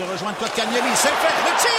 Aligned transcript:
De 0.00 0.04
rejoindre 0.10 0.38
Kotkaniemi. 0.38 0.88
C'est 0.94 1.08
fait. 1.08 1.34
Le 1.44 1.52
tir! 1.60 1.70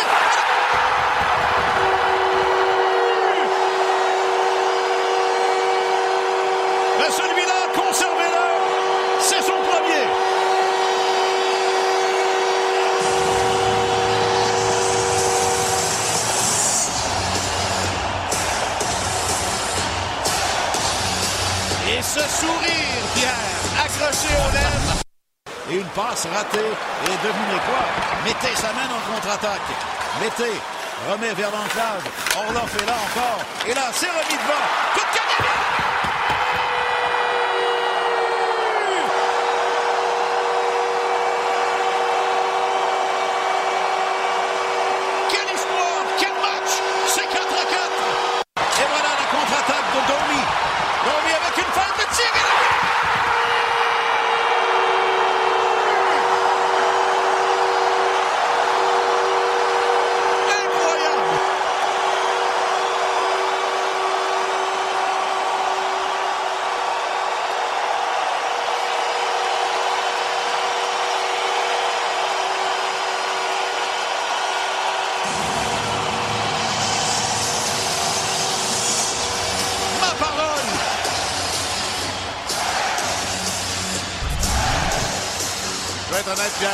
Ben 7.00 7.12
celui-là, 7.12 7.60
conservez-le. 7.74 8.46
C'est 9.22 9.42
son 9.42 9.58
premier. 9.64 10.06
Et 21.90 22.02
ce 22.04 22.20
sourire, 22.20 23.02
Pierre, 23.16 23.34
accroché 23.84 24.36
aux 24.36 24.54
lèvres. 24.54 25.02
Et 25.72 25.76
une 25.76 25.88
passe 25.96 26.28
ratée. 26.34 26.60
Et 26.60 27.10
devinez 27.10 27.62
quoi? 27.66 27.91
Mettez 28.24 28.56
sa 28.56 28.72
main 28.74 28.86
en 28.86 29.14
contre-attaque. 29.14 29.62
Mettez 30.22 30.54
remet 31.10 31.34
vers 31.34 31.50
l'enclave. 31.50 32.04
Orloff 32.38 32.76
est 32.82 32.86
là 32.86 32.94
encore. 32.94 33.42
Et 33.66 33.74
là, 33.74 33.90
c'est 33.94 34.10
remis 34.10 34.38
devant. 34.38 34.66
Coup 34.94 35.00
de 35.00 35.81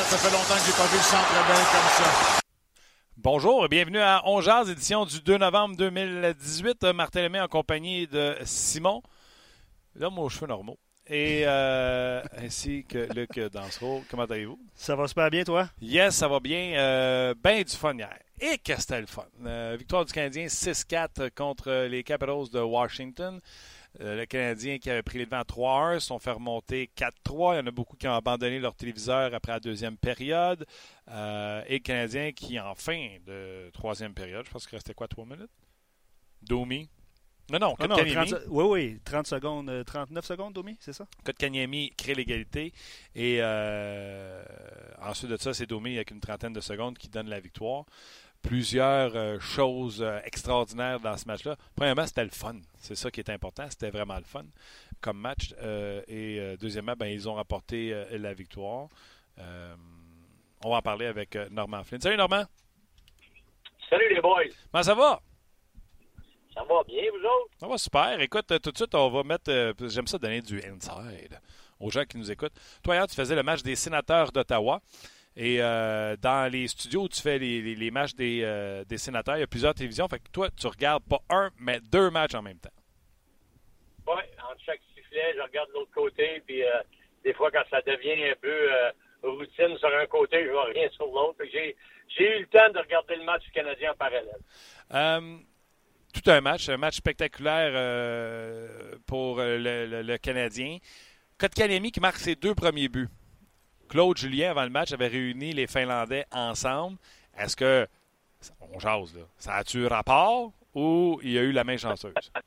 ça 0.08 0.18
fait 0.18 0.32
longtemps 0.32 0.56
que 0.56 0.66
j'ai 0.66 0.72
pas 0.72 0.88
vu 0.88 0.96
le 0.96 1.04
centre 1.04 1.48
belle 1.48 1.58
comme 1.58 2.06
ça. 2.06 2.40
Bonjour 3.18 3.66
et 3.66 3.68
bienvenue 3.68 4.00
à 4.00 4.22
On 4.24 4.40
Jazz, 4.40 4.70
édition 4.70 5.06
du 5.06 5.20
2 5.20 5.38
novembre 5.38 5.76
2018. 5.76 6.84
Euh, 6.86 6.94
Martin 6.94 7.24
Lemay 7.24 7.42
en 7.42 7.50
compagnie 7.50 8.08
de 8.08 8.38
Simon, 8.46 9.04
l'homme 9.96 10.18
aux 10.20 10.30
cheveux 10.30 10.48
normaux, 10.48 10.80
et 11.08 11.44
euh, 11.46 12.22
ainsi 12.38 12.86
que 12.88 13.14
Luc 13.14 13.38
Dansereau. 13.52 14.02
Comment 14.10 14.24
allez-vous? 14.24 14.58
Ça 14.76 14.96
va 14.96 15.10
super 15.10 15.30
bien, 15.30 15.44
toi? 15.44 15.68
Yes, 15.82 16.16
ça 16.16 16.30
va 16.30 16.40
bien. 16.40 16.76
Euh, 16.78 17.34
ben 17.38 17.62
du 17.62 17.76
fun 17.76 17.94
hier. 17.94 18.18
Et 18.40 18.60
que 18.60 18.80
c'était 18.80 19.02
le 19.02 19.08
fun? 19.08 19.26
Euh, 19.46 19.76
victoire 19.78 20.06
du 20.06 20.14
Canadien 20.14 20.46
6-4 20.46 21.32
contre 21.32 21.86
les 21.90 22.04
Capitals 22.04 22.50
de 22.54 22.62
Washington. 22.62 23.42
Euh, 24.00 24.16
le 24.16 24.26
Canadien 24.26 24.78
qui 24.78 24.90
avait 24.90 25.02
pris 25.02 25.18
les 25.18 25.26
devants 25.26 25.42
3-1 25.42 26.00
se 26.00 26.08
sont 26.08 26.20
fait 26.20 26.32
remonter 26.32 26.90
4-3. 26.96 27.56
Il 27.56 27.58
y 27.58 27.60
en 27.62 27.68
a 27.68 27.72
beaucoup 27.72 27.96
qui 27.98 28.08
ont 28.08 28.14
abandonné 28.14 28.60
leur 28.60 28.76
téléviseur 28.76 29.34
après 29.34 29.54
la 29.54 29.60
deuxième 29.60 29.98
période. 29.98 30.66
Euh, 31.10 31.64
et 31.68 31.74
le 31.74 31.80
Canadien 31.80 32.32
qui, 32.32 32.60
en 32.60 32.76
fin 32.76 33.18
de 33.26 33.70
troisième 33.74 34.14
période, 34.14 34.46
je 34.46 34.52
pense 34.52 34.68
qu'il 34.68 34.76
restait 34.76 34.94
quoi, 34.94 35.08
3 35.08 35.26
minutes? 35.26 35.50
Domi? 36.42 36.90
Non, 37.50 37.60
non, 37.60 37.76
Ah 37.80 37.88
non. 37.88 37.96
30 37.96 38.34
oui, 38.50 38.66
oui, 38.66 39.00
30 39.06 39.26
secondes, 39.26 39.70
euh, 39.70 39.84
39 39.84 40.26
secondes, 40.26 40.54
Domi, 40.54 40.76
c'est 40.82 40.92
ça? 40.92 41.08
Kotkaniemi 41.24 41.94
crée 41.98 42.14
l'égalité. 42.14 42.74
Et 43.16 43.38
euh, 43.40 44.44
ensuite 45.02 45.32
de 45.32 45.38
ça, 45.38 45.54
c'est 45.54 45.66
Domi 45.66 45.96
avec 45.96 46.12
une 46.12 46.20
trentaine 46.20 46.52
de 46.52 46.60
secondes 46.60 46.98
qui 46.98 47.08
donne 47.08 47.30
la 47.30 47.40
victoire. 47.40 47.86
Plusieurs 48.42 49.16
euh, 49.16 49.40
choses 49.40 50.02
euh, 50.02 50.20
extraordinaires 50.24 51.00
dans 51.00 51.18
ce 51.18 51.26
match-là. 51.28 51.56
Premièrement, 51.76 52.06
c'était 52.06 52.24
le 52.24 52.30
fun. 52.30 52.56
C'est 52.80 52.96
ça 52.96 53.12
qui 53.12 53.20
est 53.20 53.30
important. 53.30 53.66
C'était 53.70 53.90
vraiment 53.90 54.18
le 54.18 54.24
fun 54.24 54.46
comme 55.02 55.18
match. 55.20 55.54
Euh, 55.62 56.02
et 56.08 56.56
deuxièmement, 56.60 56.94
ben, 56.98 57.08
ils 57.08 57.28
ont 57.28 57.34
rapporté 57.36 57.94
la 58.12 58.34
victoire. 58.34 58.88
On 60.64 60.70
va 60.72 60.78
en 60.78 60.82
parler 60.82 61.06
avec 61.08 61.36
Normand 61.52 61.84
Flynn. 61.84 62.02
Salut 62.02 62.18
Normand. 62.18 62.46
Salut 63.90 64.14
les 64.14 64.22
boys. 64.22 64.44
Comment 64.72 64.84
ça 64.84 64.96
va? 64.96 65.22
Ça 66.54 66.64
va 66.64 66.84
bien, 66.88 67.04
vous 67.12 67.24
autres? 67.26 67.52
Ça 67.60 67.68
va 67.68 67.78
super. 67.78 68.20
Écoute, 68.20 68.48
tout 68.62 68.72
de 68.72 68.78
suite, 68.78 68.96
on 68.96 69.10
va 69.10 69.24
mettre. 69.24 69.52
euh, 69.52 69.74
J'aime 69.88 70.08
ça 70.08 70.18
donner 70.18 70.42
du 70.42 70.58
inside 70.64 71.40
aux 71.80 71.92
gens 71.92 72.04
qui 72.06 72.18
nous 72.18 72.32
écoutent. 72.32 72.56
Toi, 72.82 72.96
hier, 72.96 73.08
tu 73.08 73.14
faisais 73.16 73.36
le 73.36 73.44
match 73.44 73.62
des 73.62 73.76
sénateurs 73.76 74.32
d'Ottawa. 74.32 74.82
Et 75.40 75.62
euh, 75.62 76.16
dans 76.20 76.52
les 76.52 76.68
studios 76.68 77.04
où 77.04 77.08
tu 77.10 77.22
fais 77.22 77.38
les, 77.38 77.62
les- 77.62 77.76
les 77.76 77.92
matchs 77.92 78.16
des, 78.16 78.42
euh, 78.44 78.84
des 78.86 78.98
sénateurs, 78.98 79.38
il 79.38 79.42
y 79.42 79.44
a 79.44 79.48
plusieurs 79.48 79.76
télévisions. 79.76 80.08
Fait 80.08 80.18
que 80.18 80.30
toi, 80.32 80.50
tu 80.50 80.66
regardes 80.66 81.04
pas 81.04 81.20
un, 81.30 81.52
mais 81.60 81.80
deux 81.80 82.10
matchs 82.10 82.34
en 82.34 82.42
même 82.42 82.58
temps. 82.58 82.72
Oui, 84.08 84.24
entre 84.50 84.62
chaque 84.66 84.82
sifflet, 84.96 85.36
je 85.36 85.42
regarde 85.44 85.68
de 85.70 85.74
l'autre 85.74 85.92
côté, 85.94 86.42
puis 86.48 86.64
euh, 86.64 86.70
des 87.24 87.34
fois, 87.36 87.52
quand 87.52 87.62
ça 87.70 87.82
devient 87.82 88.32
un 88.32 88.36
peu 88.42 88.70
routine 89.22 89.78
sur 89.78 89.90
un 89.96 90.06
côté, 90.08 90.44
je 90.44 90.50
vois 90.50 90.66
rien 90.66 90.90
sur 90.90 91.06
l'autre. 91.06 91.38
J'ai 91.52 91.76
j'ai 92.18 92.38
eu 92.38 92.40
le 92.40 92.48
temps 92.48 92.70
de 92.74 92.80
regarder 92.80 93.16
le 93.18 93.24
match 93.26 93.44
du 93.44 93.52
Canadien 93.52 93.92
en 93.92 93.96
parallèle. 93.96 95.44
Tout 96.14 96.32
un 96.32 96.42
match, 96.42 96.68
un 96.70 96.78
match 96.78 96.96
spectaculaire 96.96 97.74
pour 99.06 99.38
le, 99.38 99.58
le- 99.86 100.02
le 100.02 100.18
Canadien. 100.18 100.78
Kotkaniemi 101.38 101.92
qui 101.92 102.00
marque 102.00 102.18
ses 102.18 102.36
deux 102.36 102.56
premiers 102.56 102.88
buts. 102.90 103.10
Claude 103.90 104.18
Julien, 104.18 104.52
avant 104.52 104.64
le 104.64 104.70
match, 104.70 104.92
avait 104.92 105.08
réuni 105.08 105.54
les 105.54 105.68
Finlandais 105.68 106.26
ensemble. 106.32 106.98
Est-ce 107.38 107.56
que, 107.56 107.88
on 108.74 108.80
jase 108.80 109.16
là, 109.16 109.24
ça 109.38 109.54
a-tu 109.56 109.86
rapport 109.88 110.52
ou 110.76 111.20
il 111.24 111.32
y 111.32 111.38
a 111.38 111.42
eu 111.42 111.52
la 111.52 111.64
main 111.64 111.78
chanceuse? 111.78 112.14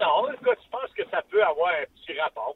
Non, 0.00 0.30
écoute, 0.32 0.58
je 0.64 0.70
pense 0.70 0.90
que 0.96 1.02
ça 1.10 1.22
peut 1.28 1.42
avoir 1.42 1.70
un 1.74 1.84
petit 1.96 2.16
rapport. 2.20 2.54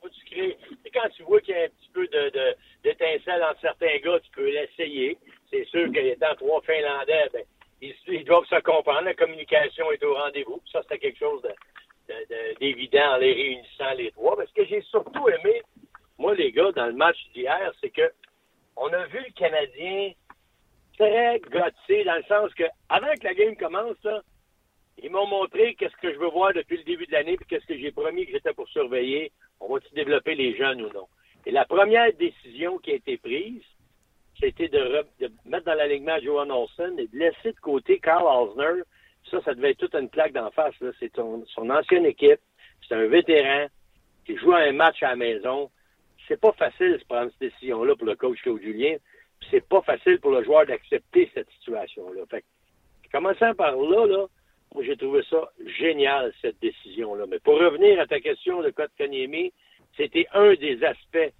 Quand 0.95 1.09
tu 1.17 1.23
vois 1.25 1.41
qu'il 1.41 1.57
y 1.57 1.59
a 1.59 1.65
un 1.65 1.69
petit 1.69 1.91
peu 1.93 2.07
de, 2.07 2.55
d'étincelle 2.85 3.43
entre 3.43 3.61
certains 3.61 3.99
gars, 3.99 4.21
tu 4.21 4.31
peux 4.31 4.49
l'essayer. 4.49 5.19
C'est 5.51 5.65
sûr 5.65 5.91
qu'étant 5.93 6.37
trois 6.37 6.61
Finlandais, 6.63 7.29
ben, 7.33 7.43
ils, 7.81 8.25
doivent 8.25 8.47
se 8.47 8.61
comprendre. 8.61 9.01
La 9.03 9.15
communication 9.15 9.91
est 9.91 10.05
au 10.05 10.15
rendez-vous. 10.15 10.63
Ça, 10.71 10.83
c'était 10.83 10.99
quelque 11.01 11.19
chose 11.19 11.43
de, 11.43 11.49
de- 11.49 12.27
de- 12.31 12.59
d'évident 12.61 13.15
en 13.15 13.17
les 13.17 13.33
réunissant 13.33 13.93
les 13.97 14.13
trois. 14.13 14.37
Mais 14.39 14.47
ce 14.47 14.53
que 14.53 14.65
j'ai 14.67 14.83
surtout 14.83 15.29
aimé, 15.29 15.63
moi, 16.23 16.35
les 16.37 16.53
gars, 16.53 16.71
dans 16.73 16.87
le 16.87 16.93
match 16.93 17.19
d'hier, 17.35 17.73
c'est 17.81 17.91
que 17.91 18.09
on 18.77 18.87
a 18.93 19.05
vu 19.07 19.19
le 19.19 19.33
Canadien 19.33 20.13
très 20.97 21.41
gâté 21.51 22.05
dans 22.05 22.15
le 22.15 22.23
sens 22.25 22.55
que 22.55 22.65
avant 22.89 23.13
que 23.15 23.25
la 23.25 23.35
game 23.35 23.57
commence, 23.57 24.07
ils 25.03 25.11
m'ont 25.11 25.27
montré 25.27 25.75
qu'est-ce 25.75 25.97
que 25.97 26.13
je 26.15 26.19
veux 26.19 26.31
voir 26.31 26.53
depuis 26.55 26.77
le 26.77 26.85
début 26.85 27.07
de 27.07 27.13
l'année, 27.13 27.37
puis 27.37 27.47
qu'est-ce 27.49 27.67
que 27.67 27.77
j'ai 27.77 27.91
promis 27.91 28.25
que 28.25 28.33
j'étais 28.33 28.55
pour 28.55 28.69
surveiller. 28.69 29.33
On 29.59 29.73
va-tu 29.73 29.93
développer 29.95 30.37
les 30.37 30.57
jeunes 30.57 30.83
ou 30.83 30.93
non? 30.93 31.09
Et 31.45 31.51
la 31.51 31.65
première 31.65 32.13
décision 32.13 32.79
qui 32.79 32.93
a 32.93 32.95
été 32.95 33.19
prise, 33.19 33.65
c'était 34.39 34.69
de, 34.69 34.79
re- 34.79 35.07
de 35.19 35.29
mettre 35.45 35.67
dans 35.67 35.75
l'alignement 35.75 36.21
Johan 36.21 36.51
Olsen 36.51 36.99
et 37.01 37.09
de 37.09 37.19
laisser 37.19 37.53
de 37.53 37.61
côté 37.61 37.99
Carl 37.99 38.25
Osner. 38.25 38.83
Ça, 39.29 39.43
ça 39.43 39.55
devait 39.55 39.73
être 39.73 39.79
toute 39.79 39.97
une 39.97 40.09
plaque 40.09 40.35
d'en 40.35 40.53
face. 40.53 40.75
C'est 41.01 41.15
son 41.17 41.71
ancienne 41.71 42.07
équipe. 42.07 42.41
C'est 42.87 42.95
un 42.95 43.07
vétéran 43.07 43.67
qui 44.25 44.37
joue 44.37 44.55
un 44.55 44.73
match 44.73 45.03
à 45.03 45.11
la 45.11 45.17
maison. 45.17 45.71
C'est 46.29 46.41
pas 46.41 46.53
facile 46.53 46.99
de 46.99 47.05
prendre 47.09 47.31
cette 47.31 47.53
décision-là 47.53 47.97
pour 47.97 48.07
le 48.07 48.17
coach 48.17 48.41
Claude 48.43 48.63
Julien. 48.63 48.97
C'est 49.51 49.67
pas 49.67 49.83
facile 49.83 50.21
pour 50.21 50.31
le 50.31 50.45
joueur 50.45 50.67
d'accepter 50.67 51.31
cette 51.35 51.51
situation-là. 51.51 52.23
Fait 52.31 52.45
commençant 53.13 53.55
par 53.55 53.77
là, 53.77 54.07
là, 54.07 54.27
j'ai 54.81 54.97
trouvé 54.97 55.23
ça 55.29 55.51
génial, 55.79 56.33
cette 56.41 56.59
décision-là. 56.61 57.27
Mais 57.29 57.39
pour 57.41 57.59
revenir 57.59 58.01
à 58.01 58.07
ta 58.07 58.21
question 58.21 58.63
de 58.63 58.71
Kotkaniemi, 58.71 59.53
c'était 59.97 60.27
un 60.33 60.55
des 60.55 60.83
aspects 60.83 61.33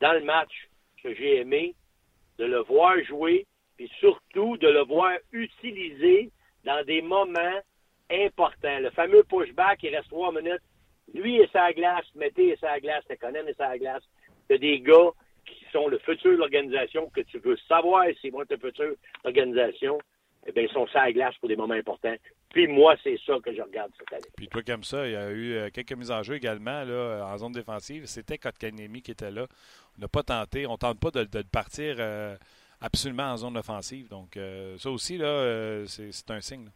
dans 0.00 0.12
le 0.12 0.20
match 0.20 0.68
que 1.02 1.14
j'ai 1.14 1.38
aimé, 1.38 1.74
de 2.38 2.44
le 2.44 2.58
voir 2.58 3.02
jouer, 3.04 3.46
puis 3.76 3.90
surtout 3.98 4.56
de 4.58 4.68
le 4.68 4.82
voir 4.82 5.16
utiliser 5.32 6.30
dans 6.64 6.84
des 6.84 7.00
moments 7.00 7.60
importants. 8.10 8.78
Le 8.80 8.90
fameux 8.90 9.24
pushback, 9.24 9.82
il 9.82 9.96
reste 9.96 10.08
trois 10.08 10.32
minutes. 10.32 10.62
Lui 11.16 11.36
et 11.36 11.48
sa 11.52 11.72
glace, 11.72 12.04
Mété 12.14 12.48
et 12.48 12.56
sa 12.56 12.78
glace, 12.80 13.04
Tekonen 13.08 13.48
et 13.48 13.54
sa 13.54 13.76
glace. 13.78 14.02
C'est 14.48 14.58
des 14.58 14.80
gars 14.80 15.10
qui 15.44 15.64
sont 15.72 15.88
le 15.88 15.98
futur 15.98 16.32
de 16.32 16.36
l'organisation, 16.36 17.08
que 17.10 17.20
tu 17.22 17.38
veux 17.38 17.56
savoir 17.68 18.04
s'ils 18.20 18.32
vont 18.32 18.42
être 18.42 18.50
le 18.50 18.58
futur 18.58 18.90
de 18.90 18.96
l'organisation. 19.24 19.98
Eh 20.46 20.52
bien, 20.52 20.64
ils 20.64 20.72
sont 20.72 20.86
sur 20.86 21.00
la 21.00 21.12
glace 21.12 21.34
pour 21.38 21.48
des 21.48 21.56
moments 21.56 21.74
importants. 21.74 22.14
Puis 22.50 22.68
moi, 22.68 22.94
c'est 23.02 23.18
ça 23.26 23.34
que 23.42 23.52
je 23.52 23.60
regarde 23.60 23.90
cette 23.98 24.12
année. 24.12 24.30
Puis 24.36 24.48
toi 24.48 24.62
comme 24.62 24.84
ça, 24.84 25.06
il 25.06 25.12
y 25.12 25.16
a 25.16 25.30
eu 25.30 25.52
euh, 25.54 25.70
quelques 25.72 25.92
mises 25.92 26.12
en 26.12 26.22
jeu 26.22 26.34
également 26.36 26.84
là, 26.84 27.26
en 27.26 27.36
zone 27.36 27.52
défensive. 27.52 28.06
C'était 28.06 28.38
Kotkaniemi 28.38 29.02
qui 29.02 29.10
était 29.10 29.32
là. 29.32 29.46
n'a 29.98 30.08
pas 30.08 30.22
tenté. 30.22 30.66
On 30.66 30.76
tente 30.76 31.00
pas 31.00 31.10
de, 31.10 31.42
partir 31.42 31.96
euh, 31.98 32.36
absolument 32.80 33.32
en 33.32 33.36
zone 33.36 33.56
offensive. 33.56 34.08
Donc, 34.08 34.36
euh, 34.36 34.76
ça 34.78 34.90
aussi, 34.90 35.18
là, 35.18 35.26
euh, 35.26 35.84
c'est 35.86 36.30
un 36.30 36.40
signe. 36.40 36.68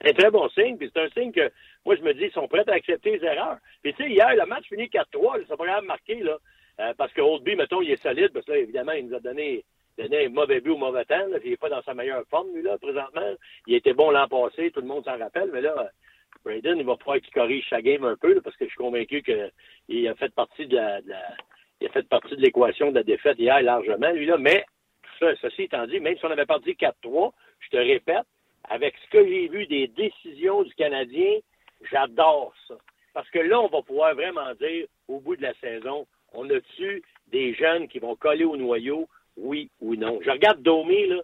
C'est 0.00 0.10
un 0.10 0.12
très 0.14 0.30
bon 0.30 0.48
signe, 0.50 0.76
puis 0.76 0.90
c'est 0.94 1.00
un 1.02 1.08
signe 1.10 1.32
que 1.32 1.50
moi 1.84 1.96
je 1.96 2.02
me 2.02 2.14
dis 2.14 2.24
ils 2.26 2.32
sont 2.32 2.46
prêts 2.48 2.68
à 2.68 2.72
accepter 2.74 3.18
les 3.18 3.24
erreurs. 3.24 3.58
Puis 3.82 3.94
tu 3.94 4.04
sais, 4.04 4.10
hier, 4.10 4.34
le 4.36 4.46
match 4.46 4.66
finit 4.68 4.88
4-3, 4.88 5.38
là, 5.38 5.44
c'est 5.48 5.56
pas 5.56 5.64
grave 5.66 5.84
marqué, 5.84 6.16
là. 6.20 6.36
euh, 6.80 6.94
parce 6.96 7.12
que 7.12 7.20
Oldby, 7.20 7.56
mettons, 7.56 7.82
il 7.82 7.90
est 7.90 8.02
solide, 8.02 8.30
parce 8.32 8.46
que 8.46 8.52
là, 8.52 8.58
évidemment, 8.58 8.92
il 8.92 9.08
nous 9.08 9.16
a 9.16 9.20
donné, 9.20 9.64
donné 9.98 10.26
un 10.26 10.28
mauvais 10.28 10.60
but 10.60 10.70
au 10.70 10.76
mauvais 10.76 11.04
temps. 11.04 11.26
Là, 11.26 11.40
puis 11.40 11.48
il 11.48 11.50
n'est 11.50 11.56
pas 11.56 11.68
dans 11.70 11.82
sa 11.82 11.94
meilleure 11.94 12.22
forme, 12.30 12.54
lui, 12.54 12.62
là, 12.62 12.78
présentement. 12.78 13.34
Il 13.66 13.74
était 13.74 13.94
bon 13.94 14.10
l'an 14.12 14.28
passé, 14.28 14.70
tout 14.70 14.80
le 14.80 14.86
monde 14.86 15.04
s'en 15.04 15.18
rappelle, 15.18 15.50
mais 15.52 15.60
là, 15.62 15.90
Braden, 16.44 16.78
il 16.78 16.86
va 16.86 16.96
falloir 16.96 17.20
qu'il 17.20 17.32
corrige 17.34 17.68
sa 17.68 17.82
game 17.82 18.04
un 18.04 18.16
peu, 18.16 18.32
là, 18.34 18.40
parce 18.42 18.56
que 18.56 18.64
je 18.66 18.70
suis 18.70 18.78
convaincu 18.78 19.22
qu'il 19.22 20.08
a 20.08 20.14
fait 20.14 20.32
partie 20.32 20.66
de 20.68 20.76
la, 20.76 21.00
de 21.02 21.08
la- 21.08 21.34
il 21.80 21.88
a 21.88 21.90
fait 21.90 22.08
partie 22.08 22.36
de 22.36 22.40
l'équation 22.42 22.90
de 22.90 22.94
la 22.96 23.02
défaite 23.02 23.38
hier 23.40 23.60
largement, 23.62 24.10
lui, 24.12 24.26
là. 24.26 24.36
Mais, 24.38 24.64
ça, 25.18 25.34
ceci 25.42 25.62
étant 25.64 25.86
dit, 25.88 25.98
même 25.98 26.16
si 26.16 26.24
on 26.24 26.30
avait 26.30 26.46
perdu 26.46 26.76
4-3, 26.76 27.32
je 27.58 27.68
te 27.70 27.76
répète, 27.76 28.24
avec 28.64 28.94
ce 29.04 29.10
que 29.10 29.26
j'ai 29.26 29.48
vu 29.48 29.66
des 29.66 29.88
décisions 29.88 30.62
du 30.62 30.74
Canadien, 30.74 31.38
j'adore 31.90 32.54
ça. 32.66 32.76
Parce 33.14 33.28
que 33.30 33.38
là, 33.38 33.60
on 33.60 33.68
va 33.68 33.82
pouvoir 33.82 34.14
vraiment 34.14 34.54
dire, 34.60 34.86
au 35.08 35.20
bout 35.20 35.36
de 35.36 35.42
la 35.42 35.54
saison, 35.54 36.06
on 36.32 36.48
a-tu 36.50 37.02
des 37.28 37.54
jeunes 37.54 37.88
qui 37.88 37.98
vont 37.98 38.16
coller 38.16 38.44
au 38.44 38.56
noyau, 38.56 39.08
oui 39.36 39.70
ou 39.80 39.96
non? 39.96 40.20
Je 40.22 40.30
regarde 40.30 40.62
Domi, 40.62 41.06
là, 41.06 41.22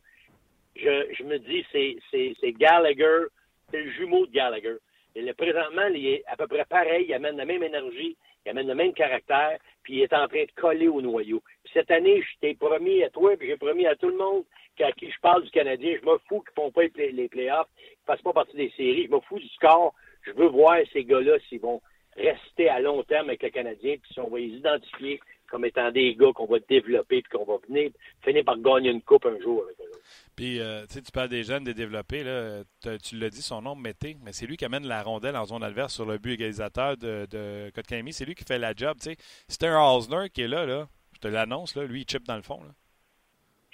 je, 0.77 1.23
me 1.23 1.39
dis, 1.39 1.65
c'est, 1.71 2.53
Gallagher, 2.53 3.27
c'est 3.71 3.83
le 3.83 3.91
jumeau 3.93 4.27
de 4.27 4.33
Gallagher. 4.33 4.77
Et 5.15 5.23
là, 5.23 5.35
présentement, 5.35 5.87
il 5.95 6.07
est 6.07 6.25
à 6.27 6.37
peu 6.37 6.47
près 6.47 6.65
pareil, 6.65 7.07
il 7.09 7.15
amène 7.15 7.37
la 7.37 7.45
même 7.45 7.63
énergie, 7.63 8.17
il 8.45 8.51
amène 8.51 8.69
le 8.69 8.75
même 8.75 8.93
caractère, 8.93 9.59
puis 9.83 9.95
il 9.95 10.03
est 10.03 10.13
en 10.13 10.29
train 10.29 10.45
de 10.45 10.53
coller 10.57 10.89
au 10.89 11.01
noyau. 11.01 11.43
Cette 11.73 11.91
année, 11.91 12.23
je 12.23 12.39
t'ai 12.41 12.55
promis 12.55 13.03
à 13.03 13.11
toi, 13.11 13.37
puis 13.37 13.49
j'ai 13.49 13.57
promis 13.57 13.87
à 13.87 13.97
tout 13.97 14.09
le 14.09 14.17
monde 14.17 14.45
qu'à 14.77 14.93
qui 14.93 15.11
je 15.11 15.21
parle 15.21 15.45
du 15.45 15.51
Canadien, 15.51 15.97
je 16.03 16.07
me 16.09 16.19
fous 16.29 16.41
qu'ils 16.41 16.55
font 16.55 16.71
pas 16.71 16.83
les, 16.83 16.89
play- 16.89 17.13
les 17.13 17.29
playoffs, 17.29 17.69
qu'ils 17.77 18.07
fassent 18.07 18.23
pas 18.23 18.33
partie 18.33 18.57
des 18.57 18.71
séries, 18.77 19.07
je 19.07 19.15
me 19.15 19.21
fous 19.21 19.39
du 19.39 19.49
score. 19.49 19.95
Je 20.23 20.33
veux 20.33 20.47
voir 20.49 20.79
ces 20.93 21.05
gars-là 21.05 21.39
s'ils 21.49 21.61
vont 21.61 21.81
rester 22.17 22.69
à 22.69 22.81
long 22.81 23.03
terme 23.03 23.29
avec 23.29 23.43
le 23.43 23.51
Canadien, 23.51 23.97
puis 24.03 24.21
on 24.21 24.29
va 24.29 24.39
les 24.39 24.47
identifier 24.47 25.21
comme 25.51 25.65
étant 25.65 25.91
des 25.91 26.15
gars 26.15 26.33
qu'on 26.35 26.47
va 26.47 26.59
développer, 26.69 27.23
puis 27.23 27.39
qu'on 27.39 27.45
va 27.45 27.59
venir, 27.69 27.91
finir 28.23 28.45
par 28.45 28.59
gagner 28.59 28.91
une 28.91 29.03
coupe 29.03 29.27
un 29.27 29.39
jour 29.41 29.63
avec 29.65 29.77
eux. 29.81 29.91
Puis, 30.37 30.61
euh, 30.61 30.85
tu 30.87 30.95
sais, 30.95 31.03
tu 31.03 31.13
parles 31.13 31.29
des 31.29 31.45
jeunes, 31.45 31.65
des 31.65 31.75
développés. 31.75 32.25
Là, 32.25 32.63
tu 33.03 33.17
l'as 33.17 33.31
dit, 33.31 33.43
son 33.43 33.63
nom, 33.63 33.75
Mété, 33.75 34.17
mais 34.25 34.33
c'est 34.33 34.47
lui 34.47 34.57
qui 34.57 34.65
amène 34.65 34.87
la 34.87 35.03
rondelle 35.03 35.37
en 35.37 35.45
zone 35.45 35.63
adverse 35.63 35.95
sur 35.95 36.07
le 36.07 36.19
but 36.19 36.33
égalisateur 36.33 36.97
de, 36.97 37.27
de 37.31 37.71
Kotkaniemi. 37.75 38.13
C'est 38.13 38.25
lui 38.25 38.35
qui 38.35 38.45
fait 38.45 38.59
la 38.59 38.75
job. 38.75 38.97
tu 39.01 39.11
sais. 39.11 39.17
Si 39.49 39.57
c'est 39.61 39.67
un 39.67 39.81
Osner 39.81 40.29
qui 40.33 40.43
est 40.43 40.49
là, 40.49 40.67
là 40.67 40.89
je 41.15 41.21
te 41.21 41.29
l'annonce, 41.29 41.77
là, 41.77 41.85
lui, 41.85 42.03
il 42.03 42.09
chip 42.09 42.25
dans 42.25 42.37
le 42.37 42.43
fond. 42.43 42.61
Là. 42.63 42.75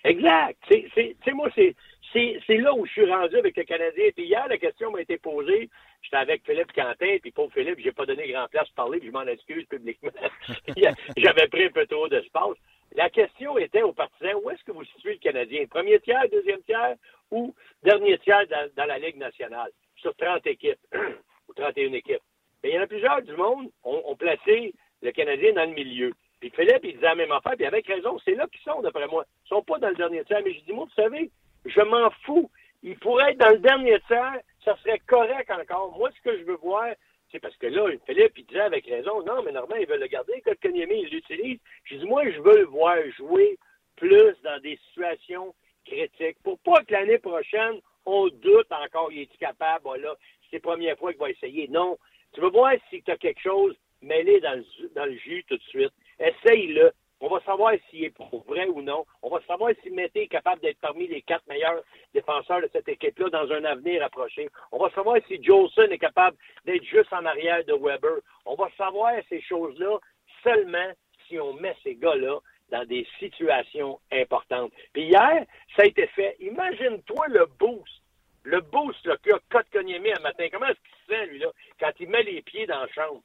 Exact. 0.04 0.58
Tu 0.68 0.88
sais, 0.94 1.32
moi, 1.32 1.48
c'est 1.54 2.56
là 2.58 2.74
où 2.74 2.86
je 2.86 2.92
suis 2.92 3.10
rendu 3.10 3.36
avec 3.36 3.56
le 3.56 3.64
Canadien. 3.64 4.04
Puis 4.14 4.26
hier, 4.26 4.46
la 4.48 4.58
question 4.58 4.90
m'a 4.90 5.00
été 5.00 5.18
posée. 5.18 5.68
J'étais 6.10 6.22
avec 6.22 6.44
Philippe 6.44 6.72
Quentin, 6.72 7.18
puis 7.22 7.30
pour 7.30 7.52
Philippe, 7.52 7.78
j'ai 7.78 7.92
pas 7.92 8.04
donné 8.04 8.26
grand 8.26 8.48
place 8.48 8.66
pour 8.70 8.86
parler, 8.86 8.98
puis 8.98 9.08
je 9.08 9.12
m'en 9.12 9.22
excuse 9.28 9.64
publiquement. 9.66 10.10
J'avais 11.16 11.46
pris 11.46 11.66
un 11.66 11.70
peu 11.70 11.86
trop 11.86 12.08
d'espace. 12.08 12.56
La 12.96 13.08
question 13.10 13.56
était 13.58 13.82
aux 13.82 13.92
partisans, 13.92 14.34
où 14.42 14.50
est-ce 14.50 14.64
que 14.64 14.72
vous 14.72 14.84
situez 14.86 15.12
le 15.12 15.18
Canadien? 15.18 15.66
Premier 15.70 16.00
tiers, 16.00 16.28
deuxième 16.32 16.62
tiers 16.62 16.96
ou 17.30 17.54
dernier 17.84 18.18
tiers 18.18 18.44
dans, 18.76 18.86
la 18.86 18.98
Ligue 18.98 19.18
nationale? 19.18 19.70
Sur 19.98 20.16
30 20.16 20.44
équipes, 20.48 20.80
ou 21.48 21.54
31 21.54 21.92
équipes. 21.92 22.22
Il 22.64 22.70
y 22.70 22.78
en 22.78 22.82
a 22.82 22.88
plusieurs 22.88 23.22
du 23.22 23.36
monde 23.36 23.70
ont, 23.84 24.02
ont 24.04 24.16
placé 24.16 24.74
le 25.02 25.12
Canadien 25.12 25.52
dans 25.52 25.68
le 25.68 25.74
milieu. 25.74 26.12
Puis 26.40 26.50
Philippe, 26.50 26.82
il 26.82 26.94
disait 26.94 27.06
la 27.06 27.14
même 27.14 27.30
affaire, 27.30 27.54
puis 27.56 27.66
avec 27.66 27.86
raison, 27.86 28.18
c'est 28.24 28.34
là 28.34 28.48
qu'ils 28.48 28.62
sont, 28.62 28.80
d'après 28.80 29.06
moi. 29.06 29.24
Ils 29.44 29.48
sont 29.48 29.62
pas 29.62 29.78
dans 29.78 29.90
le 29.90 29.94
dernier 29.94 30.24
tiers, 30.24 30.42
mais 30.44 30.54
je 30.54 30.60
dis, 30.64 30.72
moi, 30.72 30.86
vous 30.86 31.02
savez, 31.02 31.30
je 31.66 31.80
m'en 31.82 32.10
fous. 32.24 32.50
Ils 32.82 32.98
pourraient 32.98 33.32
être 33.32 33.38
dans 33.38 33.50
le 33.50 33.58
dernier 33.58 34.00
tiers, 34.08 34.40
ça 34.64 34.76
serait 34.78 35.00
correct 35.06 35.50
encore. 35.50 35.96
Moi, 35.96 36.10
ce 36.16 36.20
que 36.22 36.38
je 36.38 36.44
veux 36.44 36.56
voir, 36.56 36.88
c'est 37.30 37.40
parce 37.40 37.56
que 37.56 37.66
là, 37.66 37.86
Philippe, 38.06 38.38
il 38.38 38.46
disait 38.46 38.60
avec 38.60 38.86
raison, 38.86 39.22
non, 39.22 39.42
mais 39.42 39.52
normalement, 39.52 39.80
ils 39.80 39.88
veulent 39.88 40.00
le 40.00 40.06
garder. 40.06 40.42
Quand 40.44 40.58
Kanyemi, 40.60 41.02
il 41.02 41.08
l'utilise. 41.10 41.58
Je 41.84 41.96
dis, 41.96 42.06
moi, 42.06 42.28
je 42.30 42.40
veux 42.40 42.58
le 42.58 42.66
voir 42.66 42.96
jouer 43.16 43.58
plus 43.96 44.34
dans 44.42 44.60
des 44.60 44.78
situations 44.88 45.54
critiques 45.84 46.38
pour 46.42 46.58
pas 46.60 46.82
que 46.84 46.92
l'année 46.92 47.18
prochaine, 47.18 47.80
on 48.06 48.28
doute 48.28 48.70
encore, 48.70 49.12
il 49.12 49.22
est 49.22 49.36
capable, 49.38 49.82
voilà, 49.84 50.14
c'est 50.50 50.56
la 50.56 50.60
première 50.60 50.98
fois 50.98 51.12
qu'il 51.12 51.20
va 51.20 51.30
essayer. 51.30 51.68
Non. 51.68 51.98
Tu 52.32 52.40
veux 52.40 52.50
voir 52.50 52.72
si 52.88 53.02
tu 53.02 53.10
as 53.10 53.16
quelque 53.16 53.40
chose 53.40 53.76
mêlé 54.02 54.40
dans 54.40 54.54
le, 54.54 54.88
dans 54.94 55.04
le 55.04 55.16
jus 55.16 55.44
tout 55.48 55.56
de 55.56 55.62
suite. 55.62 55.92
Essaye-le. 56.18 56.92
On 57.20 57.28
va 57.28 57.40
savoir 57.40 57.74
s'il 57.90 58.04
est 58.04 58.10
pour 58.10 58.42
vrai 58.44 58.66
ou 58.68 58.80
non. 58.82 59.04
On 59.22 59.28
va 59.28 59.40
savoir 59.46 59.70
si 59.82 59.90
Mété 59.90 60.22
est 60.22 60.28
capable 60.28 60.62
d'être 60.62 60.80
parmi 60.80 61.06
les 61.06 61.20
quatre 61.22 61.46
meilleurs 61.48 61.82
défenseurs 62.14 62.62
de 62.62 62.70
cette 62.72 62.88
équipe-là 62.88 63.28
dans 63.28 63.50
un 63.52 63.64
avenir 63.64 64.02
approché. 64.02 64.48
On 64.72 64.78
va 64.78 64.90
savoir 64.90 65.18
si 65.28 65.42
Jolson 65.42 65.88
est 65.90 65.98
capable 65.98 66.36
d'être 66.64 66.84
juste 66.84 67.12
en 67.12 67.24
arrière 67.26 67.64
de 67.64 67.74
Weber. 67.74 68.20
On 68.46 68.54
va 68.54 68.68
savoir 68.76 69.12
ces 69.28 69.40
choses-là 69.42 69.98
seulement 70.42 70.90
si 71.28 71.38
on 71.38 71.52
met 71.54 71.76
ces 71.82 71.94
gars-là 71.96 72.38
dans 72.70 72.84
des 72.86 73.06
situations 73.18 74.00
importantes. 74.12 74.72
Puis 74.92 75.02
hier, 75.04 75.44
ça 75.76 75.82
a 75.82 75.86
été 75.86 76.06
fait. 76.08 76.36
Imagine-toi 76.40 77.26
le 77.28 77.46
boost. 77.58 78.02
Le 78.44 78.60
boost 78.60 79.04
là, 79.06 79.16
qu'a 79.22 79.38
Kotkaniemi 79.50 80.12
un 80.12 80.20
matin. 80.22 80.46
Comment 80.50 80.66
est-ce 80.66 80.78
qu'il 80.80 80.94
se 81.06 81.20
sent, 81.20 81.26
lui, 81.26 81.38
là, 81.40 81.48
quand 81.78 81.90
il 82.00 82.08
met 82.08 82.22
les 82.22 82.40
pieds 82.42 82.66
dans 82.66 82.80
la 82.80 82.88
chambre? 82.88 83.20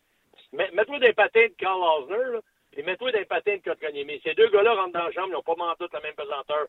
Mets- 0.51 0.71
Mets-toi 0.73 0.99
des 0.99 1.13
patins 1.13 1.45
de 1.47 1.53
Carl 1.57 1.79
Osner, 1.81 2.33
là, 2.33 2.39
et 2.75 2.83
mets-toi 2.83 3.11
des 3.11 3.25
patins 3.25 3.55
de 3.57 3.61
Kotkaniemi. 3.61 4.19
Ces 4.23 4.33
deux 4.33 4.49
gars-là 4.49 4.73
rentrent 4.75 4.93
dans 4.93 5.05
la 5.05 5.11
chambre, 5.11 5.27
ils 5.29 5.33
n'ont 5.33 5.41
pas 5.43 5.55
toute 5.79 5.93
la 5.93 6.01
même 6.01 6.15
pesanteur 6.15 6.67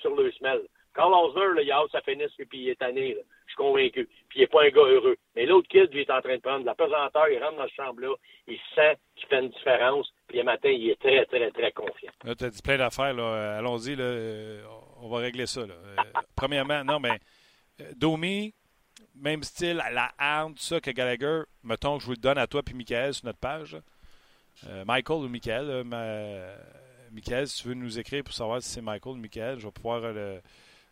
sur 0.00 0.14
le 0.14 0.30
semelle. 0.32 0.62
Carl 0.94 1.12
Osner, 1.12 1.54
là, 1.54 1.62
il 1.62 1.70
a 1.70 1.76
hâte 1.76 1.90
ça 1.92 2.00
finisse, 2.00 2.30
puis 2.36 2.46
il 2.58 2.68
est 2.70 2.76
tanné. 2.78 3.16
Je 3.46 3.52
suis 3.52 3.56
convaincu. 3.56 4.08
Puis 4.28 4.38
il 4.38 4.40
n'est 4.40 4.46
pas 4.46 4.62
un 4.64 4.68
gars 4.70 4.80
heureux. 4.82 5.16
Mais 5.34 5.44
l'autre 5.44 5.68
kid, 5.68 5.92
lui, 5.92 6.00
est 6.02 6.10
en 6.10 6.20
train 6.22 6.36
de 6.36 6.40
prendre 6.40 6.64
la 6.64 6.74
pesanteur, 6.74 7.28
il 7.28 7.42
rentre 7.42 7.56
dans 7.58 7.64
cette 7.66 7.74
chambre-là, 7.76 8.14
il 8.48 8.58
sent 8.74 8.96
qu'il 9.14 9.28
fait 9.28 9.40
une 9.40 9.50
différence, 9.50 10.10
puis 10.26 10.38
le 10.38 10.44
matin, 10.44 10.70
il 10.70 10.88
est 10.90 11.00
très, 11.00 11.24
très, 11.26 11.50
très 11.50 11.72
confiant. 11.72 12.12
Là, 12.24 12.34
tu 12.34 12.44
as 12.44 12.50
dit 12.50 12.62
plein 12.62 12.78
d'affaires. 12.78 13.12
là. 13.14 13.22
Euh, 13.22 13.58
Allons-y. 13.58 13.94
là. 13.94 14.04
Euh, 14.04 14.62
On 15.02 15.08
va 15.08 15.18
régler 15.18 15.46
ça. 15.46 15.60
là. 15.66 15.74
Euh, 15.74 15.96
premièrement, 16.34 16.82
non, 16.82 16.98
mais 16.98 17.18
Domi, 17.96 18.54
même 19.14 19.42
style, 19.42 19.76
la 19.92 20.10
arme, 20.18 20.54
tout 20.54 20.62
ça 20.62 20.80
que 20.80 20.90
Gallagher, 20.90 21.42
mettons 21.62 21.96
que 21.96 22.00
je 22.02 22.06
vous 22.06 22.12
le 22.12 22.18
donne 22.18 22.38
à 22.38 22.46
toi 22.46 22.62
puis 22.62 22.74
Michael 22.74 23.12
sur 23.14 23.26
notre 23.26 23.38
page. 23.38 23.76
Euh, 24.68 24.84
Michael 24.84 25.16
ou 25.24 25.28
Michael. 25.28 25.66
là, 25.66 25.84
ma- 25.84 26.56
Michael, 27.12 27.46
si 27.46 27.62
tu 27.62 27.68
veux 27.68 27.74
nous 27.74 27.98
écrire 27.98 28.24
pour 28.24 28.34
savoir 28.34 28.60
si 28.62 28.68
c'est 28.70 28.80
Michael 28.80 29.12
ou 29.14 29.16
Michael, 29.16 29.58
je 29.58 29.66
vais 29.66 29.72
pouvoir 29.72 30.02
euh, 30.04 30.12
le- 30.12 30.40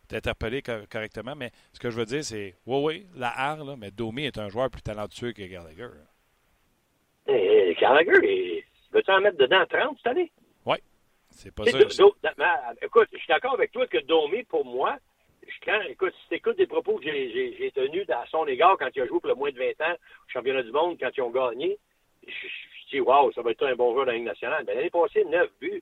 t'interpeller 0.07 0.61
co- 0.61 0.85
correctement. 0.89 1.35
Mais 1.35 1.51
ce 1.73 1.79
que 1.79 1.89
je 1.89 1.97
veux 1.97 2.05
dire, 2.05 2.23
c'est 2.23 2.55
oui, 2.65 2.83
oui, 2.83 3.07
la 3.15 3.33
là, 3.35 3.75
mais 3.77 3.91
Domi 3.91 4.25
est 4.25 4.37
un 4.37 4.49
joueur 4.49 4.69
plus 4.69 4.81
talentueux 4.81 5.33
que 5.33 5.43
Gallagher. 5.43 5.81
là. 7.27 7.33
Et, 7.33 7.71
et 7.71 7.75
Gallagher, 7.75 8.19
il- 8.23 8.63
veux-tu 8.91 9.11
en 9.11 9.21
mettre 9.21 9.37
dedans 9.37 9.65
30 9.67 9.97
cette 9.97 10.07
année? 10.07 10.31
C'est 11.31 11.53
pas 11.53 11.65
ça. 11.65 11.77
écoute, 12.81 13.09
je 13.11 13.17
suis 13.17 13.27
d'accord 13.27 13.55
avec 13.55 13.71
toi 13.73 13.85
que 13.87 13.97
Domi, 14.05 14.43
pour 14.43 14.63
moi, 14.63 14.97
quand, 15.65 15.81
écoute, 15.89 16.13
si 16.21 16.29
tu 16.29 16.35
écoutes 16.35 16.57
des 16.57 16.65
propos 16.67 16.97
que 16.97 17.03
j'ai 17.03 17.71
tenus 17.75 18.09
à 18.09 18.23
son 18.31 18.47
égard 18.47 18.77
quand 18.79 18.87
il 18.95 19.01
a 19.01 19.05
joué 19.07 19.19
pour 19.19 19.27
le 19.27 19.35
moins 19.35 19.51
de 19.51 19.57
20 19.57 19.85
ans 19.85 19.93
au 19.93 20.29
championnat 20.31 20.63
du 20.63 20.71
monde, 20.71 20.97
quand 20.97 21.09
ils 21.15 21.21
ont 21.21 21.31
gagné, 21.31 21.77
je, 22.25 22.31
dis, 22.89 22.99
waouh, 22.99 23.31
ça 23.33 23.41
va 23.41 23.51
être 23.51 23.65
un 23.65 23.75
bon 23.75 23.93
joueur 23.93 24.05
dans 24.05 24.11
la 24.11 24.17
Ligue 24.17 24.27
nationale. 24.27 24.63
Mais 24.67 24.75
l'année 24.75 24.89
passée, 24.89 25.23
9 25.25 25.49
buts. 25.59 25.81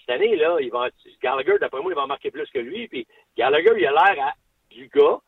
Cette 0.00 0.10
année, 0.10 0.34
là, 0.36 0.56
il 0.60 0.70
va, 0.70 0.88
Gallagher, 1.22 1.58
d'après 1.60 1.80
moi, 1.82 1.92
il 1.92 1.96
va 1.96 2.06
marquer 2.06 2.30
plus 2.30 2.48
que 2.50 2.58
lui. 2.58 2.88
Puis 2.88 3.06
Gallagher, 3.36 3.72
il 3.76 3.86
a 3.86 3.90
l'air 3.92 4.26
à- 4.26 4.34
du 4.70 4.88
gars 4.88 5.18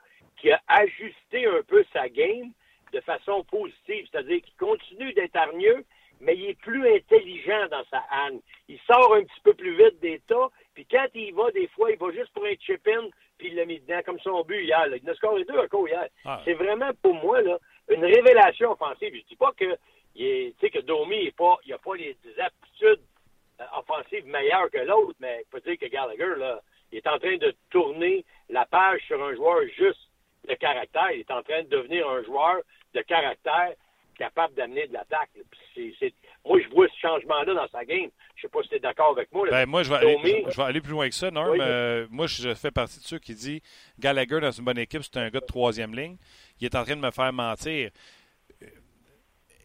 qui 0.41 0.51
a 0.51 0.61
ajusté 0.69 1.47
un 1.47 1.63
peu 1.67 1.85
sa 1.93 2.09
game 2.09 2.51
de 2.93 3.01
façon 3.01 3.45
positive, 3.45 4.07
c'est-à-dire 4.11 4.41
qu'il 4.43 4.55
continue 4.57 5.13
d'être 5.15 5.37
hargneux, 5.37 5.85
mais 6.21 6.37
il 6.37 6.51
est 6.51 6.59
plus 6.61 6.87
intelligent 6.95 7.67
dans 7.71 7.85
sa 7.91 8.03
hargne. 8.11 8.41
Il 8.69 8.79
sort 8.81 9.15
un 9.15 9.23
petit 9.25 9.41
peu 9.43 9.55
plus 9.55 9.77
vite 9.77 9.99
des 10.01 10.21
tas, 10.27 10.49
puis 10.75 10.87
quand 10.91 11.07
il 11.15 11.23
y 11.29 11.31
va, 11.33 11.51
des 11.53 11.69
fois, 11.69 11.91
il 11.91 11.99
va 11.99 12.11
juste 12.13 12.33
pour 12.33 12.45
un 12.45 12.55
chip-in, 12.61 13.09
puis 13.39 13.49
il 13.49 13.57
l'a 13.57 13.65
mis 13.65 13.81
dedans, 13.81 14.01
comme 14.05 14.21
son 14.21 14.43
but 14.45 14.63
hier. 14.63 14.87
là. 14.87 14.97
Il 15.03 15.09
a 15.11 15.15
scoré 15.15 15.45
deux 15.45 15.59
encore 15.59 15.89
hier. 15.89 16.07
Ah. 16.25 16.41
C'est 16.45 16.55
vraiment, 16.55 16.91
pour 17.03 17.15
moi, 17.15 17.41
là, 17.43 17.59
une 17.89 18.05
révélation 18.05 18.73
offensive. 18.73 19.15
Je 19.15 19.25
dis 19.29 19.37
pas 19.37 19.53
que, 19.57 19.77
tu 20.15 20.55
sais, 20.61 20.71
que 20.71 20.81
Domi 20.81 21.25
n'a 21.25 21.31
pas, 21.33 21.57
il 21.67 21.73
a 21.73 21.79
pas 21.79 21.95
les 21.95 22.17
aptitudes 22.39 23.01
euh, 23.61 23.65
offensives 23.77 24.27
meilleures 24.27 24.71
que 24.71 24.79
l'autre, 24.79 25.17
mais 25.21 25.45
il 25.47 25.51
faut 25.51 25.61
dire 25.61 25.79
que 25.79 25.87
Gallagher, 25.87 26.35
là, 26.39 26.61
il 26.91 26.99
est 26.99 27.07
en 27.07 27.19
train 27.19 27.37
de 27.37 27.55
tourner 27.71 28.25
la 28.51 28.67
page 28.67 29.01
sur 29.07 29.23
un 29.23 29.35
joueur 29.35 29.63
juste 29.77 30.09
de 30.49 30.55
caractère. 30.55 31.11
Il 31.13 31.21
est 31.21 31.31
en 31.31 31.43
train 31.43 31.63
de 31.63 31.69
devenir 31.69 32.09
un 32.09 32.23
joueur 32.25 32.57
de 32.95 33.01
caractère 33.03 33.73
capable 34.19 34.55
d'amener 34.55 34.87
de 34.87 34.93
l'attaque. 34.93 35.31
Moi, 36.45 36.61
je 36.61 36.69
vois 36.69 36.87
ce 36.89 36.99
changement-là 37.01 37.55
dans 37.55 37.69
sa 37.69 37.85
game. 37.85 38.11
Je 38.37 38.43
sais 38.43 38.49
pas 38.49 38.63
si 38.63 38.69
tu 38.69 38.75
es 38.75 38.79
d'accord 38.79 39.13
avec 39.17 39.33
moi. 39.33 39.49
Ben, 39.49 39.67
moi, 39.67 39.83
je 39.83 39.89
vais, 39.91 39.97
aller, 39.97 40.15
Domi- 40.17 40.45
je, 40.47 40.51
je 40.51 40.57
vais 40.57 40.63
aller 40.65 40.81
plus 40.81 40.91
loin 40.91 41.09
que 41.09 41.15
ça, 41.15 41.31
Norm. 41.31 41.51
Oui. 41.51 41.59
Euh, 41.61 42.07
moi, 42.11 42.27
je 42.27 42.53
fais 42.55 42.71
partie 42.71 42.99
de 42.99 43.05
ceux 43.05 43.19
qui 43.19 43.35
disent 43.35 43.61
Gallagher, 43.99 44.41
dans 44.41 44.51
une 44.51 44.65
bonne 44.65 44.79
équipe, 44.79 45.03
c'est 45.03 45.17
un 45.17 45.31
gars 45.31 45.41
de 45.41 45.47
troisième 45.47 45.95
ligne. 45.95 46.17
Il 46.61 46.67
est 46.67 46.75
en 46.75 46.85
train 46.85 46.97
de 46.97 47.01
me 47.01 47.11
faire 47.11 47.33
mentir. 47.33 47.91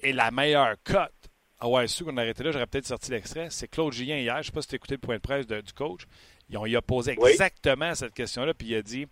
Et 0.03 0.13
la 0.13 0.31
meilleure 0.31 0.75
cote 0.83 1.11
Ah 1.59 1.67
ouais, 1.67 1.87
sûr 1.87 2.05
qu'on 2.05 2.17
arrêté 2.17 2.43
là, 2.43 2.51
j'aurais 2.51 2.67
peut-être 2.67 2.85
sorti 2.85 3.09
l'extrait. 3.11 3.47
C'est 3.49 3.67
Claude 3.67 3.91
Julien 3.93 4.17
hier, 4.17 4.35
je 4.35 4.39
ne 4.39 4.43
sais 4.43 4.51
pas 4.51 4.61
si 4.61 4.67
tu 4.67 4.75
as 4.75 4.77
écouté 4.77 4.93
le 4.95 4.99
point 4.99 5.15
de 5.15 5.21
presse 5.21 5.47
de- 5.47 5.61
du 5.61 5.73
coach. 5.73 6.01
Ils 6.49 6.57
ont- 6.57 6.65
il 6.67 6.75
a 6.75 6.81
posé 6.81 7.15
Oui. 7.19 7.31
exactement 7.31 7.93
cette 7.95 8.13
question-là, 8.13 8.53
puis 8.53 8.67
il 8.67 8.75
a 8.75 8.81
dit 8.83 9.07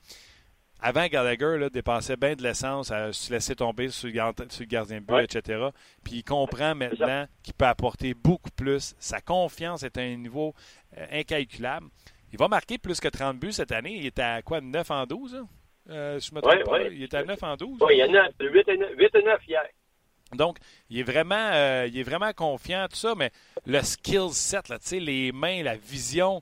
avant 0.80 1.08
Gallagher 1.08 1.58
là, 1.58 1.70
dépensait 1.70 2.16
bien 2.18 2.36
de 2.36 2.44
l'essence 2.44 2.92
à 2.92 3.12
se 3.12 3.34
laisser 3.34 3.56
tomber 3.56 3.90
sur 3.90 4.08
le, 4.08 4.14
gar- 4.14 4.34
sur 4.50 4.62
le 4.62 4.66
gardien 4.68 5.02
de 5.02 5.06
but, 5.06 5.36
etc. 5.36 5.70
Puis 6.04 6.18
il 6.18 6.24
comprend 6.24 6.76
maintenant 6.76 7.26
qu'il 7.42 7.54
peut 7.56 7.66
apporter 7.66 8.14
beaucoup 8.14 8.52
plus. 8.52 8.94
Sa 9.00 9.22
confiance 9.22 9.82
est 9.84 9.98
à 9.98 10.02
un 10.02 10.16
niveau 10.16 10.54
euh, 10.98 11.06
incalculable. 11.12 11.88
Il 12.32 12.38
va 12.38 12.48
marquer 12.48 12.78
plus 12.78 13.00
que 13.00 13.08
30 13.08 13.40
buts 13.40 13.54
cette 13.54 13.72
année. 13.72 13.96
Il 13.98 14.06
était 14.06 14.22
à 14.22 14.42
quoi, 14.44 14.62
9 14.62 14.92
en 14.92 15.06
12? 15.06 15.34
hein? 15.36 15.48
Euh, 15.90 16.20
je 16.20 16.34
me 16.34 16.42
trompe 16.42 16.54
Ouais, 16.54 16.64
pas, 16.64 16.72
ouais. 16.74 16.90
Il 16.94 17.04
était 17.04 17.18
à 17.18 17.24
9 17.24 17.42
en 17.44 17.56
12. 17.56 17.80
Oui, 17.82 17.94
il 17.96 18.00
y 18.00 18.04
en 18.04 18.14
a 18.14 18.30
8 18.40 18.68
et 18.70 18.78
9, 18.78 18.90
8 18.98 19.16
et 19.16 19.24
9 19.24 19.48
hier. 19.48 19.64
Donc, 20.34 20.58
il 20.90 21.00
est 21.00 21.04
vraiment, 21.04 21.36
euh, 21.54 21.88
il 21.88 21.98
est 21.98 22.04
vraiment 22.04 22.34
confiant, 22.34 22.88
tout 22.90 22.96
ça, 22.98 23.14
mais 23.16 23.32
le 23.66 23.82
skill 23.82 24.30
set, 24.32 24.70
là, 24.70 24.78
les 24.92 25.32
mains, 25.32 25.64
la 25.64 25.76
vision, 25.78 26.42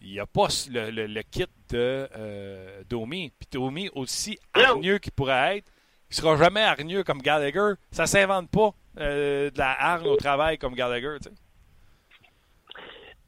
il 0.00 0.18
a 0.20 0.26
pas 0.26 0.48
le, 0.70 0.90
le- 0.90 1.22
kit 1.22 1.46
de 1.70 2.08
euh, 2.16 2.82
Domi. 2.88 3.32
Puis 3.38 3.48
Domi, 3.52 3.88
aussi 3.94 4.38
hargneux 4.52 4.98
qu'il 4.98 5.12
pourrait 5.12 5.58
être, 5.58 5.66
il 6.10 6.16
sera 6.16 6.36
jamais 6.36 6.60
hargneux 6.62 7.04
comme 7.04 7.22
Gallagher. 7.22 7.74
Ça 7.90 8.06
s'invente 8.06 8.50
pas 8.50 8.74
euh, 8.98 9.50
de 9.50 9.58
la 9.58 9.70
hargne 9.80 10.06
au 10.08 10.16
travail 10.16 10.58
comme 10.58 10.74
Gallagher. 10.74 11.16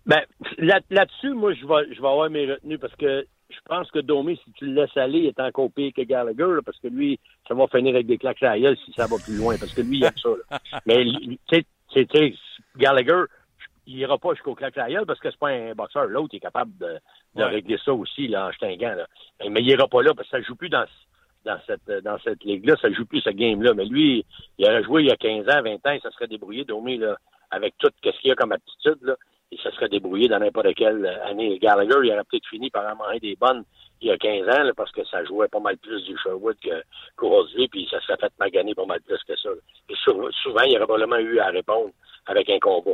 Ben, 0.07 0.21
là- 0.59 0.81
là-dessus, 0.91 1.31
moi, 1.33 1.55
je 1.55 1.65
vais, 1.67 1.95
je 1.95 2.01
vais 2.03 2.09
avoir 2.09 2.29
mes 2.29 2.51
retenues 2.51 2.79
parce 2.79 2.95
que 2.97 3.27
je 3.51 3.59
pense 3.67 3.91
que 3.91 3.99
Domi, 3.99 4.37
si 4.45 4.53
tu 4.53 4.67
le 4.67 4.81
laisses 4.83 4.97
aller, 4.97 5.19
il 5.21 5.27
est 5.27 5.41
encore 5.41 5.71
pire 5.71 5.93
que 5.95 6.03
Gallagher, 6.03 6.55
là, 6.57 6.61
parce 6.65 6.79
que 6.79 6.89
lui, 6.89 7.19
ça 7.47 7.55
va 7.55 7.67
finir 7.69 7.95
avec 7.95 8.07
des 8.07 8.19
claques 8.19 8.43
à 8.43 8.51
la 8.57 8.61
gueule 8.61 8.77
si 8.85 8.93
ça 8.93 9.07
va 9.07 9.17
plus 9.19 9.37
loin, 9.37 9.57
parce 9.59 9.73
que 9.73 9.83
lui, 9.83 9.99
il 9.99 10.05
aime 10.05 10.17
ça. 10.17 10.31
là. 10.51 10.59
Mais, 10.87 11.05
tu 11.49 11.65
sais, 11.93 12.35
Gallagher, 12.77 13.25
il 13.87 13.99
ira 13.99 14.17
pas 14.19 14.33
jusqu'au 14.35 14.55
claques 14.55 14.79
à 14.79 14.89
la 14.89 14.95
gueule 14.95 15.07
parce 15.07 15.21
que 15.21 15.31
c'est 15.31 15.39
pas 15.39 15.51
un 15.51 15.75
boxeur. 15.75 16.07
L'autre, 16.07 16.35
est 16.35 16.41
capable 16.41 16.77
de, 16.79 16.87
de 17.35 17.43
Ouais. 17.43 17.45
régler 17.45 17.79
ça 17.85 17.93
aussi, 17.93 18.29
là, 18.29 18.49
en 18.49 18.53
stingant, 18.53 18.95
là. 18.95 19.07
Mais 19.49 19.61
il 19.61 19.69
ira 19.69 19.87
pas 19.89 20.03
là 20.03 20.15
parce 20.15 20.29
que 20.29 20.39
ça 20.39 20.43
joue 20.43 20.57
plus 20.57 20.71
dans, 20.71 20.87
dans 21.45 21.59
cette, 21.67 21.91
dans 22.03 22.19
cette 22.21 22.43
ligue-là, 22.45 22.77
ça 22.81 22.91
joue 22.91 23.05
plus 23.05 23.21
ce 23.21 23.31
game-là. 23.31 23.75
Mais 23.75 23.85
lui, 23.85 24.25
il 24.59 24.67
aurait 24.67 24.83
joué 24.83 25.03
il 25.03 25.09
y 25.09 25.13
a 25.13 25.17
15 25.17 25.47
ans, 25.49 25.63
20 25.63 25.75
ans, 25.87 25.91
il 25.93 26.01
se 26.01 26.11
serait 26.11 26.27
débrouillé, 26.29 26.65
Domi, 26.65 26.97
là, 26.97 27.17
avec 27.51 27.75
tout 27.79 27.91
ce 28.03 28.11
qu'il 28.21 28.29
y 28.29 28.33
a 28.33 28.37
comme 28.37 28.53
aptitude, 28.53 28.99
là 29.03 29.17
il 29.55 29.61
se 29.61 29.71
serait 29.71 29.89
débrouillé 29.89 30.29
dans 30.29 30.39
n'importe 30.41 30.75
quelle 30.75 31.07
année. 31.25 31.59
Gallagher, 31.59 31.95
il 32.03 32.13
aurait 32.13 32.25
peut-être 32.31 32.49
fini 32.49 32.71
par 32.71 32.85
en 32.93 32.97
manger 32.97 33.21
des 33.21 33.37
bonnes 33.37 33.65
il 34.01 34.09
y 34.09 34.11
a 34.11 34.19
15 34.19 34.49
ans, 34.49 34.71
parce 34.77 34.91
que 34.93 35.05
ça 35.07 35.25
jouait 35.25 35.49
pas 35.49 35.61
mal 35.61 35.79
plus 35.79 36.03
du 36.05 36.15
Sherwood 36.19 36.57
Courosier, 37.17 37.69
puis 37.69 37.87
ça 37.91 38.01
serait 38.01 38.19
fait 38.19 38.33
maganer 38.39 38.75
pas 38.75 38.85
mal 38.85 39.01
plus 39.01 39.23
que 39.27 39.37
ça. 39.37 39.49
sou- 40.05 40.31
souvent, 40.43 40.63
il 40.63 40.77
aurait 40.77 40.87
probablement 40.87 41.17
eu 41.19 41.39
à 41.39 41.47
répondre 41.47 41.91
avec 42.27 42.51
un 42.51 42.59
combat. 42.59 42.91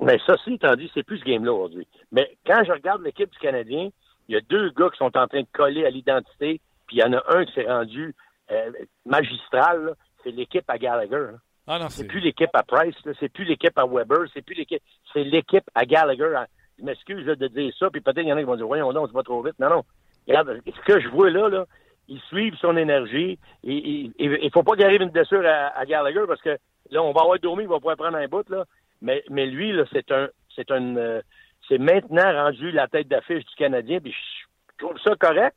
Mais 0.00 0.18
ça, 0.26 0.34
étant 0.46 0.74
dit, 0.74 0.90
c'est 0.92 1.02
plus 1.04 1.18
ce 1.18 1.24
game-là 1.24 1.52
aujourd'hui. 1.52 1.86
Mais 2.12 2.36
quand 2.46 2.62
je 2.66 2.72
regarde 2.72 3.02
l'équipe 3.02 3.30
du 3.30 3.38
Canadien, 3.38 3.88
il 4.28 4.34
y 4.34 4.36
a 4.36 4.40
deux 4.42 4.70
gars 4.70 4.90
qui 4.90 4.98
sont 4.98 5.16
en 5.16 5.26
train 5.28 5.40
de 5.42 5.46
coller 5.52 5.86
à 5.86 5.90
l'identité, 5.90 6.60
puis 6.86 6.96
il 6.96 7.00
y 7.00 7.04
en 7.04 7.12
a 7.14 7.22
un 7.28 7.44
qui 7.46 7.52
s'est 7.54 7.66
rendu 7.70 8.14
euh, 8.50 8.70
magistral, 9.06 9.94
c'est 10.22 10.30
l'équipe 10.30 10.68
à 10.68 10.76
Gallagher. 10.78 11.10
là. 11.32 11.38
Ah 11.72 11.78
non, 11.78 11.88
C'est 11.88 12.06
plus 12.08 12.18
l'équipe 12.18 12.50
à 12.52 12.64
Price, 12.64 12.96
c'est 13.20 13.28
plus 13.32 13.44
l'équipe 13.44 13.78
à 13.78 13.86
Weber, 13.86 14.26
c'est 14.34 14.42
plus 14.42 14.56
l'équipe, 14.56 14.82
c'est 15.12 15.22
l'équipe 15.22 15.62
à 15.74 15.84
Gallagher. 15.84 16.34
À- 16.34 16.48
Je 16.78 16.84
m'excuse 16.84 17.24
de 17.24 17.46
dire 17.46 17.72
ça, 17.78 17.90
puis 17.90 18.00
peut-être 18.00 18.22
il 18.24 18.28
y 18.28 18.32
en 18.32 18.36
a 18.36 18.40
qui 18.40 18.44
vont 18.46 18.56
dire 18.56 18.66
voyons 18.66 18.92
non, 18.92 19.06
c'est 19.06 19.12
pas 19.12 19.22
trop 19.22 19.40
vite. 19.40 19.54
Non, 19.60 19.70
non. 19.70 19.84
Regarde, 20.26 20.60
ce 20.66 20.80
que 20.92 21.00
je 21.00 21.08
vois 21.08 21.30
là, 21.30 21.48
là, 21.48 21.66
ils 22.08 22.20
suivent 22.22 22.56
son 22.56 22.76
énergie. 22.76 23.38
Il 23.62 24.50
faut 24.52 24.64
pas 24.64 24.74
qu'il 24.74 24.84
arrive 24.84 25.02
une 25.02 25.10
blessure 25.10 25.46
à, 25.46 25.78
à 25.78 25.84
Gallagher 25.86 26.24
parce 26.26 26.42
que 26.42 26.58
là, 26.90 27.02
on 27.02 27.12
va 27.12 27.20
avoir 27.20 27.38
Domi, 27.38 27.62
il 27.62 27.68
va 27.68 27.76
pouvoir 27.76 27.96
prendre 27.96 28.16
un 28.16 28.26
bout, 28.26 28.48
là. 28.50 28.64
Mais, 29.00 29.22
mais 29.30 29.46
lui, 29.46 29.72
là, 29.72 29.84
c'est 29.92 30.10
un 30.10 30.28
c'est 30.56 30.70
un 30.72 30.96
euh, 30.96 31.22
c'est 31.68 31.78
maintenant 31.78 32.32
rendu 32.32 32.72
la 32.72 32.88
tête 32.88 33.06
d'affiche 33.06 33.44
du 33.44 33.54
Canadien, 33.54 34.00
puis 34.00 34.12
je 34.12 34.84
trouve 34.84 34.98
ça 35.04 35.14
correct 35.14 35.56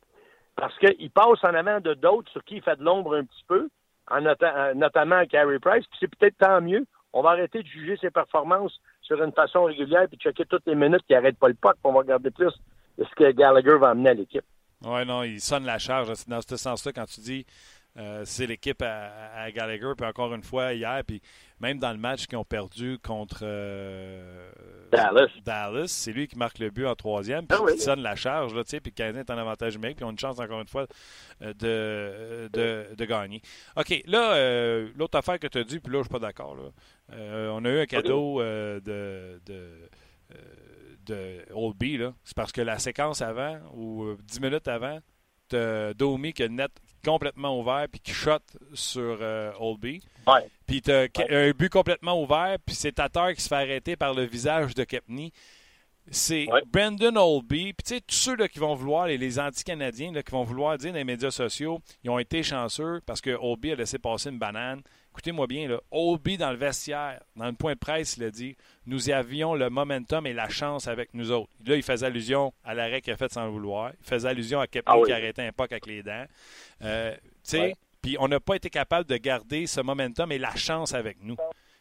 parce 0.56 0.78
qu'il 0.78 1.10
passe 1.10 1.42
en 1.42 1.54
avant 1.54 1.80
de 1.80 1.94
d'autres 1.94 2.30
sur 2.30 2.44
qui 2.44 2.56
il 2.56 2.62
fait 2.62 2.76
de 2.76 2.84
l'ombre 2.84 3.16
un 3.16 3.24
petit 3.24 3.44
peu, 3.48 3.68
en 4.10 4.24
euh, 4.26 4.74
notamment 4.74 5.24
Carey 5.26 5.58
Price, 5.58 5.86
puis 5.86 5.98
c'est 6.00 6.16
peut-être 6.16 6.36
tant 6.38 6.60
mieux. 6.60 6.84
On 7.12 7.22
va 7.22 7.30
arrêter 7.30 7.62
de 7.62 7.68
juger 7.68 7.96
ses 8.00 8.10
performances 8.10 8.80
sur 9.02 9.22
une 9.22 9.32
façon 9.32 9.64
régulière 9.64 10.06
puis 10.08 10.18
checker 10.18 10.44
toutes 10.46 10.66
les 10.66 10.74
minutes 10.74 11.02
qui 11.06 11.12
n'arrêtent 11.12 11.38
pas 11.38 11.48
le 11.48 11.54
puck, 11.54 11.74
puis 11.74 11.82
on 11.84 11.92
va 11.92 12.00
regarder 12.00 12.30
plus 12.30 12.52
ce 12.98 13.14
que 13.16 13.30
Gallagher 13.32 13.78
va 13.78 13.90
amener 13.90 14.10
à 14.10 14.14
l'équipe. 14.14 14.44
Oui, 14.84 15.06
non, 15.06 15.22
il 15.22 15.40
sonne 15.40 15.64
la 15.64 15.78
charge. 15.78 16.12
C'est 16.14 16.28
dans 16.28 16.40
ce 16.42 16.56
sens-là 16.56 16.92
quand 16.92 17.06
tu 17.06 17.20
dis 17.20 17.46
euh, 17.96 18.22
c'est 18.24 18.46
l'équipe 18.46 18.82
à, 18.82 19.10
à 19.36 19.50
Gallagher. 19.50 19.92
Puis 19.96 20.06
encore 20.06 20.34
une 20.34 20.42
fois, 20.42 20.72
hier, 20.72 21.02
puis 21.06 21.22
même 21.64 21.78
dans 21.78 21.92
le 21.92 21.98
match 21.98 22.26
qu'ils 22.26 22.36
ont 22.36 22.44
perdu 22.44 22.98
contre 23.02 23.38
euh, 23.42 24.50
Dallas. 24.92 25.28
Dallas, 25.44 25.86
c'est 25.88 26.12
lui 26.12 26.28
qui 26.28 26.36
marque 26.36 26.58
le 26.58 26.70
but 26.70 26.86
en 26.86 26.94
troisième. 26.94 27.46
Puis 27.46 27.56
Ah 27.58 27.62
oui. 27.64 27.72
il 27.76 27.80
sonne 27.80 28.00
la 28.02 28.16
charge, 28.16 28.54
là, 28.54 28.62
puis 28.64 28.80
le 28.84 28.90
Canadien 28.90 29.22
est 29.22 29.30
en 29.30 29.38
avantage 29.38 29.74
numérique. 29.74 29.96
Puis 29.96 30.04
on 30.04 30.08
a 30.08 30.12
une 30.12 30.18
chance, 30.18 30.38
encore 30.38 30.60
une 30.60 30.68
fois, 30.68 30.86
euh, 31.42 31.54
de, 31.54 32.48
de, 32.52 32.94
de 32.94 33.04
gagner. 33.06 33.40
OK, 33.76 34.02
là, 34.06 34.34
euh, 34.34 34.90
l'autre 34.96 35.18
affaire 35.18 35.38
que 35.38 35.46
tu 35.46 35.58
as 35.58 35.64
dit, 35.64 35.80
puis 35.80 35.92
là, 35.92 36.00
je 36.00 36.04
suis 36.04 36.10
pas 36.12 36.18
d'accord. 36.18 36.56
Euh, 37.12 37.48
on 37.50 37.64
a 37.64 37.68
eu 37.70 37.80
un 37.80 37.86
cadeau 37.86 38.40
euh, 38.40 38.78
de. 38.80 39.40
de 39.46 39.88
euh, 40.34 40.38
de 41.06 41.44
Old 41.52 41.76
B, 41.76 41.98
là. 41.98 42.14
C'est 42.24 42.34
parce 42.34 42.50
que 42.50 42.62
la 42.62 42.78
séquence 42.78 43.20
avant, 43.20 43.58
ou 43.74 44.04
euh, 44.04 44.16
10 44.24 44.40
minutes 44.40 44.68
avant, 44.68 45.00
t'as 45.54 45.94
Domi 45.94 46.32
qui 46.32 46.42
a 46.42 46.46
le 46.46 46.52
net 46.54 46.70
complètement 47.04 47.58
ouvert 47.60 47.86
puis 47.90 48.00
qui 48.00 48.12
shot 48.12 48.38
sur 48.72 49.18
euh, 49.20 49.52
Old 49.58 49.78
B. 49.80 49.86
Ouais. 50.26 50.48
Puis 50.66 50.80
t'as 50.82 51.06
Ke- 51.06 51.30
un 51.30 51.50
but 51.50 51.70
complètement 51.70 52.20
ouvert, 52.22 52.56
puis 52.64 52.74
c'est 52.74 52.92
Tatar 52.92 53.34
qui 53.34 53.42
se 53.42 53.48
fait 53.48 53.54
arrêter 53.56 53.96
par 53.96 54.14
le 54.14 54.24
visage 54.24 54.74
de 54.74 54.84
Kepney. 54.84 55.30
C'est 56.10 56.46
Ouais. 56.52 56.62
Brandon 56.70 57.16
Olby. 57.16 57.72
Puis 57.72 57.82
tu 57.84 57.94
sais, 57.94 58.00
tous 58.02 58.14
ceux 58.14 58.36
là, 58.36 58.46
qui 58.48 58.58
vont 58.58 58.74
vouloir, 58.74 59.06
les, 59.06 59.16
les 59.16 59.38
anti-canadiens, 59.38 60.12
qui 60.22 60.30
vont 60.32 60.44
vouloir 60.44 60.76
dire 60.76 60.92
dans 60.92 60.98
les 60.98 61.04
médias 61.04 61.30
sociaux, 61.30 61.80
ils 62.02 62.10
ont 62.10 62.18
été 62.18 62.42
chanceux 62.42 63.00
parce 63.06 63.20
que 63.22 63.30
Olby 63.30 63.72
a 63.72 63.74
laissé 63.76 63.98
passer 63.98 64.28
une 64.30 64.38
banane. 64.38 64.82
Écoutez-moi 65.14 65.46
bien, 65.46 65.68
là, 65.68 65.78
Olby 65.92 66.36
dans 66.36 66.50
le 66.50 66.56
vestiaire, 66.56 67.20
dans 67.36 67.46
le 67.46 67.52
point 67.52 67.74
de 67.74 67.78
presse, 67.78 68.16
il 68.16 68.24
a 68.24 68.30
dit 68.32 68.56
Nous 68.86 69.08
y 69.08 69.12
avions 69.12 69.54
le 69.54 69.70
momentum 69.70 70.26
et 70.26 70.32
la 70.32 70.48
chance 70.48 70.88
avec 70.88 71.14
nous 71.14 71.30
autres. 71.30 71.50
Là, 71.64 71.76
il 71.76 71.84
faisait 71.84 72.06
allusion 72.06 72.52
à 72.64 72.74
l'arrêt 72.74 73.00
qu'il 73.00 73.12
a 73.12 73.16
fait 73.16 73.32
sans 73.32 73.44
le 73.44 73.50
vouloir. 73.52 73.92
Il 74.00 74.06
faisait 74.08 74.28
allusion 74.28 74.58
à 74.58 74.66
Kepney 74.66 74.82
Ah 74.86 74.98
oui. 74.98 75.06
qui 75.06 75.12
arrêtait 75.12 75.42
un 75.46 75.52
puck 75.52 75.70
avec 75.70 75.86
les 75.86 76.02
dents. 76.02 76.24
Euh, 76.82 77.14
tu 77.14 77.20
sais, 77.44 77.60
Ouais. 77.60 77.74
puis 78.02 78.16
on 78.18 78.26
n'a 78.26 78.40
pas 78.40 78.56
été 78.56 78.68
capable 78.70 79.08
de 79.08 79.16
garder 79.16 79.66
ce 79.68 79.80
momentum 79.80 80.32
et 80.32 80.38
la 80.38 80.54
chance 80.56 80.92
avec 80.94 81.18
nous. 81.22 81.36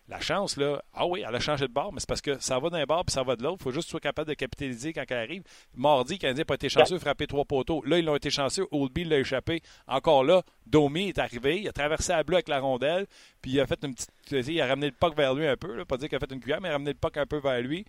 La 0.09 0.19
chance, 0.19 0.57
là, 0.57 0.83
ah 0.93 1.05
oui, 1.05 1.23
elle 1.25 1.33
a 1.33 1.39
changé 1.39 1.65
de 1.65 1.71
bord, 1.71 1.93
mais 1.93 2.01
c'est 2.01 2.09
parce 2.09 2.21
que 2.21 2.37
ça 2.39 2.59
va 2.59 2.69
d'un 2.69 2.83
bord 2.83 3.05
puis 3.05 3.13
ça 3.13 3.23
va 3.23 3.37
de 3.37 3.43
l'autre. 3.43 3.57
Il 3.61 3.63
faut 3.63 3.71
juste 3.71 3.89
sois 3.89 4.01
capable 4.01 4.27
de 4.27 4.33
capitaliser 4.33 4.91
quand 4.91 5.03
elle 5.07 5.17
arrive. 5.17 5.43
Mardi, 5.75 6.15
le 6.15 6.19
Canadien 6.19 6.41
n'a 6.41 6.45
pas 6.45 6.55
été 6.55 6.67
chanceux, 6.67 6.99
frappé 6.99 7.25
trois 7.25 7.45
poteaux. 7.45 7.81
Là, 7.85 7.99
ils 7.99 8.05
l'ont 8.05 8.15
été 8.15 8.29
chanceux. 8.29 8.67
Oldby 8.71 9.05
l'a 9.05 9.19
échappé. 9.19 9.61
Encore 9.87 10.25
là, 10.25 10.43
Domi 10.65 11.07
est 11.07 11.19
arrivé. 11.19 11.61
Il 11.61 11.67
a 11.69 11.71
traversé 11.71 12.11
la 12.11 12.23
bleue 12.23 12.35
avec 12.35 12.49
la 12.49 12.59
rondelle. 12.59 13.07
Puis 13.41 13.51
il 13.51 13.59
a 13.61 13.65
fait 13.65 13.81
une 13.83 13.95
petite. 13.95 14.11
Il 14.49 14.61
a 14.61 14.67
ramené 14.67 14.87
le 14.87 14.93
puck 14.93 15.15
vers 15.15 15.33
lui 15.33 15.47
un 15.47 15.55
peu. 15.55 15.73
Là. 15.73 15.85
Pas 15.85 15.95
dire 15.95 16.09
qu'il 16.09 16.17
a 16.17 16.19
fait 16.19 16.31
une 16.31 16.41
cuillère, 16.41 16.59
mais 16.59 16.67
il 16.67 16.71
a 16.71 16.73
ramené 16.73 16.91
le 16.91 16.97
puck 16.97 17.15
un 17.15 17.25
peu 17.25 17.37
vers 17.37 17.61
lui. 17.61 17.85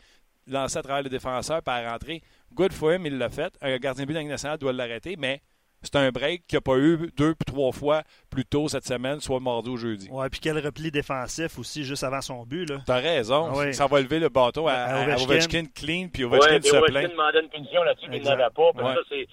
Lancé 0.47 0.79
à 0.79 0.83
travers 0.83 1.03
le 1.03 1.09
défenseur, 1.09 1.63
par 1.63 1.83
rentrer. 1.85 2.23
Good 2.53 2.73
for 2.73 2.93
him, 2.93 3.07
il 3.07 3.19
l'a 3.19 3.29
fait. 3.29 3.53
Un 3.61 3.77
gardien 3.79 4.05
de 4.05 4.13
but 4.13 4.23
nationale 4.23 4.59
doit 4.59 4.73
l'arrêter, 4.73 5.17
mais 5.17 5.41
c'est 5.85 5.97
un 5.97 6.11
break 6.11 6.47
qu'il 6.47 6.57
n'y 6.57 6.59
a 6.59 6.61
pas 6.63 6.77
eu 6.79 7.11
deux 7.17 7.35
puis 7.35 7.45
trois 7.47 7.73
fois 7.73 8.03
plus 8.31 8.45
tôt 8.45 8.69
cette 8.69 8.87
semaine, 8.87 9.21
soit 9.21 9.41
mardi 9.41 9.71
ou 9.71 9.77
jeudi. 9.77 10.09
Ouais, 10.11 10.29
puis 10.29 10.41
quel 10.41 10.59
repli 10.59 10.91
défensif 10.91 11.59
aussi, 11.59 11.85
juste 11.85 12.03
avant 12.05 12.21
son 12.21 12.45
but. 12.45 12.69
Là. 12.69 12.79
T'as 12.87 12.99
raison. 13.01 13.51
Ah 13.53 13.59
oui. 13.59 13.75
Ça 13.75 13.87
va 13.87 14.01
lever 14.01 14.19
le 14.19 14.29
bâton 14.29 14.67
à, 14.67 14.73
À 14.73 14.77
à- 14.77 15.01
à 15.03 15.15
Ovechkin. 15.17 15.25
Ovechkin 15.25 15.65
clean, 15.75 16.09
puis 16.13 16.25
Ovechkin 16.25 16.55
Ouais, 16.55 16.63
se 16.63 16.75
Ovechkin 16.77 16.93
plaint. 16.93 17.11
demandait 17.11 17.41
une 17.43 17.49
punition 17.49 17.83
là-dessus, 17.83 18.07
mais 18.09 18.17
il 18.17 18.21
Exact. 18.21 18.37
n'en 18.37 18.45
avait 18.45 18.55
pas. 18.55 18.73
Puis 18.73 18.85
Ouais. 18.87 18.95
ça, 18.95 19.01
c'est 19.09 19.27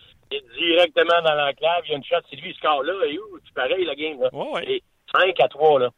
directement 0.57 1.21
dans 1.23 1.35
l'enclave. 1.35 1.81
Il 1.85 1.91
y 1.91 1.93
a 1.93 1.97
une 1.97 2.03
shot, 2.03 2.15
c'est 2.29 2.35
lui, 2.37 2.49
il 2.51 2.55
score 2.55 2.83
là. 2.83 2.93
Et 3.07 3.17
où, 3.19 3.23
c'est 3.45 3.53
pareil, 3.53 3.83
la 3.85 3.95
game. 3.95 4.19
Là. 4.21 4.29
Ouais, 4.33 4.51
ouais. 4.53 4.71
Et 4.71 4.83
5 5.11 5.39
à 5.39 5.47
3, 5.47 5.79
là. 5.79 5.89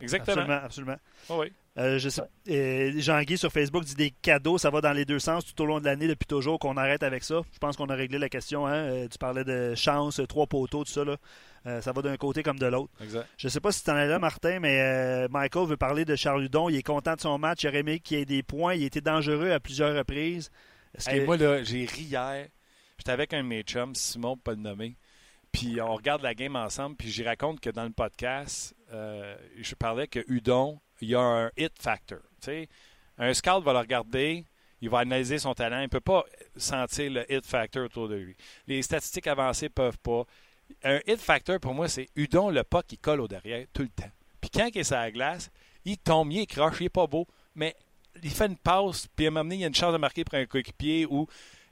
Exactement. 0.00 0.36
Absolument, 0.42 0.60
absolument. 0.64 0.96
Ouais, 1.30 1.36
ouais. 1.36 1.52
Euh, 1.78 1.98
je 1.98 2.08
sais, 2.08 2.22
euh, 2.48 2.92
Jean-Guy 2.96 3.36
sur 3.36 3.52
Facebook 3.52 3.84
dit 3.84 3.94
des 3.94 4.10
cadeaux, 4.10 4.56
ça 4.56 4.70
va 4.70 4.80
dans 4.80 4.92
les 4.92 5.04
deux 5.04 5.18
sens 5.18 5.44
tout 5.44 5.62
au 5.62 5.66
long 5.66 5.78
de 5.78 5.84
l'année 5.84 6.08
depuis 6.08 6.26
toujours, 6.26 6.58
qu'on 6.58 6.76
arrête 6.78 7.02
avec 7.02 7.22
ça. 7.22 7.42
Je 7.52 7.58
pense 7.58 7.76
qu'on 7.76 7.86
a 7.90 7.94
réglé 7.94 8.18
la 8.18 8.30
question. 8.30 8.66
Hein? 8.66 8.72
Euh, 8.74 9.08
tu 9.08 9.18
parlais 9.18 9.44
de 9.44 9.74
chance, 9.74 10.20
trois 10.28 10.46
poteaux, 10.46 10.84
tout 10.84 10.90
ça. 10.90 11.04
Là. 11.04 11.16
Euh, 11.66 11.80
ça 11.82 11.92
va 11.92 12.00
d'un 12.00 12.16
côté 12.16 12.42
comme 12.42 12.58
de 12.58 12.64
l'autre. 12.66 12.92
Exact. 13.02 13.26
Je 13.36 13.48
sais 13.48 13.60
pas 13.60 13.72
si 13.72 13.84
tu 13.84 13.90
en 13.90 13.96
es 13.98 14.06
là, 14.06 14.18
Martin, 14.18 14.58
mais 14.60 14.80
euh, 14.80 15.28
Michael 15.30 15.66
veut 15.66 15.76
parler 15.76 16.04
de 16.06 16.16
Charles 16.16 16.44
Hudon. 16.44 16.68
Il 16.70 16.76
est 16.76 16.82
content 16.82 17.14
de 17.14 17.20
son 17.20 17.36
match. 17.38 17.62
Il 17.64 17.68
aurait 17.68 17.80
aimé 17.80 17.98
qu'il 18.00 18.18
ait 18.18 18.24
des 18.24 18.42
points. 18.42 18.74
Il 18.74 18.82
a 18.84 18.86
été 18.86 19.00
dangereux 19.02 19.50
à 19.50 19.60
plusieurs 19.60 19.94
reprises. 19.96 20.50
Hey, 21.06 21.20
que- 21.20 21.26
Moi, 21.26 21.36
là, 21.36 21.62
j'ai 21.62 21.84
ri 21.84 22.02
hier. 22.04 22.46
J'étais 22.96 23.10
avec 23.12 23.34
un 23.34 23.42
de 23.42 23.48
mes 23.48 23.62
chums, 23.62 23.94
Simon, 23.94 24.36
pour 24.36 24.44
pas 24.44 24.52
le 24.52 24.58
nommer. 24.62 24.96
Puis 25.56 25.80
on 25.80 25.94
regarde 25.94 26.20
la 26.20 26.34
game 26.34 26.54
ensemble. 26.54 26.96
Puis 26.96 27.10
j'y 27.10 27.24
raconte 27.24 27.60
que 27.60 27.70
dans 27.70 27.84
le 27.84 27.90
podcast, 27.90 28.74
euh, 28.92 29.34
je 29.56 29.74
parlais 29.74 30.06
que 30.06 30.22
Udon, 30.28 30.78
il 31.00 31.08
y 31.08 31.14
a 31.14 31.20
un 31.20 31.50
hit 31.56 31.72
factor. 31.80 32.18
Tu 32.42 32.46
sais, 32.50 32.68
un 33.16 33.32
scout 33.32 33.64
va 33.64 33.72
le 33.72 33.78
regarder, 33.78 34.44
il 34.82 34.90
va 34.90 34.98
analyser 34.98 35.38
son 35.38 35.54
talent. 35.54 35.78
Il 35.78 35.84
ne 35.84 35.88
peut 35.88 36.00
pas 36.00 36.26
sentir 36.56 37.10
le 37.10 37.32
hit 37.32 37.46
factor 37.46 37.86
autour 37.86 38.06
de 38.06 38.16
lui. 38.16 38.36
Les 38.66 38.82
statistiques 38.82 39.28
avancées 39.28 39.70
peuvent 39.70 39.96
pas. 39.96 40.24
Un 40.84 41.00
hit 41.06 41.20
factor, 41.20 41.58
pour 41.58 41.72
moi, 41.72 41.88
c'est 41.88 42.10
Udon, 42.16 42.50
le 42.50 42.62
pas 42.62 42.82
qui 42.82 42.98
colle 42.98 43.22
au 43.22 43.28
derrière 43.28 43.64
tout 43.72 43.82
le 43.82 43.88
temps. 43.88 44.10
Puis 44.42 44.50
quand 44.50 44.68
il 44.74 44.78
est 44.80 44.84
sur 44.84 44.96
la 44.96 45.10
glace, 45.10 45.50
il 45.86 45.96
tombe, 45.96 46.32
il 46.32 46.40
est 46.40 46.46
croche, 46.46 46.80
il 46.80 46.86
est 46.86 46.90
pas 46.90 47.06
beau, 47.06 47.26
mais 47.54 47.74
il 48.22 48.30
fait 48.30 48.46
une 48.46 48.58
passe, 48.58 49.06
puis 49.16 49.24
à 49.24 49.28
un 49.28 49.30
moment 49.30 49.44
donné, 49.44 49.54
il 49.56 49.60
y 49.62 49.64
a 49.64 49.68
une 49.68 49.74
chance 49.74 49.94
de 49.94 49.98
marquer 49.98 50.22
pour 50.22 50.34
un 50.34 50.44
coéquipier 50.44 51.06
ou 51.06 51.26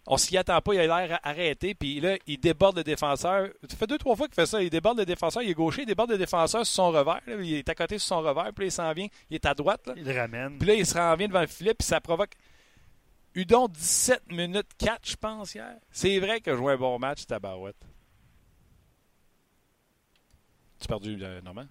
on 0.07 0.17
s'y 0.17 0.37
attend 0.37 0.61
pas, 0.61 0.75
il 0.75 0.81
a 0.81 1.07
l'air 1.07 1.19
arrêté, 1.23 1.75
puis 1.75 2.01
là, 2.01 2.17
il 2.27 2.39
déborde 2.39 2.77
le 2.77 2.85
défenseur. 2.85 3.49
Ça 3.69 3.77
fait 3.77 3.87
deux, 3.87 3.97
trois 3.97 4.17
fois 4.17 4.27
qu'il 4.27 4.35
fait 4.35 4.47
ça. 4.47 4.63
Il 4.63 4.69
déborde 4.69 4.99
le 4.99 5.07
défenseur, 5.07 5.43
il 5.43 5.51
est 5.51 5.55
gaucher, 5.55 5.83
il 5.83 5.87
déborde 5.87 6.11
le 6.11 6.19
défenseur 6.19 6.67
sur 6.67 6.75
son 6.75 6.91
revers. 6.91 7.23
il 7.41 7.55
est 7.55 7.69
à 7.69 7.75
côté 7.75 7.99
sur 7.99 8.09
son 8.09 8.23
revers, 8.23 8.53
puis 8.53 8.65
là, 8.65 8.67
il 8.67 8.73
s'en 8.73 8.93
vient, 8.93 9.07
il 9.31 9.37
est 9.37 9.47
à 9.47 9.55
droite. 9.55 9.87
Là. 9.87 9.95
Il 9.97 10.05
le 10.05 10.19
ramène. 10.19 10.59
Puis 10.59 10.69
là, 10.69 10.75
il 10.75 10.85
se 10.87 10.95
renvient 10.95 11.29
devant 11.29 11.41
le 11.41 11.47
filet, 11.47 11.75
puis 11.75 11.87
ça 11.87 12.01
provoque. 12.01 12.35
Udon, 13.35 13.67
17 13.67 14.31
minutes 14.31 14.71
4, 14.79 15.09
je 15.09 15.17
pense, 15.17 15.55
hier. 15.55 15.75
C'est 15.91 16.19
vrai 16.21 16.41
que 16.41 16.55
joué 16.55 16.75
un 16.75 16.77
bon 16.77 16.99
match, 16.99 17.27
Tabarouette. 17.27 17.85
Tu 20.79 20.85
as 20.85 20.89
perdu, 20.89 21.19
euh, 21.21 21.41
Normand? 21.41 21.67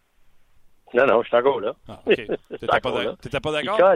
Non, 0.93 1.05
non, 1.05 1.21
je 1.23 1.27
suis 1.27 1.37
encore 1.37 1.59
là. 1.59 1.73
Ah, 1.87 2.01
OK. 2.05 2.15
T'étais 2.15 2.67
pas, 2.67 2.79
pas 2.81 3.51
d'accord? 3.51 3.95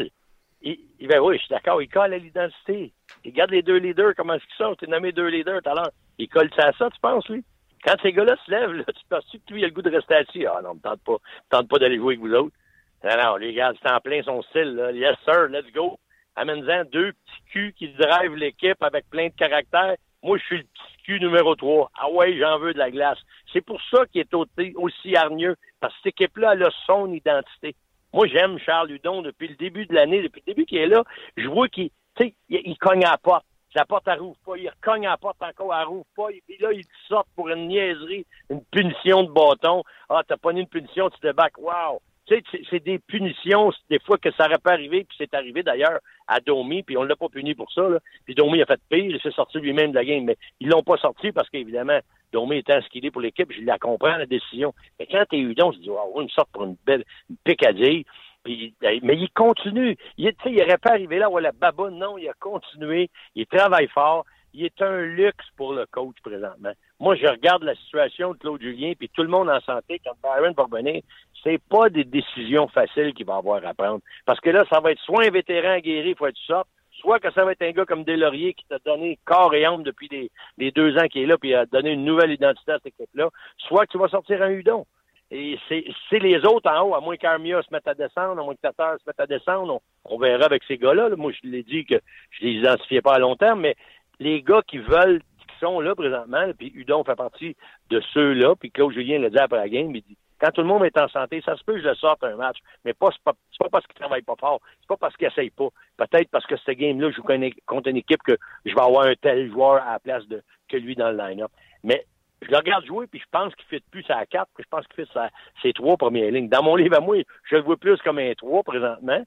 Il 0.61 1.07
ben 1.07 1.19
oui, 1.19 1.37
je 1.37 1.43
suis 1.43 1.49
d'accord. 1.49 1.81
Il 1.81 1.87
colle 1.87 2.13
à 2.13 2.17
l'identité. 2.17 2.91
Il 3.23 3.31
garde 3.31 3.51
les 3.51 3.61
deux 3.61 3.77
leaders, 3.77 4.13
comment 4.15 4.33
est-ce 4.33 4.45
qu'ils 4.45 4.65
sont? 4.65 4.75
Tu 4.75 4.87
nommé 4.87 5.11
deux 5.11 5.27
leaders 5.27 5.61
tout 5.61 5.69
à 5.69 5.73
l'heure. 5.75 5.91
Il 6.17 6.27
colle 6.27 6.49
ça 6.55 6.67
à 6.67 6.73
ça, 6.73 6.89
tu 6.89 6.99
penses, 6.99 7.27
lui? 7.29 7.43
Quand 7.85 7.95
ces 8.01 8.11
gars-là 8.11 8.35
se 8.45 8.51
lèvent, 8.51 8.73
là, 8.73 8.83
tu 8.85 9.05
penses 9.09 9.25
que 9.31 9.53
lui, 9.53 9.61
il 9.61 9.65
a 9.65 9.67
le 9.67 9.73
goût 9.73 9.83
de 9.83 9.91
rester 9.91 10.15
assis? 10.15 10.45
Ah 10.45 10.61
non, 10.63 10.73
ne 10.73 10.79
tente 10.79 11.01
pas. 11.03 11.17
tente 11.49 11.69
pas 11.69 11.77
d'aller 11.77 11.97
jouer 11.97 12.15
avec 12.15 12.19
vous 12.19 12.33
autres. 12.33 12.55
Non, 13.03 13.23
non, 13.23 13.35
les 13.35 13.53
gars, 13.53 13.73
c'est 13.81 13.91
en 13.91 13.99
plein 13.99 14.23
son 14.23 14.41
style. 14.43 14.75
Là. 14.75 14.91
Yes, 14.91 15.15
sir, 15.23 15.47
let's 15.49 15.71
go. 15.73 15.99
Amène-en 16.35 16.85
deux 16.85 17.13
petits 17.13 17.51
culs 17.51 17.73
qui 17.73 17.89
drivent 17.89 18.35
l'équipe 18.35 18.81
avec 18.81 19.09
plein 19.09 19.27
de 19.27 19.33
caractère. 19.33 19.95
Moi, 20.23 20.37
je 20.39 20.43
suis 20.43 20.57
le 20.57 20.63
petit 20.63 21.03
cul 21.03 21.19
numéro 21.19 21.55
3. 21.55 21.91
Ah 21.99 22.09
ouais, 22.11 22.37
j'en 22.37 22.57
veux 22.59 22.73
de 22.73 22.79
la 22.79 22.91
glace. 22.91 23.19
C'est 23.53 23.61
pour 23.61 23.79
ça 23.91 24.05
qu'il 24.07 24.21
est 24.21 24.33
aussi 24.75 25.15
hargneux. 25.15 25.55
Parce 25.79 25.93
que 25.93 25.99
cette 26.03 26.13
équipe-là, 26.13 26.53
elle 26.53 26.63
a 26.63 26.71
son 26.85 27.11
identité. 27.13 27.75
Moi, 28.13 28.27
j'aime 28.27 28.57
Charles 28.59 28.91
Hudon 28.91 29.21
depuis 29.21 29.47
le 29.47 29.55
début 29.55 29.85
de 29.85 29.93
l'année, 29.93 30.21
depuis 30.21 30.41
le 30.45 30.53
début 30.53 30.65
qu'il 30.65 30.79
est 30.79 30.87
là. 30.87 31.03
Je 31.35 31.47
vois 31.47 31.67
qu'il 31.67 31.89
il, 32.19 32.33
il 32.49 32.77
cogne 32.77 33.05
à 33.05 33.11
la 33.11 33.17
porte. 33.17 33.45
La 33.75 33.85
porte, 33.85 34.07
elle 34.07 34.19
rouvre 34.19 34.37
pas. 34.43 34.57
Il 34.57 34.71
cogne 34.81 35.05
à 35.05 35.11
la 35.11 35.17
porte 35.17 35.37
encore, 35.43 35.75
elle 35.75 35.85
rouvre 35.85 36.05
pas. 36.15 36.31
Et 36.31 36.41
puis 36.47 36.57
là, 36.59 36.73
il 36.73 36.83
sort 37.07 37.27
pour 37.35 37.47
une 37.49 37.67
niaiserie, 37.67 38.25
une 38.49 38.63
punition 38.65 39.21
de 39.21 39.31
bâton. 39.31 39.83
Ah, 40.09 40.23
t'as 40.27 40.37
pas 40.37 40.51
une 40.51 40.65
punition, 40.65 41.11
tu 41.11 41.19
te 41.19 41.31
back. 41.31 41.59
Wow! 41.59 42.01
Tu 42.27 42.35
sais, 42.35 42.61
c'est 42.69 42.83
des 42.83 42.99
punitions, 42.99 43.71
des 43.89 43.99
fois 43.99 44.17
que 44.17 44.31
ça 44.31 44.45
aurait 44.45 44.57
pas 44.57 44.73
arrivé, 44.73 45.05
puis 45.05 45.15
c'est 45.17 45.33
arrivé 45.33 45.63
d'ailleurs 45.63 45.99
à 46.27 46.39
Domi, 46.41 46.83
puis 46.83 46.97
on 46.97 47.03
l'a 47.03 47.15
pas 47.15 47.29
puni 47.29 47.55
pour 47.55 47.71
ça. 47.71 47.87
Là. 47.87 47.99
Puis 48.25 48.35
Domi 48.35 48.61
a 48.61 48.65
fait 48.65 48.81
pire, 48.89 49.05
il 49.05 49.21
s'est 49.21 49.31
sorti 49.31 49.59
lui-même 49.59 49.91
de 49.91 49.95
la 49.95 50.03
game, 50.03 50.25
mais 50.25 50.37
ils 50.59 50.67
l'ont 50.67 50.83
pas 50.83 50.97
sorti 50.97 51.31
parce 51.31 51.49
qu'évidemment, 51.49 51.99
Domi 52.33 52.57
était 52.57 52.81
ce 52.81 52.89
qu'il 52.89 53.05
est 53.05 53.11
pour 53.11 53.21
l'équipe, 53.21 53.51
je 53.51 53.61
la 53.61 53.77
comprends, 53.77 54.17
la 54.17 54.25
décision. 54.25 54.73
Mais 54.99 55.07
quand 55.09 55.23
t'es 55.29 55.39
Udon, 55.39 55.71
je 55.71 55.79
dis, 55.79 55.89
wow, 55.89 56.11
on 56.15 56.23
me 56.23 56.27
sort 56.27 56.47
pour 56.47 56.65
une 56.65 56.75
belle 56.85 57.05
une 57.29 57.37
picadille. 57.43 58.05
Puis, 58.43 58.73
mais 58.81 59.17
il 59.17 59.29
continue. 59.31 59.97
Il, 60.17 60.33
il 60.45 60.61
aurait 60.61 60.77
pas 60.77 60.91
arrivé 60.91 61.19
là 61.19 61.29
où 61.29 61.37
la 61.37 61.51
baboune. 61.51 61.97
Non, 61.97 62.17
il 62.17 62.29
a 62.29 62.33
continué. 62.33 63.09
Il 63.35 63.45
travaille 63.45 63.87
fort. 63.87 64.25
Il 64.53 64.65
est 64.65 64.81
un 64.81 65.01
luxe 65.01 65.45
pour 65.55 65.73
le 65.73 65.85
coach 65.85 66.15
présentement. 66.23 66.71
Moi, 66.99 67.15
je 67.15 67.27
regarde 67.27 67.63
la 67.63 67.75
situation 67.75 68.33
de 68.33 68.37
Claude 68.37 68.61
Julien, 68.61 68.93
puis 68.97 69.09
tout 69.09 69.21
le 69.21 69.29
monde 69.29 69.49
en 69.49 69.59
santé, 69.61 70.01
quand 70.03 70.13
Byron 70.23 70.53
va 70.57 70.63
revenir, 70.63 71.01
c'est 71.43 71.61
pas 71.69 71.89
des 71.89 72.03
décisions 72.03 72.67
faciles 72.67 73.13
qu'il 73.13 73.25
va 73.25 73.35
avoir 73.35 73.63
à 73.65 73.73
prendre. 73.73 74.01
Parce 74.25 74.39
que 74.39 74.49
là, 74.49 74.65
ça 74.69 74.79
va 74.79 74.91
être 74.91 75.01
soit 75.01 75.25
un 75.25 75.29
vétéran 75.29 75.77
guéri, 75.77 76.15
faut 76.15 76.27
être 76.27 76.37
sorte, 76.37 76.67
soit 76.99 77.19
que 77.19 77.31
ça 77.31 77.45
va 77.45 77.51
être 77.51 77.61
un 77.61 77.71
gars 77.71 77.85
comme 77.85 78.03
Delaurier 78.03 78.53
qui 78.53 78.65
t'a 78.67 78.79
donné 78.79 79.19
corps 79.25 79.53
et 79.53 79.65
âme 79.65 79.83
depuis 79.83 80.09
les, 80.57 80.71
deux 80.71 80.97
ans 80.97 81.07
qu'il 81.07 81.23
est 81.23 81.27
là, 81.27 81.37
puis 81.37 81.53
a 81.53 81.65
donné 81.65 81.91
une 81.91 82.05
nouvelle 82.05 82.31
identité 82.31 82.71
à 82.71 82.79
cette 82.83 82.93
équipe-là, 82.93 83.29
soit 83.57 83.85
que 83.85 83.91
tu 83.91 83.97
vas 83.97 84.07
sortir 84.07 84.41
un 84.41 84.49
Hudon. 84.49 84.85
Et 85.29 85.59
c'est 85.67 86.19
les 86.19 86.45
autres 86.45 86.71
en 86.71 86.83
haut, 86.83 86.95
à 86.95 87.01
moins 87.01 87.17
qu'Armia 87.17 87.61
se 87.61 87.67
mette 87.71 87.87
à 87.87 87.93
descendre, 87.93 88.41
à 88.41 88.43
moins 88.43 88.55
que 88.55 88.61
Tatar 88.61 88.97
se 88.97 89.03
mette 89.05 89.19
à 89.19 89.27
descendre, 89.27 89.81
on, 90.05 90.17
verra 90.17 90.45
avec 90.45 90.63
ces 90.63 90.77
gars-là. 90.77 91.09
Moi, 91.17 91.33
je 91.33 91.49
l'ai 91.49 91.63
dit 91.63 91.85
que 91.85 91.95
je 92.31 92.45
les 92.45 92.53
identifiais 92.53 93.01
pas 93.01 93.15
à 93.15 93.19
long 93.19 93.35
terme, 93.35 93.59
mais 93.59 93.75
les 94.19 94.41
gars 94.41 94.61
qui 94.65 94.77
veulent, 94.77 95.21
là 95.61 95.95
présentement, 95.95 96.51
puis 96.57 96.71
Hudon 96.75 97.03
fait 97.03 97.15
partie 97.15 97.55
de 97.89 98.01
ceux-là, 98.13 98.55
puis 98.55 98.71
Claude 98.71 98.93
Julien 98.93 99.19
l'a 99.19 99.29
dit 99.29 99.37
après 99.37 99.57
la 99.57 99.69
game, 99.69 99.93
il 99.95 100.01
dit 100.01 100.17
quand 100.39 100.51
tout 100.51 100.61
le 100.61 100.67
monde 100.67 100.85
est 100.85 100.97
en 100.97 101.07
santé, 101.07 101.41
ça 101.43 101.55
se 101.55 101.63
peut 101.63 101.73
que 101.73 101.81
je 101.81 101.87
le 101.87 101.95
sorte 101.95 102.23
un 102.23 102.35
match, 102.35 102.57
mais 102.85 102.93
pas 102.93 103.09
c'est 103.11 103.23
pas, 103.23 103.33
parce 103.71 103.85
qu'il 103.87 103.95
travaille 103.95 104.21
pas 104.21 104.35
fort, 104.39 104.61
c'est 104.79 104.87
pas 104.87 104.97
parce 104.97 105.15
qu'il 105.17 105.27
essaye 105.27 105.49
pas. 105.49 105.69
Peut-être 105.97 106.29
parce 106.29 106.45
que 106.45 106.55
cette 106.57 106.77
game-là, 106.77 107.09
je 107.09 107.15
joue 107.15 107.23
contre 107.65 107.89
une 107.89 107.97
équipe 107.97 108.21
que 108.23 108.37
je 108.65 108.73
vais 108.73 108.81
avoir 108.81 109.07
un 109.07 109.15
tel 109.15 109.51
joueur 109.51 109.81
à 109.81 109.93
la 109.93 109.99
place 109.99 110.27
de 110.27 110.43
que 110.69 110.77
lui 110.77 110.95
dans 110.95 111.09
le 111.09 111.17
line-up. 111.17 111.51
Mais 111.83 112.05
je 112.41 112.51
le 112.51 112.57
regarde 112.57 112.85
jouer, 112.85 113.07
puis 113.07 113.19
je 113.19 113.25
pense 113.31 113.53
qu'il 113.55 113.65
fait 113.65 113.83
plus 113.89 114.05
à 114.09 114.25
4, 114.25 114.47
puis 114.53 114.63
je 114.63 114.69
pense 114.69 114.85
qu'il 114.87 115.05
fait 115.05 115.19
ses 115.61 115.73
trois 115.73 115.97
premières 115.97 116.31
lignes. 116.31 116.49
Dans 116.49 116.63
mon 116.63 116.75
livre 116.75 116.97
à 116.97 116.99
moi, 116.99 117.17
je 117.49 117.55
le 117.55 117.61
vois 117.63 117.77
plus 117.77 117.97
comme 118.01 118.19
un 118.19 118.33
3 118.33 118.63
présentement 118.63 119.23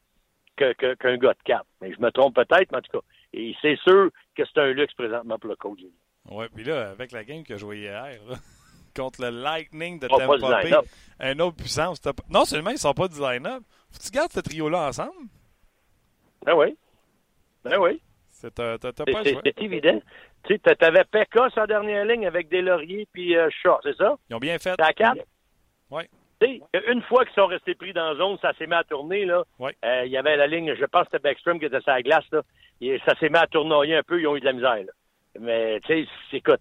qu'un 0.56 0.74
que, 0.74 1.16
gars 1.16 1.32
de 1.32 1.42
4. 1.44 1.64
Mais 1.80 1.92
je 1.92 2.00
me 2.00 2.10
trompe 2.10 2.36
peut-être, 2.36 2.70
mais 2.70 2.78
en 2.78 2.82
tout 2.82 2.98
cas. 2.98 3.04
Et 3.32 3.54
c'est 3.60 3.76
sûr 3.76 4.10
que 4.36 4.42
c'est 4.44 4.60
un 4.60 4.72
luxe 4.72 4.94
présentement 4.94 5.38
pour 5.38 5.50
le 5.50 5.56
coach. 5.56 5.80
Oui, 6.28 6.46
puis 6.54 6.64
là, 6.64 6.90
avec 6.90 7.12
la 7.12 7.24
game 7.24 7.44
que 7.44 7.56
je 7.56 7.64
voyais 7.64 7.82
hier, 7.82 8.18
contre 8.96 9.22
le 9.22 9.30
Lightning 9.30 9.98
de 9.98 10.08
Tampa 10.08 10.36
Bay, 10.62 10.72
un 11.20 11.38
autre 11.38 11.56
puissance. 11.56 12.00
Non 12.28 12.44
seulement 12.44 12.70
ils 12.70 12.74
ne 12.74 12.78
sont 12.78 12.94
pas 12.94 13.08
du 13.08 13.20
line-up, 13.20 13.62
faut 13.90 13.98
que 13.98 14.04
tu 14.04 14.10
gardes 14.10 14.32
ce 14.32 14.40
trio-là 14.40 14.88
ensemble? 14.88 15.28
Ben 16.44 16.54
oui. 16.54 16.76
Ben 17.64 17.78
oui. 17.78 18.00
C'est 18.30 19.60
évident. 19.60 20.00
Tu 20.44 20.58
sais, 20.64 20.84
avais 20.84 21.04
Pekka 21.04 21.50
sa 21.54 21.66
dernière 21.66 22.04
ligne 22.06 22.26
avec 22.26 22.48
Delaurier 22.48 23.06
puis 23.12 23.36
euh, 23.36 23.50
Shaw, 23.62 23.78
c'est 23.82 23.96
ça? 23.96 24.16
Ils 24.30 24.36
ont 24.36 24.38
bien 24.38 24.58
fait. 24.58 24.80
À 24.80 24.92
4? 24.92 25.18
Oui. 25.90 26.04
Une 26.88 27.02
fois 27.02 27.26
qu'ils 27.26 27.34
sont 27.34 27.46
restés 27.46 27.74
pris 27.74 27.92
dans 27.92 28.12
la 28.12 28.16
zone, 28.16 28.38
ça 28.40 28.54
s'est 28.54 28.66
mis 28.66 28.74
à 28.74 28.84
tourner. 28.84 29.26
Là. 29.26 29.44
Euh, 29.60 30.02
il 30.06 30.10
y 30.10 30.16
avait 30.16 30.36
la 30.36 30.46
ligne, 30.46 30.74
je 30.74 30.84
pense 30.86 31.02
que 31.02 31.08
c'était 31.12 31.28
Backstrom 31.28 31.58
qui 31.58 31.66
était 31.66 31.80
sur 31.80 31.92
la 31.92 32.02
glace. 32.02 32.24
Là. 32.32 32.40
Et 32.80 32.98
ça 33.04 33.14
s'est 33.16 33.28
mis 33.28 33.36
à 33.36 33.46
tournoyer 33.46 33.96
un 33.96 34.02
peu, 34.02 34.18
ils 34.18 34.26
ont 34.26 34.36
eu 34.36 34.40
de 34.40 34.46
la 34.46 34.54
misère. 34.54 34.76
Là. 34.76 34.92
Mais 35.38 35.78
tu 35.84 36.04
sais, 36.04 36.08
écoute, 36.32 36.60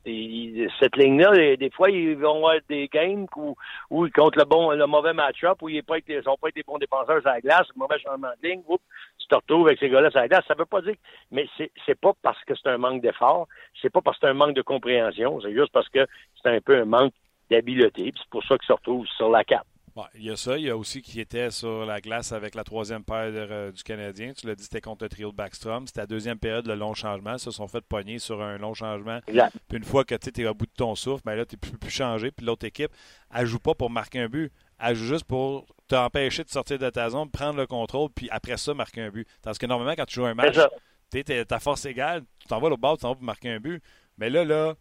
cette 0.79 0.95
ligne-là, 0.95 1.55
des 1.58 1.71
fois, 1.71 1.89
ils 1.89 2.15
vont 2.15 2.36
avoir 2.38 2.58
des 2.69 2.88
games 2.88 3.25
où, 3.36 3.55
où 3.89 4.08
contre 4.10 4.38
le 4.38 4.45
bon, 4.45 4.71
le 4.71 4.86
mauvais 4.86 5.13
match-up, 5.13 5.62
où 5.62 5.69
ils 5.69 5.84
ne 5.84 6.21
sont 6.21 6.38
pas 6.38 6.49
été 6.49 6.62
bons 6.63 6.77
défenseurs 6.77 7.21
sur 7.21 7.32
la 7.32 7.41
glace, 7.41 7.67
mauvais 7.75 7.97
changement 7.99 8.29
de 8.41 8.47
ligne, 8.47 8.62
oups, 8.67 8.84
tu 9.17 9.27
te 9.27 9.36
retrouves 9.36 9.67
avec 9.67 9.79
ces 9.79 9.89
gars-là 9.89 10.12
sur 10.12 10.19
la 10.19 10.27
glace. 10.27 10.45
Ça 10.47 10.53
veut 10.53 10.65
pas 10.65 10.82
dire, 10.82 10.95
mais 11.32 11.47
c'est, 11.58 11.71
c'est 11.86 11.99
pas 11.99 12.13
parce 12.21 12.43
que 12.43 12.53
c'est 12.55 12.69
un 12.69 12.77
manque 12.77 13.01
d'effort, 13.01 13.47
c'est 13.82 13.89
pas 13.89 14.01
parce 14.01 14.17
que 14.19 14.27
c'est 14.27 14.32
un 14.32 14.36
manque 14.36 14.55
de 14.55 14.62
compréhension, 14.62 15.41
c'est 15.41 15.53
juste 15.53 15.71
parce 15.71 15.89
que 15.89 16.05
c'est 16.41 16.49
un 16.49 16.62
peu 16.62 16.79
un 16.79 16.86
manque 16.86 17.13
d'habileté, 17.49 18.13
c'est 18.15 18.29
pour 18.29 18.43
ça 18.43 18.55
qu'ils 18.58 18.67
se 18.67 18.73
retrouvent 18.73 19.08
sur 19.08 19.29
la 19.29 19.43
carte 19.43 19.67
il 20.15 20.23
y 20.23 20.29
a 20.29 20.35
ça. 20.35 20.57
Il 20.57 20.65
y 20.65 20.69
a 20.69 20.77
aussi 20.77 21.01
qui 21.01 21.19
était 21.19 21.51
sur 21.51 21.85
la 21.85 22.01
glace 22.01 22.31
avec 22.31 22.55
la 22.55 22.63
troisième 22.63 23.03
paire 23.03 23.31
euh, 23.33 23.71
du 23.71 23.83
Canadien. 23.83 24.33
Tu 24.33 24.47
l'as 24.47 24.55
dit, 24.55 24.63
c'était 24.63 24.81
contre 24.81 25.05
le 25.05 25.09
trio 25.09 25.31
de 25.31 25.35
Backstrom. 25.35 25.88
C'était 25.88 26.01
la 26.01 26.07
deuxième 26.07 26.39
période, 26.39 26.67
le 26.67 26.75
long 26.75 26.93
changement. 26.93 27.33
Ils 27.33 27.39
se 27.39 27.51
sont 27.51 27.67
fait 27.67 27.81
pogner 27.81 28.19
sur 28.19 28.41
un 28.41 28.57
long 28.57 28.73
changement. 28.73 29.19
Puis 29.67 29.77
une 29.77 29.83
fois 29.83 30.03
que 30.03 30.15
tu 30.15 30.41
es 30.41 30.47
au 30.47 30.53
bout 30.53 30.65
de 30.65 30.71
ton 30.75 30.95
souffle, 30.95 31.23
ben 31.25 31.35
là, 31.35 31.45
tu 31.45 31.57
peux 31.57 31.77
plus 31.77 31.91
changer. 31.91 32.31
Puis 32.31 32.45
l'autre 32.45 32.65
équipe, 32.65 32.91
elle 33.33 33.45
joue 33.45 33.59
pas 33.59 33.73
pour 33.73 33.89
marquer 33.89 34.19
un 34.19 34.29
but. 34.29 34.51
Elle 34.79 34.95
joue 34.95 35.07
juste 35.07 35.25
pour 35.25 35.65
t'empêcher 35.88 36.43
de 36.43 36.49
sortir 36.49 36.79
de 36.79 36.89
ta 36.89 37.09
zone, 37.09 37.29
prendre 37.29 37.57
le 37.57 37.67
contrôle, 37.67 38.09
puis 38.13 38.29
après 38.29 38.57
ça, 38.57 38.73
marquer 38.73 39.01
un 39.01 39.09
but. 39.09 39.27
Parce 39.41 39.57
que 39.57 39.65
normalement, 39.65 39.93
quand 39.95 40.05
tu 40.05 40.15
joues 40.15 40.25
un 40.25 40.35
match, 40.35 40.57
tu 41.12 41.23
ta 41.23 41.59
force 41.59 41.85
égale, 41.85 42.23
tu 42.39 42.47
t'en 42.47 42.59
vas 42.59 42.69
au 42.69 42.77
bord, 42.77 42.97
tu 42.97 43.01
t'en 43.01 43.09
vas 43.09 43.15
pour 43.15 43.23
marquer 43.23 43.49
un 43.49 43.59
but. 43.59 43.81
Mais 44.17 44.29
là, 44.29 44.45
là, 44.45 44.75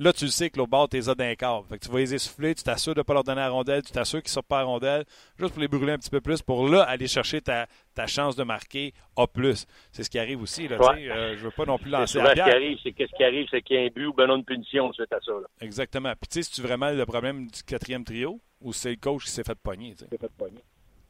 Là, 0.00 0.12
tu 0.12 0.26
sais 0.26 0.50
que 0.50 0.58
le 0.58 0.66
bord, 0.66 0.88
t'es 0.88 1.00
d'un 1.00 1.34
corps. 1.36 1.64
Fait 1.68 1.78
que 1.78 1.84
tu 1.84 1.90
vas 1.90 1.98
les 1.98 2.14
essouffler, 2.14 2.52
tu 2.54 2.64
t'assures 2.64 2.94
de 2.94 3.00
ne 3.00 3.04
pas 3.04 3.14
leur 3.14 3.22
donner 3.22 3.40
la 3.40 3.48
rondelle, 3.48 3.82
tu 3.82 3.92
t'assures 3.92 4.20
qu'ils 4.20 4.30
ne 4.30 4.34
sortent 4.34 4.48
pas 4.48 4.58
la 4.58 4.64
rondelle, 4.64 5.04
juste 5.38 5.52
pour 5.52 5.60
les 5.60 5.68
brûler 5.68 5.92
un 5.92 5.98
petit 5.98 6.10
peu 6.10 6.20
plus, 6.20 6.42
pour 6.42 6.68
là, 6.68 6.82
aller 6.82 7.06
chercher 7.06 7.40
ta, 7.40 7.66
ta 7.94 8.08
chance 8.08 8.34
de 8.34 8.42
marquer 8.42 8.92
A+. 9.16 9.26
C'est 9.92 10.02
ce 10.02 10.10
qui 10.10 10.18
arrive 10.18 10.42
aussi. 10.42 10.66
Là, 10.66 10.78
ouais. 10.78 11.08
euh, 11.08 11.36
je 11.36 11.44
veux 11.44 11.52
pas 11.52 11.64
non 11.64 11.78
plus 11.78 11.90
lancer 11.90 12.18
la. 12.18 12.30
Ce 12.30 12.34
qui 12.34 12.40
arrive, 12.40 12.78
c'est 12.82 12.92
qu'est-ce 12.92 13.16
qui 13.16 13.22
arrive, 13.22 13.46
c'est 13.50 13.62
qu'il 13.62 13.76
y 13.76 13.78
a 13.78 13.82
un 13.82 13.88
but 13.88 14.06
ou 14.06 14.12
ben 14.12 14.26
non 14.26 14.36
une 14.36 14.44
punition 14.44 14.92
suite 14.92 15.12
à 15.12 15.20
ça. 15.20 15.32
Là. 15.32 15.46
Exactement. 15.60 16.12
Puis 16.20 16.28
tu 16.28 16.42
sais, 16.42 16.50
c'est-tu 16.50 16.66
vraiment 16.66 16.90
le 16.90 17.06
problème 17.06 17.46
du 17.46 17.62
quatrième 17.62 18.04
trio 18.04 18.40
ou 18.60 18.72
c'est 18.72 18.90
le 18.90 18.96
coach 18.96 19.24
qui 19.24 19.30
s'est 19.30 19.44
fait 19.44 19.58
pogner? 19.62 19.94
Fait 19.94 20.28
pogner. 20.36 20.64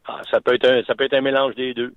Ah, 0.07 0.21
ça, 0.31 0.43
peut 0.43 0.55
être 0.55 0.69
un, 0.69 0.83
ça 0.85 0.95
peut 0.95 1.05
être 1.05 1.15
un 1.15 1.23
mélange 1.23 1.55
des 1.55 1.73
deux. 1.73 1.95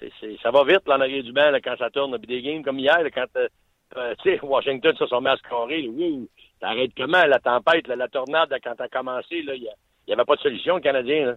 C'est, 0.00 0.10
c'est, 0.18 0.36
ça 0.42 0.50
va 0.50 0.64
vite, 0.64 0.88
là, 0.88 0.96
en 0.96 1.00
arrière 1.02 1.22
du 1.22 1.32
banc, 1.32 1.50
là, 1.50 1.60
quand 1.60 1.76
ça 1.76 1.90
tourne. 1.90 2.16
Puis 2.18 2.26
des 2.26 2.40
games 2.40 2.62
comme 2.62 2.78
hier, 2.78 3.02
là, 3.02 3.10
quand... 3.10 3.26
Euh, 3.36 3.48
euh, 3.96 4.14
Washington, 4.42 4.94
ça, 4.96 5.20
mis 5.20 5.28
à 5.28 5.36
scorer. 5.36 5.88
Oui, 5.88 6.28
t'arrêtes 6.60 6.92
comment 6.96 7.24
la 7.24 7.38
tempête, 7.38 7.88
la 7.88 8.08
tornade, 8.08 8.54
quand 8.62 8.74
t'as 8.76 8.88
commencé, 8.88 9.44
il 9.44 9.68
n'y 10.06 10.12
avait 10.12 10.24
pas 10.24 10.36
de 10.36 10.40
solution, 10.40 10.76
le 10.76 10.80
Canadien. 10.80 11.26
Là. 11.26 11.34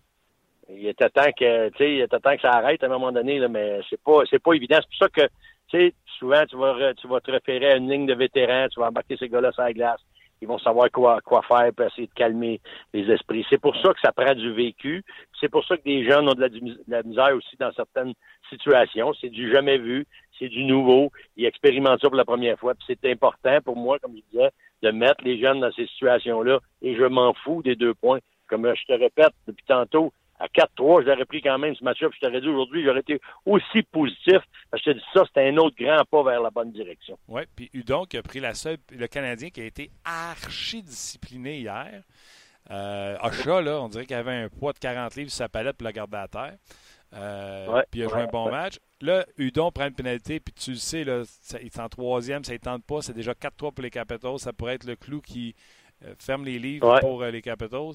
Il 0.69 0.87
était 0.87 1.09
temps 1.09 1.31
que, 1.37 1.71
il 1.83 2.01
était 2.01 2.19
temps 2.19 2.35
que 2.35 2.41
ça 2.41 2.51
arrête 2.51 2.83
à 2.83 2.87
un 2.87 2.89
moment 2.89 3.11
donné, 3.11 3.39
là, 3.39 3.47
mais 3.47 3.81
c'est 3.89 4.01
pas, 4.01 4.21
c'est 4.29 4.41
pas 4.41 4.53
évident. 4.53 4.77
C'est 4.81 5.09
pour 5.09 5.21
ça 5.21 5.27
que, 5.71 5.91
souvent, 6.17 6.45
tu 6.49 6.57
vas, 6.57 6.93
tu 6.95 7.07
vas 7.07 7.19
te 7.19 7.31
référer 7.31 7.73
à 7.73 7.75
une 7.77 7.89
ligne 7.89 8.05
de 8.05 8.15
vétérans, 8.15 8.67
tu 8.69 8.79
vas 8.79 8.87
embarquer 8.87 9.17
ces 9.17 9.29
gars-là 9.29 9.51
sur 9.51 9.63
la 9.63 9.73
glace. 9.73 10.01
Ils 10.45 10.47
vont 10.47 10.59
savoir 10.59 10.91
quoi, 10.91 11.21
quoi 11.21 11.41
faire 11.41 11.73
pour 11.75 11.87
essayer 11.87 12.05
de 12.05 12.13
calmer 12.13 12.61
les 12.93 13.11
esprits. 13.11 13.43
C'est 13.49 13.59
pour 13.59 13.75
ça 13.77 13.91
que 13.93 13.99
ça 13.99 14.11
prend 14.11 14.35
du 14.35 14.53
vécu. 14.53 15.03
C'est 15.39 15.49
pour 15.49 15.65
ça 15.65 15.75
que 15.75 15.81
des 15.81 16.07
jeunes 16.07 16.29
ont 16.29 16.35
de 16.35 16.47
la, 16.87 17.01
misère 17.01 17.35
aussi 17.35 17.57
dans 17.57 17.71
certaines 17.71 18.13
situations. 18.47 19.11
C'est 19.19 19.29
du 19.29 19.51
jamais 19.51 19.79
vu 19.79 20.05
c'est 20.37 20.49
du 20.49 20.65
nouveau. 20.65 21.11
Ils 21.35 21.45
expérimentent 21.45 22.01
ça 22.01 22.09
pour 22.09 22.17
la 22.17 22.25
première 22.25 22.59
fois. 22.59 22.75
C'est 22.85 23.03
important 23.05 23.57
pour 23.63 23.75
moi, 23.75 23.97
comme 23.97 24.15
je 24.15 24.21
disais, 24.31 24.51
de 24.83 24.91
mettre 24.91 25.23
les 25.23 25.41
jeunes 25.41 25.61
dans 25.61 25.71
ces 25.71 25.87
situations-là. 25.87 26.59
Et 26.83 26.95
je 26.95 27.05
m'en 27.05 27.33
fous 27.33 27.63
des 27.63 27.75
deux 27.75 27.95
points. 27.95 28.19
Comme 28.47 28.71
je 28.75 28.85
te 28.85 28.99
répète 28.99 29.33
depuis 29.47 29.65
tantôt, 29.65 30.13
à 30.39 30.47
4-3, 30.47 31.03
je 31.03 31.09
l'aurais 31.09 31.25
pris 31.25 31.41
quand 31.41 31.57
même 31.57 31.75
ce 31.75 31.83
match-up. 31.83 32.11
Je 32.13 32.25
t'aurais 32.25 32.41
dit 32.41 32.47
aujourd'hui, 32.47 32.83
j'aurais 32.83 32.99
été 32.99 33.21
aussi 33.45 33.83
positif. 33.83 34.39
Parce 34.69 34.83
que 34.83 34.91
je 34.91 34.95
te 34.95 34.97
dis 34.97 35.05
ça, 35.13 35.23
c'était 35.27 35.47
un 35.47 35.57
autre 35.57 35.75
grand 35.79 36.03
pas 36.05 36.23
vers 36.23 36.41
la 36.41 36.49
bonne 36.49 36.71
direction. 36.71 37.17
Oui, 37.27 37.43
puis 37.55 37.69
Udon 37.73 38.05
qui 38.05 38.17
a 38.17 38.23
pris 38.23 38.39
la 38.39 38.53
seule, 38.53 38.77
le 38.91 39.07
Canadien 39.07 39.49
qui 39.49 39.61
a 39.61 39.65
été 39.65 39.91
archi 40.03 40.83
discipliné 40.83 41.59
hier. 41.59 42.03
Euh, 42.71 43.17
Ocha, 43.21 43.61
là, 43.61 43.81
on 43.81 43.87
dirait 43.87 44.05
qu'il 44.05 44.15
avait 44.15 44.33
un 44.33 44.49
poids 44.49 44.73
de 44.73 44.79
40 44.79 45.15
livres 45.15 45.29
sur 45.29 45.37
sa 45.37 45.49
palette 45.49 45.77
pour 45.77 45.85
la 45.85 45.93
garder 45.93 46.17
à 46.17 46.27
terre. 46.27 46.57
Euh, 47.13 47.81
puis 47.89 48.01
il 48.01 48.05
a 48.05 48.09
joué 48.09 48.21
un 48.21 48.27
bon 48.27 48.49
match. 48.49 48.79
Là, 48.99 49.25
Udon 49.37 49.71
prend 49.71 49.87
une 49.87 49.93
pénalité, 49.93 50.39
puis 50.39 50.53
tu 50.53 50.71
le 50.71 50.77
sais, 50.77 51.03
là, 51.03 51.23
il 51.61 51.67
est 51.67 51.79
en 51.79 51.87
troisième, 51.87 52.43
ça 52.43 52.53
ne 52.53 52.57
tente 52.57 52.83
pas. 52.83 53.01
C'est 53.01 53.13
déjà 53.13 53.33
4-3 53.33 53.71
pour 53.71 53.81
les 53.81 53.91
Capitals. 53.91 54.39
Ça 54.39 54.51
pourrait 54.51 54.75
être 54.75 54.85
le 54.85 54.95
clou 54.95 55.21
qui 55.21 55.55
euh, 56.03 56.13
ferme 56.19 56.43
les 56.43 56.59
livres 56.59 56.99
pour 56.99 57.23
les 57.23 57.41
Capitals. 57.41 57.93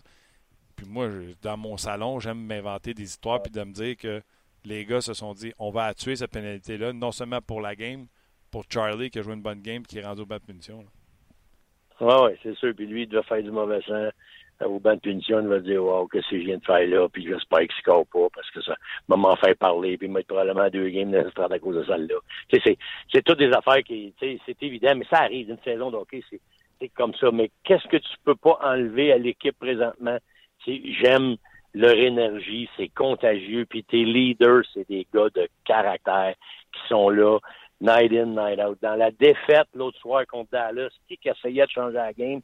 Puis 0.81 0.89
moi, 0.89 1.09
dans 1.43 1.59
mon 1.59 1.77
salon, 1.77 2.21
j'aime 2.21 2.39
m'inventer 2.39 2.95
des 2.95 3.03
histoires 3.03 3.43
puis 3.43 3.53
de 3.53 3.63
me 3.63 3.71
dire 3.71 3.99
que 3.99 4.23
les 4.65 4.87
gars 4.87 5.03
se 5.03 5.13
sont 5.13 5.35
dit 5.35 5.53
on 5.59 5.69
va 5.71 5.93
tuer 5.93 6.17
cette 6.17 6.31
pénalité-là, 6.31 6.95
non 6.95 7.13
seulement 7.13 7.43
pour 7.43 7.61
la 7.61 7.77
game, 7.77 8.07
pour 8.51 8.65
Charlie 8.67 9.11
qui 9.11 9.19
a 9.19 9.23
joué 9.23 9.35
une 9.35 9.43
bonne 9.43 9.61
game 9.61 9.83
qui 9.83 9.99
est 9.99 10.07
rendu 10.07 10.23
au 10.23 10.27
banc 10.27 10.37
de 10.37 10.47
punition. 10.47 10.83
Oui, 12.01 12.15
oui, 12.23 12.31
c'est 12.43 12.57
sûr. 12.57 12.73
Puis 12.75 12.87
lui, 12.87 13.03
il 13.03 13.09
doit 13.09 13.23
faire 13.25 13.43
du 13.43 13.51
mauvais 13.51 13.83
sang 13.83 14.09
au 14.65 14.81
banc 14.81 14.95
de 14.95 15.01
punition, 15.01 15.41
il 15.43 15.49
va 15.49 15.61
dire 15.61 15.85
Wow, 15.85 16.07
qu'est-ce 16.09 16.31
que 16.31 16.39
je 16.39 16.47
viens 16.47 16.57
de 16.57 16.65
faire 16.65 16.87
là, 16.89 17.07
puis 17.11 17.27
j'espère 17.27 17.59
qu'il 17.59 17.69
ne 17.69 17.81
score 17.83 18.07
pas 18.07 18.29
parce 18.35 18.51
que 18.51 18.63
ça 18.63 18.75
va 19.07 19.17
m'en 19.17 19.37
faire 19.37 19.57
parler, 19.57 19.99
puis 19.99 20.09
mettre 20.09 20.29
probablement 20.29 20.71
deux 20.71 20.89
games 20.89 21.11
dans 21.11 21.45
à 21.45 21.59
cause 21.59 21.77
de 21.77 21.85
ça 21.85 21.99
là. 21.99 22.15
C'est, 22.51 22.79
c'est 23.13 23.23
toutes 23.23 23.39
des 23.39 23.53
affaires 23.53 23.83
qui, 23.83 24.15
c'est 24.19 24.63
évident, 24.63 24.95
mais 24.97 25.05
ça 25.11 25.19
arrive, 25.21 25.51
une 25.51 25.59
saison 25.63 25.91
de 25.91 25.97
hockey, 25.97 26.23
c'est, 26.31 26.41
c'est 26.81 26.89
comme 26.89 27.15
ça. 27.17 27.31
Mais 27.31 27.51
qu'est-ce 27.65 27.87
que 27.89 27.99
tu 27.99 28.13
peux 28.25 28.35
pas 28.35 28.59
enlever 28.63 29.13
à 29.13 29.19
l'équipe 29.19 29.59
présentement? 29.59 30.19
J'aime 30.67 31.37
leur 31.75 31.95
énergie, 31.95 32.69
c'est 32.77 32.89
contagieux, 32.89 33.65
puis 33.65 33.85
tes 33.85 34.05
leaders, 34.05 34.63
c'est 34.75 34.89
des 34.89 35.07
gars 35.13 35.29
de 35.35 35.49
caractère 35.65 36.35
qui 36.73 36.89
sont 36.89 37.11
là, 37.11 37.39
night 37.81 38.13
in, 38.13 38.27
night 38.27 38.61
out. 38.61 38.79
Dans 38.83 38.97
la 38.97 39.11
défaite 39.11 39.69
l'autre 39.75 39.99
soir 39.99 40.27
contre 40.27 40.51
Dallas, 40.51 40.91
qui 41.09 41.19
essayait 41.25 41.65
de 41.65 41.71
changer 41.71 41.95
la 41.95 42.13
game, 42.13 42.41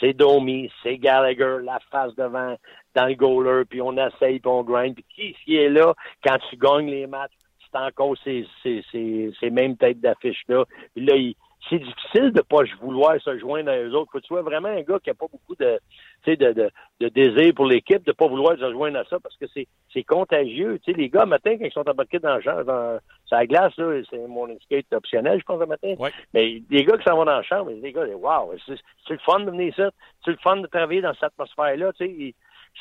c'est 0.00 0.12
Domi, 0.12 0.70
c'est 0.82 0.98
Gallagher, 0.98 1.58
la 1.62 1.78
face 1.90 2.14
devant 2.16 2.56
dans 2.94 3.06
le 3.06 3.14
goaler, 3.14 3.64
puis 3.64 3.80
on 3.80 3.96
essaye, 3.96 4.40
puis 4.40 4.50
on 4.50 4.62
grind, 4.62 4.94
puis 4.94 5.36
qui, 5.44 5.56
est 5.56 5.68
là 5.68 5.94
quand 6.24 6.38
tu 6.50 6.56
gagnes 6.56 6.90
les 6.90 7.06
matchs, 7.06 7.32
c'est 7.70 7.78
encore 7.78 8.14
ces, 8.22 8.46
ces, 8.62 8.84
ces, 8.90 9.32
ces 9.40 9.50
mêmes 9.50 9.76
têtes 9.76 10.00
d'affiche-là. 10.00 10.64
Puis 10.94 11.04
là, 11.04 11.16
il, 11.16 11.34
c'est 11.68 11.78
difficile 11.78 12.32
de 12.32 12.42
pas 12.42 12.62
vouloir 12.80 13.20
se 13.20 13.38
joindre 13.38 13.70
à 13.70 13.78
eux 13.78 13.94
autres. 13.94 14.10
Faut 14.12 14.18
que 14.18 14.22
tu 14.22 14.28
sois 14.28 14.42
vraiment 14.42 14.68
un 14.68 14.82
gars 14.82 14.98
qui 15.02 15.10
a 15.10 15.14
pas 15.14 15.26
beaucoup 15.30 15.54
de, 15.56 15.78
de, 16.26 16.34
de, 16.34 16.70
de 17.00 17.08
désir 17.08 17.54
pour 17.54 17.66
l'équipe, 17.66 18.04
de 18.04 18.12
pas 18.12 18.26
vouloir 18.26 18.56
se 18.56 18.70
joindre 18.70 18.98
à 18.98 19.04
ça 19.04 19.18
parce 19.20 19.36
que 19.36 19.46
c'est, 19.52 19.66
c'est 19.92 20.04
contagieux. 20.04 20.78
Tu 20.84 20.92
sais, 20.92 20.98
les 20.98 21.08
gars, 21.08 21.26
matin, 21.26 21.56
quand 21.58 21.64
ils 21.64 21.72
sont 21.72 21.88
embarqués 21.88 22.18
dans 22.18 22.38
dans, 22.64 22.98
la 23.30 23.46
glace, 23.46 23.76
là, 23.76 24.00
c'est 24.08 24.18
mon 24.28 24.48
skate 24.60 24.92
optionnel, 24.92 25.40
je 25.40 25.44
pense, 25.44 25.60
le 25.60 25.66
matin. 25.66 25.94
Mais 26.32 26.62
les 26.70 26.84
gars 26.84 26.96
qui 26.96 27.04
s'en 27.04 27.16
vont 27.16 27.24
dans 27.24 27.38
le 27.38 27.42
champ, 27.42 27.66
les 27.66 27.92
gars, 27.92 28.06
wow, 28.06 28.52
c'est, 28.66 28.76
c'est 29.06 29.14
le 29.14 29.20
fun 29.20 29.40
de 29.40 29.50
venir 29.50 29.74
ça. 29.74 29.90
C'est 30.24 30.30
le 30.32 30.38
fun 30.38 30.58
de 30.58 30.66
travailler 30.66 31.00
dans 31.00 31.14
cette 31.14 31.24
atmosphère-là, 31.24 31.92
tu 31.94 32.06
sais. 32.06 32.34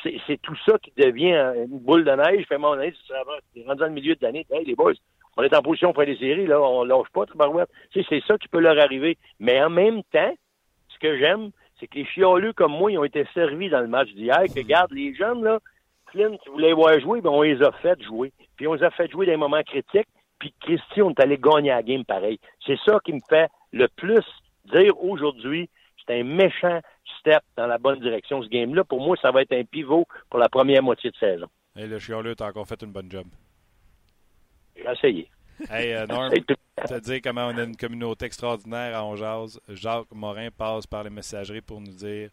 C'est, 0.03 0.17
c'est 0.27 0.41
tout 0.41 0.57
ça 0.65 0.77
qui 0.79 0.91
devient 0.97 1.53
une 1.55 1.79
boule 1.79 2.03
de 2.03 2.11
neige. 2.11 2.45
Fais 2.49 2.57
mon 2.57 2.75
neige, 2.75 2.95
tu 3.07 3.13
rendu 3.63 3.79
dans 3.79 3.85
le 3.85 3.91
milieu 3.93 4.13
de 4.13 4.23
l'année. 4.23 4.45
Hey, 4.51 4.65
les 4.65 4.75
boys, 4.75 4.91
on 5.37 5.43
est 5.43 5.55
en 5.55 5.61
position 5.61 5.93
pour 5.93 6.03
les 6.03 6.17
séries, 6.17 6.47
là, 6.47 6.61
on 6.61 6.83
lâche 6.83 7.09
pas, 7.13 7.25
Barouette. 7.35 7.69
Tu 7.91 8.01
sais, 8.01 8.07
c'est 8.09 8.23
ça 8.25 8.37
qui 8.37 8.47
peut 8.47 8.59
leur 8.59 8.79
arriver. 8.79 9.17
Mais 9.39 9.61
en 9.61 9.69
même 9.69 10.01
temps, 10.11 10.33
ce 10.89 10.99
que 10.99 11.17
j'aime, 11.17 11.51
c'est 11.79 11.87
que 11.87 11.95
les 11.95 12.05
chialeux 12.05 12.53
comme 12.53 12.71
moi, 12.71 12.91
ils 12.91 12.97
ont 12.97 13.03
été 13.03 13.25
servis 13.33 13.69
dans 13.69 13.81
le 13.81 13.87
match 13.87 14.09
d'hier. 14.13 14.43
Que, 14.53 14.59
regarde, 14.59 14.91
les 14.91 15.13
jeunes, 15.13 15.43
là, 15.43 15.59
Flynn, 16.11 16.37
tu 16.43 16.49
voulais 16.49 16.73
voir 16.73 16.99
jouer, 16.99 17.21
ben, 17.21 17.29
on 17.29 17.41
les 17.41 17.61
a 17.61 17.71
fait 17.73 18.01
jouer. 18.01 18.31
Puis 18.55 18.67
on 18.67 18.75
les 18.75 18.83
a 18.83 18.91
fait 18.91 19.11
jouer 19.11 19.25
des 19.25 19.35
moments 19.35 19.63
critiques. 19.63 20.07
Puis 20.39 20.53
Christy, 20.61 21.01
on 21.01 21.09
est 21.11 21.19
allé 21.19 21.37
gagner 21.37 21.69
la 21.69 21.83
game 21.83 22.05
pareil. 22.05 22.39
C'est 22.65 22.79
ça 22.85 22.99
qui 23.03 23.13
me 23.13 23.21
fait 23.29 23.49
le 23.71 23.87
plus 23.87 24.23
dire 24.73 24.97
aujourd'hui, 25.03 25.69
c'est 26.05 26.19
un 26.19 26.23
méchant 26.23 26.79
step 27.19 27.41
dans 27.57 27.67
la 27.67 27.77
bonne 27.77 27.99
direction, 27.99 28.41
ce 28.41 28.49
game-là. 28.49 28.83
Pour 28.83 29.01
moi, 29.01 29.15
ça 29.21 29.31
va 29.31 29.41
être 29.41 29.53
un 29.53 29.63
pivot 29.63 30.05
pour 30.29 30.39
la 30.39 30.49
première 30.49 30.83
moitié 30.83 31.11
de 31.11 31.15
saison. 31.17 31.47
Et 31.75 31.87
le 31.87 31.99
chialeux, 31.99 32.35
t'as 32.35 32.49
encore 32.49 32.67
fait 32.67 32.81
une 32.83 32.91
bonne 32.91 33.11
job. 33.11 33.25
J'ai 34.75 34.91
essayé. 34.91 35.29
Hey, 35.69 35.93
euh, 35.93 36.05
Norm, 36.05 36.29
te 36.31 36.99
dire 36.99 37.19
comment 37.23 37.47
on 37.47 37.57
a 37.57 37.63
une 37.63 37.77
communauté 37.77 38.25
extraordinaire 38.25 38.97
à 38.97 39.05
Onjaz. 39.05 39.59
Jacques 39.69 40.11
Morin 40.13 40.49
passe 40.55 40.85
par 40.85 41.03
les 41.03 41.09
messageries 41.09 41.61
pour 41.61 41.79
nous 41.79 41.93
dire 41.93 42.29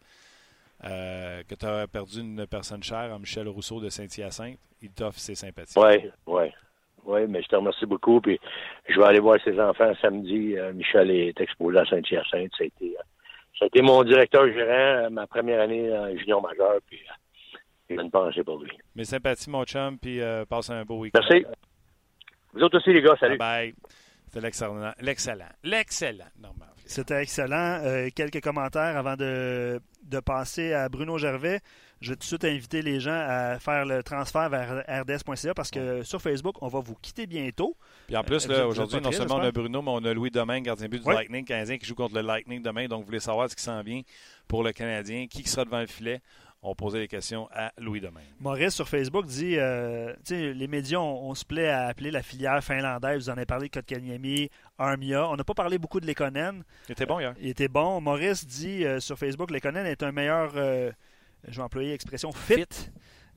euh, 0.84 1.42
que 1.48 1.54
tu 1.54 1.64
as 1.64 1.86
perdu 1.86 2.20
une 2.20 2.46
personne 2.46 2.82
chère, 2.82 3.16
Michel 3.18 3.48
Rousseau 3.48 3.80
de 3.80 3.88
Saint-Hyacinthe. 3.88 4.58
Il 4.82 4.90
t'offre 4.90 5.20
ses 5.20 5.36
sympathies. 5.36 5.78
Oui, 5.78 6.10
oui. 6.26 6.44
Oui, 7.04 7.20
mais 7.28 7.42
je 7.42 7.48
te 7.48 7.56
remercie 7.56 7.86
beaucoup. 7.86 8.20
Puis 8.20 8.40
je 8.88 8.98
vais 8.98 9.06
aller 9.06 9.20
voir 9.20 9.38
ses 9.44 9.58
enfants 9.60 9.92
samedi. 10.00 10.56
Euh, 10.56 10.72
Michel 10.72 11.10
est 11.10 11.40
exposé 11.40 11.78
à 11.78 11.84
Saint-Hyacinthe. 11.84 12.52
Ça 12.58 12.64
a 12.64 12.66
été, 12.66 12.96
ça 13.58 13.64
a 13.64 13.66
été 13.66 13.82
mon 13.82 14.02
directeur 14.02 14.52
gérant 14.52 15.10
ma 15.10 15.26
première 15.28 15.60
année 15.60 15.96
en 15.96 16.16
junior 16.16 16.42
majeur. 16.42 16.78
Puis 16.88 16.98
j'ai 17.88 17.96
une 17.96 18.10
pensée 18.10 18.42
pour 18.42 18.58
lui. 18.58 18.72
Mes 18.96 19.04
sympathies, 19.04 19.50
mon 19.50 19.64
chum, 19.64 19.96
puis 19.98 20.20
passe 20.48 20.70
un 20.70 20.84
beau 20.84 20.98
week-end. 20.98 21.20
Merci. 21.28 21.46
Vous 22.52 22.62
autres 22.62 22.78
aussi, 22.78 22.92
les 22.92 23.02
gars, 23.02 23.16
salut. 23.18 23.38
Bye. 23.38 23.74
C'était 24.26 24.40
l'excellent. 24.46 24.92
L'excellent. 25.00 25.44
L'excellent, 25.62 26.24
C'était 26.86 27.22
excellent. 27.22 27.80
Euh, 27.84 28.08
quelques 28.14 28.40
commentaires 28.40 28.96
avant 28.96 29.14
de, 29.14 29.78
de, 30.04 30.20
passer 30.20 30.72
à 30.72 30.88
Bruno 30.88 31.18
Gervais. 31.18 31.60
Je 32.00 32.10
vais 32.10 32.16
tout 32.16 32.20
de 32.20 32.24
suite 32.24 32.44
inviter 32.44 32.80
les 32.80 32.98
gens 32.98 33.12
à 33.14 33.58
faire 33.58 33.84
le 33.84 34.02
transfert 34.02 34.48
vers 34.48 34.84
rds.ca 34.88 35.54
parce 35.54 35.70
que 35.70 36.02
sur 36.02 36.20
Facebook, 36.20 36.56
on 36.62 36.68
va 36.68 36.80
vous 36.80 36.94
quitter 36.94 37.26
bientôt. 37.26 37.76
Puis 38.06 38.16
en 38.16 38.24
plus, 38.24 38.48
euh, 38.48 38.66
aujourd'hui, 38.66 39.00
non 39.02 39.12
seulement 39.12 39.36
on 39.36 39.42
a 39.42 39.52
Bruno, 39.52 39.82
mais 39.82 39.90
on 39.90 40.04
a 40.04 40.14
Louis 40.14 40.30
Domingue, 40.30 40.64
gardien 40.64 40.88
but 40.88 41.04
du 41.04 41.12
Lightning 41.12 41.44
canadien 41.44 41.76
qui 41.76 41.86
joue 41.86 41.94
contre 41.94 42.14
le 42.14 42.22
Lightning 42.22 42.62
demain. 42.62 42.88
Donc, 42.88 43.00
vous 43.00 43.06
voulez 43.06 43.20
savoir 43.20 43.50
ce 43.50 43.54
qui 43.54 43.62
s'en 43.62 43.82
vient 43.82 44.00
pour 44.48 44.64
le 44.64 44.72
Canadien, 44.72 45.26
qui 45.26 45.46
sera 45.46 45.64
devant 45.64 45.80
le 45.80 45.86
filet 45.86 46.20
on 46.62 46.74
posait 46.76 47.00
des 47.00 47.08
questions 47.08 47.48
à 47.52 47.72
Louis 47.78 48.00
Domaine. 48.00 48.22
Maurice 48.40 48.74
sur 48.74 48.88
Facebook 48.88 49.26
dit 49.26 49.56
euh, 49.58 50.14
les 50.30 50.68
médias, 50.68 50.98
on, 50.98 51.34
se 51.34 51.44
plaît 51.44 51.68
à 51.68 51.86
appeler 51.86 52.10
la 52.12 52.22
filière 52.22 52.62
finlandaise. 52.62 53.24
Vous 53.24 53.30
en 53.30 53.32
avez 53.32 53.46
parlé 53.46 53.68
de 53.68 53.72
Kotkaniemi, 53.72 54.48
Armia. 54.78 55.28
On 55.28 55.36
n'a 55.36 55.44
pas 55.44 55.54
parlé 55.54 55.78
beaucoup 55.78 55.98
de 55.98 56.06
Lekonen. 56.06 56.62
Il 56.88 56.92
était 56.92 57.06
bon 57.06 57.18
hier. 57.18 57.34
il 57.40 57.48
était 57.48 57.68
bon. 57.68 58.00
Maurice 58.00 58.46
dit 58.46 58.84
euh, 58.84 59.00
sur 59.00 59.18
Facebook 59.18 59.50
Lekonen 59.50 59.86
est 59.86 60.04
un 60.04 60.12
meilleur, 60.12 60.52
euh, 60.54 60.92
je 61.48 61.56
vais 61.56 61.62
employer 61.62 61.90
l'expression 61.90 62.30
fit. 62.32 62.66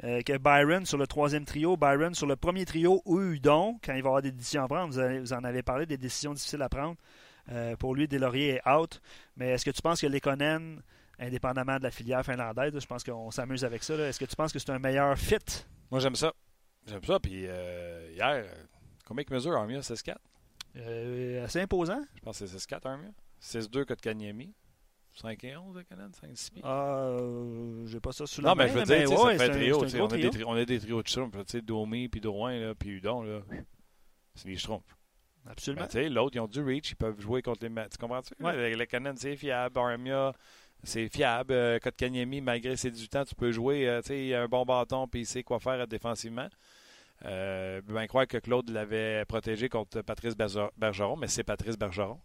que 0.02 0.38
Byron 0.38 0.86
sur 0.86 1.00
le 1.00 1.08
troisième 1.08 1.46
trio, 1.46 1.78
Byron 1.78 2.14
sur 2.14 2.28
le 2.28 2.36
premier 2.36 2.66
trio 2.66 3.02
ou 3.06 3.20
Udon, 3.22 3.80
quand 3.84 3.94
il 3.96 4.04
va 4.04 4.10
avoir 4.10 4.22
des 4.22 4.32
décisions 4.32 4.64
à 4.64 4.68
prendre. 4.68 4.94
Vous, 4.94 5.34
en 5.34 5.44
avez 5.44 5.64
parlé, 5.64 5.88
des 5.88 5.98
décisions 5.98 6.34
difficiles 6.34 6.62
à 6.62 6.70
prendre. 6.70 6.96
pour 7.80 7.96
lui, 7.96 8.08
Delaurier 8.08 8.56
est 8.58 8.70
out. 8.70 9.02
Mais 9.36 9.50
est-ce 9.50 9.66
que 9.66 9.72
tu 9.72 9.82
penses 9.82 10.02
que 10.02 10.08
Lekonen 10.08 10.84
indépendamment 11.20 11.78
de 11.78 11.84
la 11.84 11.92
filière 11.92 12.26
finlandaise. 12.26 12.78
je 12.80 12.86
pense 12.86 13.04
qu'on 13.04 13.32
s'amuse 13.32 13.64
avec 13.64 13.84
ça. 13.84 13.96
Est-ce 13.96 14.20
que 14.20 14.26
tu 14.26 14.36
penses 14.36 14.52
que 14.52 14.60
c'est 14.60 14.72
un 14.72 14.80
meilleur 14.80 15.18
fit? 15.18 15.66
Moi, 15.92 16.00
j'aime 16.00 16.16
ça. 16.16 16.34
J'aime 16.88 17.04
ça. 17.04 17.20
Puis 17.20 17.46
euh, 17.48 18.12
hier, 18.14 18.46
combien 19.06 19.24
de 19.28 19.34
mesure 19.34 19.54
Armia 19.54 19.80
6-4 19.80 20.16
euh, 20.78 21.46
Assez 21.46 21.62
imposant. 21.62 22.02
Je 22.16 22.22
pense 22.22 22.40
que 22.40 22.46
c'est 22.46 22.58
6-4 22.58 22.88
Armia. 22.88 23.10
6-2 23.42 23.86
Kotkaniemi. 23.86 24.54
5 25.14 25.44
et 25.46 25.56
11 25.56 25.76
de 25.78 25.82
Canada, 25.84 26.10
5 26.20 26.30
6 26.38 26.50
pieds. 26.52 26.62
Ah, 26.66 26.98
euh, 26.98 27.86
j'ai 27.86 28.02
pas 28.02 28.12
ça 28.12 28.28
sous 28.28 28.42
la 28.42 28.50
Non, 28.50 28.56
mais 28.56 28.68
je 28.68 28.74
veux 28.74 28.84
dire, 28.84 29.08
ça 29.08 29.38
fait 29.38 29.44
un, 29.44 29.50
trio. 29.50 29.78
On, 29.80 30.08
A 30.08 30.18
des, 30.18 30.44
on 30.44 30.54
a 30.56 30.66
des 30.66 30.80
trios 30.80 31.02
de 31.02 31.08
chums. 31.08 31.32
Tu 31.32 31.38
sais, 31.48 31.62
Domi, 31.62 32.10
puis 32.10 32.20
Drouin, 32.20 32.74
puis 32.78 32.90
Udon, 32.90 33.22
là, 33.22 33.40
c'est 34.36 34.50
les 34.50 34.58
Schtroumpfs. 34.58 34.84
Absolument. 35.48 35.88
Ben, 35.94 36.14
l'autre, 36.14 36.36
ils 36.36 36.40
ont 36.40 36.48
du 36.48 36.62
reach, 36.62 36.92
ils 36.92 36.96
peuvent 36.96 37.20
jouer 37.20 37.42
contre 37.42 37.66
les 37.66 37.90
Tu 37.90 37.98
comprends-tu? 38.00 38.34
Ouais. 38.44 38.76
Le, 38.76 38.86
Canon, 38.86 39.14
c'est 39.16 39.36
fiable. 39.36 39.78
Armia, 39.78 40.34
c'est 40.84 41.08
fiable. 41.10 41.54
Euh, 41.54 41.80
Kotkaniemi, 41.80 42.42
malgré 42.42 42.76
ses 42.76 42.92
18 42.92 43.16
ans, 43.16 43.26
tu 43.26 43.36
peux 43.36 43.52
jouer. 43.52 43.88
Euh, 43.88 44.02
il 44.10 44.34
a 44.34 44.44
un 44.44 44.48
bon 44.48 44.66
bâton 44.66 45.08
puis 45.08 45.22
il 45.22 45.26
sait 45.26 45.44
quoi 45.44 45.60
faire 45.60 45.88
défensivement. 45.88 46.48
Euh, 47.24 47.82
bien 47.82 48.08
croire 48.08 48.28
que 48.28 48.38
Claude 48.38 48.70
l'avait 48.70 49.24
protégé 49.26 49.70
contre 49.70 50.02
Patrice 50.02 50.36
Bergeron, 50.36 51.16
mais 51.16 51.28
c'est 51.28 51.44
Patrice 51.44 51.78
Bergeron. 51.78 52.20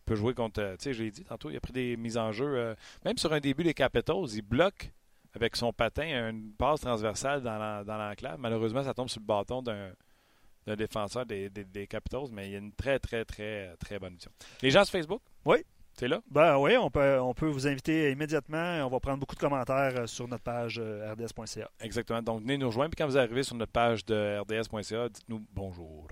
Il 0.00 0.04
peut 0.06 0.14
jouer 0.14 0.34
contre. 0.34 0.60
Euh, 0.60 0.76
tu 0.76 0.84
sais, 0.84 0.92
je 0.92 1.02
l'ai 1.02 1.10
dit 1.10 1.24
tantôt, 1.24 1.50
il 1.50 1.56
a 1.56 1.60
pris 1.60 1.72
des 1.72 1.96
mises 1.96 2.16
en 2.16 2.32
jeu. 2.32 2.46
Euh, 2.46 2.74
même 3.04 3.18
sur 3.18 3.32
un 3.32 3.40
début 3.40 3.64
des 3.64 3.74
Capitals, 3.74 4.26
il 4.32 4.42
bloque 4.42 4.92
avec 5.34 5.56
son 5.56 5.72
patin 5.72 6.30
une 6.30 6.52
passe 6.52 6.80
transversale 6.80 7.42
dans 7.42 7.84
l'enclave. 7.86 8.38
Malheureusement, 8.38 8.82
ça 8.82 8.94
tombe 8.94 9.08
sur 9.08 9.20
le 9.20 9.26
bâton 9.26 9.62
d'un 9.62 10.76
défenseur 10.76 11.26
des, 11.26 11.50
des, 11.50 11.86
Capitals, 11.86 12.28
mais 12.32 12.46
il 12.46 12.52
y 12.52 12.54
a 12.54 12.58
une 12.58 12.72
très, 12.72 12.98
très, 12.98 13.24
très, 13.26 13.76
très 13.76 13.98
bonne 13.98 14.14
vision. 14.14 14.30
Les 14.62 14.70
gens 14.70 14.84
sur 14.84 14.92
Facebook? 14.92 15.20
Oui. 15.44 15.58
C'est 15.98 16.08
là? 16.08 16.20
Ben 16.30 16.58
oui, 16.58 16.76
on 16.76 16.90
peut, 16.90 17.18
on 17.20 17.32
peut 17.32 17.46
vous 17.46 17.66
inviter 17.66 18.10
immédiatement. 18.10 18.84
On 18.84 18.88
va 18.88 19.00
prendre 19.00 19.18
beaucoup 19.18 19.34
de 19.34 19.40
commentaires 19.40 19.94
euh, 19.96 20.06
sur 20.06 20.28
notre 20.28 20.42
page 20.42 20.78
euh, 20.78 21.14
rds.ca. 21.14 21.70
Exactement. 21.80 22.20
Donc, 22.22 22.42
venez 22.42 22.58
nous 22.58 22.66
rejoindre. 22.66 22.90
Puis 22.90 23.02
quand 23.02 23.08
vous 23.08 23.16
arrivez 23.16 23.42
sur 23.42 23.56
notre 23.56 23.72
page 23.72 24.04
de 24.04 24.38
rds.ca, 24.40 25.08
dites-nous 25.08 25.42
bonjour. 25.54 26.08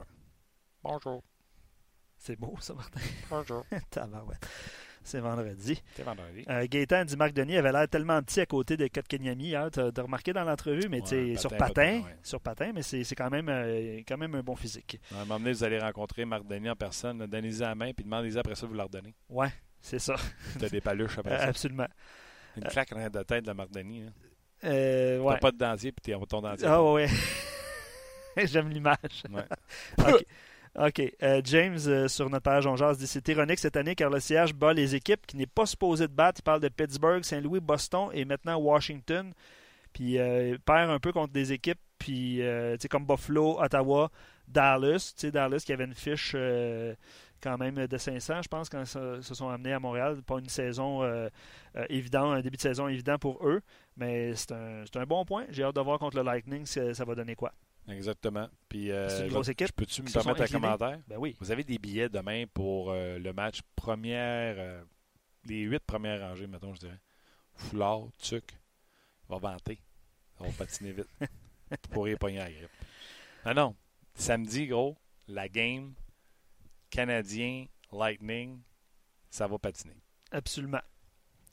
Bonjour. 0.83 1.23
C'est 2.17 2.37
beau, 2.37 2.55
ça, 2.61 2.73
Martin. 2.73 3.01
Bonjour. 3.29 3.67
C'est 5.05 5.21
vendredi. 5.21 5.83
C'est 5.95 6.03
vendredi. 6.03 6.45
Euh, 6.49 6.67
Gaétan 6.67 7.05
dit 7.05 7.17
Marc 7.19 7.35
Denis 7.35 7.59
avait 7.59 7.73
l'air 7.73 7.87
tellement 7.87 8.23
petit 8.23 8.41
à 8.41 8.47
côté 8.47 8.79
de 8.79 8.89
Kotkaniemi 8.89 9.49
hier. 9.49 9.71
Tu 9.71 9.81
as, 9.81 9.91
remarqué 10.03 10.33
dans 10.33 10.45
l'entrevue, 10.45 10.89
mais 10.89 11.03
Ouais, 11.03 11.37
sur 11.37 11.51
patin, 11.51 11.67
patin, 11.67 11.73
patin, 11.75 12.07
ouais. 12.07 12.17
sur 12.23 12.41
patin, 12.41 12.73
mais 12.75 12.81
c'est 12.81 13.05
c'est 13.05 13.15
quand 13.15 13.29
même, 13.29 13.51
euh, 13.51 14.01
quand 14.09 14.17
même 14.17 14.35
un 14.35 14.43
bon 14.43 14.57
physique. 14.57 14.99
À 15.13 15.17
un 15.17 15.25
moment 15.27 15.39
donné, 15.39 15.53
vous 15.53 15.63
allez 15.63 15.79
rencontrer 15.79 16.25
Marc 16.25 16.47
Denis 16.47 16.71
en 16.71 16.77
personne. 16.77 17.27
Donnez-y 17.27 17.59
la 17.59 17.75
main, 17.75 17.93
puis 17.93 18.03
demandez-y 18.03 18.39
après 18.39 18.55
ça, 18.55 18.67
vous 18.67 18.73
leur 18.73 18.87
redonnez. 18.87 19.15
Ouais, 19.29 19.53
c'est 19.85 19.99
ça. 19.99 20.17
Tu 20.59 20.65
as 20.65 20.69
des 20.71 20.81
paluches 20.81 21.19
après 21.19 21.39
ça. 21.39 21.45
Absolument. 21.45 21.87
Une 22.57 22.65
claque 22.65 22.93
en 22.93 23.11
de 23.11 23.23
tête 23.23 23.45
de 23.45 23.53
Marc 23.53 23.71
Denis. 23.71 24.03
hein. 24.03 24.13
Euh, 24.65 25.19
ouais. 25.19 25.35
T'as 25.35 25.41
pas 25.41 25.53
de 25.53 25.59
dentier, 25.59 25.93
puis 25.93 26.01
t'es 26.01 26.27
ton 26.27 26.41
dentier. 26.41 26.67
Ah 26.67 26.83
ouais. 26.83 27.07
ouais. 28.37 28.47
J'aime 28.47 28.71
l'image. 28.71 29.25
Ouais. 29.31 29.45
OK. 30.87 31.13
Euh, 31.23 31.43
James, 31.45 31.79
euh, 31.87 32.09
sur 32.09 32.31
notre 32.31 32.43
page 32.45 32.67
On 32.67 32.77
Jase, 32.77 32.97
dit 32.97 33.07
c'est 33.07 33.29
ironique 33.29 33.59
cette 33.59 33.77
année 33.77 33.95
car 33.95 34.11
le 34.11 34.21
CH 34.21 34.55
bat 34.55 34.73
les 34.73 34.95
équipes 34.95 35.27
qui 35.27 35.37
n'est 35.37 35.47
pas 35.47 35.67
supposé 35.67 36.09
de 36.09 36.13
battre. 36.13 36.41
Il 36.41 36.45
parle 36.45 36.61
de 36.61 36.69
Pittsburgh, 36.69 37.23
Saint-Louis, 37.23 37.61
Boston 37.61 38.09
et 38.13 38.25
maintenant 38.25 38.57
Washington. 38.57 39.35
Puis 39.93 40.19
euh, 40.19 40.51
il 40.53 40.59
perd 40.61 40.91
un 40.91 40.99
peu 40.99 41.13
contre 41.13 41.33
des 41.33 41.53
équipes 41.53 41.79
puis, 42.05 42.43
euh, 42.43 42.77
comme 42.91 43.07
Buffalo, 43.07 43.59
Ottawa, 43.61 44.11
Dallas. 44.47 45.15
Tu 45.17 45.23
sais, 45.23 45.31
Dallas 45.31 45.63
qui 45.65 45.73
avait 45.73 45.85
une 45.85 45.95
fiche 45.95 46.33
euh, 46.35 46.95
quand 47.45 47.59
même 47.59 47.87
de 47.87 47.97
500, 47.99 48.43
je 48.43 48.49
pense, 48.49 48.69
quand 48.69 48.81
ils 48.81 48.87
se 48.87 49.21
se 49.21 49.35
sont 49.35 49.49
amenés 49.49 49.73
à 49.73 49.79
Montréal. 49.79 50.23
Pas 50.23 50.39
une 50.39 50.49
saison 50.49 51.03
euh, 51.03 51.29
euh, 51.77 51.87
évident, 51.89 52.33
un 52.33 52.41
début 52.41 52.57
de 52.57 52.63
saison 52.63 52.89
évident 52.89 53.19
pour 53.19 53.47
eux. 53.47 53.61
Mais 53.97 54.35
c'est 54.35 54.53
un, 54.53 55.07
bon 55.07 55.25
point. 55.25 55.47
J'ai 55.51 55.63
hâte 55.63 55.77
de 55.77 55.81
voir 55.81 55.99
contre 55.99 56.17
le 56.17 56.23
Lightning 56.23 56.67
ça, 56.67 56.95
ça 56.95 57.05
va 57.05 57.15
donner 57.15 57.37
quoi. 57.37 57.53
Exactement. 57.89 58.49
Puis, 58.69 58.91
euh, 58.91 59.09
C'est 59.09 59.25
une 59.25 59.33
grosse 59.33 59.49
équipe. 59.49 59.73
Peux-tu 59.75 60.03
me 60.03 60.11
permettre 60.11 60.43
un 60.43 60.47
commentaire? 60.47 61.01
Ben 61.07 61.17
oui. 61.19 61.37
Vous 61.41 61.51
avez 61.51 61.65
des 61.65 61.79
billets 61.79 62.09
demain 62.09 62.45
pour 62.53 62.91
euh, 62.91 63.19
le 63.19 63.33
match 63.33 63.61
première, 63.77 64.55
euh, 64.59 64.83
les 65.45 65.61
huit 65.61 65.83
premières 65.85 66.21
rangées, 66.21 66.47
mettons, 66.47 66.75
je 66.75 66.81
dirais. 66.81 67.01
Foulard, 67.55 68.09
Tuc, 68.19 68.59
va 69.29 69.39
vanter. 69.39 69.79
On 70.41 70.49
va 70.49 70.53
patiner 70.65 70.93
vite. 70.93 71.09
Vous 71.21 71.91
pourriez 71.91 72.17
pogner 72.17 72.39
la 72.39 72.51
grippe. 72.51 72.71
Ah 73.45 73.55
non. 73.55 73.75
Samedi, 74.15 74.67
gros, 74.67 74.97
la 75.29 75.49
game, 75.49 75.95
Canadien, 76.95 77.67
Lightning, 77.93 78.61
ça 79.29 79.49
va 79.49 79.59
patiner. 79.59 79.97
Absolument. 80.31 80.81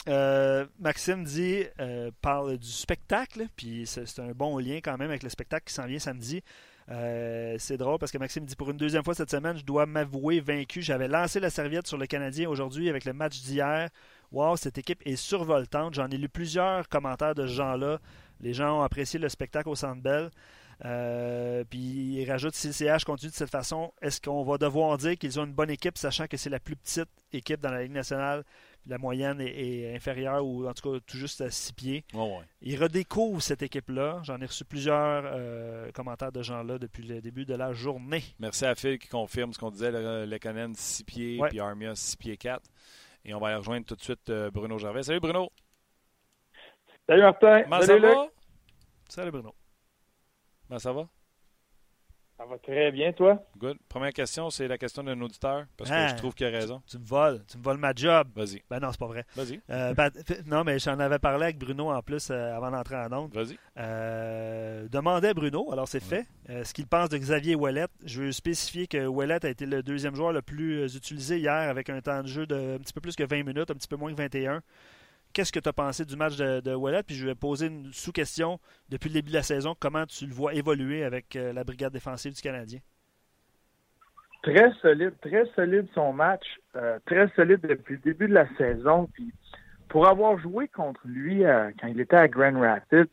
Euh, 0.07 0.67
Maxime 0.79 1.23
dit, 1.23 1.63
euh, 1.79 2.11
parle 2.21 2.59
du 2.59 2.69
spectacle, 2.69 3.47
puis 3.55 3.87
c'est 3.87 4.19
un 4.19 4.33
bon 4.33 4.59
lien 4.59 4.81
quand 4.83 4.97
même 4.99 5.09
avec 5.09 5.23
le 5.23 5.29
spectacle 5.29 5.65
qui 5.65 5.73
s'en 5.73 5.87
vient 5.87 5.97
samedi. 5.97 6.43
Euh, 6.89 7.55
c'est 7.57 7.77
drôle 7.77 7.97
parce 7.97 8.11
que 8.11 8.19
Maxime 8.19 8.45
dit 8.45 8.55
pour 8.55 8.69
une 8.69 8.77
deuxième 8.77 9.03
fois 9.03 9.15
cette 9.15 9.31
semaine, 9.31 9.57
je 9.57 9.65
dois 9.65 9.87
m'avouer 9.87 10.41
vaincu. 10.41 10.83
J'avais 10.83 11.07
lancé 11.07 11.39
la 11.39 11.49
serviette 11.49 11.87
sur 11.87 11.97
le 11.97 12.05
Canadien 12.05 12.47
aujourd'hui 12.47 12.87
avec 12.87 13.05
le 13.05 13.13
match 13.13 13.41
d'hier. 13.41 13.89
Wow, 14.31 14.57
cette 14.57 14.77
équipe 14.77 15.01
est 15.07 15.15
survoltante. 15.15 15.95
J'en 15.95 16.07
ai 16.09 16.17
lu 16.17 16.29
plusieurs 16.29 16.87
commentaires 16.87 17.33
de 17.33 17.47
ce 17.47 17.53
genre-là. 17.53 17.99
Les 18.41 18.53
gens 18.53 18.79
ont 18.79 18.83
apprécié 18.83 19.19
le 19.19 19.29
spectacle 19.29 19.69
au 19.69 19.75
Centre 19.75 20.01
Bell. 20.03 20.29
Euh, 20.83 21.63
puis 21.69 21.79
il 21.79 22.31
rajoute 22.31 22.55
si 22.55 22.67
le 22.67 22.73
CH 22.73 23.03
continue 23.05 23.29
de 23.29 23.35
cette 23.35 23.51
façon, 23.51 23.93
est-ce 24.01 24.19
qu'on 24.19 24.43
va 24.43 24.57
devoir 24.57 24.97
dire 24.97 25.15
qu'ils 25.17 25.39
ont 25.39 25.45
une 25.45 25.53
bonne 25.53 25.69
équipe, 25.69 25.97
sachant 25.97 26.25
que 26.27 26.37
c'est 26.37 26.49
la 26.49 26.59
plus 26.59 26.75
petite 26.75 27.09
équipe 27.33 27.61
dans 27.61 27.69
la 27.69 27.83
Ligue 27.83 27.91
nationale, 27.91 28.43
la 28.87 28.97
moyenne 28.97 29.39
est, 29.41 29.45
est 29.91 29.95
inférieure 29.95 30.43
ou 30.43 30.67
en 30.67 30.73
tout 30.73 30.91
cas 30.93 30.99
tout 31.05 31.17
juste 31.17 31.39
à 31.41 31.51
6 31.51 31.73
pieds? 31.73 32.03
Ouais, 32.15 32.21
ouais. 32.21 32.43
Il 32.63 32.81
redécouvre 32.81 33.39
cette 33.43 33.61
équipe-là. 33.61 34.21
J'en 34.23 34.41
ai 34.41 34.45
reçu 34.47 34.65
plusieurs 34.65 35.21
euh, 35.27 35.91
commentaires 35.91 36.31
de 36.31 36.41
gens-là 36.41 36.79
depuis 36.79 37.03
le 37.03 37.21
début 37.21 37.45
de 37.45 37.53
la 37.53 37.73
journée. 37.73 38.23
Merci 38.39 38.65
à 38.65 38.73
Phil 38.73 38.97
qui 38.97 39.07
confirme 39.07 39.53
ce 39.53 39.59
qu'on 39.59 39.69
disait. 39.69 39.91
Le, 39.91 40.25
le 40.25 40.39
Conan 40.39 40.71
6 40.73 41.03
pieds, 41.03 41.39
Ouais. 41.39 41.49
puis 41.49 41.59
Armia 41.59 41.93
6 41.93 42.17
pieds 42.17 42.37
4. 42.37 42.59
Et 43.25 43.35
on 43.35 43.39
va 43.39 43.49
aller 43.49 43.57
rejoindre 43.57 43.85
tout 43.85 43.95
de 43.95 44.01
suite 44.01 44.27
euh, 44.31 44.49
Bruno 44.49 44.79
Gervais. 44.79 45.03
Salut 45.03 45.19
Bruno. 45.19 45.51
Salut 47.07 47.21
Martin. 47.21 47.61
Comment 47.65 47.81
ça 47.81 47.85
Salut 47.85 48.01
Luc. 48.01 48.15
va? 48.15 48.27
Salut 49.09 49.31
Bruno. 49.31 49.53
Comment 50.71 50.79
ça 50.79 50.93
va? 50.93 51.05
Ça 52.37 52.45
va 52.45 52.57
très 52.59 52.93
bien, 52.93 53.11
toi? 53.11 53.43
Good. 53.57 53.77
Première 53.89 54.13
question, 54.13 54.49
c'est 54.49 54.69
la 54.69 54.77
question 54.77 55.03
d'un 55.03 55.19
auditeur, 55.19 55.65
parce 55.75 55.89
que 55.89 55.95
Ah. 55.95 56.07
je 56.07 56.15
trouve 56.15 56.33
qu'il 56.33 56.47
a 56.47 56.49
raison. 56.49 56.81
Tu 56.87 56.97
me 56.97 57.03
voles. 57.03 57.43
Tu 57.45 57.57
me 57.57 57.61
voles 57.63 57.77
ma 57.77 57.91
job. 57.93 58.29
Vas-y, 58.33 58.63
Ben 58.69 58.79
non, 58.79 58.87
c'est 58.91 58.97
pas 58.99 59.07
vrai. 59.07 59.25
vas-y, 59.35 59.59
Euh, 59.69 59.93
ben, 59.93 60.09
non, 60.45 60.63
mais 60.63 60.79
j'en 60.79 60.97
avais 60.97 61.19
parlé 61.19 61.43
avec 61.43 61.57
Bruno 61.57 61.91
en 61.91 62.01
plus 62.01 62.29
euh, 62.31 62.55
avant 62.55 62.71
d'entrer 62.71 62.95
en 62.95 63.11
onde. 63.11 63.33
vas-y. 63.33 63.57
Euh, 63.77 64.87
demandait 64.87 65.27
à 65.27 65.33
Bruno, 65.33 65.73
alors 65.73 65.89
c'est 65.89 65.99
fait, 65.99 66.25
euh, 66.49 66.63
ce 66.63 66.73
qu'il 66.73 66.87
pense 66.87 67.09
de 67.09 67.17
Xavier 67.17 67.55
Ouellet. 67.55 67.87
Je 68.05 68.21
veux 68.21 68.31
spécifier 68.31 68.87
que 68.87 69.05
Ouellet 69.07 69.45
a 69.45 69.49
été 69.49 69.65
le 69.65 69.83
deuxième 69.83 70.15
joueur 70.15 70.31
le 70.31 70.41
plus 70.41 70.95
utilisé 70.95 71.37
hier 71.37 71.51
avec 71.69 71.89
un 71.89 71.99
temps 71.99 72.21
de 72.21 72.27
jeu 72.27 72.45
de 72.47 72.75
un 72.75 72.79
petit 72.79 72.93
peu 72.93 73.01
plus 73.01 73.17
que 73.17 73.23
20 73.25 73.43
minutes, 73.43 73.69
un 73.69 73.75
petit 73.75 73.89
peu 73.89 73.97
moins 73.97 74.09
que 74.13 74.17
21. 74.17 74.61
Qu'est-ce 75.33 75.51
que 75.51 75.59
tu 75.59 75.69
as 75.69 75.73
pensé 75.73 76.05
du 76.05 76.15
match 76.15 76.35
de, 76.37 76.59
de? 76.59 77.01
Puis 77.03 77.15
je 77.15 77.25
vais 77.25 77.35
poser 77.35 77.67
une 77.67 77.91
sous-question 77.91 78.59
depuis 78.89 79.09
le 79.09 79.15
début 79.15 79.29
de 79.29 79.35
la 79.35 79.43
saison. 79.43 79.75
Comment 79.79 80.05
tu 80.05 80.25
le 80.25 80.33
vois 80.33 80.53
évoluer 80.53 81.03
avec 81.03 81.35
euh, 81.35 81.53
la 81.53 81.63
brigade 81.63 81.93
défensive 81.93 82.33
du 82.33 82.41
Canadien? 82.41 82.79
Très 84.43 84.71
solide, 84.81 85.13
très 85.21 85.45
solide 85.55 85.87
son 85.93 86.13
match. 86.13 86.45
euh, 86.75 86.99
très 87.05 87.27
solide 87.35 87.61
depuis 87.61 87.95
le 87.95 88.01
début 88.01 88.27
de 88.27 88.33
la 88.33 88.47
saison. 88.55 89.07
Puis 89.13 89.31
pour 89.89 90.07
avoir 90.07 90.37
joué 90.39 90.67
contre 90.67 91.01
lui 91.05 91.45
euh, 91.45 91.71
quand 91.79 91.87
il 91.87 91.99
était 91.99 92.17
à 92.17 92.27
Grand 92.27 92.59
Rapids 92.59 93.11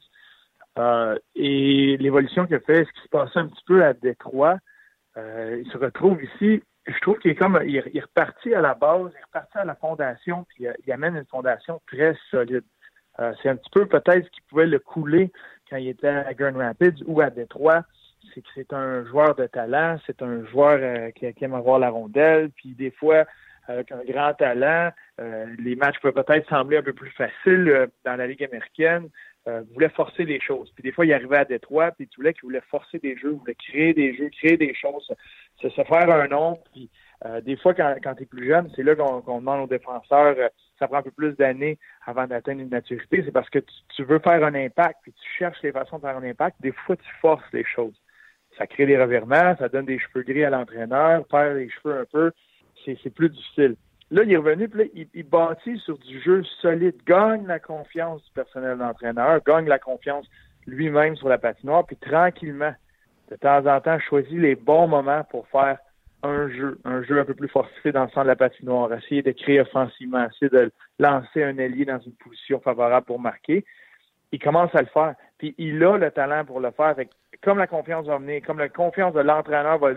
et 1.34 1.96
l'évolution 1.98 2.46
qu'il 2.46 2.54
a 2.54 2.60
fait, 2.60 2.84
ce 2.84 2.92
qui 2.92 3.02
se 3.02 3.08
passait 3.08 3.40
un 3.40 3.48
petit 3.48 3.64
peu 3.66 3.84
à 3.84 3.94
Détroit, 3.94 4.58
il 5.16 5.68
se 5.72 5.76
retrouve 5.76 6.22
ici. 6.22 6.62
Je 6.88 7.00
trouve 7.00 7.18
qu'il 7.18 7.30
est 7.30 7.36
comme 7.36 7.60
il, 7.64 7.76
est- 7.76 7.90
il 7.92 8.00
reparti 8.00 8.54
à 8.54 8.60
la 8.60 8.74
base, 8.74 9.12
il 9.14 9.18
est 9.18 9.24
reparti 9.24 9.58
à 9.58 9.64
la 9.64 9.74
fondation, 9.76 10.44
puis 10.48 10.66
euh, 10.66 10.72
il 10.86 10.92
amène 10.92 11.16
une 11.16 11.26
fondation 11.26 11.80
très 11.86 12.16
solide. 12.30 12.64
Euh, 13.20 13.32
c'est 13.42 13.48
un 13.48 13.56
petit 13.56 13.70
peu 13.70 13.86
peut-être 13.86 14.24
ce 14.24 14.30
qui 14.30 14.40
pouvait 14.48 14.66
le 14.66 14.78
couler 14.78 15.30
quand 15.68 15.76
il 15.76 15.88
était 15.88 16.08
à 16.08 16.32
Grand 16.34 16.56
Rapids 16.56 17.02
ou 17.06 17.20
à 17.20 17.30
Détroit 17.30 17.84
c'est 18.34 18.42
que 18.42 18.48
c'est 18.54 18.72
un 18.72 19.04
joueur 19.06 19.34
de 19.34 19.46
talent, 19.46 19.96
c'est 20.06 20.22
un 20.22 20.44
joueur 20.46 20.78
euh, 20.80 21.10
qui, 21.10 21.26
aime 21.40 21.54
avoir 21.54 21.78
la 21.78 21.90
rondelle, 21.90 22.50
puis 22.50 22.70
des 22.74 22.90
fois, 22.90 23.24
avec 23.66 23.92
un 23.92 24.02
grand 24.04 24.34
talent, 24.34 24.90
euh, 25.20 25.46
les 25.58 25.76
matchs 25.76 26.00
peuvent 26.00 26.14
peut-être 26.14 26.48
sembler 26.48 26.78
un 26.78 26.82
peu 26.82 26.92
plus 26.92 27.10
faciles 27.10 27.68
euh, 27.68 27.86
dans 28.04 28.16
la 28.16 28.26
Ligue 28.26 28.44
américaine, 28.44 29.08
euh, 29.46 29.62
voulait 29.72 29.88
forcer 29.90 30.24
les 30.24 30.40
choses. 30.40 30.70
Puis 30.74 30.82
des 30.82 30.92
fois, 30.92 31.06
il 31.06 31.12
arrivait 31.12 31.38
à 31.38 31.44
Détroit, 31.44 31.92
puis 31.92 32.08
tu 32.08 32.16
voulais 32.16 32.32
qu'il 32.32 32.42
voulait 32.44 32.62
forcer 32.70 32.98
des 32.98 33.16
jeux, 33.16 33.30
voulait 33.30 33.54
créer 33.54 33.94
des 33.94 34.14
jeux, 34.16 34.30
créer 34.30 34.56
des 34.56 34.74
choses, 34.74 35.12
se, 35.60 35.68
se 35.68 35.82
faire 35.84 36.10
un 36.10 36.28
nom, 36.28 36.58
puis 36.72 36.90
euh, 37.24 37.40
des 37.40 37.56
fois, 37.56 37.74
quand, 37.74 37.96
quand 38.02 38.14
tu 38.14 38.22
es 38.22 38.26
plus 38.26 38.46
jeune, 38.46 38.70
c'est 38.76 38.82
là 38.82 38.94
qu'on 38.94 39.38
demande 39.40 39.64
aux 39.64 39.66
défenseurs, 39.66 40.36
euh, 40.38 40.48
ça 40.78 40.86
prend 40.86 40.98
un 40.98 41.02
peu 41.02 41.10
plus 41.10 41.32
d'années 41.36 41.78
avant 42.06 42.26
d'atteindre 42.26 42.60
une 42.60 42.68
maturité, 42.68 43.22
c'est 43.24 43.32
parce 43.32 43.50
que 43.50 43.58
tu, 43.58 43.74
tu 43.96 44.04
veux 44.04 44.20
faire 44.20 44.44
un 44.44 44.54
impact, 44.54 45.00
puis 45.02 45.12
tu 45.12 45.28
cherches 45.38 45.60
les 45.62 45.72
façons 45.72 45.96
de 45.96 46.02
faire 46.02 46.16
un 46.16 46.22
impact, 46.22 46.56
des 46.60 46.72
fois, 46.72 46.96
tu 46.96 47.10
forces 47.20 47.52
les 47.52 47.64
choses. 47.64 47.94
Ça 48.56 48.66
crée 48.66 48.86
des 48.86 49.00
revirements, 49.00 49.56
ça 49.56 49.68
donne 49.68 49.86
des 49.86 49.98
cheveux 49.98 50.22
gris 50.22 50.44
à 50.44 50.50
l'entraîneur, 50.50 51.24
perd 51.26 51.56
les 51.56 51.70
cheveux 51.70 51.98
un 52.00 52.04
peu, 52.04 52.32
c'est 52.84 52.96
c'est 53.02 53.10
plus 53.10 53.30
difficile. 53.30 53.76
Là, 54.10 54.22
il 54.22 54.32
est 54.32 54.36
revenu, 54.36 54.68
puis 54.68 54.84
là, 54.84 54.84
il, 54.94 55.08
il 55.12 55.28
bâtit 55.28 55.76
sur 55.78 55.98
du 55.98 56.20
jeu 56.22 56.42
solide, 56.62 56.96
gagne 57.04 57.46
la 57.46 57.58
confiance 57.58 58.24
du 58.24 58.30
personnel 58.32 58.78
d'entraîneur, 58.78 59.42
gagne 59.44 59.66
la 59.66 59.78
confiance 59.78 60.26
lui-même 60.66 61.16
sur 61.16 61.28
la 61.28 61.38
patinoire, 61.38 61.84
puis 61.84 61.96
tranquillement, 61.96 62.72
de 63.30 63.36
temps 63.36 63.66
en 63.66 63.80
temps, 63.80 63.98
choisit 64.00 64.38
les 64.38 64.54
bons 64.54 64.88
moments 64.88 65.24
pour 65.24 65.46
faire 65.48 65.78
un 66.22 66.48
jeu, 66.48 66.78
un 66.84 67.02
jeu 67.02 67.20
un 67.20 67.24
peu 67.24 67.34
plus 67.34 67.48
fortifié 67.48 67.92
dans 67.92 68.04
le 68.04 68.08
centre 68.08 68.24
de 68.24 68.28
la 68.28 68.36
patinoire, 68.36 68.92
essayer 68.92 69.22
de 69.22 69.30
créer 69.32 69.60
offensivement, 69.60 70.26
essayer 70.26 70.48
de 70.48 70.72
lancer 70.98 71.44
un 71.44 71.58
ailier 71.58 71.84
dans 71.84 72.00
une 72.00 72.14
position 72.14 72.60
favorable 72.60 73.06
pour 73.06 73.20
marquer. 73.20 73.64
Il 74.32 74.38
commence 74.40 74.74
à 74.74 74.80
le 74.80 74.88
faire. 74.88 75.14
Puis 75.38 75.54
il 75.58 75.82
a 75.84 75.96
le 75.96 76.10
talent 76.10 76.44
pour 76.44 76.60
le 76.60 76.70
faire. 76.72 76.96
Comme 77.42 77.58
la 77.58 77.68
confiance 77.68 78.06
va 78.06 78.18
venir, 78.18 78.42
comme 78.44 78.58
la 78.58 78.68
confiance 78.68 79.14
de 79.14 79.20
l'entraîneur 79.20 79.78
va, 79.78 79.92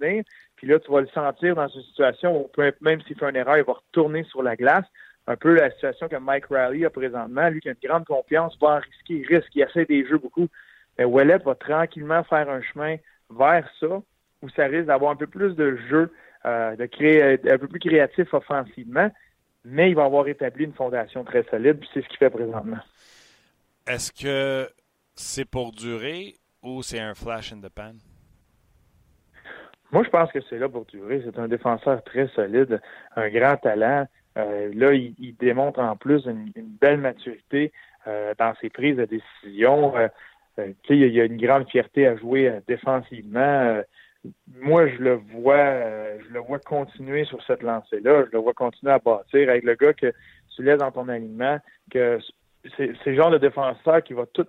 venir, 0.00 0.24
puis 0.56 0.66
là, 0.66 0.78
tu 0.80 0.90
vas 0.90 1.00
le 1.00 1.08
sentir 1.08 1.54
dans 1.54 1.68
une 1.68 1.82
situation 1.82 2.42
où 2.42 2.62
même 2.80 3.00
s'il 3.02 3.16
fait 3.16 3.30
une 3.30 3.36
erreur, 3.36 3.58
il 3.58 3.64
va 3.64 3.74
retourner 3.74 4.24
sur 4.24 4.42
la 4.42 4.56
glace. 4.56 4.84
Un 5.26 5.36
peu 5.36 5.54
la 5.54 5.70
situation 5.70 6.08
que 6.08 6.16
Mike 6.16 6.46
Riley 6.50 6.84
a 6.84 6.90
présentement. 6.90 7.48
Lui 7.48 7.60
qui 7.60 7.68
a 7.68 7.72
une 7.72 7.88
grande 7.88 8.04
confiance, 8.04 8.58
va 8.60 8.68
en 8.68 8.78
risquer, 8.78 9.14
il 9.14 9.26
risque, 9.26 9.54
il 9.54 9.62
essaie 9.62 9.84
des 9.84 10.04
jeux 10.04 10.18
beaucoup. 10.18 10.48
Mais 10.98 11.04
Ouellet 11.04 11.38
va 11.38 11.54
tranquillement 11.54 12.22
faire 12.24 12.48
un 12.48 12.60
chemin 12.62 12.96
vers 13.30 13.68
ça, 13.78 14.02
où 14.42 14.48
ça 14.50 14.64
risque 14.64 14.86
d'avoir 14.86 15.12
un 15.12 15.16
peu 15.16 15.26
plus 15.26 15.54
de 15.54 15.76
jeu, 15.88 16.12
euh, 16.44 16.76
de 16.76 16.86
créer 16.86 17.38
un 17.50 17.58
peu 17.58 17.68
plus 17.68 17.80
créatif 17.80 18.32
offensivement, 18.34 19.10
mais 19.64 19.90
il 19.90 19.94
va 19.94 20.04
avoir 20.04 20.26
établi 20.28 20.64
une 20.64 20.72
fondation 20.72 21.24
très 21.24 21.44
solide, 21.44 21.78
puis 21.78 21.88
c'est 21.92 22.02
ce 22.02 22.08
qu'il 22.08 22.18
fait 22.18 22.30
présentement. 22.30 22.78
Est-ce 23.86 24.12
que 24.12 24.68
c'est 25.14 25.44
pour 25.44 25.72
durer 25.72 26.36
ou 26.62 26.82
c'est 26.82 27.00
un 27.00 27.14
flash 27.14 27.52
in 27.52 27.60
the 27.60 27.68
pan? 27.68 27.92
Moi, 29.92 30.04
je 30.04 30.10
pense 30.10 30.30
que 30.30 30.38
c'est 30.48 30.58
là 30.58 30.68
pour 30.68 30.84
durer. 30.86 31.22
C'est 31.24 31.38
un 31.38 31.48
défenseur 31.48 32.02
très 32.04 32.28
solide, 32.28 32.80
un 33.16 33.28
grand 33.28 33.56
talent. 33.56 34.06
Euh, 34.38 34.70
là, 34.74 34.92
il, 34.92 35.14
il 35.18 35.36
démontre 35.36 35.80
en 35.80 35.96
plus 35.96 36.24
une, 36.26 36.52
une 36.54 36.76
belle 36.80 36.98
maturité 36.98 37.72
euh, 38.06 38.32
dans 38.38 38.54
ses 38.60 38.70
prises 38.70 38.96
de 38.96 39.04
décision. 39.04 39.96
Euh, 39.96 40.02
euh, 40.02 40.08
il 40.58 41.12
y 41.12 41.20
a 41.20 41.24
une 41.24 41.36
grande 41.36 41.68
fierté 41.68 42.06
à 42.06 42.16
jouer 42.16 42.48
euh, 42.48 42.60
défensivement. 42.66 43.40
Euh, 43.40 43.82
moi, 44.60 44.86
je 44.88 44.96
le 44.96 45.14
vois, 45.14 45.54
euh, 45.56 46.18
je 46.26 46.32
le 46.32 46.40
vois 46.40 46.58
continuer 46.58 47.24
sur 47.24 47.42
cette 47.44 47.62
lancée-là. 47.62 48.24
Je 48.26 48.32
le 48.32 48.38
vois 48.38 48.52
continuer 48.52 48.92
à 48.92 48.98
bâtir 48.98 49.48
avec 49.48 49.64
le 49.64 49.74
gars 49.74 49.94
que 49.94 50.12
tu 50.54 50.62
laisses 50.62 50.78
dans 50.78 50.92
ton 50.92 51.08
alignement, 51.08 51.58
que 51.90 52.18
c'est 52.76 53.06
le 53.06 53.14
genre 53.14 53.30
de 53.30 53.38
défenseur 53.38 54.02
qui 54.02 54.12
va 54.12 54.26
tout 54.26 54.46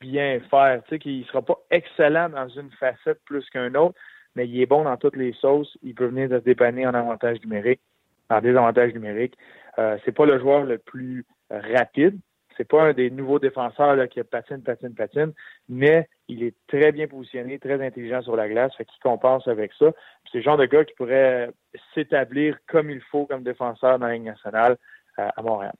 bien 0.00 0.40
faire. 0.50 0.82
Tu 0.84 0.90
sais, 0.90 0.98
qu'il 0.98 1.24
sera 1.26 1.42
pas 1.42 1.58
excellent 1.70 2.28
dans 2.30 2.48
une 2.48 2.70
facette 2.72 3.20
plus 3.24 3.48
qu'un 3.50 3.74
autre, 3.76 3.94
mais 4.34 4.48
il 4.48 4.60
est 4.60 4.66
bon 4.66 4.82
dans 4.84 4.96
toutes 4.96 5.16
les 5.16 5.32
sauces. 5.34 5.78
Il 5.82 5.94
peut 5.94 6.06
venir 6.06 6.28
se 6.28 6.42
dépanner 6.42 6.86
en 6.86 6.94
avantage 6.94 7.40
numérique, 7.42 7.80
en 8.28 8.40
désavantage 8.40 8.92
numérique. 8.92 9.34
Euh, 9.78 9.96
c'est 10.04 10.12
pas 10.12 10.26
le 10.26 10.40
joueur 10.40 10.64
le 10.64 10.78
plus 10.78 11.24
rapide, 11.50 12.18
c'est 12.56 12.68
pas 12.68 12.82
un 12.82 12.92
des 12.92 13.10
nouveaux 13.10 13.38
défenseurs 13.38 13.96
là, 13.96 14.08
qui 14.08 14.22
patine, 14.22 14.62
patine, 14.62 14.94
patine, 14.94 15.32
mais 15.68 16.08
il 16.28 16.42
est 16.42 16.54
très 16.66 16.92
bien 16.92 17.06
positionné, 17.06 17.58
très 17.58 17.84
intelligent 17.84 18.22
sur 18.22 18.36
la 18.36 18.48
glace, 18.48 18.74
fait 18.76 18.84
qu'il 18.84 19.00
compense 19.02 19.46
avec 19.48 19.72
ça. 19.78 19.92
C'est 20.30 20.38
le 20.38 20.44
genre 20.44 20.56
de 20.56 20.66
gars 20.66 20.84
qui 20.84 20.94
pourrait 20.94 21.50
s'établir 21.94 22.56
comme 22.66 22.90
il 22.90 23.00
faut 23.00 23.26
comme 23.26 23.42
défenseur 23.42 23.98
dans 23.98 24.06
la 24.06 24.14
Ligue 24.14 24.24
nationale 24.24 24.76
euh, 25.18 25.28
à 25.36 25.42
Montréal. 25.42 25.74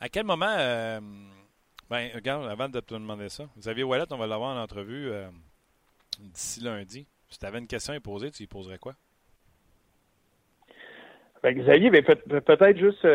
À 0.00 0.08
quel 0.08 0.24
moment, 0.24 0.54
euh, 0.58 1.00
ben, 1.90 2.08
regarde, 2.14 2.48
avant 2.48 2.68
de 2.68 2.80
te 2.80 2.94
demander 2.94 3.28
ça, 3.28 3.44
Xavier 3.58 3.84
Wallet, 3.84 4.04
on 4.10 4.16
va 4.16 4.26
l'avoir 4.26 4.56
en 4.56 4.62
entrevue 4.62 5.10
euh, 5.10 5.28
d'ici 6.20 6.62
lundi. 6.62 7.06
Si 7.28 7.38
tu 7.38 7.46
avais 7.46 7.58
une 7.58 7.66
question 7.66 7.92
à 7.92 8.00
poser, 8.00 8.30
tu 8.30 8.42
lui 8.42 8.46
poserais 8.46 8.78
quoi? 8.78 8.94
Ben, 11.42 11.56
Xavier, 11.56 11.90
ben, 11.90 12.02
peut-être 12.02 12.78
juste 12.78 13.06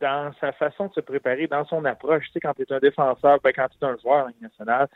dans 0.00 0.32
sa 0.40 0.52
façon 0.52 0.86
de 0.86 0.92
se 0.94 1.00
préparer, 1.00 1.46
dans 1.46 1.64
son 1.64 1.84
approche. 1.84 2.26
Tu 2.26 2.32
sais, 2.32 2.40
quand 2.40 2.54
tu 2.54 2.62
es 2.62 2.72
un 2.72 2.78
défenseur, 2.78 3.38
ben, 3.42 3.52
quand 3.54 3.68
tu 3.68 3.84
es 3.84 3.88
un 3.88 3.96
joueur 3.96 4.28
national, 4.40 4.88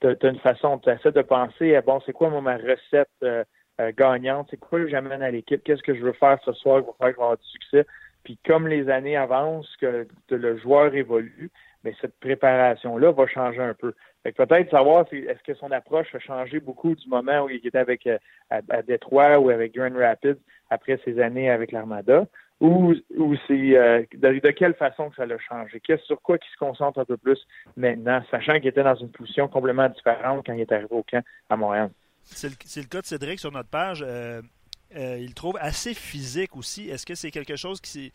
tu 0.00 0.06
as, 0.08 0.28
une 0.28 0.38
façon, 0.38 0.76
de 0.76 1.22
penser, 1.22 1.80
bon, 1.86 2.00
c'est 2.04 2.12
quoi 2.12 2.28
ma 2.40 2.56
recette 2.56 3.08
euh, 3.22 3.44
euh, 3.80 3.92
gagnante? 3.96 4.48
C'est 4.50 4.58
quoi 4.58 4.80
que 4.80 4.88
j'amène 4.88 5.22
à 5.22 5.30
l'équipe? 5.30 5.62
Qu'est-ce 5.64 5.82
que 5.82 5.94
je 5.94 6.02
veux 6.02 6.12
faire 6.12 6.38
ce 6.44 6.52
soir 6.52 6.84
pour 6.84 6.96
faire 6.96 7.08
que 7.08 7.14
je 7.14 7.16
vais 7.16 7.22
avoir 7.22 7.38
du 7.38 7.46
succès? 7.46 7.86
Puis 8.22 8.38
comme 8.46 8.68
les 8.68 8.88
années 8.88 9.16
avancent, 9.16 9.76
que 9.76 10.06
le 10.30 10.56
joueur 10.58 10.94
évolue, 10.94 11.50
mais 11.82 11.94
cette 12.00 12.18
préparation-là 12.20 13.12
va 13.12 13.26
changer 13.26 13.60
un 13.60 13.74
peu. 13.74 13.94
peut-être 14.24 14.70
savoir 14.70 15.06
si, 15.10 15.16
est-ce 15.16 15.42
que 15.42 15.54
son 15.54 15.70
approche 15.70 16.14
a 16.14 16.18
changé 16.18 16.58
beaucoup 16.58 16.94
du 16.94 17.08
moment 17.08 17.42
où 17.42 17.50
il 17.50 17.66
était 17.66 17.76
avec 17.76 18.06
euh, 18.06 18.18
à, 18.50 18.60
à 18.70 18.82
Détroit 18.82 19.38
ou 19.38 19.50
avec 19.50 19.74
Grand 19.74 19.94
Rapids 19.94 20.40
après 20.70 20.98
ses 21.04 21.20
années 21.20 21.50
avec 21.50 21.72
l'Armada, 21.72 22.26
ou, 22.64 22.94
ou 23.18 23.36
c'est 23.46 23.76
euh, 23.76 24.02
de, 24.14 24.50
quelle 24.52 24.72
façon 24.74 25.10
que 25.10 25.16
ça 25.16 25.26
l'a 25.26 25.36
changé? 25.38 25.80
Qu'est-ce 25.80 26.04
sur 26.04 26.20
quoi 26.22 26.38
il 26.40 26.50
se 26.50 26.56
concentre 26.56 26.98
un 26.98 27.04
peu 27.04 27.18
plus 27.18 27.38
maintenant, 27.76 28.22
sachant 28.30 28.54
qu'il 28.54 28.68
était 28.68 28.82
dans 28.82 28.94
une 28.94 29.10
position 29.10 29.48
complètement 29.48 29.90
différente 29.90 30.46
quand 30.46 30.54
il 30.54 30.62
est 30.62 30.72
arrivé 30.72 30.88
au 30.90 31.02
camp 31.02 31.22
à 31.50 31.56
Montréal? 31.56 31.90
C'est 32.22 32.48
le, 32.48 32.86
cas 32.86 33.02
de 33.02 33.06
Cédric 33.06 33.38
sur 33.38 33.52
notre 33.52 33.68
page. 33.68 34.02
Euh, 34.06 34.40
euh, 34.96 35.18
il 35.20 35.34
trouve 35.34 35.58
assez 35.60 35.92
physique 35.92 36.56
aussi. 36.56 36.88
Est-ce 36.88 37.04
que 37.04 37.14
c'est 37.14 37.30
quelque 37.30 37.56
chose 37.56 37.82
qui, 37.82 38.12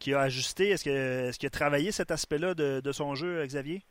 qui 0.00 0.14
a 0.14 0.20
ajusté? 0.22 0.70
Est-ce 0.70 0.82
qu'il 0.82 0.92
est 0.92 1.44
a 1.44 1.50
travaillé 1.50 1.92
cet 1.92 2.10
aspect-là 2.10 2.54
de, 2.54 2.92
son 2.92 3.14
jeu, 3.14 3.44
Xavier? 3.46 3.82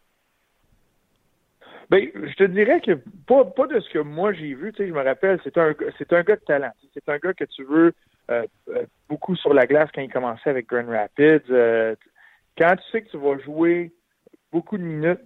Ben, 1.90 2.10
je 2.16 2.34
te 2.36 2.44
dirais 2.44 2.82
que 2.82 3.00
pas, 3.28 3.46
pas 3.46 3.68
de 3.68 3.80
ce 3.80 3.90
que 3.90 4.00
moi 4.00 4.34
j'ai 4.34 4.56
vu. 4.56 4.74
Tu 4.74 4.84
sais, 4.84 4.90
je 4.90 4.94
me 4.94 5.04
rappelle, 5.04 5.40
c'est 5.44 5.58
un, 5.58 5.74
c'est 5.98 6.12
un 6.12 6.24
gars 6.24 6.36
de 6.36 6.42
talent. 6.42 6.72
C'est 6.94 7.08
un 7.08 7.18
gars 7.18 7.34
que 7.34 7.46
tu 7.46 7.64
veux 7.64 7.94
beaucoup 9.10 9.36
sur 9.36 9.54
la 9.54 9.66
glace 9.66 9.90
quand 9.94 10.02
il 10.02 10.12
commençait 10.12 10.50
avec 10.50 10.68
Grand 10.68 10.88
Rapids. 10.88 11.52
Euh, 11.52 11.96
quand 12.58 12.76
tu 12.76 12.92
sais 12.92 13.02
que 13.02 13.10
tu 13.10 13.18
vas 13.18 13.38
jouer 13.40 13.92
beaucoup 14.52 14.78
de 14.78 14.84
minutes, 14.84 15.22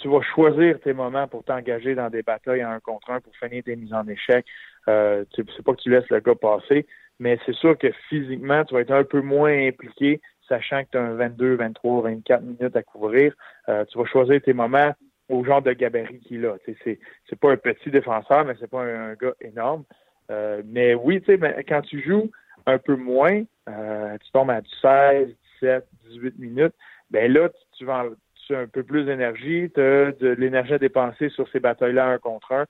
tu 0.00 0.08
vas 0.08 0.22
choisir 0.22 0.80
tes 0.80 0.92
moments 0.92 1.28
pour 1.28 1.44
t'engager 1.44 1.94
dans 1.94 2.08
des 2.08 2.22
batailles 2.22 2.64
en 2.64 2.70
un 2.70 2.80
contre 2.80 3.10
un 3.10 3.20
pour 3.20 3.34
finir 3.36 3.62
des 3.64 3.76
mises 3.76 3.92
en 3.92 4.06
échec. 4.08 4.46
Euh, 4.88 5.24
c'est 5.34 5.64
pas 5.64 5.74
que 5.74 5.82
tu 5.82 5.90
laisses 5.90 6.08
le 6.08 6.20
gars 6.20 6.34
passer, 6.34 6.86
mais 7.18 7.38
c'est 7.44 7.54
sûr 7.54 7.76
que 7.76 7.90
physiquement, 8.08 8.64
tu 8.64 8.74
vas 8.74 8.80
être 8.80 8.92
un 8.92 9.04
peu 9.04 9.20
moins 9.20 9.66
impliqué, 9.66 10.20
sachant 10.48 10.82
que 10.84 10.90
tu 10.92 10.98
as 10.98 11.02
un 11.02 11.14
22, 11.14 11.56
23, 11.56 12.02
24 12.02 12.42
minutes 12.42 12.76
à 12.76 12.82
couvrir. 12.82 13.34
tu 13.66 13.98
vas 13.98 14.04
choisir 14.06 14.40
tes 14.42 14.52
moments 14.52 14.92
au 15.28 15.44
genre 15.44 15.62
de 15.62 15.72
gabarit 15.72 16.20
qu'il 16.20 16.44
a. 16.46 16.56
C'est, 16.64 16.98
c'est 17.28 17.38
pas 17.38 17.52
un 17.52 17.56
petit 17.56 17.90
défenseur, 17.90 18.44
mais 18.44 18.54
c'est 18.60 18.70
pas 18.70 18.82
un 18.82 19.14
gars 19.14 19.34
énorme. 19.40 19.84
Euh, 20.30 20.62
mais 20.66 20.94
oui, 20.94 21.20
tu 21.20 21.36
sais, 21.36 21.64
quand 21.68 21.82
tu 21.82 22.02
joues 22.02 22.30
un 22.66 22.78
peu 22.78 22.96
moins, 22.96 23.42
euh, 23.68 24.16
tu 24.24 24.30
tombes 24.32 24.50
à 24.50 24.60
16, 24.80 25.28
17, 25.60 25.86
18 26.10 26.38
minutes, 26.38 26.74
ben 27.10 27.32
là, 27.32 27.48
tu, 27.76 27.84
vas 27.84 28.06
tu 28.46 28.54
as 28.54 28.60
un 28.60 28.66
peu 28.66 28.82
plus 28.82 29.04
d'énergie, 29.04 29.70
tu 29.74 29.80
as 29.80 30.12
de 30.12 30.28
l'énergie 30.38 30.74
à 30.74 30.78
dépenser 30.78 31.28
sur 31.30 31.48
ces 31.50 31.60
batailles-là 31.60 32.06
un 32.06 32.18
contre 32.18 32.52
un. 32.52 32.66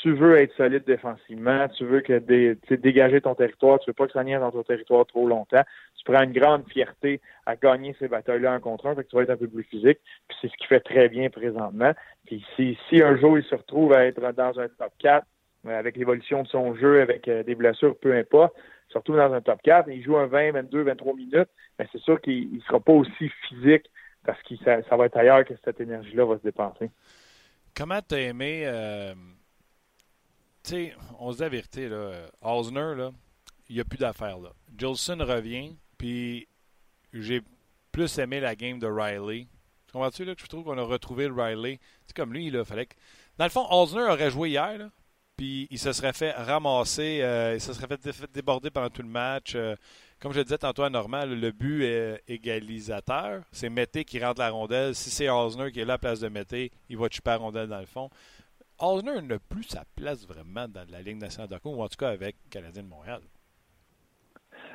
Tu 0.00 0.12
veux 0.12 0.36
être 0.36 0.54
solide 0.56 0.84
défensivement, 0.84 1.68
tu 1.68 1.84
veux 1.84 2.00
que 2.00 2.18
dégager 2.74 3.20
ton 3.20 3.36
territoire, 3.36 3.78
tu 3.78 3.90
veux 3.90 3.94
pas 3.94 4.06
que 4.06 4.12
ça 4.12 4.24
dans 4.24 4.50
ton 4.50 4.64
territoire 4.64 5.06
trop 5.06 5.28
longtemps. 5.28 5.62
Tu 5.96 6.04
prends 6.10 6.24
une 6.24 6.32
grande 6.32 6.66
fierté 6.68 7.20
à 7.46 7.54
gagner 7.54 7.94
ces 8.00 8.08
batailles-là 8.08 8.52
un 8.52 8.58
contre 8.58 8.86
un, 8.86 8.96
fait 8.96 9.04
que 9.04 9.08
tu 9.10 9.16
vas 9.16 9.22
être 9.22 9.30
un 9.30 9.36
peu 9.36 9.46
plus 9.46 9.62
physique. 9.62 9.98
Puis 10.26 10.38
c'est 10.40 10.48
ce 10.48 10.56
qui 10.56 10.66
fait 10.66 10.80
très 10.80 11.08
bien 11.08 11.30
présentement. 11.30 11.92
Puis 12.26 12.44
si, 12.56 12.76
si 12.88 13.00
un 13.00 13.16
jour 13.16 13.38
il 13.38 13.44
se 13.44 13.54
retrouve 13.54 13.92
à 13.92 14.06
être 14.06 14.20
dans 14.32 14.58
un 14.58 14.66
top 14.68 14.92
4, 14.98 15.24
euh, 15.24 15.26
avec 15.66 15.96
l'évolution 15.96 16.42
de 16.42 16.48
son 16.48 16.74
jeu, 16.74 17.00
avec 17.00 17.28
euh, 17.28 17.42
des 17.42 17.54
blessures, 17.54 17.96
peu 17.98 18.16
importe, 18.16 18.54
surtout 18.88 19.14
dans 19.14 19.32
un 19.32 19.40
top 19.40 19.60
4, 19.62 19.88
il 19.88 20.02
joue 20.02 20.16
un 20.16 20.26
20, 20.26 20.52
22, 20.52 20.82
23 20.82 21.14
minutes, 21.14 21.48
mais 21.78 21.86
c'est 21.92 22.00
sûr 22.00 22.20
qu'il 22.20 22.54
ne 22.54 22.60
sera 22.60 22.80
pas 22.80 22.92
aussi 22.92 23.30
physique 23.48 23.90
parce 24.24 24.40
que 24.42 24.54
ça, 24.64 24.96
va 24.96 25.06
être 25.06 25.16
ailleurs 25.16 25.44
que 25.44 25.54
cette 25.64 25.80
énergie-là 25.80 26.24
va 26.24 26.38
se 26.38 26.42
dépenser. 26.42 26.90
Comment 27.74 28.00
t'as 28.06 28.18
aimé 28.18 28.62
euh, 28.66 29.14
tu 30.62 30.70
sais, 30.70 30.94
on 31.18 31.32
se 31.32 31.38
dit 31.38 31.42
la 31.42 31.48
vérité, 31.48 31.88
là, 31.88 32.12
Osner, 32.40 32.94
là, 32.96 33.10
il 33.68 33.74
n'y 33.74 33.80
a 33.80 33.84
plus 33.84 33.98
d'affaires 33.98 34.38
là. 34.38 34.50
Jolson 34.76 35.16
revient, 35.18 35.76
puis 35.98 36.46
j'ai 37.12 37.42
plus 37.90 38.18
aimé 38.18 38.38
la 38.38 38.54
game 38.54 38.78
de 38.78 38.86
Riley. 38.86 39.48
Comprends-tu 39.92 40.24
là, 40.24 40.34
que 40.34 40.40
je 40.40 40.46
trouve 40.46 40.64
qu'on 40.64 40.78
a 40.78 40.82
retrouvé 40.82 41.26
le 41.26 41.34
Riley? 41.34 41.80
C'est 42.06 42.16
comme 42.16 42.32
lui, 42.32 42.46
il 42.46 42.64
fallait 42.64 42.86
que. 42.86 42.94
Dans 43.38 43.44
le 43.44 43.50
fond, 43.50 43.66
Osner 43.70 44.02
aurait 44.02 44.30
joué 44.30 44.50
hier, 44.50 44.78
là, 44.78 44.90
puis 45.36 45.66
il 45.70 45.78
se 45.78 45.92
serait 45.92 46.12
fait 46.12 46.32
ramasser, 46.32 47.20
euh, 47.22 47.54
il 47.54 47.60
se 47.60 47.72
serait 47.72 47.86
fait 47.88 48.32
déborder 48.32 48.70
pendant 48.70 48.90
tout 48.90 49.02
le 49.02 49.08
match. 49.08 49.54
Euh, 49.54 49.74
comme 50.20 50.32
je 50.32 50.40
disais 50.40 50.58
tantôt 50.58 50.82
à 50.84 50.90
Normand, 50.90 51.24
le 51.26 51.50
but 51.50 51.82
est 51.82 52.22
égalisateur. 52.28 53.42
C'est 53.50 53.68
Mété 53.68 54.04
qui 54.04 54.22
rentre 54.22 54.40
la 54.40 54.50
rondelle. 54.50 54.94
Si 54.94 55.10
c'est 55.10 55.28
Osner 55.28 55.72
qui 55.72 55.80
est 55.80 55.84
là 55.84 55.94
à 55.94 55.96
la 55.96 55.98
place 55.98 56.20
de 56.20 56.28
Mété, 56.28 56.70
il 56.88 56.96
va 56.96 57.08
chipper 57.08 57.30
la 57.30 57.38
rondelle 57.38 57.68
dans 57.68 57.80
le 57.80 57.86
fond. 57.86 58.08
Osner 58.78 59.20
n'a 59.22 59.38
plus 59.38 59.64
sa 59.64 59.84
place 59.96 60.26
vraiment 60.26 60.68
dans 60.68 60.84
la 60.90 61.02
Ligue 61.02 61.20
nationale 61.20 61.48
de 61.48 61.56
ou 61.64 61.82
en 61.82 61.88
tout 61.88 61.96
cas 61.98 62.10
avec 62.10 62.36
le 62.44 62.50
Canadien 62.50 62.82
de 62.82 62.88
Montréal. 62.88 63.20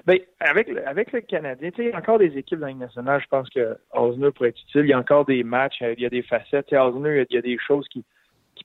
Bien, 0.05 0.17
avec, 0.39 0.69
avec 0.85 1.11
le 1.11 1.21
Canadien, 1.21 1.71
il 1.77 1.85
y 1.85 1.91
a 1.91 1.97
encore 1.97 2.19
des 2.19 2.37
équipes 2.37 2.59
dans 2.59 2.67
la 2.67 2.71
Ligue 2.71 2.81
nationale, 2.81 3.21
je 3.21 3.27
pense 3.27 3.49
que 3.49 3.77
Osner 3.93 4.31
pourrait 4.31 4.49
être 4.49 4.61
utile. 4.61 4.81
Il 4.81 4.89
y 4.89 4.93
a 4.93 4.99
encore 4.99 5.25
des 5.25 5.43
matchs, 5.43 5.77
il 5.81 5.99
y 5.99 6.05
a 6.05 6.09
des 6.09 6.23
facettes. 6.23 6.71
Osner, 6.73 7.25
il 7.29 7.35
y 7.35 7.37
a 7.37 7.41
des 7.41 7.57
choses 7.57 7.87
qui 7.89 8.03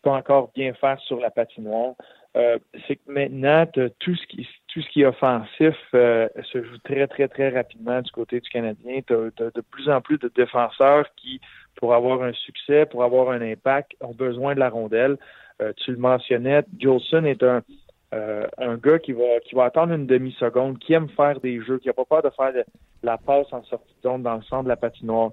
peut 0.03 0.11
encore 0.11 0.51
bien 0.55 0.75
faire 0.75 0.99
sur 1.01 1.19
la 1.19 1.31
patinoire. 1.31 1.95
Euh, 2.35 2.59
c'est 2.87 2.97
que 2.97 3.11
maintenant, 3.13 3.67
tout 3.67 4.15
ce 4.15 4.27
qui 4.27 4.49
tout 4.69 4.81
ce 4.81 4.89
qui 4.89 5.03
est 5.03 5.07
offensif 5.07 5.77
euh, 5.95 6.29
se 6.51 6.63
joue 6.65 6.79
très, 6.79 7.07
très, 7.07 7.29
très 7.29 7.51
rapidement 7.51 8.01
du 8.01 8.11
côté 8.11 8.41
du 8.41 8.49
Canadien. 8.49 9.01
Tu 9.07 9.13
as, 9.13 9.51
de 9.51 9.61
plus 9.61 9.91
en 9.91 10.01
plus 10.01 10.17
de 10.19 10.33
défenseurs 10.35 11.05
qui, 11.17 11.43
pour 11.77 11.93
avoir 11.93 12.23
un 12.23 12.33
succès, 12.33 12.87
pour 12.87 13.05
avoir 13.05 13.31
un 13.31 13.43
impact, 13.43 13.93
ont 14.01 14.15
besoin 14.15 14.55
de 14.55 14.61
la 14.61 14.71
rondelle. 14.71 15.19
Euh, 15.61 15.75
tu 15.77 15.91
le 15.91 15.99
mentionnais, 15.99 16.63
Jolson 16.79 17.25
est 17.25 17.43
un, 17.43 17.63
un 18.13 18.77
gars 18.77 18.99
qui 18.99 19.13
va 19.13 19.41
qui 19.45 19.55
va 19.55 19.65
attendre 19.65 19.93
une 19.93 20.07
demi-seconde, 20.07 20.79
qui 20.79 20.95
aime 20.95 21.11
faire 21.11 21.39
des 21.41 21.61
jeux, 21.61 21.79
qui 21.79 21.89
n'a 21.89 21.93
pas 21.93 22.07
peur 22.07 22.23
de 22.23 22.31
faire 22.31 22.53
la 23.03 23.19
passe 23.19 23.53
en 23.53 23.63
sortie 23.65 23.95
de 24.03 24.09
zone 24.09 24.23
dans 24.23 24.37
le 24.37 24.43
centre 24.43 24.65
de 24.65 24.69
la 24.69 24.77
patinoire, 24.77 25.33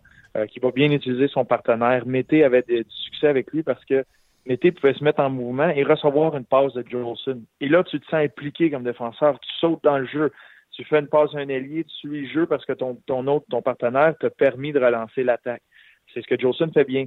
qui 0.50 0.60
va 0.60 0.72
bien 0.72 0.92
utiliser 0.92 1.30
son 1.30 1.46
partenaire. 1.46 2.06
Mété 2.06 2.44
avait 2.44 2.62
du 2.62 2.86
succès 2.90 3.28
avec 3.28 3.52
lui 3.52 3.64
parce 3.64 3.84
que 3.86 4.06
Mété 4.46 4.72
pouvait 4.72 4.94
se 4.94 5.04
mettre 5.04 5.20
en 5.22 5.30
mouvement 5.30 5.70
et 5.70 5.84
recevoir 5.84 6.36
une 6.36 6.46
passe 6.46 6.74
de 6.74 6.84
Jolson. 6.88 7.42
Et 7.62 7.68
là, 7.68 7.84
tu 7.84 8.00
te 8.00 8.06
sens 8.06 8.22
impliqué 8.22 8.72
comme 8.72 8.84
défenseur, 8.84 9.40
tu 9.40 9.52
sautes 9.60 9.84
dans 9.84 9.98
le 9.98 10.06
jeu, 10.06 10.32
tu 10.72 10.84
fais 10.86 11.00
une 11.00 11.08
passe 11.08 11.36
à 11.36 11.40
un 11.40 11.50
ailier, 11.50 11.84
tu 11.84 11.96
suis 11.96 12.22
le 12.22 12.28
jeu 12.28 12.46
parce 12.46 12.66
que 12.66 12.74
ton, 12.74 12.96
ton 13.06 13.28
autre, 13.28 13.46
ton 13.50 13.62
partenaire 13.62 14.16
t'a 14.20 14.30
permis 14.30 14.72
de 14.72 14.80
relancer 14.80 15.24
l'attaque. 15.24 15.62
C'est 16.14 16.22
ce 16.22 16.28
que 16.28 16.40
Jolson 16.40 16.72
fait 16.74 16.86
bien. 16.86 17.06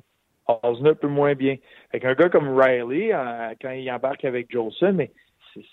Osner 0.62 0.94
peu 0.94 1.08
moins 1.08 1.34
bien. 1.34 1.56
Avec 1.90 2.04
un 2.04 2.14
gars 2.14 2.28
comme 2.28 2.58
Riley, 2.58 3.14
euh, 3.14 3.54
quand 3.60 3.70
il 3.70 3.90
embarque 3.90 4.24
avec 4.24 4.50
Jolson, 4.50 5.06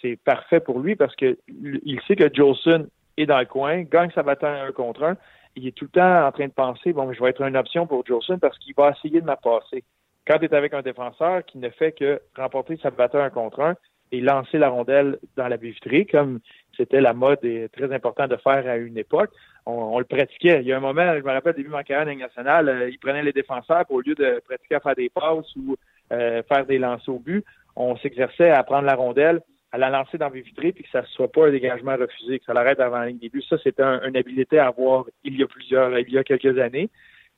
c'est 0.01 0.17
parfait 0.23 0.59
pour 0.59 0.79
lui 0.79 0.95
parce 0.95 1.15
que 1.15 1.37
il 1.47 1.99
sait 2.07 2.15
que 2.15 2.29
Jolson 2.33 2.87
est 3.17 3.25
dans 3.25 3.39
le 3.39 3.45
coin, 3.45 3.81
gagne 3.83 4.11
sa 4.11 4.23
bataille 4.23 4.61
un 4.61 4.71
contre 4.71 5.03
un. 5.03 5.17
Il 5.55 5.67
est 5.67 5.75
tout 5.75 5.85
le 5.85 5.99
temps 5.99 6.27
en 6.27 6.31
train 6.31 6.47
de 6.47 6.53
penser, 6.53 6.93
bon, 6.93 7.11
je 7.11 7.21
vais 7.21 7.31
être 7.31 7.41
une 7.41 7.57
option 7.57 7.87
pour 7.87 8.05
Jolson 8.05 8.37
parce 8.39 8.57
qu'il 8.59 8.75
va 8.75 8.91
essayer 8.91 9.19
de 9.19 9.25
m'appasser. 9.25 9.83
Quand 10.29 10.37
tu 10.37 10.45
es 10.45 10.53
avec 10.53 10.75
un 10.75 10.83
défenseur 10.83 11.43
qui 11.43 11.57
ne 11.57 11.69
fait 11.69 11.91
que 11.91 12.21
remporter 12.37 12.77
sa 12.77 12.91
bataille 12.91 13.23
un 13.23 13.31
contre 13.31 13.61
un 13.61 13.75
et 14.11 14.21
lancer 14.21 14.59
la 14.59 14.69
rondelle 14.69 15.17
dans 15.35 15.47
la 15.47 15.57
vitrée, 15.57 16.05
comme 16.05 16.39
c'était 16.77 17.01
la 17.01 17.13
mode 17.13 17.43
et 17.43 17.67
très 17.69 17.91
important 17.91 18.27
de 18.27 18.35
faire 18.35 18.67
à 18.67 18.77
une 18.77 18.99
époque, 18.99 19.31
on, 19.65 19.97
le 19.97 20.05
pratiquait. 20.05 20.61
Il 20.61 20.67
y 20.67 20.71
a 20.71 20.77
un 20.77 20.81
moment, 20.81 21.15
je 21.17 21.23
me 21.23 21.31
rappelle, 21.31 21.55
début 21.55 21.69
de 21.69 21.73
ma 21.73 21.83
carrière 21.83 22.15
nationale, 22.15 22.69
euh, 22.69 22.89
il 22.91 22.99
prenait 22.99 23.23
les 23.23 23.33
défenseurs 23.33 23.87
pour, 23.87 23.95
au 23.95 24.01
lieu 24.01 24.13
de 24.13 24.39
pratiquer 24.45 24.75
à 24.75 24.79
faire 24.79 24.95
des 24.95 25.09
passes 25.09 25.55
ou 25.55 25.75
euh, 26.11 26.43
faire 26.43 26.63
des 26.67 26.77
lancers 26.77 27.15
au 27.15 27.17
but, 27.17 27.43
on 27.75 27.97
s'exerçait 27.97 28.51
à 28.51 28.61
prendre 28.61 28.85
la 28.85 28.95
rondelle 28.95 29.41
à 29.71 29.79
la 29.79 29.89
lancer 29.89 30.19
dans 30.19 30.29
les 30.29 30.41
vitrées 30.41 30.73
puis 30.73 30.83
que 30.83 30.89
ça 30.91 31.01
ne 31.01 31.07
soit 31.07 31.31
pas 31.31 31.47
un 31.47 31.51
dégagement 31.51 31.95
refusé, 31.95 32.37
que 32.37 32.45
ça 32.45 32.53
l'arrête 32.53 32.79
avant 32.79 32.99
la 32.99 33.07
ligne 33.07 33.17
début. 33.17 33.41
Ça, 33.41 33.57
c'était 33.63 33.83
une 33.83 34.15
habilité 34.15 34.59
à 34.59 34.67
avoir 34.67 35.05
il 35.23 35.39
y 35.39 35.43
a 35.43 35.47
plusieurs, 35.47 35.97
il 35.97 36.11
y 36.11 36.19
a 36.19 36.23
quelques 36.23 36.59
années. 36.59 36.89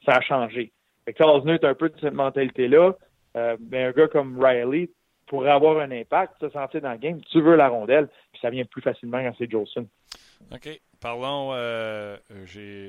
Ça 0.06 0.16
a 0.16 0.22
changé. 0.22 0.74
Fait 1.06 1.14
que 1.14 1.50
est 1.50 1.64
un 1.64 1.76
peu 1.76 1.90
de 1.90 2.00
cette 2.00 2.14
mentalité-là. 2.14 2.96
Euh, 3.38 3.58
mais 3.60 3.86
un 3.86 3.92
gars 3.92 4.08
comme 4.08 4.42
Riley 4.44 4.90
pourrait 5.26 5.52
avoir 5.52 5.80
un 5.80 5.92
impact, 5.92 6.34
se 6.42 6.50
sentir 6.50 6.82
dans 6.82 6.92
le 6.92 6.98
game. 6.98 7.22
Tu 7.32 7.42
veux 7.42 7.56
la 7.56 7.70
rondelle, 7.70 8.08
puis 8.32 8.42
ça 8.42 8.50
vient 8.50 8.66
plus 8.66 8.82
facilement 8.82 9.20
quand 9.20 9.34
c'est 9.38 9.50
Jolson. 9.50 9.88
OK. 10.52 10.82
Parlons, 11.00 11.52
euh, 11.54 12.18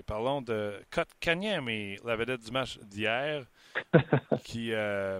parlons 0.06 0.42
de 0.42 0.74
Kanyemi, 1.20 1.96
la 2.04 2.14
vedette 2.16 2.44
du 2.44 2.50
match 2.50 2.78
d'hier, 2.80 3.44
qui, 4.44 4.74
euh, 4.74 5.18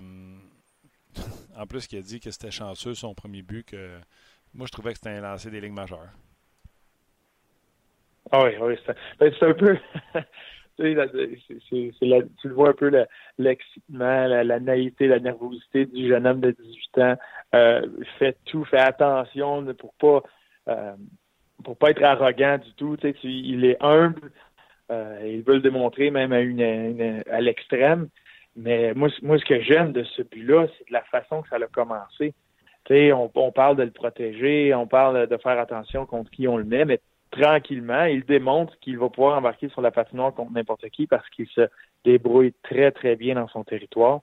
en 1.57 1.67
plus, 1.67 1.87
qui 1.87 1.97
a 1.97 2.03
dit 2.03 2.21
que 2.21 2.31
c'était 2.31 2.51
chanceux 2.51 2.95
son 2.95 3.15
premier 3.15 3.41
but, 3.41 3.65
que 3.65 3.99
moi, 4.53 4.67
je 4.67 4.73
trouvais 4.73 4.93
que 4.93 4.99
c'était 4.99 5.17
un 5.17 5.23
lancer 5.23 5.51
des 5.51 5.61
lignes 5.61 5.73
majeures. 5.73 6.11
Ah 8.31 8.45
oui, 8.45 8.51
oui, 8.61 8.75
c'est 8.85 8.93
un 8.93 8.95
ben, 9.19 9.55
peu. 9.55 9.79
tu, 10.79 10.95
le 10.95 12.55
vois 12.55 12.71
un 12.71 12.75
peu 12.75 12.91
l'excitement, 13.39 14.27
la, 14.27 14.61
naïveté, 14.61 15.07
la 15.07 15.21
nervosité 15.21 15.87
du 15.87 16.09
jeune 16.09 16.27
homme 16.27 16.41
de 16.41 16.51
18 16.51 16.99
ans. 16.99 17.17
Euh, 17.55 17.87
tout, 18.47 18.65
fait 18.65 18.79
attention 18.79 19.65
pour 19.75 19.95
pas 19.95 20.23
euh, 20.69 20.95
pour 21.65 21.77
pas 21.77 21.91
être 21.91 22.03
arrogant 22.03 22.59
du 22.59 22.73
tout. 22.75 22.97
Tu, 22.97 23.15
il 23.25 23.65
est 23.65 23.77
humble. 23.81 24.31
Euh, 24.91 25.21
il 25.25 25.43
veut 25.43 25.55
le 25.55 25.61
démontrer 25.61 26.11
même 26.11 26.33
à 26.33 26.41
une, 26.41 27.23
à 27.31 27.41
l'extrême. 27.41 28.09
Mais 28.57 28.93
moi, 28.95 29.09
moi, 29.23 29.39
ce 29.39 29.45
que 29.45 29.61
j'aime 29.61 29.93
de 29.93 30.05
ce 30.05 30.23
but-là, 30.23 30.67
c'est 30.77 30.89
de 30.89 30.93
la 30.93 31.03
façon 31.03 31.43
que 31.43 31.49
ça 31.49 31.57
a 31.57 31.67
commencé. 31.67 32.35
Tu 32.85 33.13
on, 33.13 33.31
on 33.35 33.53
parle 33.53 33.77
de 33.77 33.85
le 33.85 33.93
protéger, 33.93 34.75
on 34.75 34.87
parle 34.87 35.27
de 35.29 35.37
faire 35.37 35.59
attention 35.59 36.05
contre 36.05 36.31
qui 36.31 36.49
on 36.49 36.57
le 36.57 36.65
met, 36.65 36.85
mais 36.85 37.01
tranquillement, 37.33 38.05
il 38.05 38.25
démontre 38.25 38.79
qu'il 38.81 38.99
va 38.99 39.09
pouvoir 39.09 39.37
embarquer 39.37 39.69
sur 39.71 39.81
la 39.81 39.91
patinoire 39.91 40.33
contre 40.33 40.53
n'importe 40.53 40.89
qui 40.91 41.07
parce 41.07 41.29
qu'il 41.31 41.49
se 41.49 41.63
débrouille 42.05 42.55
très, 42.63 42.93
très 42.93 43.17
bien 43.17 43.35
dans 43.35 43.49
son 43.49 43.65
territoire, 43.65 44.21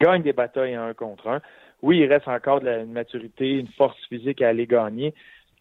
gagne 0.00 0.22
des 0.22 0.34
batailles 0.34 0.76
en 0.76 0.82
un 0.82 0.94
contre 0.94 1.28
un. 1.28 1.40
Oui, 1.80 1.98
il 1.98 2.06
reste 2.06 2.28
encore 2.28 2.60
de 2.60 2.66
la, 2.66 2.78
une 2.80 2.92
maturité, 2.92 3.52
une 3.52 3.68
force 3.68 3.96
physique 4.08 4.42
à 4.42 4.48
aller 4.48 4.66
gagner, 4.66 5.14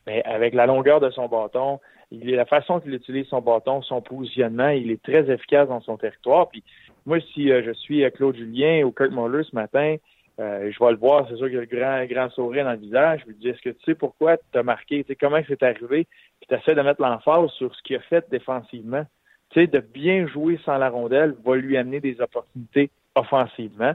mais 0.05 0.23
avec 0.23 0.53
la 0.53 0.65
longueur 0.65 0.99
de 0.99 1.09
son 1.11 1.27
bâton, 1.27 1.79
il 2.11 2.31
la 2.31 2.45
façon 2.45 2.79
qu'il 2.79 2.93
utilise 2.93 3.27
son 3.27 3.41
bâton, 3.41 3.81
son 3.83 4.01
positionnement, 4.01 4.69
il 4.69 4.89
est 4.89 5.01
très 5.01 5.29
efficace 5.31 5.69
dans 5.69 5.81
son 5.81 5.97
territoire. 5.97 6.49
Puis 6.49 6.63
moi, 7.05 7.19
si 7.33 7.51
euh, 7.51 7.61
je 7.63 7.71
suis 7.71 8.03
euh, 8.03 8.09
Claude 8.09 8.35
Julien 8.35 8.83
ou 8.83 8.91
Kurt 8.91 9.11
Muller 9.11 9.43
ce 9.43 9.55
matin, 9.55 9.95
euh, 10.39 10.71
je 10.71 10.83
vais 10.83 10.91
le 10.91 10.97
voir, 10.97 11.27
c'est 11.29 11.35
sûr 11.35 11.47
qu'il 11.49 11.57
a 11.57 11.61
le 11.61 11.65
grand, 11.67 12.05
grand 12.05 12.29
sourire 12.31 12.65
dans 12.65 12.71
le 12.71 12.77
visage. 12.77 13.21
Je 13.21 13.27
lui 13.27 13.35
dis, 13.35 13.49
est-ce 13.49 13.61
que 13.61 13.69
tu 13.69 13.83
sais 13.85 13.95
pourquoi 13.95 14.37
tu 14.37 14.57
as 14.57 14.63
marqué? 14.63 15.03
Tu 15.03 15.15
comment 15.15 15.39
c'est 15.47 15.61
arrivé? 15.61 16.07
Puis 16.39 16.47
tu 16.47 16.55
essaies 16.55 16.75
de 16.75 16.81
mettre 16.81 17.01
l'emphase 17.01 17.49
sur 17.51 17.73
ce 17.75 17.81
qu'il 17.83 17.95
a 17.95 18.01
fait 18.01 18.29
défensivement. 18.29 19.05
Tu 19.49 19.61
sais, 19.61 19.67
de 19.67 19.79
bien 19.79 20.27
jouer 20.27 20.59
sans 20.63 20.77
la 20.77 20.89
rondelle 20.89 21.35
va 21.43 21.55
lui 21.55 21.77
amener 21.77 21.99
des 21.99 22.21
opportunités 22.21 22.91
offensivement. 23.15 23.93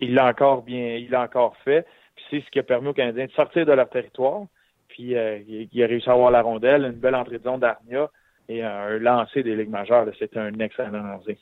Il 0.00 0.14
l'a 0.14 0.26
encore 0.26 0.62
bien, 0.62 0.96
il 0.96 1.10
l'a 1.10 1.22
encore 1.22 1.56
fait. 1.64 1.86
Puis 2.14 2.24
c'est 2.30 2.40
ce 2.40 2.50
qui 2.50 2.58
a 2.58 2.62
permis 2.62 2.88
aux 2.88 2.94
Canadiens 2.94 3.26
de 3.26 3.32
sortir 3.32 3.66
de 3.66 3.72
leur 3.72 3.88
territoire. 3.88 4.42
Puis 4.88 5.16
euh, 5.16 5.38
il, 5.48 5.82
a 5.82 5.86
réussi 5.86 6.08
à 6.08 6.12
avoir 6.12 6.30
la 6.30 6.42
rondelle, 6.42 6.84
une 6.84 6.92
belle 6.92 7.14
entrée 7.14 7.38
de 7.38 7.44
zone 7.44 7.60
d'Arnia 7.60 8.10
et 8.48 8.62
un 8.62 8.98
lancer 8.98 9.42
des 9.42 9.56
ligues 9.56 9.70
majeures. 9.70 10.06
C'était 10.18 10.38
un 10.38 10.58
excellent 10.58 11.02
lancé. 11.02 11.38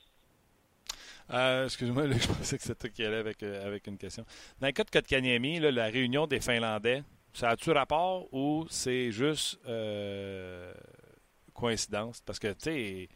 Euh, 1.33 1.65
excuse-moi, 1.65 2.07
je 2.11 2.27
pensais 2.27 2.57
que 2.57 2.63
c'était 2.63 2.75
toi 2.75 2.91
qui 2.91 3.05
allais 3.05 3.19
avec, 3.19 3.43
euh, 3.43 3.67
avec 3.67 3.87
une 3.87 3.99
question. 3.99 4.25
Dans 4.61 4.67
le 4.67 4.73
cas 4.73 4.85
de 4.85 4.91
Kotkaniemi, 4.91 5.61
la 5.61 5.87
réunion 5.87 6.27
des 6.27 6.41
Finlandais, 6.41 7.03
ça 7.33 7.51
a-tu 7.51 7.71
rapport 7.71 8.33
ou 8.33 8.65
c'est 8.69 9.11
juste 9.11 9.61
euh, 9.67 10.73
coïncidence? 11.55 12.21
Parce 12.21 12.39
que, 12.39 12.49
tu 12.49 12.55
sais, 12.59 13.09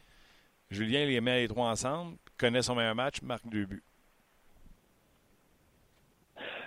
Julien 0.71 1.05
les 1.07 1.21
met 1.21 1.43
les 1.43 1.49
trois 1.49 1.69
ensemble, 1.69 2.17
connaît 2.39 2.63
son 2.63 2.75
meilleur 2.75 2.95
match, 2.95 3.23
marque 3.23 3.47
deux 3.49 3.67
buts. 3.67 3.83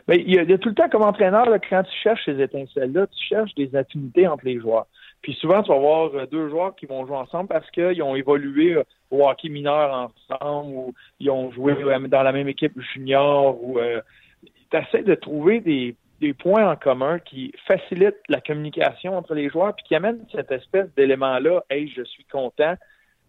Mais 0.07 0.23
il 0.25 0.33
y, 0.33 0.39
a, 0.39 0.57
tout 0.57 0.69
le 0.69 0.75
temps, 0.75 0.87
comme 0.87 1.03
entraîneur, 1.03 1.47
quand 1.69 1.83
tu 1.83 1.97
cherches 2.01 2.23
ces 2.23 2.39
étincelles-là, 2.41 3.07
tu 3.07 3.27
cherches 3.27 3.53
des 3.55 3.75
affinités 3.75 4.25
entre 4.25 4.45
les 4.45 4.57
joueurs. 4.57 4.87
Puis 5.21 5.33
souvent, 5.33 5.61
tu 5.61 5.69
vas 5.69 5.75
avoir 5.75 6.15
euh, 6.15 6.25
deux 6.27 6.47
joueurs 6.47 6.75
qui 6.77 6.85
vont 6.85 7.05
jouer 7.05 7.17
ensemble 7.17 7.49
parce 7.49 7.69
qu'ils 7.71 8.01
ont 8.01 8.15
évolué 8.15 8.75
euh, 8.75 8.83
au 9.11 9.27
hockey 9.27 9.49
mineur 9.49 10.11
ensemble 10.29 10.73
ou 10.73 10.93
ils 11.19 11.29
ont 11.29 11.51
joué 11.51 11.75
dans 12.07 12.23
la 12.23 12.31
même 12.31 12.47
équipe 12.47 12.79
junior 12.93 13.61
ou 13.61 13.79
tu 14.69 14.77
essaies 14.77 15.03
de 15.03 15.15
trouver 15.15 15.59
des, 15.59 15.95
des 16.19 16.33
points 16.33 16.69
en 16.69 16.75
commun 16.75 17.19
qui 17.19 17.53
facilitent 17.67 18.21
la 18.27 18.41
communication 18.41 19.17
entre 19.17 19.33
les 19.33 19.49
joueurs 19.49 19.75
puis 19.75 19.85
qui 19.87 19.95
amènent 19.95 20.25
cette 20.31 20.51
espèce 20.51 20.87
d'élément-là. 20.95 21.63
Hey, 21.69 21.91
je 21.95 22.03
suis 22.03 22.25
content, 22.25 22.75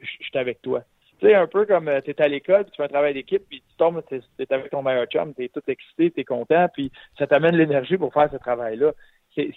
je 0.01 0.07
suis 0.07 0.39
avec 0.39 0.63
toi. 0.63 0.83
Tu 1.21 1.27
sais, 1.27 1.35
un 1.35 1.47
peu 1.47 1.67
comme 1.67 1.91
tu 2.05 2.11
es 2.11 2.23
à 2.23 2.29
l'école, 2.29 2.65
tu 2.67 2.77
fais 2.77 2.85
un 2.85 2.89
travail 2.89 3.15
d'équipe, 3.15 3.43
puis 3.49 3.61
tu 3.61 3.77
tombes, 3.77 4.03
tu 4.09 4.17
es, 4.17 4.53
avec 4.53 4.71
ton 4.71 4.83
meilleur 4.83 5.07
chum, 5.07 5.35
tu 5.35 5.45
es 5.45 5.49
tout 5.49 5.63
excité, 5.67 6.13
tu 6.13 6.21
es 6.21 6.25
content, 6.25 6.69
puis 6.73 6.93
ça 7.19 7.27
t'amène 7.27 7.57
l'énergie 7.57 7.97
pour 7.97 8.13
faire 8.13 8.31
ce 8.31 8.37
travail-là 8.37 8.93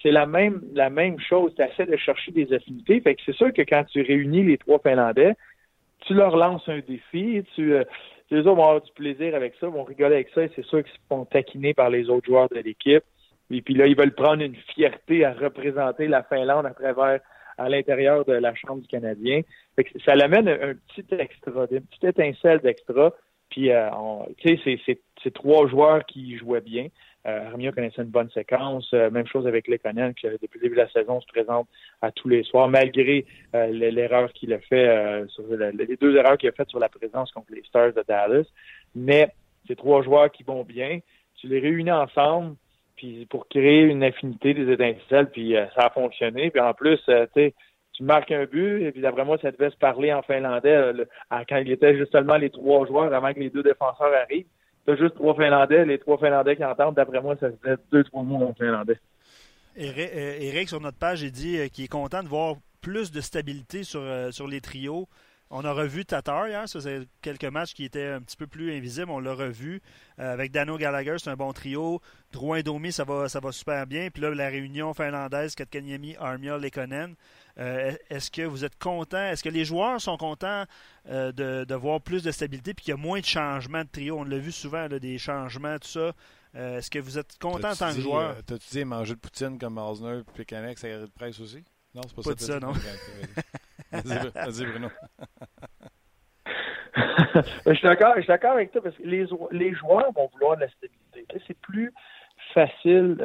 c'est 0.01 0.11
la 0.11 0.25
même, 0.25 0.61
la 0.73 0.89
même 0.89 1.19
chose. 1.19 1.53
Tu 1.55 1.63
essaies 1.63 1.89
de 1.89 1.97
chercher 1.97 2.31
des 2.31 2.53
affinités. 2.53 3.01
Fait 3.01 3.15
que 3.15 3.21
c'est 3.25 3.35
sûr 3.35 3.51
que 3.53 3.61
quand 3.61 3.83
tu 3.85 4.01
réunis 4.01 4.43
les 4.43 4.57
trois 4.57 4.79
Finlandais, 4.79 5.35
tu 6.01 6.13
leur 6.13 6.35
lances 6.35 6.67
un 6.67 6.79
défi, 6.79 7.43
tu, 7.55 7.73
euh, 7.73 7.83
les 8.29 8.39
autres 8.39 8.55
vont 8.55 8.63
avoir 8.63 8.81
du 8.81 8.91
plaisir 8.93 9.35
avec 9.35 9.53
ça, 9.59 9.67
vont 9.67 9.83
rigoler 9.83 10.15
avec 10.15 10.29
ça, 10.33 10.43
et 10.43 10.51
c'est 10.55 10.65
sûr 10.65 10.83
qu'ils 10.83 10.93
se 10.93 10.99
font 11.09 11.25
taquiner 11.25 11.73
par 11.73 11.89
les 11.89 12.09
autres 12.09 12.25
joueurs 12.25 12.49
de 12.49 12.59
l'équipe. 12.59 13.03
Et 13.51 13.61
puis 13.61 13.73
là, 13.73 13.87
ils 13.87 13.95
veulent 13.95 14.15
prendre 14.15 14.43
une 14.43 14.55
fierté 14.55 15.25
à 15.25 15.33
représenter 15.33 16.07
la 16.07 16.23
Finlande 16.23 16.65
à 16.65 16.71
travers 16.71 17.19
à 17.57 17.69
l'intérieur 17.69 18.25
de 18.25 18.33
la 18.33 18.55
Chambre 18.55 18.81
du 18.81 18.87
Canadien. 18.87 19.41
Fait 19.75 19.83
que 19.83 19.99
ça 20.05 20.15
l'amène 20.15 20.47
un 20.47 20.73
petit 20.73 21.05
extra, 21.11 21.67
une 21.69 21.81
petite 21.81 22.03
étincelle 22.03 22.59
d'extra. 22.59 23.13
Puis, 23.49 23.69
euh, 23.69 23.89
tu 24.37 24.57
sais, 24.57 24.79
c'est 25.21 25.33
trois 25.33 25.67
joueurs 25.67 26.05
qui 26.05 26.37
jouaient 26.37 26.61
bien. 26.61 26.87
Euh, 27.27 27.47
Armia 27.49 27.71
connaissait 27.71 28.01
une 28.01 28.09
bonne 28.09 28.29
séquence. 28.31 28.89
Euh, 28.93 29.11
même 29.11 29.27
chose 29.27 29.45
avec 29.45 29.67
Lekonen, 29.67 30.13
qui 30.13 30.27
depuis 30.27 30.59
le 30.59 30.63
début 30.63 30.75
de 30.75 30.81
la 30.81 30.89
saison 30.89 31.21
se 31.21 31.27
présente 31.27 31.67
à 32.01 32.11
tous 32.11 32.29
les 32.29 32.43
soirs, 32.43 32.67
malgré 32.69 33.25
euh, 33.53 33.67
l'erreur 33.67 34.31
qu'il 34.33 34.53
a 34.53 34.59
fait, 34.59 34.87
euh, 34.87 35.27
sur 35.27 35.43
les 35.47 35.97
deux 35.97 36.15
erreurs 36.15 36.37
qu'il 36.37 36.49
a 36.49 36.51
faites 36.53 36.69
sur 36.69 36.79
la 36.79 36.89
présence 36.89 37.31
contre 37.31 37.53
les 37.53 37.61
Stars 37.63 37.93
de 37.93 38.03
Dallas. 38.07 38.45
Mais 38.95 39.29
ces 39.67 39.75
trois 39.75 40.01
joueurs 40.01 40.31
qui 40.31 40.43
vont 40.43 40.63
bien, 40.63 40.99
tu 41.35 41.47
les 41.47 41.59
réunis 41.59 41.91
ensemble, 41.91 42.55
puis 43.01 43.25
pour 43.25 43.47
créer 43.47 43.81
une 43.81 44.03
affinité 44.03 44.53
des 44.53 44.71
étincelles, 44.71 45.31
puis 45.31 45.55
ça 45.75 45.87
a 45.87 45.89
fonctionné. 45.89 46.51
Puis 46.51 46.61
en 46.61 46.75
plus, 46.75 46.99
tu 47.07 47.13
sais, 47.33 47.55
tu 47.93 48.03
marques 48.03 48.31
un 48.31 48.45
but, 48.45 48.83
et 48.83 48.91
puis 48.91 49.01
d'après 49.01 49.25
moi, 49.25 49.39
ça 49.41 49.51
devait 49.51 49.71
se 49.71 49.75
parler 49.75 50.13
en 50.13 50.21
finlandais 50.21 50.93
quand 51.49 51.57
il 51.57 51.71
était 51.71 51.97
justement 51.97 52.37
les 52.37 52.51
trois 52.51 52.85
joueurs 52.85 53.11
avant 53.11 53.33
que 53.33 53.39
les 53.39 53.49
deux 53.49 53.63
défenseurs 53.63 54.13
arrivent. 54.13 54.45
T'as 54.85 54.95
juste 54.95 55.15
trois 55.15 55.35
Finlandais, 55.35 55.85
les 55.85 55.99
trois 55.99 56.17
Finlandais 56.17 56.55
qui 56.55 56.63
entendent, 56.63 56.95
d'après 56.95 57.21
moi, 57.21 57.35
ça 57.39 57.49
fait 57.63 57.79
deux, 57.91 58.03
trois 58.03 58.23
mots 58.23 58.43
en 58.43 58.53
finlandais. 58.53 58.99
Eric, 59.75 60.69
sur 60.69 60.81
notre 60.81 60.97
page, 60.97 61.21
il 61.21 61.31
dit 61.31 61.57
euh, 61.57 61.67
qu'il 61.67 61.85
est 61.85 61.91
content 61.91 62.23
de 62.23 62.27
voir 62.27 62.55
plus 62.81 63.11
de 63.11 63.21
stabilité 63.21 63.83
sur, 63.83 64.01
euh, 64.01 64.31
sur 64.31 64.47
les 64.47 64.59
trios. 64.59 65.07
On 65.53 65.65
a 65.65 65.73
revu 65.73 66.05
Tatar 66.05 66.47
hier, 66.47 66.67
ça 66.67 66.79
c'est 66.79 67.01
quelques 67.21 67.43
matchs 67.45 67.73
qui 67.73 67.83
étaient 67.83 68.07
un 68.07 68.21
petit 68.21 68.37
peu 68.37 68.47
plus 68.47 68.73
invisibles, 68.73 69.11
on 69.11 69.19
l'a 69.19 69.33
revu. 69.33 69.81
Euh, 70.17 70.31
avec 70.31 70.51
Dano 70.51 70.77
Gallagher, 70.77 71.17
c'est 71.19 71.29
un 71.29 71.35
bon 71.35 71.51
trio. 71.51 72.01
Drouin 72.31 72.61
Domi, 72.61 72.93
ça 72.93 73.03
va, 73.03 73.27
ça 73.27 73.41
va 73.41 73.51
super 73.51 73.85
bien. 73.85 74.09
Puis 74.09 74.21
là, 74.21 74.33
la 74.33 74.47
réunion 74.47 74.93
finlandaise, 74.93 75.53
Katkaniemi, 75.55 76.15
Armia, 76.17 76.57
Lekonen. 76.57 77.15
Euh, 77.57 77.95
est-ce 78.09 78.31
que 78.31 78.43
vous 78.43 78.63
êtes 78.63 78.79
content? 78.79 79.25
Est-ce 79.25 79.43
que 79.43 79.49
les 79.49 79.65
joueurs 79.65 79.99
sont 79.99 80.15
contents 80.15 80.63
euh, 81.09 81.33
de, 81.33 81.75
voir 81.75 81.99
plus 81.99 82.23
de 82.23 82.31
stabilité 82.31 82.73
puis 82.73 82.85
qu'il 82.85 82.91
y 82.91 82.95
a 82.95 82.97
moins 82.97 83.19
de 83.19 83.25
changements 83.25 83.83
de 83.83 83.89
trio? 83.91 84.19
On 84.19 84.23
l'a 84.23 84.37
vu 84.37 84.53
souvent, 84.53 84.87
des 84.87 85.17
changements, 85.17 85.77
tout 85.79 85.89
ça. 85.89 86.13
Euh, 86.55 86.77
est-ce 86.77 86.89
que 86.89 86.99
vous 86.99 87.17
êtes 87.17 87.37
content 87.39 87.71
en 87.71 87.75
tant 87.75 87.93
que 87.93 88.01
joueur? 88.01 88.35
T'as-tu 88.45 88.69
dit 88.69 88.85
manger 88.85 89.15
de 89.15 89.19
poutine 89.19 89.57
comme 89.57 89.77
Osner 89.77 90.19
et 90.19 90.31
Pécanex 90.33 90.81
ça 90.81 90.87
de 90.87 91.05
presse 91.07 91.39
aussi? 91.39 91.63
Non, 91.93 92.01
c'est 92.07 92.15
pas, 92.15 92.21
pas 92.21 92.39
ça. 92.39 92.45
ça 92.45 92.59
non. 92.59 92.73
Vas-y, 93.91 94.65
Bruno. 94.65 94.89
je 97.65 97.73
suis 97.73 97.87
d'accord 97.87 98.51
avec 98.51 98.71
toi 98.71 98.81
parce 98.81 98.95
que 98.95 99.03
les, 99.03 99.25
joueurs 99.73 100.11
vont 100.13 100.29
vouloir 100.33 100.57
de 100.57 100.61
la 100.61 100.69
stabilité. 100.69 101.25
C'est 101.47 101.57
plus 101.57 101.93
facile 102.53 103.15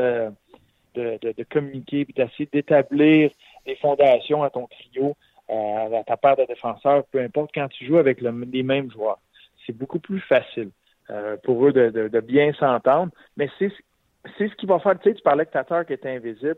de, 0.96 1.18
de, 1.20 1.44
communiquer 1.44 2.00
et 2.00 2.12
d'essayer 2.12 2.48
d'établir 2.52 3.30
des 3.66 3.76
fondations 3.76 4.42
à 4.42 4.50
ton 4.50 4.66
trio, 4.66 5.16
euh, 5.50 6.00
à 6.00 6.04
ta 6.04 6.16
paire 6.16 6.36
de 6.36 6.44
défenseurs, 6.44 7.04
peu 7.06 7.20
importe, 7.20 7.50
quand 7.54 7.68
tu 7.68 7.86
joues 7.86 7.98
avec 7.98 8.20
les 8.20 8.62
mêmes 8.62 8.90
joueurs. 8.90 9.18
C'est 9.66 9.76
beaucoup 9.76 9.98
plus 9.98 10.20
facile 10.20 10.70
euh, 11.10 11.36
pour 11.42 11.66
eux 11.66 11.72
de, 11.72 12.20
bien 12.20 12.52
s'entendre. 12.54 13.12
Mais 13.36 13.48
c'est 13.58 13.70
ce 14.38 14.54
qui 14.56 14.66
va 14.66 14.78
faire, 14.78 14.98
tu 14.98 15.10
sais, 15.10 15.14
tu 15.14 15.22
parlais 15.22 15.44
de 15.44 15.50
Tatar 15.50 15.84
qui 15.86 15.92
était 15.92 16.10
invisible. 16.10 16.56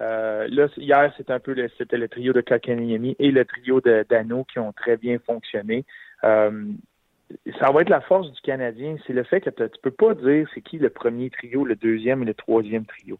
Euh, 0.00 0.48
là, 0.50 0.66
hier, 0.76 1.12
c'était 1.16 1.32
un 1.32 1.40
peu 1.40 1.54
le, 1.54 2.08
trio 2.08 2.32
de 2.32 2.40
Kakaniemi 2.40 3.14
et 3.18 3.30
le 3.30 3.44
trio 3.44 3.80
de 3.80 4.04
Dano 4.08 4.44
qui 4.44 4.58
ont 4.58 4.72
très 4.72 4.96
bien 4.96 5.18
fonctionné. 5.24 5.84
ça 6.22 7.70
va 7.70 7.80
être 7.80 7.88
la 7.88 8.00
force 8.00 8.30
du 8.32 8.40
Canadien, 8.40 8.96
c'est 9.06 9.12
le 9.12 9.22
fait 9.22 9.40
que 9.40 9.50
tu 9.50 9.80
peux 9.82 9.90
pas 9.90 10.14
dire 10.14 10.48
c'est 10.54 10.60
qui 10.60 10.78
le 10.78 10.90
premier 10.90 11.30
trio, 11.30 11.64
le 11.64 11.76
deuxième 11.76 12.22
et 12.22 12.26
le 12.26 12.34
troisième 12.34 12.84
trio 12.84 13.18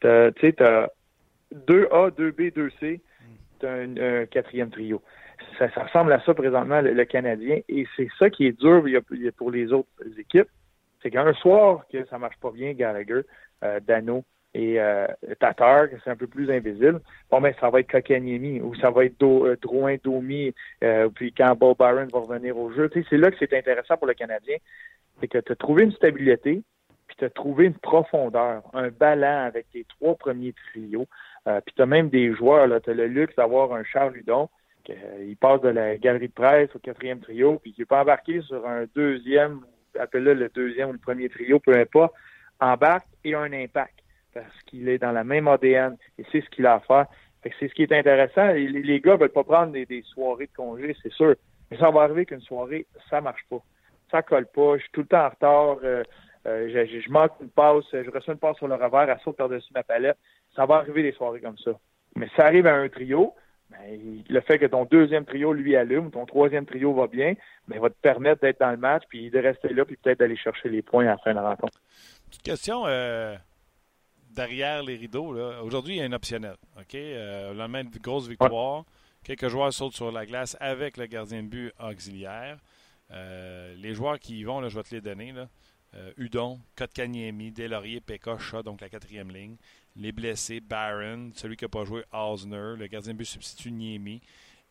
tu 0.00 0.62
as 0.62 0.90
2A, 1.66 2.10
2B, 2.10 2.52
2C, 2.52 3.00
tu 3.60 3.66
as 3.66 3.72
un, 3.72 4.26
quatrième 4.26 4.70
trio. 4.70 5.02
Ça, 5.58 5.66
ressemble 5.66 6.12
à 6.12 6.20
ça 6.24 6.34
présentement, 6.34 6.80
le, 6.80 7.04
Canadien, 7.04 7.60
et 7.68 7.86
c'est 7.96 8.08
ça 8.18 8.30
qui 8.30 8.46
est 8.46 8.58
dur 8.58 8.84
pour 9.36 9.50
les 9.50 9.72
autres 9.72 9.88
équipes. 10.18 10.48
C'est 11.02 11.10
qu'un 11.10 11.32
soir 11.34 11.84
que 11.92 12.04
ça 12.06 12.18
marche 12.18 12.38
pas 12.40 12.50
bien, 12.50 12.72
Gallagher, 12.72 13.22
euh, 13.62 13.80
Dano 13.80 14.24
et 14.54 14.80
euh, 14.80 15.06
Tatar, 15.40 15.86
c'est 16.04 16.10
un 16.10 16.16
peu 16.16 16.28
plus 16.28 16.50
invisible, 16.50 17.00
bon, 17.28 17.40
ben, 17.40 17.52
ça 17.60 17.70
va 17.70 17.80
être 17.80 17.90
Kokaniemi 17.90 18.60
ou 18.60 18.74
ça 18.76 18.90
va 18.90 19.04
être 19.04 19.18
Do, 19.18 19.46
euh, 19.46 19.56
Drouin, 19.60 19.96
Domi, 20.02 20.54
euh, 20.84 21.08
puis 21.12 21.32
quand 21.32 21.56
Bob 21.56 21.76
Byron 21.76 22.08
va 22.12 22.20
revenir 22.20 22.56
au 22.56 22.70
jeu. 22.72 22.88
C'est 23.10 23.16
là 23.16 23.32
que 23.32 23.36
c'est 23.38 23.52
intéressant 23.52 23.96
pour 23.96 24.06
le 24.06 24.14
Canadien, 24.14 24.56
c'est 25.20 25.26
que 25.26 25.38
tu 25.38 25.50
as 25.50 25.56
trouvé 25.56 25.82
une 25.82 25.92
stabilité, 25.92 26.62
puis 27.08 27.16
tu 27.18 27.24
as 27.24 27.30
trouvé 27.30 27.66
une 27.66 27.74
profondeur, 27.74 28.62
un 28.74 28.90
ballon 28.90 29.46
avec 29.46 29.68
tes 29.72 29.84
trois 29.88 30.14
premiers 30.14 30.54
trios, 30.70 31.08
euh, 31.48 31.60
puis 31.60 31.74
tu 31.74 31.82
as 31.82 31.86
même 31.86 32.08
des 32.08 32.32
joueurs, 32.32 32.68
tu 32.80 32.90
as 32.90 32.94
le 32.94 33.08
luxe 33.08 33.34
d'avoir 33.34 33.72
un 33.72 33.82
Charles 33.82 34.14
Ludon, 34.14 34.48
qui 34.84 34.92
il 35.26 35.36
passe 35.36 35.62
de 35.62 35.68
la 35.68 35.96
galerie 35.96 36.28
de 36.28 36.32
presse 36.32 36.70
au 36.76 36.78
quatrième 36.78 37.18
trio, 37.18 37.58
puis 37.58 37.72
qui 37.72 37.84
peut 37.84 37.96
embarquer 37.96 38.40
sur 38.42 38.64
un 38.68 38.84
deuxième, 38.94 39.62
appelle-le 39.98 40.34
le 40.34 40.48
deuxième 40.50 40.90
ou 40.90 40.92
le 40.92 40.98
premier 40.98 41.28
trio, 41.28 41.58
peu 41.58 41.76
importe, 41.76 42.14
embarque 42.60 43.08
et 43.24 43.34
un 43.34 43.52
impact 43.52 44.03
parce 44.34 44.62
qu'il 44.66 44.88
est 44.88 44.98
dans 44.98 45.12
la 45.12 45.24
même 45.24 45.48
ADN 45.48 45.96
et 46.18 46.24
c'est 46.30 46.42
ce 46.42 46.50
qu'il 46.50 46.66
a 46.66 46.74
à 46.74 46.80
faire. 46.80 47.06
c'est 47.42 47.68
ce 47.68 47.74
qui 47.74 47.82
est 47.82 47.92
intéressant. 47.92 48.48
Les, 48.48 48.68
les 48.68 49.00
gars 49.00 49.16
veulent 49.16 49.30
pas 49.30 49.44
prendre 49.44 49.72
des, 49.72 50.02
soirées 50.12 50.46
de 50.46 50.56
congé, 50.56 50.96
c'est 51.02 51.12
sûr. 51.12 51.34
Mais 51.70 51.78
ça 51.78 51.90
va 51.90 52.02
arriver 52.02 52.26
qu'une 52.26 52.40
soirée, 52.40 52.86
ça 53.08 53.20
marche 53.20 53.44
pas. 53.48 53.62
Ça 54.10 54.22
colle 54.22 54.46
pas. 54.46 54.76
Je 54.76 54.82
suis 54.82 54.90
tout 54.92 55.00
le 55.00 55.06
temps 55.06 55.26
en 55.26 55.30
retard. 55.30 55.76
Euh, 55.82 56.02
euh, 56.46 56.86
je, 56.86 57.10
manque 57.10 57.32
une 57.40 57.48
passe. 57.48 57.84
Je 57.92 58.10
reçois 58.10 58.34
une 58.34 58.40
passe 58.40 58.56
sur 58.58 58.68
le 58.68 58.74
revers. 58.74 59.08
Elle 59.08 59.18
saute 59.24 59.36
par-dessus 59.36 59.72
ma 59.74 59.82
palette. 59.82 60.18
Ça 60.54 60.66
va 60.66 60.76
arriver 60.76 61.02
des 61.02 61.12
soirées 61.12 61.40
comme 61.40 61.58
ça. 61.58 61.72
Mais 62.16 62.28
ça 62.36 62.46
arrive 62.46 62.66
à 62.66 62.74
un 62.74 62.88
trio. 62.88 63.34
Ben, 63.70 64.22
le 64.28 64.40
fait 64.40 64.58
que 64.58 64.66
ton 64.66 64.84
deuxième 64.84 65.24
trio 65.24 65.52
lui 65.52 65.74
allume, 65.74 66.10
ton 66.10 66.26
troisième 66.26 66.66
trio 66.66 66.92
va 66.92 67.06
bien, 67.06 67.34
mais 67.66 67.76
ben, 67.76 67.82
va 67.82 67.90
te 67.90 68.00
permettre 68.00 68.42
d'être 68.42 68.60
dans 68.60 68.70
le 68.70 68.76
match, 68.76 69.04
puis 69.08 69.30
de 69.30 69.38
rester 69.38 69.72
là, 69.72 69.84
puis 69.84 69.96
peut-être 69.96 70.18
d'aller 70.18 70.36
chercher 70.36 70.68
les 70.68 70.82
points 70.82 71.06
à 71.06 71.10
la 71.10 71.18
fin 71.18 71.30
de 71.30 71.36
la 71.36 71.48
rencontre. 71.48 71.80
Petite 72.28 72.42
question, 72.42 72.84
euh, 72.86 73.34
derrière 74.34 74.82
les 74.82 74.96
rideaux, 74.96 75.36
aujourd'hui, 75.62 75.94
il 75.94 75.98
y 75.98 76.02
a 76.02 76.04
un 76.04 76.12
optionnel. 76.12 76.56
OK? 76.78 76.94
Euh, 76.94 77.52
le 77.52 77.58
lendemain 77.58 77.84
de 77.84 77.98
grosse 77.98 78.28
victoire, 78.28 78.84
quelques 79.22 79.48
joueurs 79.48 79.72
sautent 79.72 79.94
sur 79.94 80.12
la 80.12 80.26
glace 80.26 80.56
avec 80.60 80.96
le 80.96 81.06
gardien 81.06 81.42
de 81.42 81.48
but 81.48 81.72
auxiliaire. 81.80 82.58
Euh, 83.10 83.74
les 83.76 83.94
joueurs 83.94 84.18
qui 84.18 84.38
y 84.38 84.44
vont, 84.44 84.66
je 84.68 84.76
vais 84.76 84.82
te 84.82 84.94
les 84.94 85.00
donner. 85.00 85.32
Là. 85.32 85.48
Euh, 85.96 86.12
Udon, 86.16 86.60
Kotkaniemi, 86.76 87.52
Delaurier, 87.52 88.00
Pekka, 88.00 88.36
donc 88.64 88.80
la 88.80 88.88
quatrième 88.88 89.30
ligne. 89.30 89.56
Les 89.96 90.10
blessés, 90.10 90.60
Barron, 90.60 91.30
celui 91.34 91.56
qui 91.56 91.64
n'a 91.64 91.68
pas 91.68 91.84
joué, 91.84 92.02
Osner, 92.12 92.74
le 92.76 92.86
gardien 92.88 93.12
de 93.12 93.18
but 93.18 93.26
substitut, 93.26 93.70
Niemi, 93.70 94.20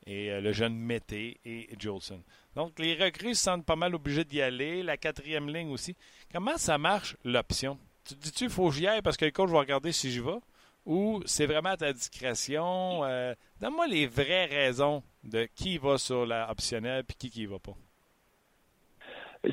et 0.05 0.31
euh, 0.31 0.41
le 0.41 0.51
jeune 0.51 0.75
Mété 0.75 1.39
et 1.45 1.69
Jolson. 1.79 2.21
Donc, 2.55 2.77
les 2.77 2.95
recrues 2.95 3.35
se 3.35 3.43
sentent 3.43 3.65
pas 3.65 3.77
mal 3.77 3.95
obligés 3.95 4.25
d'y 4.25 4.41
aller. 4.41 4.83
La 4.83 4.97
quatrième 4.97 5.47
ligne 5.49 5.69
aussi. 5.69 5.95
Comment 6.31 6.57
ça 6.57 6.77
marche, 6.77 7.15
l'option? 7.23 7.79
Tu 8.07 8.15
dis-tu, 8.15 8.43
il 8.45 8.49
faut 8.49 8.69
que 8.69 8.75
j'y 8.75 8.87
aille 8.87 9.01
parce 9.01 9.17
que 9.17 9.25
le 9.25 9.31
coach 9.31 9.49
va 9.49 9.59
regarder 9.59 9.91
si 9.91 10.11
j'y 10.11 10.19
vais? 10.19 10.39
Ou 10.85 11.21
c'est 11.25 11.45
vraiment 11.45 11.69
à 11.69 11.77
ta 11.77 11.93
discrétion? 11.93 13.05
Euh, 13.05 13.33
donne-moi 13.61 13.87
les 13.87 14.05
vraies 14.05 14.45
raisons 14.45 15.03
de 15.23 15.47
qui 15.55 15.77
va 15.77 15.97
sur 15.97 16.25
la 16.25 16.49
optionnelle 16.51 17.03
et 17.09 17.13
qui 17.13 17.29
qui 17.29 17.45
va 17.45 17.59
pas. 17.59 17.75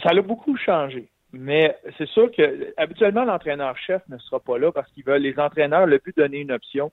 Ça 0.03 0.11
a 0.11 0.23
beaucoup 0.23 0.57
changé. 0.57 1.09
Mais 1.33 1.77
c'est 1.97 2.09
sûr 2.09 2.31
que 2.33 2.75
habituellement, 2.77 3.25
l'entraîneur-chef 3.25 4.03
ne 4.09 4.19
sera 4.19 4.41
pas 4.41 4.59
là 4.59 4.73
parce 4.73 4.91
qu'ils 4.93 5.05
veulent 5.05 5.23
les 5.23 5.39
entraîneurs, 5.39 5.87
le 5.87 5.99
but 5.99 6.17
de 6.17 6.23
donner 6.23 6.39
une 6.39 6.51
option, 6.51 6.91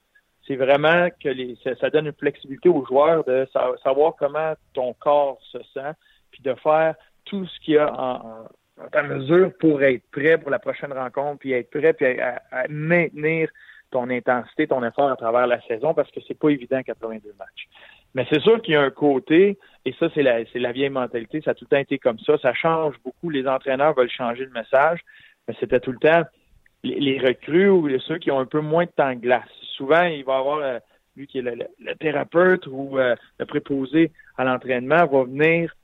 c'est 0.47 0.55
vraiment 0.55 1.09
que 1.21 1.29
les, 1.29 1.57
ça, 1.63 1.89
donne 1.89 2.05
une 2.05 2.13
flexibilité 2.13 2.69
aux 2.69 2.85
joueurs 2.85 3.23
de 3.25 3.47
savoir 3.83 4.15
comment 4.17 4.53
ton 4.73 4.93
corps 4.93 5.39
se 5.51 5.57
sent, 5.73 5.91
puis 6.31 6.41
de 6.43 6.53
faire 6.55 6.95
tout 7.25 7.45
ce 7.45 7.59
qu'il 7.59 7.73
y 7.73 7.77
a 7.77 7.91
en, 7.91 8.47
en 8.77 9.03
mesure 9.03 9.51
pour 9.59 9.81
être 9.83 10.03
prêt 10.11 10.37
pour 10.37 10.51
la 10.51 10.59
prochaine 10.59 10.93
rencontre, 10.93 11.39
puis 11.39 11.53
être 11.53 11.69
prêt, 11.69 11.93
puis 11.93 12.19
à, 12.19 12.41
maintenir 12.69 13.49
ton 13.89 14.09
intensité, 14.09 14.67
ton 14.67 14.83
effort 14.83 15.09
à 15.09 15.15
travers 15.15 15.47
la 15.47 15.61
saison, 15.61 15.93
parce 15.93 16.11
que 16.11 16.19
c'est 16.27 16.37
pas 16.37 16.49
évident 16.49 16.81
82 16.83 17.33
matchs. 17.39 17.67
Mais 18.13 18.25
c'est 18.29 18.41
sûr 18.41 18.61
qu'il 18.61 18.73
y 18.73 18.77
a 18.77 18.81
un 18.81 18.89
côté, 18.89 19.57
et 19.85 19.93
ça, 19.99 20.07
c'est 20.13 20.23
la, 20.23 20.45
c'est 20.51 20.59
la 20.59 20.71
vieille 20.71 20.89
mentalité, 20.89 21.41
ça 21.41 21.51
a 21.51 21.53
tout 21.53 21.65
le 21.69 21.75
temps 21.75 21.81
été 21.81 21.97
comme 21.97 22.19
ça, 22.19 22.37
ça 22.39 22.53
change 22.53 22.95
beaucoup, 23.03 23.29
les 23.29 23.47
entraîneurs 23.47 23.93
veulent 23.95 24.09
changer 24.09 24.45
le 24.45 24.51
message, 24.51 24.99
mais 25.47 25.55
c'était 25.59 25.79
tout 25.79 25.91
le 25.91 25.99
temps 25.99 26.23
les, 26.83 27.19
recrues 27.19 27.69
ou 27.69 27.89
ceux 27.99 28.17
qui 28.17 28.31
ont 28.31 28.39
un 28.39 28.45
peu 28.45 28.61
moins 28.61 28.85
de 28.85 28.91
temps 28.91 29.13
de 29.13 29.19
glace. 29.19 29.49
Souvent, 29.75 30.03
il 30.03 30.23
va 30.23 30.35
y 30.35 30.39
avoir, 30.39 30.59
euh, 30.59 30.79
lui 31.15 31.27
qui 31.27 31.39
est 31.39 31.41
le, 31.41 31.95
thérapeute 31.99 32.67
ou 32.67 32.97
euh, 32.97 33.15
le 33.39 33.45
préposé 33.45 34.11
à 34.37 34.43
l'entraînement, 34.43 35.05
va 35.05 35.23
venir 35.23 35.75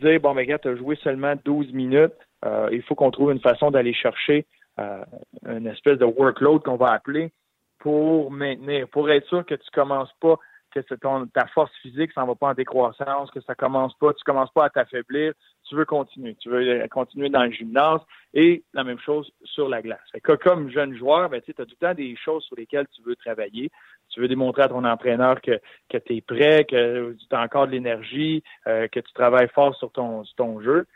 dire, 0.00 0.20
bon, 0.20 0.34
mais 0.34 0.46
gars, 0.46 0.58
tu 0.58 0.68
as 0.68 0.76
joué 0.76 0.96
seulement 1.02 1.34
12 1.44 1.72
minutes, 1.72 2.12
euh, 2.44 2.68
il 2.72 2.82
faut 2.82 2.94
qu'on 2.94 3.10
trouve 3.10 3.32
une 3.32 3.40
façon 3.40 3.70
d'aller 3.70 3.94
chercher 3.94 4.46
euh, 4.78 5.04
une 5.46 5.66
espèce 5.66 5.98
de 5.98 6.04
workload 6.04 6.62
qu'on 6.62 6.76
va 6.76 6.92
appeler 6.92 7.32
pour 7.78 8.30
maintenir, 8.30 8.88
pour 8.88 9.10
être 9.10 9.26
sûr 9.28 9.44
que 9.44 9.54
tu 9.54 9.70
commences 9.72 10.12
pas, 10.20 10.36
que 10.72 10.94
ton, 10.94 11.26
ta 11.26 11.46
force 11.48 11.72
physique 11.82 12.12
s'en 12.12 12.26
va 12.26 12.34
pas 12.34 12.48
en 12.48 12.54
décroissance, 12.54 13.30
que 13.30 13.40
ça 13.40 13.54
commence 13.54 13.94
pas, 13.98 14.12
tu 14.12 14.22
commences 14.24 14.52
pas 14.52 14.66
à 14.66 14.70
t'affaiblir, 14.70 15.32
tu 15.68 15.74
veux 15.74 15.84
continuer, 15.84 16.36
tu 16.36 16.48
veux 16.48 16.86
continuer 16.88 17.28
dans 17.28 17.44
le 17.44 17.50
gymnase 17.50 18.00
et 18.34 18.62
la 18.74 18.84
même 18.84 18.98
chose 18.98 19.30
sur 19.44 19.68
la 19.68 19.82
glace. 19.82 20.00
que 20.22 20.32
comme 20.32 20.70
jeune 20.70 20.96
joueur, 20.96 21.28
ben, 21.28 21.40
tu 21.40 21.50
as 21.50 21.64
tout 21.64 21.76
le 21.80 21.86
temps 21.86 21.94
des 21.94 22.14
choses 22.16 22.44
sur 22.44 22.56
lesquelles 22.56 22.86
tu 22.94 23.02
veux 23.02 23.16
travailler. 23.16 23.70
Tu 24.10 24.20
veux 24.20 24.28
démontrer 24.28 24.62
à 24.62 24.68
ton 24.68 24.84
entraîneur 24.84 25.40
que, 25.42 25.60
que 25.90 25.98
tu 25.98 26.16
es 26.16 26.20
prêt, 26.22 26.64
que 26.64 27.14
tu 27.14 27.36
as 27.36 27.42
encore 27.42 27.66
de 27.66 27.72
l'énergie, 27.72 28.42
euh, 28.66 28.88
que 28.88 29.00
tu 29.00 29.12
travailles 29.12 29.48
fort 29.48 29.74
sur 29.76 29.92
ton, 29.92 30.24
sur 30.24 30.36
ton 30.36 30.62
jeu. 30.62 30.86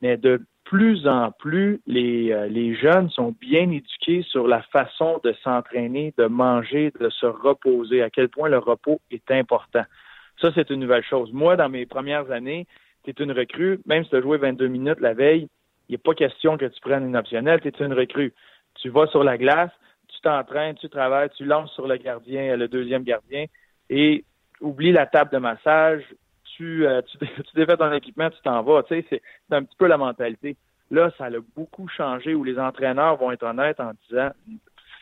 Mais 0.00 0.16
de 0.16 0.40
plus 0.72 1.06
en 1.06 1.32
plus, 1.32 1.82
les, 1.86 2.32
euh, 2.32 2.48
les 2.48 2.74
jeunes 2.74 3.10
sont 3.10 3.36
bien 3.38 3.70
éduqués 3.70 4.22
sur 4.22 4.48
la 4.48 4.62
façon 4.62 5.20
de 5.22 5.34
s'entraîner, 5.44 6.14
de 6.16 6.24
manger, 6.24 6.90
de 6.98 7.10
se 7.10 7.26
reposer, 7.26 8.02
à 8.02 8.08
quel 8.08 8.30
point 8.30 8.48
le 8.48 8.56
repos 8.56 8.98
est 9.10 9.30
important. 9.30 9.84
Ça, 10.40 10.48
c'est 10.54 10.70
une 10.70 10.80
nouvelle 10.80 11.04
chose. 11.04 11.30
Moi, 11.30 11.56
dans 11.56 11.68
mes 11.68 11.84
premières 11.84 12.30
années, 12.30 12.66
tu 13.04 13.10
es 13.10 13.22
une 13.22 13.32
recrue, 13.32 13.80
même 13.84 14.02
si 14.04 14.08
tu 14.08 14.16
as 14.16 14.22
joué 14.22 14.38
22 14.38 14.66
minutes 14.68 15.00
la 15.00 15.12
veille, 15.12 15.46
il 15.90 15.92
n'est 15.92 15.98
pas 15.98 16.14
question 16.14 16.56
que 16.56 16.64
tu 16.64 16.80
prennes 16.80 17.06
une 17.06 17.18
optionnelle, 17.18 17.60
tu 17.60 17.68
es 17.68 17.84
une 17.84 17.92
recrue. 17.92 18.32
Tu 18.76 18.88
vas 18.88 19.06
sur 19.08 19.22
la 19.24 19.36
glace, 19.36 19.72
tu 20.08 20.22
t'entraînes, 20.22 20.76
tu 20.76 20.88
travailles, 20.88 21.28
tu 21.36 21.44
lances 21.44 21.70
sur 21.74 21.86
le 21.86 21.98
gardien, 21.98 22.56
le 22.56 22.68
deuxième 22.68 23.02
gardien, 23.02 23.44
et 23.90 24.24
oublie 24.62 24.92
la 24.92 25.04
table 25.04 25.32
de 25.32 25.38
massage, 25.38 26.02
tu, 26.62 26.86
euh, 26.86 27.76
ton 27.76 27.92
équipement, 27.92 28.30
tu 28.30 28.40
t'en 28.42 28.62
vas. 28.62 28.82
C'est 28.88 29.22
un 29.50 29.62
petit 29.62 29.76
peu 29.76 29.86
la 29.86 29.96
mentalité. 29.96 30.56
Là, 30.90 31.10
ça 31.18 31.26
a 31.26 31.30
beaucoup 31.56 31.88
changé 31.88 32.34
où 32.34 32.44
les 32.44 32.58
entraîneurs 32.58 33.16
vont 33.16 33.32
être 33.32 33.44
honnêtes 33.44 33.80
en 33.80 33.92
disant 34.08 34.30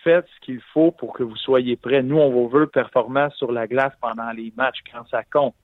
faites 0.03 0.27
ce 0.35 0.41
qu'il 0.47 0.61
faut 0.73 0.93
pour 0.93 1.13
que 1.13 1.23
vous 1.23 1.37
soyez 1.37 1.77
prêts. 1.77 2.03
Nous, 2.03 2.17
on 2.17 2.47
veut 2.47 2.67
performance 2.67 3.35
sur 3.35 3.53
la 3.53 3.67
glace 3.67 3.93
pendant 4.01 4.31
les 4.31 4.53
matchs 4.57 4.79
quand 4.91 5.07
ça 5.11 5.23
compte. 5.25 5.55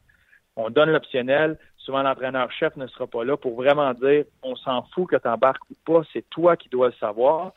On 0.56 0.68
donne 0.68 0.90
l'optionnel. 0.90 1.58
Souvent, 1.78 2.02
l'entraîneur-chef 2.02 2.76
ne 2.76 2.86
sera 2.88 3.06
pas 3.06 3.24
là 3.24 3.36
pour 3.36 3.54
vraiment 3.54 3.94
dire 3.94 4.24
on 4.42 4.56
s'en 4.56 4.82
fout 4.94 5.08
que 5.08 5.16
tu 5.16 5.28
embarques 5.28 5.62
ou 5.70 5.74
pas, 5.86 6.02
c'est 6.12 6.28
toi 6.28 6.56
qui 6.56 6.68
dois 6.68 6.88
le 6.88 6.94
savoir. 6.94 7.52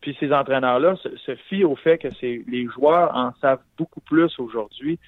Puis 0.00 0.16
ces 0.18 0.32
entraîneurs-là 0.32 0.96
se, 0.96 1.34
fient 1.48 1.64
au 1.64 1.76
fait 1.76 1.98
que 1.98 2.08
les 2.20 2.66
joueurs 2.66 3.14
en 3.14 3.32
savent 3.40 3.62
beaucoup 3.78 4.00
plus 4.00 4.38
aujourd'hui 4.38 4.98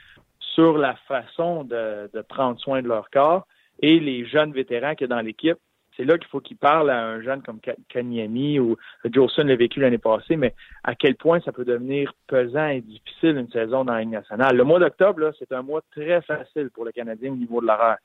sur 0.57 0.79
la 0.79 0.95
façon 1.07 1.65
de, 1.65 2.11
prendre 2.29 2.59
soin 2.59 2.81
de 2.81 2.89
leur 2.89 3.11
corps 3.11 3.47
et 3.81 4.01
les 4.01 4.25
jeunes 4.27 4.53
vétérans 4.53 4.95
qu'il 4.95 5.07
y 5.07 5.13
a 5.13 5.15
dans 5.15 5.21
l'équipe. 5.21 5.59
C'est 5.97 6.05
là 6.05 6.19
qu'il 6.19 6.29
faut 6.29 6.41
qu'ils 6.41 6.57
parlent 6.57 6.91
à 6.91 7.07
un 7.07 7.23
jeune 7.23 7.43
comme 7.43 7.61
Kanyemi 7.89 8.59
ou 8.59 8.77
Jolson 9.05 9.45
l'a 9.45 9.57
vécu 9.57 9.81
l'année 9.81 9.99
passée, 9.99 10.37
mais 10.37 10.55
à 10.83 10.95
quel 10.95 11.15
point 11.17 11.41
ça 11.41 11.53
peut 11.53 11.65
devenir 11.65 12.13
pesant 12.27 12.69
et 12.69 12.81
difficile 12.81 13.37
une 13.37 13.51
saison 13.51 13.85
dans 13.85 13.95
la 13.95 14.05
nationale. 14.05 14.57
Le 14.57 14.65
mois 14.65 14.79
d'octobre, 14.79 15.31
c'est 15.39 15.53
un 15.53 15.63
mois 15.63 15.83
très 15.93 16.21
facile 16.23 16.71
pour 16.71 16.85
le 16.85 16.93
Canadien 16.93 17.33
au 17.33 17.37
niveau 17.37 17.61
de 17.61 17.67
l'horaire. 17.67 17.99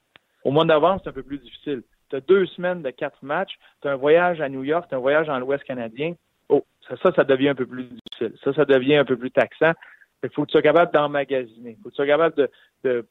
Au 0.44 0.52
mois 0.52 0.66
d'avant, 0.66 1.00
c'est 1.00 1.10
un 1.10 1.14
peu 1.14 1.24
plus 1.24 1.40
difficile. 1.40 1.84
Tu 2.10 2.18
as 2.18 2.22
deux 2.22 2.46
semaines 2.48 2.82
de 2.82 2.90
quatre 2.92 3.24
matchs, 3.24 3.58
tu 3.82 3.88
as 3.88 3.92
un 3.92 3.96
voyage 3.96 4.42
à 4.42 4.50
New 4.50 4.64
York, 4.64 4.88
tu 4.90 4.96
as 4.96 4.98
un 4.98 5.02
voyage 5.02 5.28
dans 5.28 5.40
l'Ouest 5.40 5.64
canadien. 5.64 6.14
Oh, 6.50 6.66
ça, 6.88 7.12
ça 7.14 7.24
devient 7.24 7.50
un 7.50 7.56
peu 7.56 7.66
plus 7.66 7.84
difficile. 7.84 8.38
Ça, 8.44 8.54
ça 8.54 8.66
devient 8.66 8.98
un 8.98 9.06
peu 9.06 9.18
plus 9.18 9.32
taxant. 9.32 9.74
Il 10.24 10.30
faut 10.30 10.44
que 10.44 10.48
tu 10.48 10.54
sois 10.54 10.62
capable 10.62 10.92
d'emmagasiner. 10.94 11.72
Il 11.72 11.84
faut 11.84 11.90
que 11.90 11.96
tu 11.96 11.96
sois 11.96 12.08
capable 12.08 12.36
de, 12.36 12.50
de 12.84 13.06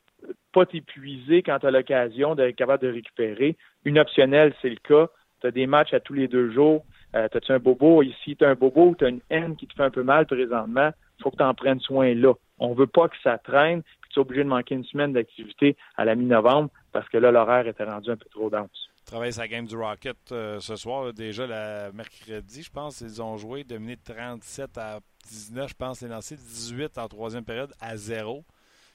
pas 0.52 0.66
t'épuiser 0.66 1.42
quand 1.42 1.58
tu 1.58 1.66
as 1.66 1.70
l'occasion 1.70 2.34
d'être 2.34 2.56
capable 2.56 2.82
de 2.82 2.92
récupérer. 2.92 3.56
Une 3.84 3.98
optionnelle, 3.98 4.54
c'est 4.62 4.70
le 4.70 4.76
cas. 4.76 5.08
Tu 5.40 5.46
as 5.46 5.50
des 5.50 5.66
matchs 5.66 5.94
à 5.94 6.00
tous 6.00 6.14
les 6.14 6.28
deux 6.28 6.50
jours. 6.50 6.84
Euh, 7.16 7.28
T'as-tu 7.28 7.52
un 7.52 7.58
bobo? 7.58 8.02
Ici, 8.02 8.36
tu 8.36 8.44
as 8.44 8.50
un 8.50 8.54
bobo 8.54 8.88
ou 8.88 8.94
tu 8.94 9.04
as 9.04 9.08
une 9.08 9.20
haine 9.30 9.56
qui 9.56 9.66
te 9.66 9.74
fait 9.74 9.82
un 9.82 9.90
peu 9.90 10.02
mal 10.02 10.26
présentement. 10.26 10.90
Faut 11.22 11.30
que 11.30 11.36
tu 11.36 11.42
en 11.42 11.54
prennes 11.54 11.80
soin 11.80 12.14
là. 12.14 12.34
On 12.58 12.74
veut 12.74 12.86
pas 12.86 13.08
que 13.08 13.16
ça 13.22 13.38
traîne 13.38 13.82
tu 14.10 14.18
es 14.18 14.22
obligé 14.22 14.44
de 14.44 14.48
manquer 14.48 14.74
une 14.74 14.84
semaine 14.84 15.12
d'activité 15.12 15.76
à 15.96 16.04
la 16.04 16.14
mi-novembre 16.14 16.70
parce 16.92 17.08
que 17.08 17.18
là, 17.18 17.30
l'horaire 17.30 17.66
était 17.66 17.84
rendu 17.84 18.10
un 18.10 18.16
peu 18.16 18.28
trop 18.28 18.50
dense. 18.50 18.89
Travaille 19.10 19.32
sa 19.32 19.48
game 19.48 19.66
du 19.66 19.76
Rocket 19.76 20.16
ce 20.28 20.76
soir. 20.76 21.12
Déjà, 21.12 21.44
le 21.46 21.92
mercredi, 21.92 22.62
je 22.62 22.70
pense, 22.70 23.00
ils 23.00 23.20
ont 23.20 23.36
joué, 23.36 23.64
dominé 23.64 23.96
37 23.96 24.78
à 24.78 25.00
19, 25.28 25.68
je 25.68 25.74
pense, 25.74 26.00
les 26.02 26.08
lancés 26.08 26.36
18 26.36 26.96
en 26.96 27.08
troisième 27.08 27.44
période 27.44 27.72
à 27.80 27.96
0. 27.96 28.44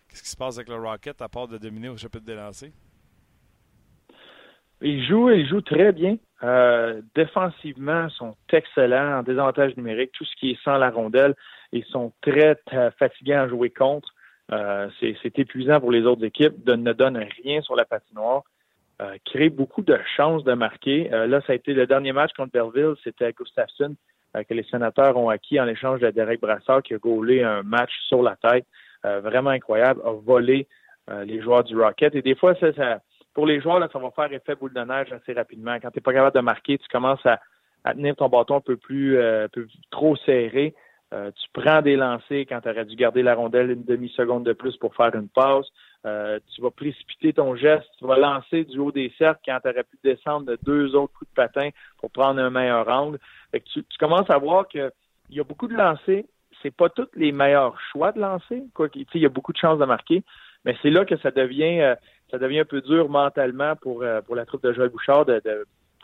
Qu'est-ce 0.09 0.23
qui 0.23 0.29
se 0.29 0.37
passe 0.37 0.57
avec 0.57 0.69
le 0.69 0.75
Rocket 0.75 1.21
à 1.21 1.27
part 1.27 1.49
de 1.49 1.57
dominer 1.57 1.89
au 1.89 1.97
chapitre 1.97 2.23
des 2.23 2.35
lancers? 2.35 2.71
Ils 4.81 5.05
jouent, 5.05 5.31
ils 5.31 5.47
jouent 5.47 5.61
très 5.61 5.91
bien. 5.91 6.17
Euh, 6.43 7.01
défensivement, 7.13 8.07
ils 8.07 8.15
sont 8.15 8.35
excellents 8.53 9.19
en 9.19 9.23
désavantage 9.23 9.75
numérique. 9.75 10.11
Tout 10.13 10.25
ce 10.25 10.35
qui 10.37 10.51
est 10.51 10.63
sans 10.63 10.77
la 10.77 10.91
rondelle, 10.91 11.35
ils 11.73 11.85
sont 11.85 12.13
très 12.21 12.57
fatigués 12.97 13.33
à 13.33 13.49
jouer 13.49 13.69
contre. 13.69 14.13
Euh, 14.53 14.87
c'est 15.01 15.39
épuisant 15.39 15.81
pour 15.81 15.91
les 15.91 16.03
autres 16.03 16.23
équipes. 16.23 16.65
Ne 16.67 16.93
donne 16.93 17.17
rien 17.43 17.61
sur 17.61 17.75
la 17.75 17.83
patinoire. 17.83 18.43
Euh, 19.01 19.49
beaucoup 19.49 19.81
de 19.81 19.97
chances 20.15 20.43
de 20.43 20.53
marquer. 20.53 21.13
Euh, 21.13 21.27
là, 21.27 21.41
ça 21.45 21.53
a 21.53 21.55
été 21.55 21.73
le 21.73 21.85
dernier 21.85 22.13
match 22.13 22.31
contre 22.33 22.51
Belleville. 22.51 22.95
C'était 23.03 23.33
Gustafsson 23.33 23.95
euh, 24.35 24.43
que 24.43 24.53
les 24.53 24.63
sénateurs 24.63 25.17
ont 25.17 25.29
acquis 25.29 25.59
en 25.59 25.67
échange 25.67 25.99
de 25.99 26.09
Derek 26.11 26.39
Brassard 26.39 26.81
qui 26.81 26.93
a 26.93 26.97
gaulé 26.97 27.43
un 27.43 27.63
match 27.63 27.91
sur 28.07 28.23
la 28.23 28.35
tête. 28.35 28.65
vraiment 29.03 29.51
incroyable. 29.51 30.01
A 30.05 30.11
volé 30.11 30.67
les 31.25 31.39
joueurs 31.41 31.63
du 31.63 31.79
Rocket. 31.79 32.15
Et 32.15 32.23
des 32.23 32.33
fois, 32.35 32.55
ça, 32.55 32.73
ça 32.73 33.01
pour 33.35 33.45
les 33.45 33.61
joueurs, 33.61 33.79
là, 33.79 33.89
ça 33.91 33.99
va 33.99 34.09
faire 34.11 34.31
effet 34.31 34.55
boule 34.55 34.73
de 34.73 34.79
neige 34.79 35.11
assez 35.11 35.33
rapidement. 35.33 35.75
Quand 35.75 35.91
tu 35.91 35.97
n'es 35.97 36.01
pas 36.01 36.13
capable 36.13 36.35
de 36.35 36.41
marquer, 36.41 36.77
tu 36.77 36.87
commences 36.87 37.23
à, 37.25 37.39
tenir 37.93 38.15
ton 38.15 38.29
bâton 38.29 38.55
un 38.55 38.61
peu 38.61 38.77
plus, 38.77 39.17
euh, 39.17 39.47
peu 39.49 39.67
trop 39.91 40.15
serré. 40.15 40.73
Euh, 41.13 41.29
tu 41.31 41.47
prends 41.53 41.83
des 41.83 41.97
lancers 41.97 42.45
quand 42.49 42.61
tu 42.61 42.69
aurais 42.69 42.85
dû 42.85 42.95
garder 42.95 43.21
la 43.21 43.35
rondelle 43.35 43.69
une 43.69 43.83
demi-seconde 43.83 44.43
de 44.43 44.53
plus 44.53 44.75
pour 44.77 44.95
faire 44.95 45.13
une 45.13 45.27
passe. 45.27 45.67
Euh, 46.05 46.39
tu 46.53 46.61
vas 46.61 46.71
précipiter 46.71 47.33
ton 47.33 47.55
geste. 47.55 47.87
Tu 47.97 48.05
vas 48.05 48.17
lancer 48.17 48.63
du 48.63 48.77
haut 48.79 48.91
des 48.91 49.11
cercles 49.17 49.41
quand 49.45 49.59
tu 49.61 49.69
aurais 49.69 49.83
pu 49.83 49.97
descendre 50.03 50.45
de 50.45 50.57
deux 50.63 50.95
autres 50.95 51.13
coups 51.13 51.29
de 51.31 51.35
patin 51.35 51.69
pour 51.97 52.11
prendre 52.11 52.39
un 52.39 52.49
meilleur 52.49 52.87
angle. 52.87 53.17
tu, 53.53 53.83
commences 53.99 54.29
à 54.29 54.37
voir 54.37 54.67
qu'il 54.67 54.91
y 55.31 55.39
a 55.39 55.43
beaucoup 55.43 55.67
de 55.67 55.73
lancers. 55.73 56.23
C'est 56.61 56.75
pas 56.75 56.89
tous 56.89 57.07
les 57.15 57.31
meilleurs 57.31 57.79
choix 57.91 58.11
de 58.11 58.19
lancer. 58.19 58.63
Quoi, 58.73 58.87
il 58.93 59.21
y 59.21 59.25
a 59.25 59.29
beaucoup 59.29 59.51
de 59.51 59.57
chances 59.57 59.79
de 59.79 59.85
marquer. 59.85 60.23
Mais 60.63 60.75
c'est 60.81 60.89
là 60.89 61.05
que 61.05 61.17
ça 61.17 61.31
devient 61.31 61.95
ça 62.31 62.37
devient 62.37 62.59
un 62.59 62.65
peu 62.65 62.81
dur 62.81 63.09
mentalement 63.09 63.75
pour, 63.75 64.03
euh, 64.03 64.21
pour 64.21 64.35
la 64.35 64.45
troupe 64.45 64.63
de 64.63 64.73
Joël 64.73 64.89
Bouchard 64.89 65.25
de, 65.25 65.41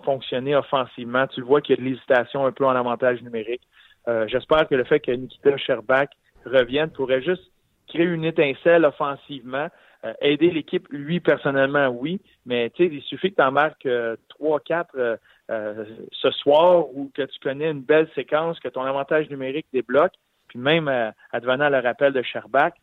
fonctionner 0.04 0.56
offensivement. 0.56 1.28
Tu 1.28 1.41
le 1.41 1.45
vois 1.45 1.62
qu'il 1.62 1.76
y 1.76 1.80
a 1.80 1.82
de 1.84 1.88
l'hésitation 1.88 2.45
un 2.45 2.52
peu 2.52 2.66
en 2.66 2.76
avantage 2.76 3.22
numérique. 3.22 3.62
Euh, 4.08 4.26
j'espère 4.28 4.68
que 4.68 4.74
le 4.74 4.84
fait 4.84 4.99
que 4.99 5.12
Nikita 5.12 5.56
Sherbak 5.58 6.10
revienne 6.43 6.89
pourrait 6.89 7.22
juste 7.22 7.52
créer 7.88 8.08
une 8.08 8.26
étincelle 8.26 8.84
offensivement, 8.84 9.68
euh, 10.06 10.14
aider 10.22 10.52
l'équipe, 10.52 10.88
lui 10.89 11.20
personnellement, 11.20 11.88
oui, 11.89 12.22
mais 12.45 12.72
il 12.80 13.02
suffit 13.04 13.32
que 13.32 13.36
tu 13.36 13.43
en 13.43 13.52
marques 13.52 13.88
trois, 14.30 14.60
quatre 14.60 15.20
ce 15.49 16.32
soir 16.32 16.88
ou 16.95 17.12
que 17.14 17.24
tu 17.24 17.39
connais 17.39 17.70
une 17.70 17.82
belle 17.82 18.08
séquence, 18.16 18.60
que 18.62 18.70
ton 18.70 18.84
avantage 18.84 19.30
numérique 19.30 19.68
débloque, 19.74 20.14
puis 20.47 20.60
même 20.60 20.89
advenant 21.34 21.70
le 21.70 21.80
rappel 21.80 22.14
de 22.14 22.22
Sherbak, 22.22 22.76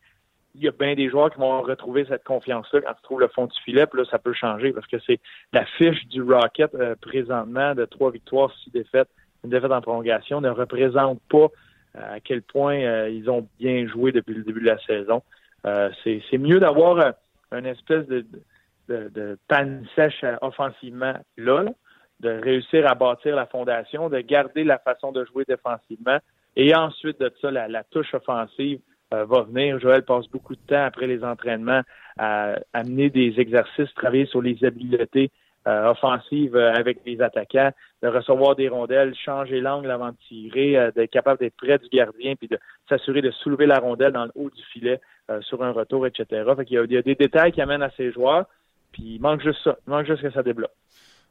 il 0.55 0.63
y 0.63 0.67
a 0.67 0.71
bien 0.71 0.95
des 0.95 1.09
joueurs 1.09 1.31
qui 1.31 1.39
vont 1.39 1.61
retrouver 1.61 2.05
cette 2.05 2.23
confiance-là 2.23 2.81
quand 2.81 2.93
tu 2.93 3.01
trouves 3.03 3.19
le 3.19 3.27
fond 3.27 3.45
du 3.45 3.59
filet, 3.61 3.85
puis 3.85 3.99
là, 3.99 4.05
ça 4.09 4.19
peut 4.19 4.33
changer 4.33 4.73
parce 4.73 4.87
que 4.87 4.97
c'est 5.05 5.19
la 5.53 5.65
fiche 5.65 6.07
du 6.07 6.21
Rocket 6.21 6.73
euh, 6.75 6.95
présentement 6.99 7.75
de 7.75 7.85
trois 7.85 8.11
victoires, 8.11 8.51
six 8.63 8.71
défaites, 8.71 9.09
une 9.43 9.51
défaite 9.51 9.71
en 9.71 9.81
prolongation 9.81 10.41
ne 10.41 10.49
représente 10.49 11.21
pas 11.29 11.47
euh, 11.95 12.15
à 12.15 12.19
quel 12.19 12.41
point 12.41 12.77
euh, 12.79 13.09
ils 13.09 13.29
ont 13.29 13.47
bien 13.59 13.87
joué 13.87 14.11
depuis 14.11 14.33
le 14.33 14.43
début 14.43 14.61
de 14.61 14.65
la 14.65 14.79
saison. 14.79 15.21
C'est 15.63 16.37
mieux 16.37 16.59
d'avoir 16.59 17.13
une 17.51 17.65
espèce 17.65 18.05
de, 18.07 18.25
de, 18.87 19.09
de 19.09 19.37
panne 19.47 19.85
sèche 19.95 20.23
offensivement 20.41 21.13
là, 21.37 21.65
de 22.19 22.29
réussir 22.29 22.87
à 22.87 22.95
bâtir 22.95 23.35
la 23.35 23.45
fondation, 23.45 24.09
de 24.09 24.19
garder 24.19 24.63
la 24.63 24.77
façon 24.77 25.11
de 25.11 25.25
jouer 25.25 25.45
défensivement, 25.47 26.19
et 26.55 26.75
ensuite 26.75 27.19
de 27.19 27.31
ça, 27.41 27.51
la 27.51 27.83
touche 27.85 28.13
offensive 28.13 28.79
euh, 29.11 29.25
va 29.25 29.41
venir. 29.41 29.79
Joël 29.79 30.03
passe 30.03 30.27
beaucoup 30.27 30.55
de 30.55 30.61
temps 30.67 30.83
après 30.83 31.07
les 31.07 31.23
entraînements 31.23 31.81
à 32.19 32.59
amener 32.73 33.09
des 33.09 33.39
exercices, 33.39 33.91
travailler 33.95 34.27
sur 34.27 34.39
les 34.39 34.63
habiletés 34.63 35.31
euh, 35.67 35.89
offensives 35.89 36.55
euh, 36.55 36.71
avec 36.73 36.99
les 37.07 37.19
attaquants, 37.19 37.71
de 38.03 38.07
recevoir 38.07 38.55
des 38.55 38.69
rondelles, 38.69 39.15
changer 39.15 39.61
l'angle 39.61 39.89
avant 39.89 40.09
de 40.09 40.17
tirer, 40.27 40.91
d'être 40.95 41.09
capable 41.09 41.39
d'être 41.39 41.55
près 41.55 41.79
du 41.79 41.89
gardien, 41.89 42.35
puis 42.35 42.47
de 42.47 42.59
s'assurer 42.87 43.23
de 43.23 43.31
soulever 43.31 43.65
la 43.65 43.79
rondelle 43.79 44.11
dans 44.11 44.25
le 44.25 44.31
haut 44.35 44.51
du 44.51 44.63
filet 44.71 45.01
sur 45.41 45.63
un 45.63 45.71
retour, 45.71 46.07
etc. 46.07 46.25
Fait 46.55 46.63
il, 46.69 46.73
y 46.73 46.77
a, 46.77 46.83
il 46.83 46.91
y 46.91 46.97
a 46.97 47.01
des 47.01 47.15
détails 47.15 47.51
qui 47.51 47.61
amènent 47.61 47.83
à 47.83 47.91
ces 47.91 48.11
joueurs, 48.11 48.45
puis 48.91 49.15
il 49.15 49.21
manque 49.21 49.41
juste 49.41 49.63
ça. 49.63 49.77
Il 49.87 49.91
manque 49.91 50.05
juste 50.05 50.21
que 50.21 50.31
ça 50.31 50.43
débloque. 50.43 50.71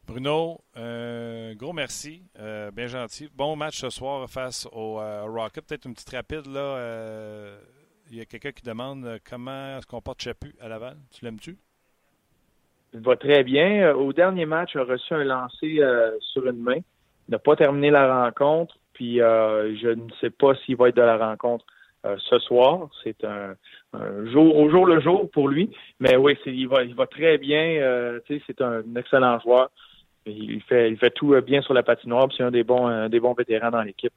Bruno, 0.09 0.63
euh, 0.79 1.55
gros 1.55 1.75
merci. 1.75 2.23
Euh, 2.41 2.71
bien 2.71 2.87
gentil. 2.87 3.29
Bon 3.37 3.57
match 3.57 3.77
ce 3.77 3.91
soir 3.91 4.27
face 4.31 4.67
au 4.73 4.99
euh, 4.99 5.25
Rocket. 5.27 5.67
Peut-être 5.67 5.85
une 5.85 5.93
petite 5.93 6.15
rapide. 6.15 6.47
là. 6.47 7.59
Il 8.11 8.17
y 8.17 8.21
a 8.23 8.25
quelqu'un 8.25 8.53
qui 8.53 8.63
demande 8.63 9.19
comment 9.29 9.79
se 9.83 9.87
comporte 9.87 10.23
Chapu 10.23 10.55
à 10.63 10.69
Laval? 10.69 10.97
Tu 11.11 11.27
l'aimes-tu? 11.27 11.59
Il 12.95 13.01
va 13.01 13.17
très 13.17 13.45
bien. 13.45 13.95
Au 13.95 14.15
dernier 14.15 14.47
match, 14.47 14.71
il 14.75 14.81
a 14.81 14.85
reçu 14.85 15.13
un 15.13 15.25
lancer 15.25 15.79
sur 16.21 16.47
une 16.47 16.63
main. 16.63 16.79
Il 17.29 17.33
n'a 17.33 17.39
pas 17.39 17.55
terminé 17.55 17.91
la 17.91 18.25
rencontre. 18.25 18.79
Puis 18.95 19.19
je 19.19 19.89
ne 19.89 20.09
sais 20.23 20.31
pas 20.31 20.55
s'il 20.55 20.77
va 20.77 20.89
être 20.89 20.97
de 20.97 21.03
la 21.03 21.19
rencontre 21.19 21.67
ce 22.03 22.39
soir. 22.39 22.89
C'est 23.05 23.23
un, 23.25 23.57
jour 23.95 24.57
au 24.57 24.71
jour 24.71 24.87
le 24.87 25.01
jour 25.01 25.31
pour 25.31 25.49
lui. 25.49 25.71
Mais 26.01 26.17
oui, 26.17 26.37
il 26.47 26.69
va, 26.69 26.85
il 26.85 26.95
va 26.95 27.07
très 27.07 27.39
bien. 27.39 28.19
c'est 28.29 28.61
un 28.61 28.83
excellent 28.97 29.39
joueur 29.41 29.71
il 30.31 30.63
fait, 30.63 30.91
il 30.91 30.99
fait 30.99 31.11
tout 31.11 31.35
euh, 31.35 31.41
bien 31.41 31.63
sur 31.63 31.75
la 31.75 31.83
patinoire. 31.83 32.29
C'est 32.37 32.43
un 32.43 32.51
des 32.51 32.65
bons, 32.65 32.89
euh, 32.89 33.09
des 33.09 33.21
bons 33.21 33.35
vétérans 33.35 33.71
dans 33.71 33.83
l'équipe. 33.83 34.13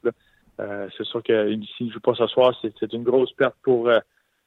Euh, 0.59 0.87
c'est 0.97 1.05
sûr 1.05 1.23
que 1.23 1.55
s'il 1.77 1.87
ne 1.87 1.91
joue 1.91 1.99
pas 1.99 2.13
ce 2.15 2.27
soir, 2.27 2.53
c'est 2.61 2.93
une 2.93 3.03
grosse 3.03 3.31
perte 3.33 3.55
pour, 3.63 3.89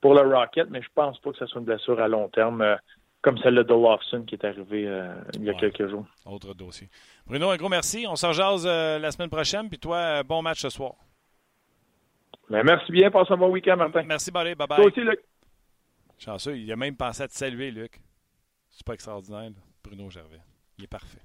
pour 0.00 0.14
le 0.14 0.20
Rocket, 0.20 0.68
mais 0.70 0.82
je 0.82 0.88
pense 0.94 1.18
pas 1.18 1.32
que 1.32 1.38
ce 1.38 1.46
soit 1.46 1.60
une 1.60 1.66
blessure 1.66 2.00
à 2.00 2.08
long 2.08 2.28
terme 2.28 2.76
comme 3.22 3.38
celle 3.38 3.54
de 3.54 3.62
Lawson 3.62 4.22
qui 4.26 4.34
est 4.34 4.44
arrivée 4.44 4.86
il 5.34 5.44
y 5.44 5.50
a 5.50 5.54
quelques 5.54 5.88
jours. 5.88 6.04
Autre 6.26 6.54
dossier. 6.54 6.88
Bruno, 7.26 7.48
un 7.50 7.56
gros 7.56 7.70
merci. 7.70 8.04
On 8.06 8.16
s'en 8.16 8.32
jase 8.32 8.66
la 8.66 9.10
semaine 9.10 9.30
prochaine. 9.30 9.68
Puis 9.68 9.78
toi, 9.78 10.22
bon 10.22 10.42
match 10.42 10.60
ce 10.60 10.68
soir. 10.68 10.92
Ben, 12.50 12.62
merci 12.64 12.92
bien. 12.92 13.10
Passe 13.10 13.30
un 13.30 13.36
bon 13.36 13.50
week-end, 13.50 13.76
Martin. 13.76 14.02
Merci, 14.02 14.30
Bye 14.30 14.54
bye. 14.54 14.66
Toi 14.68 14.84
aussi, 14.86 15.00
Luc. 15.00 15.20
Chanceux. 16.18 16.56
Il 16.56 16.70
a 16.70 16.76
même 16.76 16.96
pensé 16.96 17.22
à 17.22 17.28
te 17.28 17.34
saluer, 17.34 17.70
Luc. 17.70 18.00
C'est 18.70 18.84
pas 18.84 18.94
extraordinaire, 18.94 19.50
Bruno 19.82 20.10
Gervais. 20.10 20.40
Il 20.78 20.84
est 20.84 20.88
parfait. 20.88 21.22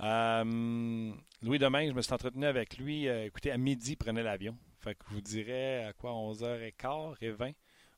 Euh, 0.00 1.12
Louis 1.42 1.58
Domingue, 1.58 1.90
je 1.90 1.94
me 1.94 2.02
suis 2.02 2.12
entretenu 2.12 2.46
avec 2.46 2.78
lui. 2.78 3.08
Euh, 3.08 3.26
écoutez, 3.26 3.50
à 3.50 3.58
midi, 3.58 3.92
il 3.92 3.96
prenait 3.96 4.22
l'avion. 4.22 4.56
Fait 4.80 4.94
que 4.94 5.04
je 5.08 5.14
vous 5.14 5.20
dirais 5.20 5.84
à 5.84 5.92
quoi 5.92 6.10
11h15 6.10 7.16
et 7.20 7.30
20. 7.30 7.52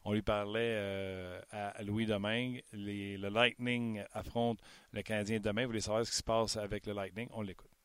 On 0.05 0.13
lui 0.13 0.23
parlait 0.23 0.75
euh, 0.77 1.41
à 1.51 1.83
Louis 1.83 2.07
Domingue. 2.07 2.63
le 2.73 3.29
Lightning 3.29 4.05
affronte 4.13 4.61
le 4.93 5.03
Canadien 5.03 5.41
demain. 5.41 5.63
Vous 5.63 5.69
voulez 5.69 5.81
savoir 5.81 6.07
ce 6.07 6.11
qui 6.11 6.17
se 6.17 6.23
passe 6.23 6.57
avec 6.57 6.87
le 6.87 6.93
Lightning? 6.93 7.29
On 7.33 7.43
l'écoute. 7.43 7.76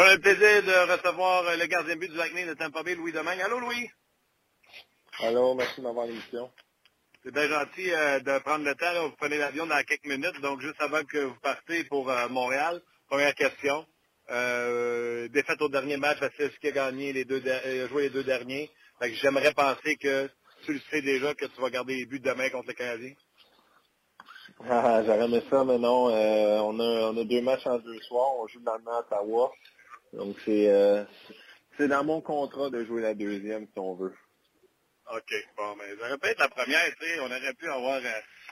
On 0.00 0.02
a 0.02 0.14
le 0.14 0.20
plaisir 0.20 0.62
de 0.62 0.92
recevoir 0.92 1.56
le 1.56 1.66
gardien 1.66 1.96
but 1.96 2.10
du 2.10 2.16
Lightning 2.16 2.46
de 2.46 2.54
Tampa 2.54 2.82
Bay, 2.82 2.94
Louis 2.94 3.12
Domingue. 3.12 3.40
Allô, 3.40 3.58
Louis? 3.60 3.90
Allô, 5.20 5.54
merci 5.54 5.80
de 5.80 5.82
m'avoir 5.82 6.06
l'émission. 6.06 6.50
C'est 7.22 7.32
bien 7.32 7.48
gentil 7.48 7.84
de 7.90 8.38
prendre 8.40 8.64
le 8.64 8.74
temps. 8.74 9.08
Vous 9.08 9.16
prenez 9.16 9.38
l'avion 9.38 9.66
dans 9.66 9.82
quelques 9.84 10.06
minutes, 10.06 10.40
donc 10.40 10.60
juste 10.60 10.80
avant 10.80 11.04
que 11.04 11.18
vous 11.18 11.40
partez 11.40 11.84
pour 11.84 12.10
Montréal. 12.30 12.82
Première 13.08 13.34
question. 13.34 13.86
Euh, 14.30 15.28
défaite 15.28 15.60
au 15.60 15.68
dernier 15.68 15.96
match, 15.98 16.18
c'est 16.36 16.50
ce 16.50 16.58
qui 16.58 16.68
a 16.68 16.72
gagné 16.72 17.12
les 17.12 17.24
deux, 17.24 17.42
euh, 17.44 17.88
joué 17.88 18.04
les 18.04 18.10
deux 18.10 18.24
derniers. 18.24 18.70
J'aimerais 19.20 19.52
penser 19.52 19.96
que 19.96 20.30
tu 20.64 20.72
le 20.74 20.80
sais 20.90 21.02
déjà 21.02 21.34
que 21.34 21.44
tu 21.44 21.60
vas 21.60 21.70
garder 21.70 21.96
les 21.96 22.06
buts 22.06 22.20
demain 22.20 22.48
contre 22.50 22.68
les 22.68 22.74
Canadiens. 22.74 23.14
Ah, 24.68 25.02
J'aurais 25.04 25.24
aimé 25.24 25.42
ça, 25.50 25.64
mais 25.64 25.78
non. 25.78 26.08
Euh, 26.08 26.58
on, 26.60 26.78
a, 26.78 27.10
on 27.12 27.16
a 27.20 27.24
deux 27.24 27.40
matchs 27.42 27.66
en 27.66 27.78
deux 27.78 28.00
soirs. 28.02 28.36
On 28.38 28.46
joue 28.46 28.60
dans 28.60 28.76
le 28.76 28.84
Ottawa. 28.86 29.52
Donc 30.12 30.36
c'est 30.44 30.68
euh, 30.68 31.04
c'est 31.76 31.88
dans 31.88 32.04
mon 32.04 32.20
contrat 32.20 32.70
de 32.70 32.84
jouer 32.84 33.02
la 33.02 33.14
deuxième 33.14 33.66
si 33.66 33.78
on 33.78 33.94
veut. 33.94 34.14
OK. 35.12 35.34
Bon, 35.56 35.76
mais 35.76 35.96
ça 35.98 36.06
aurait 36.06 36.18
pu 36.18 36.28
être 36.28 36.38
la 36.38 36.48
première, 36.48 36.84
tu 36.98 37.06
sais. 37.06 37.20
On 37.20 37.26
aurait 37.26 37.54
pu 37.54 37.68
avoir 37.68 38.00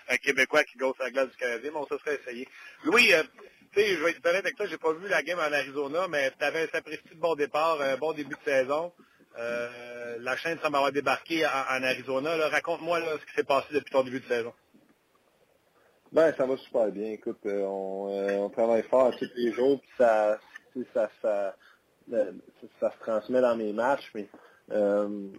un 0.08 0.16
Québécois 0.16 0.64
qui 0.64 0.76
gosse 0.78 0.98
la 0.98 1.10
glace 1.10 1.30
du 1.30 1.36
Canadien, 1.36 1.70
mais 1.72 1.78
on 1.78 1.86
se 1.86 1.96
serait 1.98 2.16
essayé. 2.16 2.48
Louis, 2.84 3.12
tu 3.72 3.80
sais, 3.80 3.86
je 3.94 4.02
vais 4.02 4.10
être 4.10 4.26
honnête 4.26 4.44
avec 4.44 4.56
toi, 4.56 4.66
j'ai 4.66 4.78
pas 4.78 4.92
vu 4.92 5.08
la 5.08 5.22
game 5.22 5.38
en 5.38 5.52
Arizona, 5.52 6.08
mais 6.08 6.32
tu 6.36 6.44
avais 6.44 6.64
un 6.64 6.68
sapristi 6.68 7.14
de 7.14 7.20
bon 7.20 7.34
départ, 7.34 7.80
un 7.80 7.96
bon 7.96 8.12
début 8.12 8.34
de 8.34 8.50
saison. 8.50 8.92
Euh, 9.38 10.16
la 10.20 10.36
chaîne 10.36 10.58
semble 10.58 10.76
avoir 10.76 10.92
débarqué 10.92 11.46
en, 11.46 11.82
Arizona. 11.82 12.48
Raconte-moi 12.48 13.00
ce 13.20 13.26
qui 13.26 13.34
s'est 13.36 13.44
passé 13.44 13.68
depuis 13.72 13.92
ton 13.92 14.02
début 14.02 14.20
de 14.20 14.26
saison. 14.26 14.52
Ben, 16.12 16.34
ça 16.36 16.44
va 16.44 16.56
super 16.56 16.90
bien. 16.90 17.12
Écoute, 17.12 17.38
euh, 17.46 17.62
euh, 17.62 18.36
on, 18.38 18.50
travaille 18.50 18.82
fort 18.82 19.16
tous 19.16 19.30
les 19.36 19.52
jours, 19.52 19.80
puis 19.80 19.90
ça, 19.96 20.40
ça, 20.94 21.10
ça, 21.22 21.54
ça, 22.80 22.90
se 22.90 22.98
transmet 23.00 23.40
dans 23.40 23.56
mes 23.56 23.72
matchs. 23.72 24.10
Mais 24.14 24.28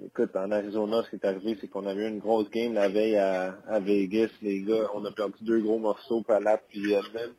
écoute, 0.05 0.35
en 0.35 0.51
Arizona, 0.51 1.03
ce 1.03 1.09
qui 1.09 1.15
est 1.15 1.25
arrivé, 1.25 1.57
c'est 1.59 1.67
qu'on 1.67 1.85
avait 1.85 2.05
eu 2.05 2.09
une 2.09 2.19
grosse 2.19 2.49
game 2.49 2.73
la 2.73 2.89
veille 2.89 3.17
à, 3.17 3.79
Vegas. 3.79 4.29
Les 4.41 4.61
gars, 4.61 4.89
on 4.93 5.05
a 5.05 5.11
perdu 5.11 5.43
deux 5.43 5.61
gros 5.61 5.79
morceaux, 5.79 6.21
Palat 6.21 6.57
puis 6.69 6.93
même 7.13 7.31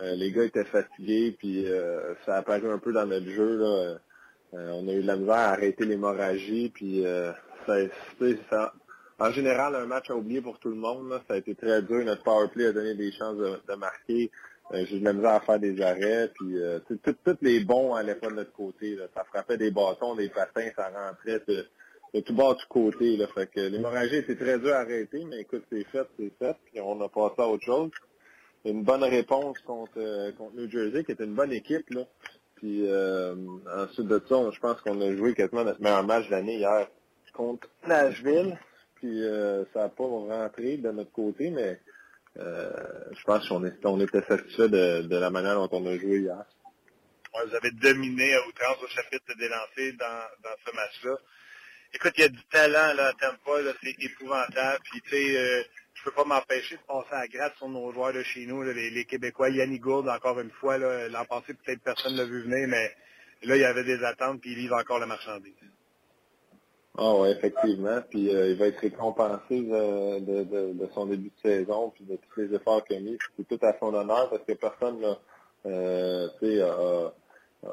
les 0.00 0.32
gars 0.32 0.44
étaient 0.44 0.64
fatigués, 0.64 1.36
puis 1.38 1.66
ça 2.26 2.36
a 2.36 2.38
apparu 2.38 2.70
un 2.70 2.78
peu 2.78 2.92
dans 2.92 3.06
notre 3.06 3.28
jeu. 3.28 3.56
Là. 3.56 3.98
on 4.52 4.88
a 4.88 4.92
eu 4.92 5.02
de 5.02 5.06
la 5.06 5.16
misère 5.16 5.34
à 5.34 5.50
arrêter 5.50 5.84
l'hémorragie, 5.84 6.70
puis 6.70 7.04
ça, 7.66 8.72
en 9.22 9.30
général, 9.30 9.76
un 9.76 9.86
match 9.86 10.10
à 10.10 10.16
oublier 10.16 10.40
pour 10.40 10.58
tout 10.58 10.68
le 10.68 10.74
monde. 10.74 11.20
Ça 11.28 11.34
a 11.34 11.36
été 11.36 11.54
très 11.54 11.80
dur. 11.82 12.04
Notre 12.04 12.24
power 12.24 12.48
play 12.48 12.66
a 12.66 12.72
donné 12.72 12.94
des 12.94 13.12
chances 13.12 13.36
de, 13.36 13.74
marquer. 13.76 14.32
J'ai 14.72 14.96
eu 14.96 15.00
de 15.00 15.04
la 15.04 15.12
misère 15.12 15.30
à 15.30 15.40
faire 15.40 15.58
des 15.58 15.80
arrêts. 15.82 16.30
Puis 16.34 16.56
tous 16.86 17.36
les 17.42 17.60
bons 17.60 17.94
allaient 17.94 18.14
pas 18.14 18.28
de 18.28 18.34
notre 18.34 18.52
côté. 18.52 18.98
Ça 19.14 19.24
frappait 19.24 19.56
des 19.56 19.70
bâtons, 19.70 20.14
des 20.14 20.28
patins, 20.28 20.68
ça 20.76 20.90
rentrait 20.90 21.40
de 21.46 21.66
tout 22.20 22.34
bas, 22.34 22.54
tout 22.58 22.68
côté. 22.68 23.16
Là. 23.16 23.26
Fait 23.28 23.50
l'hémorragie 23.56 24.16
était 24.16 24.36
très 24.36 24.58
dur 24.58 24.74
à 24.74 24.80
arrêter, 24.80 25.24
mais 25.24 25.40
écoute, 25.40 25.64
c'est 25.70 25.84
fait, 25.84 26.06
c'est 26.18 26.32
fait, 26.38 26.56
on 26.80 27.00
a 27.00 27.08
passé 27.08 27.34
à 27.38 27.48
autre 27.48 27.64
chose. 27.64 27.90
Une 28.64 28.82
bonne 28.82 29.02
réponse 29.02 29.58
contre, 29.60 29.92
euh, 29.96 30.30
contre 30.32 30.54
New 30.54 30.70
Jersey, 30.70 31.02
qui 31.04 31.12
était 31.12 31.24
une 31.24 31.34
bonne 31.34 31.52
équipe. 31.52 31.88
Là. 31.90 32.02
Puis 32.56 32.86
euh, 32.86 33.34
ensuite 33.76 34.06
de 34.06 34.22
ça, 34.28 34.50
je 34.52 34.60
pense 34.60 34.80
qu'on 34.82 35.00
a 35.00 35.16
joué 35.16 35.34
quasiment 35.34 35.64
notre 35.64 35.80
meilleur 35.80 36.04
match 36.04 36.26
de 36.26 36.32
l'année 36.32 36.58
hier 36.58 36.86
contre 37.32 37.68
Nashville. 37.88 38.56
Puis 38.96 39.24
euh, 39.24 39.64
ça 39.72 39.80
n'a 39.80 39.88
pas 39.88 40.04
rentré 40.04 40.76
de 40.76 40.90
notre 40.92 41.10
côté, 41.10 41.50
mais 41.50 41.80
je 42.36 43.24
pense 43.24 43.48
qu'on 43.48 43.70
on 43.84 44.00
était 44.00 44.22
satisfait 44.22 44.68
de, 44.68 45.16
la 45.16 45.30
manière 45.30 45.54
dont 45.54 45.68
on 45.72 45.86
a 45.86 45.96
joué 45.98 46.20
hier. 46.20 46.44
vous 47.46 47.54
avez 47.54 47.70
dominé 47.72 48.34
à 48.34 48.46
outrance 48.46 48.82
au 48.82 48.88
chapitre 48.88 49.34
des 49.38 49.48
lancers 49.48 49.92
dans, 49.98 50.48
dans 50.48 50.56
ce 50.64 50.74
match-là. 50.74 51.16
Écoute, 51.94 52.14
il 52.16 52.20
y 52.22 52.24
a 52.24 52.28
du 52.28 52.42
talent 52.44 52.94
là, 52.94 53.08
à 53.08 53.12
Tampa, 53.12 53.52
c'est 53.82 53.94
épouvantable. 54.02 54.78
Puis 54.90 55.02
tu 55.02 55.10
sais, 55.10 55.36
euh, 55.36 55.62
je 55.92 56.02
peux 56.04 56.10
pas 56.12 56.24
m'empêcher 56.24 56.76
de 56.76 56.80
passer 56.88 57.12
à 57.14 57.26
gratte 57.28 57.54
sur 57.58 57.68
nos 57.68 57.92
joueurs 57.92 58.14
de 58.14 58.22
chez 58.22 58.46
nous, 58.46 58.62
les, 58.62 59.04
Québécois. 59.04 59.50
Yannick 59.50 59.82
Gould, 59.82 60.08
encore 60.08 60.40
une 60.40 60.50
fois, 60.52 60.78
l'an 60.78 61.24
passé, 61.26 61.52
peut-être 61.52 61.82
personne 61.82 62.14
ne 62.14 62.18
l'a 62.18 62.24
vu 62.24 62.42
venir, 62.44 62.66
mais 62.66 62.96
là, 63.42 63.56
il 63.56 63.60
y 63.60 63.64
avait 63.64 63.84
des 63.84 64.02
attentes, 64.04 64.40
puis 64.40 64.52
il 64.52 64.58
livre 64.58 64.76
encore 64.76 65.00
la 65.00 65.06
marchandise. 65.06 65.52
Ah 66.98 67.14
oui, 67.16 67.30
effectivement. 67.30 68.00
Puis 68.10 68.34
euh, 68.34 68.50
il 68.50 68.56
va 68.56 68.66
être 68.66 68.80
récompensé 68.80 69.62
de, 69.62 70.20
de, 70.20 70.72
de, 70.72 70.88
son 70.94 71.06
début 71.06 71.30
de 71.30 71.48
saison, 71.50 71.90
puis 71.94 72.04
de 72.04 72.16
tous 72.16 72.40
les 72.40 72.54
efforts 72.54 72.84
qu'il 72.84 72.96
a 72.96 73.00
mis. 73.00 73.16
C'est 73.36 73.48
tout 73.48 73.64
à 73.64 73.78
son 73.78 73.94
honneur 73.94 74.28
parce 74.28 74.42
que 74.44 74.52
personne 74.52 75.00
là, 75.00 75.18
euh, 75.66 76.28
a, 76.42 77.12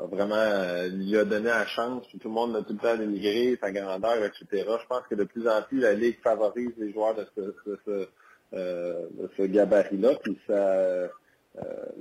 vraiment 0.05 0.35
euh, 0.35 0.87
lui 0.87 1.17
a 1.17 1.25
donné 1.25 1.49
la 1.49 1.65
chance, 1.65 2.07
puis 2.07 2.17
tout 2.17 2.29
le 2.29 2.33
monde 2.33 2.53
l'a 2.53 2.61
tout 2.61 2.73
le 2.73 2.79
temps 2.79 2.95
dénigré, 2.95 3.57
sa 3.61 3.71
grandeur, 3.71 4.23
etc. 4.23 4.47
Je 4.51 4.87
pense 4.87 5.03
que 5.09 5.15
de 5.15 5.25
plus 5.25 5.47
en 5.49 5.63
plus, 5.63 5.79
la 5.79 5.93
Ligue 5.93 6.19
favorise 6.23 6.71
les 6.77 6.93
joueurs 6.93 7.15
de 7.15 7.25
ce, 7.35 7.53
ce, 7.85 8.07
euh, 8.53 9.07
gabarit-là, 9.39 10.15
puis 10.23 10.39
ça, 10.47 11.09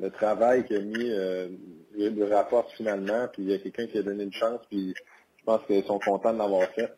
le 0.01 0.11
travail 0.11 0.65
qu'il 0.67 0.77
a 0.77 0.81
mis, 0.81 1.11
euh, 1.11 1.49
le 1.97 2.25
rapporte 2.33 2.71
finalement, 2.73 3.27
puis 3.33 3.43
il 3.43 3.51
y 3.51 3.55
a 3.55 3.59
quelqu'un 3.59 3.87
qui 3.87 3.99
a 3.99 4.03
donné 4.03 4.25
une 4.25 4.33
chance, 4.33 4.61
puis 4.69 4.95
je 5.39 5.45
pense 5.45 5.65
qu'ils 5.67 5.85
sont 5.85 5.99
contents 5.99 6.33
de 6.33 6.39
l'avoir 6.39 6.69
fait. 6.71 6.93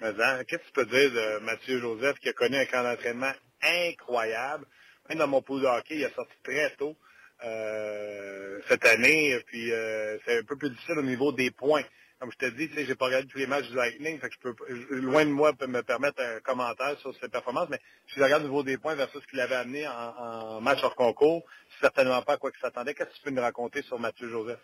Qu'est-ce 0.00 0.46
que 0.46 0.66
tu 0.66 0.72
peux 0.72 0.86
dire 0.86 1.10
de 1.10 1.38
Mathieu 1.44 1.80
Joseph 1.80 2.18
qui 2.18 2.28
a 2.28 2.32
connu 2.32 2.56
un 2.56 2.66
camp 2.66 2.82
d'entraînement 2.82 3.32
incroyable? 3.62 4.66
Même 5.08 5.18
dans 5.18 5.28
mon 5.28 5.42
pool 5.42 5.62
de 5.62 5.66
hockey, 5.66 5.96
il 5.96 6.04
a 6.04 6.10
sorti 6.10 6.34
très 6.42 6.70
tôt. 6.76 6.96
Euh, 7.42 8.60
cette 8.68 8.84
année. 8.86 9.38
Puis 9.46 9.72
euh, 9.72 10.18
c'est 10.24 10.38
un 10.38 10.44
peu 10.44 10.56
plus 10.56 10.70
difficile 10.70 10.98
au 10.98 11.02
niveau 11.02 11.32
des 11.32 11.50
points. 11.50 11.82
Comme 12.18 12.30
je 12.32 12.38
te 12.38 12.46
dis, 12.46 12.70
je 12.72 12.80
n'ai 12.80 12.94
pas 12.94 13.06
regardé 13.06 13.26
tous 13.26 13.38
les 13.38 13.46
matchs 13.46 13.68
du 13.68 13.74
Lightning, 13.74 14.18
fait 14.18 14.30
je 14.32 14.38
peux 14.38 14.54
loin 14.92 15.26
de 15.26 15.30
moi 15.30 15.52
me 15.66 15.82
permettre 15.82 16.22
un 16.22 16.40
commentaire 16.40 16.96
sur 17.00 17.14
ses 17.16 17.28
performances, 17.28 17.68
mais 17.68 17.80
si 18.06 18.18
je 18.18 18.22
regarde 18.22 18.44
au 18.44 18.46
niveau 18.46 18.62
des 18.62 18.78
points 18.78 18.94
versus 18.94 19.20
ce 19.20 19.26
qu'il 19.26 19.40
avait 19.40 19.56
amené 19.56 19.86
en, 19.86 20.60
match 20.60 20.82
hors 20.82 20.94
concours, 20.94 21.44
c'est 21.70 21.80
certainement 21.80 22.22
pas 22.22 22.34
à 22.34 22.36
quoi 22.38 22.50
qu'il 22.50 22.60
s'attendait. 22.60 22.94
Qu'est-ce 22.94 23.10
que 23.10 23.14
tu 23.16 23.22
peux 23.24 23.30
nous 23.30 23.42
raconter 23.42 23.82
sur 23.82 23.98
Mathieu 23.98 24.30
Joseph? 24.30 24.60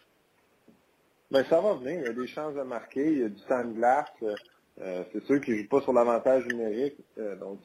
Ben, 1.31 1.45
ça 1.51 1.61
va 1.61 1.75
venir. 1.75 2.01
Il 2.01 2.07
y 2.07 2.09
a 2.09 2.13
des 2.13 2.29
chances 2.29 2.55
de 2.55 2.63
marquer. 2.63 3.05
Il 3.05 3.19
y 3.19 3.25
a 3.25 3.29
du 3.29 3.43
temps 3.43 3.65
de 3.65 3.75
glace. 3.75 4.09
Euh, 4.81 5.05
c'est 5.13 5.25
sûr 5.25 5.41
qu'il 5.41 5.55
ne 5.55 5.63
joue 5.63 5.69
pas 5.69 5.83
sur 5.83 5.93
l'avantage 5.93 6.47
numérique. 6.47 6.97
donc, 7.39 7.59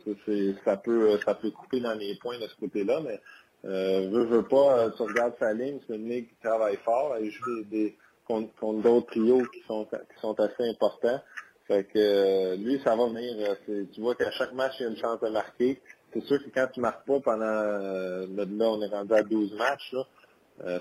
ça 0.65 0.77
peut, 0.77 1.17
ça 1.25 1.35
peut 1.35 1.51
couper 1.51 1.79
dans 1.79 1.93
les 1.93 2.15
points 2.15 2.37
de 2.39 2.47
ce 2.47 2.55
côté-là, 2.55 2.99
mais 3.03 3.19
euh, 3.65 4.09
veux, 4.09 4.25
veux 4.25 4.43
pas, 4.43 4.79
euh, 4.79 4.89
tu 4.95 5.01
regardes 5.01 5.33
sa 5.39 5.53
ligne, 5.53 5.79
c'est 5.87 5.95
une 5.95 6.07
ligue 6.07 6.27
qui 6.29 6.35
travaille 6.43 6.77
fort. 6.85 7.15
Elle 7.17 7.31
joue 7.31 7.63
des, 7.63 7.97
contre, 8.27 8.73
d'autres 8.81 9.07
trios 9.07 9.43
qui 9.53 9.61
sont, 9.67 9.85
qui 9.85 10.21
sont 10.21 10.39
assez 10.39 10.69
importants. 10.69 11.19
Fait 11.67 11.83
que 11.83 11.97
euh, 11.97 12.55
lui, 12.57 12.79
ça 12.83 12.95
va 12.95 13.07
venir. 13.07 13.33
Euh, 13.69 13.85
tu 13.91 14.01
vois 14.01 14.13
qu'à 14.13 14.29
chaque 14.31 14.53
match, 14.53 14.73
il 14.79 14.83
y 14.83 14.85
a 14.85 14.89
une 14.89 14.97
chance 14.97 15.19
de 15.19 15.29
marquer. 15.29 15.81
C'est 16.13 16.23
sûr 16.25 16.37
que 16.43 16.49
quand 16.53 16.67
tu 16.71 16.79
marques 16.79 17.05
pas 17.07 17.19
pendant 17.19 17.45
là, 17.45 18.25
on 18.69 18.81
est 18.81 18.87
rendu 18.87 19.13
à 19.13 19.23
12 19.23 19.55
matchs, 19.55 19.91
là, 19.93 20.03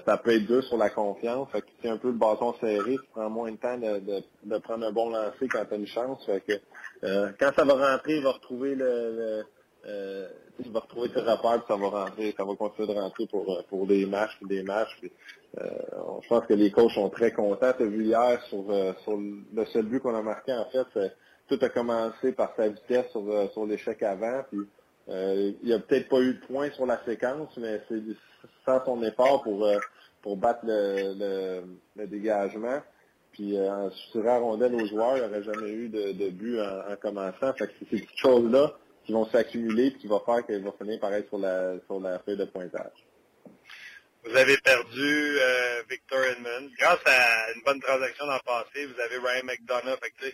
ça 0.07 0.17
peut 0.19 0.35
être 0.35 0.47
dur 0.47 0.63
sur 0.65 0.77
la 0.77 0.91
confiance. 0.91 1.49
Fait 1.51 1.63
que 1.63 1.89
un 1.89 1.97
peu 1.97 2.09
le 2.09 2.15
bâton 2.15 2.55
serré, 2.61 2.97
tu 2.97 3.09
prends 3.13 3.29
moins 3.29 3.51
de 3.51 3.57
temps 3.57 3.77
de, 3.77 4.59
prendre 4.59 4.87
un 4.87 4.93
bon 4.93 5.11
lancer 5.11 5.49
quand 5.49 5.65
tu 5.65 5.75
as 5.75 5.77
une 5.77 5.87
chance. 5.87 6.25
Fait 6.27 6.41
que 6.41 6.53
quand 7.39 7.51
ça 7.57 7.65
va 7.65 7.93
rentrer, 7.93 8.17
il 8.17 8.23
va 8.23 8.33
retrouver 8.33 8.75
le 8.75 9.45
euh, 9.87 10.29
il 10.65 10.71
va 10.71 10.81
retrouver 10.81 11.11
ça 11.15 11.23
va 11.23 11.35
rentrer, 11.35 12.35
ça 12.37 12.45
va 12.45 12.55
continuer 12.55 12.89
de 12.89 12.99
rentrer 12.99 13.27
pour, 13.27 13.51
euh, 13.51 13.63
pour 13.69 13.87
des 13.87 14.07
matchs 14.07 14.39
des 14.43 14.63
matchs. 14.63 14.99
euh, 15.59 15.69
je 16.23 16.29
pense 16.29 16.47
que 16.47 16.55
les 16.55 16.71
coachs 16.71 16.93
sont 16.93 17.11
très 17.11 17.33
contents. 17.33 17.73
Tu 17.77 17.83
as 17.83 17.87
vu 17.87 18.05
hier 18.05 18.41
sur, 18.45 18.65
euh, 18.71 18.93
le 19.53 19.65
seul 19.67 19.85
but 19.85 20.01
qu'on 20.01 20.15
a 20.15 20.23
marqué, 20.23 20.53
en 20.53 20.65
fait, 20.67 21.13
tout 21.49 21.59
a 21.61 21.69
commencé 21.69 22.33
par 22.33 22.55
sa 22.57 22.69
vitesse 22.69 23.11
sur, 23.11 23.29
euh, 23.29 23.49
sur 23.49 23.67
l'échec 23.67 24.03
avant. 24.03 24.43
Il 25.09 25.59
n'y 25.63 25.73
a 25.73 25.79
peut-être 25.79 26.09
pas 26.09 26.21
eu 26.21 26.35
de 26.35 26.47
points 26.47 26.71
sur 26.73 26.87
la 26.87 27.05
séquence, 27.05 27.57
mais 27.57 27.81
c'est 27.89 28.01
sans 28.65 28.85
son 28.85 29.03
effort 29.03 29.43
pour, 29.43 29.69
pour 30.23 30.37
battre 30.37 30.61
le, 30.65 31.15
le, 31.19 31.63
le 31.97 32.07
dégagement. 32.07 32.83
Puis 33.33 33.59
euh, 33.59 33.91
sur 34.13 34.23
la 34.23 34.39
rondelle 34.39 34.75
aux 34.77 34.87
joueurs, 34.87 35.17
il 35.17 35.23
n'y 35.23 35.29
aurait 35.29 35.43
jamais 35.43 35.71
eu 35.71 35.89
de, 35.89 36.13
de 36.13 36.31
but 36.31 36.61
en, 36.61 36.93
en 36.93 36.97
commençant. 36.97 37.53
Fait 37.55 37.67
que 37.67 37.73
c'est 37.81 37.91
ces 37.91 38.03
petites 38.03 38.19
choses-là 38.19 38.79
qui 39.05 39.13
vont 39.13 39.27
s'accumuler 39.27 39.87
et 39.89 39.95
qui 39.95 40.07
va 40.07 40.21
faire 40.25 40.47
qu'il 40.47 40.63
va 40.63 40.73
finir 40.73 41.01
par 41.01 41.13
être 41.13 41.29
sur 41.29 41.39
la, 41.39 41.75
sur 41.87 41.99
la 41.99 42.21
feuille 42.21 42.37
de 42.37 42.45
pointage. 42.45 42.93
Vous 44.25 44.37
avez 44.37 44.57
perdu 44.59 45.39
euh, 45.39 45.83
Victor 45.91 46.21
Edmund. 46.25 46.71
Grâce 46.79 47.01
à 47.05 47.53
une 47.55 47.63
bonne 47.67 47.81
transaction 47.81 48.25
dans 48.25 48.35
le 48.35 48.41
passé, 48.47 48.87
vous 48.87 49.01
avez 49.01 49.19
Ryan 49.19 49.45
McDonough. 49.45 49.99
Fait 50.01 50.33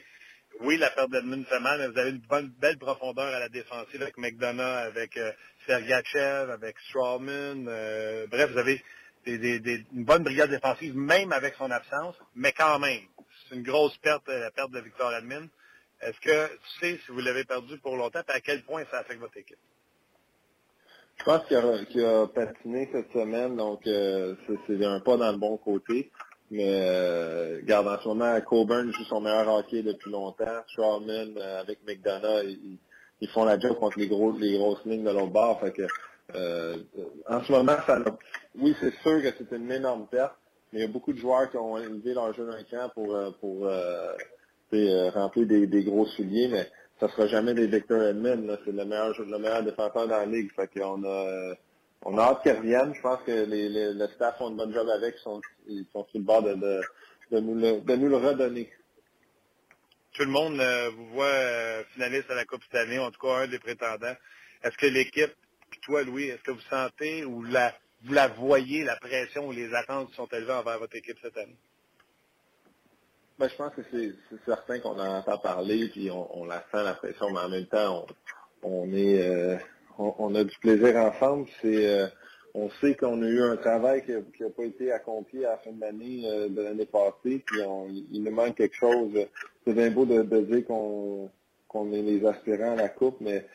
oui, 0.61 0.77
la 0.77 0.91
perte 0.91 1.11
d'Edmund 1.11 1.47
fait 1.47 1.61
mal, 1.61 1.79
mais 1.79 1.89
vous 1.89 1.99
avez 1.99 2.11
une 2.11 2.19
bonne, 2.19 2.53
belle 2.61 2.79
profondeur 2.79 3.35
à 3.35 3.39
la 3.39 3.49
défensive 3.49 4.03
avec 4.03 4.19
McDonough, 4.19 4.61
avec 4.61 5.17
euh, 5.17 5.33
Sergachev, 5.67 6.51
avec 6.51 6.79
Strawman. 6.89 7.67
Euh, 7.69 8.27
bref, 8.27 8.51
vous 8.51 8.59
avez 8.59 8.83
une 9.27 10.05
bonne 10.05 10.23
brigade 10.23 10.51
défensive, 10.51 10.97
même 10.97 11.33
avec 11.33 11.55
son 11.55 11.71
absence, 11.71 12.17
mais 12.35 12.53
quand 12.53 12.79
même, 12.79 13.03
c'est 13.49 13.55
une 13.55 13.63
grosse 13.63 13.97
perte, 13.99 14.29
la 14.29 14.51
perte 14.51 14.71
de 14.73 14.81
Victor 14.81 15.15
Edmund. 15.15 15.49
Est-ce 16.01 16.21
que 16.21 16.49
tu 16.49 16.81
sais 16.81 17.01
si 17.05 17.13
vous 17.13 17.21
l'avez 17.21 17.45
perdu 17.45 17.79
pour 17.79 17.97
longtemps 17.97 18.23
à 18.29 18.41
quel 18.41 18.63
point 18.65 18.85
ça 18.91 18.99
affecte 18.99 19.21
votre 19.21 19.37
équipe? 19.37 19.59
Je 21.19 21.25
pense 21.25 21.45
qu'il 21.47 22.05
a, 22.05 22.27
patiné 22.29 22.89
cette 22.93 23.13
semaine, 23.13 23.57
donc 23.57 23.87
euh, 23.87 24.35
c'est 24.67 24.83
un 24.85 25.01
pas 25.01 25.19
dans 25.19 25.31
le 25.31 25.37
bon 25.37 25.59
côté. 25.59 26.11
Mais 26.51 26.67
euh, 26.69 27.61
garde 27.63 27.87
en 27.87 28.01
ce 28.01 28.09
moment, 28.09 28.41
Coburn 28.41 28.91
joue 28.93 29.05
son 29.05 29.21
meilleur 29.21 29.49
hockey 29.49 29.83
depuis 29.83 30.11
longtemps. 30.11 30.63
Strawman 30.69 31.37
euh, 31.37 31.61
avec 31.61 31.79
McDonough, 31.87 32.45
ils, 33.21 33.29
font 33.29 33.45
la 33.45 33.59
job 33.59 33.77
contre 33.79 33.99
les 33.99 34.09
gros 34.09 34.33
les 34.33 34.59
grosses 34.59 34.85
lignes 34.85 35.05
de 35.05 35.11
l'autre 35.11 35.33
bord. 35.33 35.61
Fait 35.61 35.75
euh, 36.35 36.77
en 37.29 37.43
ce 37.43 37.53
moment, 37.53 37.77
ça 37.87 37.99
oui, 38.59 38.75
c'est 38.81 38.95
sûr 39.03 39.23
que 39.23 39.29
c'est 39.39 39.57
une 39.57 39.71
énorme 39.71 40.07
perte, 40.11 40.35
mais 40.73 40.81
il 40.81 40.83
y 40.83 40.85
a 40.85 40.89
beaucoup 40.89 41.13
de 41.13 41.19
joueurs 41.19 41.51
qui 41.51 41.57
ont 41.57 41.79
élevé 41.79 42.15
leur 42.15 42.33
jeu 42.35 42.47
d'un 42.47 42.63
camp 42.65 42.89
pour 42.95 43.17
pour 43.41 43.69
euh, 44.73 45.11
remplir 45.11 45.47
des, 45.47 45.83
gros 45.83 46.07
souliers, 46.07 46.49
mais 46.49 46.71
ça 47.01 47.09
sera 47.09 47.27
jamais 47.27 47.55
des 47.55 47.67
Victor 47.67 48.03
Edmond. 48.03 48.57
C'est 48.65 48.73
le 48.73 48.85
meilleur, 48.85 49.13
le 49.19 49.39
meilleur 49.39 49.65
défenseur 49.65 50.07
dans 50.07 50.19
la 50.19 50.27
ligue. 50.27 50.51
Fait 50.55 50.71
on 52.03 52.19
a 52.19 52.23
hâte 52.23 52.43
qu'ils 52.43 52.53
reviennent. 52.53 52.95
Je 52.95 53.01
pense 53.01 53.23
que 53.23 53.31
les, 53.31 53.69
les, 53.69 53.93
le 53.93 54.09
staff 54.09 54.39
font 54.39 54.49
un 54.49 54.57
bon 54.57 54.73
job 54.73 54.89
avec. 54.89 55.17
Ils 55.19 55.23
sont, 55.23 55.41
ils 55.67 55.87
sont 55.93 56.07
sur 56.07 56.19
le 56.19 56.25
bord 56.25 56.43
de, 56.43 56.55
de, 56.55 56.81
de, 57.31 57.41
nous, 57.41 57.55
le, 57.55 57.81
de 57.81 57.97
nous 57.97 58.09
le 58.09 58.17
redonner. 58.17 58.71
Tout 60.13 60.25
le 60.25 60.31
monde 60.31 60.61
euh, 60.61 60.91
vous 60.91 61.07
voit 61.11 61.27
euh, 61.27 61.85
finaliste 61.93 62.31
à 62.31 62.35
la 62.35 62.45
Coupe 62.45 62.63
cette 62.65 62.81
année, 62.81 62.99
en 62.99 63.11
tout 63.11 63.21
cas 63.21 63.43
un 63.43 63.47
des 63.47 63.59
prétendants. 63.59 64.17
Est-ce 64.63 64.77
que 64.77 64.87
l'équipe, 64.87 65.33
puis 65.71 65.81
toi 65.81 66.03
Louis, 66.03 66.25
est-ce 66.25 66.43
que 66.43 66.51
vous 66.51 66.61
sentez 66.69 67.25
ou 67.25 67.43
la, 67.45 67.75
vous 68.05 68.13
la 68.13 68.29
voyez, 68.29 68.83
la 68.83 68.97
pression 68.97 69.47
ou 69.47 69.53
les 69.53 69.73
attentes 69.73 70.11
qui 70.11 70.17
sont 70.17 70.27
élevées 70.27 70.53
envers 70.53 70.79
votre 70.79 70.97
équipe 70.97 71.19
cette 71.23 71.37
année? 71.37 71.57
Ben, 73.39 73.49
je 73.49 73.57
pense 73.57 73.75
que 73.75 73.83
c'est 73.91 74.15
certain 74.45 74.81
qu'on 74.81 74.99
en 75.01 75.19
entend 75.19 75.39
parler, 75.39 75.89
puis 75.89 76.11
on, 76.11 76.45
la 76.45 76.63
sent 76.71 76.83
la 76.85 76.93
pression, 76.93 77.31
mais 77.31 77.41
en 77.41 77.49
même 77.49 77.67
temps, 77.67 78.07
on, 78.63 78.93
est 78.93 79.23
euh, 79.23 79.57
on, 80.19 80.35
a 80.35 80.45
du 80.45 80.57
plaisir 80.59 80.97
ensemble. 80.97 81.47
C'est 81.61 81.89
euh, 81.89 82.07
on 82.55 82.69
sait 82.81 82.95
qu'on 82.97 83.23
a 83.23 83.27
eu 83.27 83.43
un 83.43 83.57
travail 83.57 84.05
qui 84.05 84.13
n'a 84.13 84.51
pas 84.51 84.65
été 84.65 84.93
accompli 84.93 85.45
à 85.45 85.51
la 85.51 85.57
fin 85.59 85.73
de 85.73 85.81
l'année 85.81 86.23
euh, 86.25 86.49
de 86.49 86.63
l'année 86.63 86.87
passée, 86.87 87.43
puis 87.45 87.61
il 88.13 88.23
nous 88.23 88.31
manque 88.31 88.57
quelque 88.57 88.77
chose. 88.77 89.13
C'est 89.65 89.75
bien 89.75 89.91
beau 89.91 90.05
de, 90.05 90.23
dire 90.23 90.67
qu'on 90.67 91.93
est 91.93 92.03
les 92.03 92.27
aspirants 92.27 92.73
à 92.73 92.77
la 92.77 92.89
coupe, 92.89 93.17
mais 93.21 93.47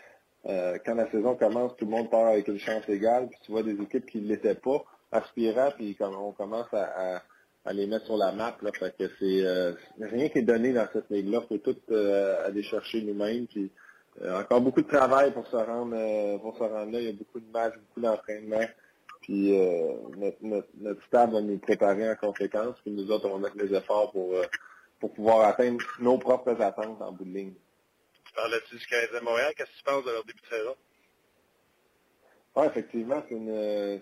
quand 0.46 0.94
la 0.94 1.10
saison 1.10 1.36
commence, 1.36 1.76
tout 1.76 1.86
le 1.86 1.92
monde 1.92 2.12
part 2.12 2.28
avec 2.28 2.48
une 2.48 2.60
chance 2.60 2.88
égale, 2.88 3.28
puis 3.30 3.40
tu 3.44 3.52
vois 3.52 3.64
des 3.64 3.82
équipes 3.82 4.06
qui 4.06 4.22
ne 4.22 4.28
l'étaient 4.28 4.54
pas 4.54 4.86
aspirants, 5.16 5.72
puis 5.76 5.96
on 6.02 6.32
commence 6.32 6.68
à, 6.74 7.22
les 7.74 7.88
mettre 7.88 8.06
sur 8.06 8.18
la 8.18 8.32
map. 8.32 8.56
Là, 8.62 8.72
que 8.72 9.10
c'est 9.20 9.46
euh, 9.46 9.74
rien 10.00 10.30
qui 10.30 10.40
est 10.40 10.44
donné 10.44 10.72
dans 10.72 10.88
cette 10.94 11.10
ligue-là. 11.10 11.42
Faut 11.48 11.58
tout 11.58 11.76
euh, 11.92 12.46
aller 12.46 12.62
chercher 12.64 13.02
nous-mêmes. 13.02 13.48
Puis 13.48 13.72
euh, 14.22 14.40
encore 14.40 14.62
beaucoup 14.62 14.82
de 14.82 14.88
travail 14.88 15.34
pour 15.34 15.46
se 15.48 15.56
rendre 15.56 16.38
pour 16.40 16.58
se 16.58 16.64
rendre 16.64 16.92
là. 16.92 17.00
Il 17.00 17.06
y 17.06 17.10
a 17.10 17.14
beaucoup 17.14 17.40
de 17.40 17.52
matchs, 17.52 17.76
beaucoup 17.76 18.02
d'entraînement. 18.02 18.66
Puis 19.22 19.58
notre, 20.18 20.38
notre, 20.42 20.68
notre 20.78 21.04
stade 21.08 21.32
va 21.32 21.42
nous 21.42 21.58
préparer 21.58 22.12
en 22.12 22.16
conséquence. 22.16 22.76
Puis 22.84 22.92
nous 22.92 23.10
autres, 23.12 23.28
on 23.28 23.40
va 23.40 23.50
mettre 23.50 23.58
les 23.58 23.76
efforts 23.76 24.12
pour, 24.12 24.36
pour 25.00 25.14
pouvoir 25.14 25.48
atteindre 25.48 25.84
nos 26.00 26.18
propres 26.20 26.62
attentes 26.62 27.02
en 27.02 27.12
bout 27.12 27.26
de 27.26 27.32
ligne. 27.32 27.54
Tu 28.26 28.34
parlais-tu 28.34 28.76
du 28.78 28.86
Canadien 28.86 29.22
Montréal? 29.22 29.54
Qu'est-ce 29.58 29.72
que 29.72 29.78
tu 29.78 29.84
penses 29.84 30.06
de 30.06 30.12
leur 30.12 30.24
début 30.26 30.42
de 30.42 30.56
saison? 30.56 30.76
Oui, 32.56 32.66
effectivement, 32.68 33.24
c'est 33.28 33.36
une, 33.36 34.00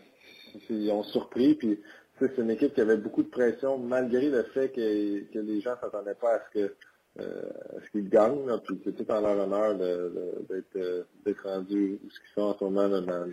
ils 0.70 0.92
ont 0.92 1.04
surpris. 1.04 1.56
Puis 1.56 1.82
c'est 2.20 2.38
une 2.38 2.52
équipe 2.52 2.74
qui 2.74 2.82
avait 2.82 2.98
beaucoup 2.98 3.24
de 3.24 3.30
pression, 3.30 3.78
malgré 3.78 4.30
le 4.30 4.44
fait 4.44 4.70
que, 4.70 5.32
que 5.32 5.40
les 5.40 5.62
gens 5.62 5.72
ne 5.72 5.78
s'attendaient 5.78 6.16
pas 6.16 6.36
à 6.36 6.40
ce 6.46 6.54
que 6.54 6.60
euh, 6.60 6.76
ce 7.18 7.92
qu'ils 7.92 8.10
gagnent. 8.10 8.46
Là, 8.48 8.58
puis 8.58 8.80
c'est 8.84 8.96
tout 8.96 9.10
en 9.12 9.22
leur 9.22 9.38
honneur 9.38 9.76
d'être 9.76 10.76
euh, 10.76 11.04
d'être 11.26 11.44
rendus 11.48 12.00
où 12.04 12.10
ce 12.10 12.20
qu'ils 12.20 12.34
sont 12.36 12.42
en 12.42 12.58
ce 12.58 12.64
moment. 12.64 12.90
Dans, 12.90 13.32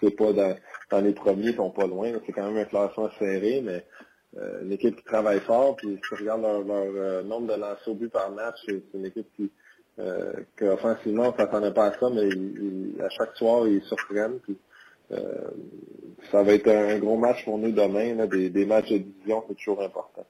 c'est 0.00 0.16
pas 0.16 0.32
dans, 0.32 1.00
les 1.04 1.12
premiers, 1.12 1.50
ils 1.50 1.56
sont 1.56 1.70
pas 1.70 1.86
loin. 1.86 2.12
C'est 2.24 2.32
quand 2.32 2.46
même 2.46 2.56
un 2.56 2.64
classement 2.64 3.10
serré, 3.18 3.60
mais 3.62 3.84
euh, 4.38 4.62
une 4.62 4.72
équipe 4.72 4.96
qui 4.96 5.04
travaille 5.04 5.40
fort. 5.40 5.76
Puis 5.76 5.88
si 5.96 6.00
tu 6.00 6.14
regardes 6.14 6.42
leur, 6.42 6.64
euh, 6.68 7.22
nombre 7.22 7.54
de 7.54 7.60
lancers 7.60 7.88
au 7.88 7.94
but 7.94 8.10
par 8.10 8.30
match, 8.30 8.56
c'est 8.66 8.82
une 8.94 9.06
équipe 9.06 9.28
qui 9.36 9.50
euh, 9.98 10.32
qu'offensivement, 10.56 11.28
on 11.28 11.36
s'attendait 11.36 11.72
pas 11.72 11.86
à 11.86 11.98
ça, 11.98 12.08
mais 12.10 12.28
à 13.04 13.08
chaque 13.10 13.36
soir, 13.36 13.68
ils 13.68 13.82
surprennent. 13.82 14.38
Puis, 14.40 14.56
euh, 15.12 15.50
ça 16.30 16.42
va 16.42 16.52
être 16.54 16.68
un 16.68 16.98
gros 16.98 17.18
match 17.18 17.44
pour 17.44 17.58
nous 17.58 17.72
demain. 17.72 18.14
Là, 18.14 18.26
des, 18.26 18.48
des 18.48 18.64
matchs 18.64 18.90
de 18.90 18.98
division, 18.98 19.44
c'est 19.48 19.56
toujours 19.56 19.82
important. 19.82 20.24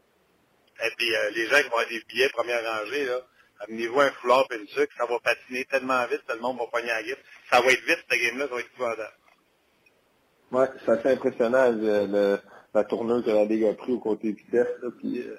Et 0.83 0.91
puis, 0.97 1.14
euh, 1.14 1.31
les 1.35 1.47
gens 1.47 1.57
qui 1.57 1.68
vont 1.68 1.76
avoir 1.76 1.89
des 1.89 2.03
billets 2.09 2.28
première 2.31 2.64
rangée, 2.64 3.05
là, 3.05 3.20
amenez-vous 3.61 4.01
un 4.01 4.11
foulard 4.12 4.47
et 4.51 4.57
une 4.57 4.68
sucre, 4.68 4.93
ça 4.97 5.07
va 5.07 5.18
patiner 5.20 5.64
tellement 5.66 6.07
vite, 6.07 6.22
tout 6.26 6.35
le 6.35 6.41
monde 6.41 6.59
va 6.59 6.66
pogner 6.72 6.89
la 6.89 7.03
guide. 7.03 7.18
Ça 7.51 7.61
va 7.61 7.70
être 7.70 7.85
vite, 7.85 7.99
cette 8.09 8.20
game-là, 8.20 8.47
ça 8.49 8.55
va 8.55 8.61
être 8.61 8.70
épouvantable. 8.72 9.14
Ouais, 10.53 10.66
c'est 10.85 10.93
assez 10.93 11.09
impressionnant, 11.11 12.41
la 12.72 12.85
tourneuse 12.85 13.24
que 13.24 13.31
la 13.31 13.45
Ligue 13.45 13.64
a 13.64 13.74
pris 13.74 13.93
au 13.93 13.99
côté 13.99 14.33
vitesse, 14.33 14.68
là, 14.83 14.89
puis 14.99 15.20
euh, 15.20 15.35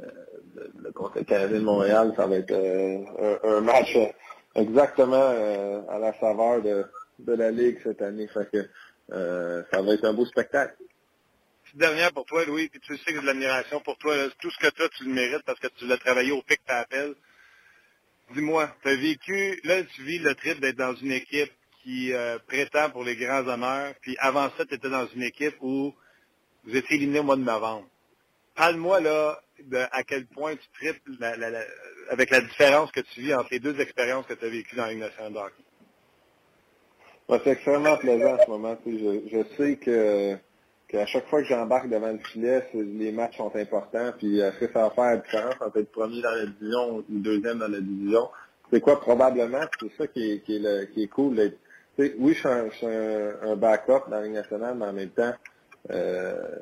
euh, 0.00 0.06
le, 0.56 0.72
le 0.82 0.92
le 1.14 1.24
Canadien 1.24 1.58
de 1.58 1.64
Montréal, 1.64 2.12
ça 2.16 2.26
va 2.26 2.36
être 2.36 2.52
un, 3.44 3.60
match 3.60 3.96
exactement 4.54 5.28
à 5.88 5.98
la 5.98 6.18
saveur 6.18 6.62
de, 6.62 6.86
la 7.32 7.50
Ligue 7.50 7.78
cette 7.82 8.02
année. 8.02 8.28
Ça 8.32 9.82
va 9.82 9.94
être 9.94 10.04
un 10.04 10.14
beau 10.14 10.26
spectacle. 10.26 10.74
Dernière 11.74 12.12
pour 12.12 12.24
toi, 12.24 12.44
Louis, 12.44 12.68
puis 12.68 12.78
tu 12.78 12.96
sais 12.96 13.04
que 13.04 13.14
j'ai 13.14 13.20
de 13.20 13.26
l'admiration 13.26 13.80
pour 13.80 13.98
toi. 13.98 14.14
Tout 14.40 14.50
ce 14.50 14.58
que 14.58 14.72
tu 14.72 14.82
as, 14.82 14.88
tu 14.90 15.04
le 15.04 15.12
mérites 15.12 15.42
parce 15.44 15.58
que 15.58 15.66
tu 15.66 15.86
l'as 15.86 15.98
travaillé 15.98 16.30
au 16.30 16.40
pic 16.40 16.60
t'appelles. 16.64 17.14
Dis-moi, 18.32 18.70
tu 18.82 18.88
as 18.88 18.94
vécu, 18.94 19.60
là 19.64 19.82
tu 19.82 20.02
vis 20.02 20.18
le 20.20 20.36
trip 20.36 20.60
d'être 20.60 20.76
dans 20.76 20.94
une 20.94 21.10
équipe 21.10 21.50
qui 21.82 22.12
euh, 22.12 22.38
prétend 22.46 22.90
pour 22.90 23.02
les 23.02 23.16
grands 23.16 23.46
honneurs, 23.46 23.92
puis 24.00 24.16
avant 24.20 24.50
ça, 24.56 24.64
tu 24.64 24.74
étais 24.74 24.88
dans 24.88 25.06
une 25.08 25.24
équipe 25.24 25.56
où 25.60 25.92
vous 26.64 26.76
étiez 26.76 26.96
éliminé 26.96 27.18
au 27.18 27.24
mois 27.24 27.36
de 27.36 27.42
novembre. 27.42 27.88
Parle-moi 28.54 29.00
là 29.00 29.40
de 29.60 29.78
à 29.90 30.04
quel 30.04 30.26
point 30.26 30.54
tu 30.54 30.68
tripes 30.74 31.02
avec 32.10 32.30
la 32.30 32.40
différence 32.40 32.92
que 32.92 33.00
tu 33.00 33.20
vis 33.20 33.34
entre 33.34 33.48
les 33.50 33.58
deux 33.58 33.78
expériences 33.80 34.26
que 34.26 34.34
tu 34.34 34.44
as 34.44 34.48
vécues 34.48 34.76
dans 34.76 34.84
la 34.84 34.92
Ligue 34.92 35.00
nationale 35.00 35.32
de 35.32 35.38
hockey 35.38 35.64
c'est 37.28 37.50
extrêmement 37.52 37.96
plaisant 37.96 38.34
en 38.34 38.44
ce 38.44 38.50
moment. 38.50 38.76
Je, 38.86 39.20
je 39.32 39.56
sais 39.56 39.76
que 39.76 40.36
qu'à 40.94 41.06
chaque 41.06 41.26
fois 41.26 41.42
que 41.42 41.48
j'embarque 41.48 41.88
devant 41.88 42.12
le 42.12 42.18
filet, 42.18 42.64
les 42.72 43.10
matchs 43.10 43.36
sont 43.36 43.54
importants. 43.56 44.12
Puis 44.16 44.38
est-ce 44.38 44.58
que 44.58 44.72
ça 44.72 44.84
va 44.84 44.90
faire 44.90 45.04
la 45.04 45.16
différence 45.16 45.54
entre 45.60 45.78
être 45.78 45.90
premier 45.90 46.22
dans 46.22 46.30
la 46.30 46.46
division 46.46 46.96
ou 46.98 47.04
deuxième 47.08 47.58
dans 47.58 47.68
la 47.68 47.80
division? 47.80 48.28
C'est 48.72 48.80
quoi? 48.80 49.00
Probablement? 49.00 49.62
C'est 49.80 49.92
ça 49.98 50.06
qui 50.06 50.40
est, 50.46 51.06
cool. 51.08 51.52
oui, 51.98 52.32
je 52.32 52.38
suis, 52.38 52.48
un, 52.48 52.70
je 52.70 53.46
un, 53.46 53.56
backup 53.56 54.08
dans 54.08 54.16
la 54.16 54.22
Ligue 54.22 54.34
nationale, 54.34 54.76
mais 54.78 54.86
en 54.86 54.92
même 54.92 55.10
temps, 55.10 55.34
euh, 55.90 56.58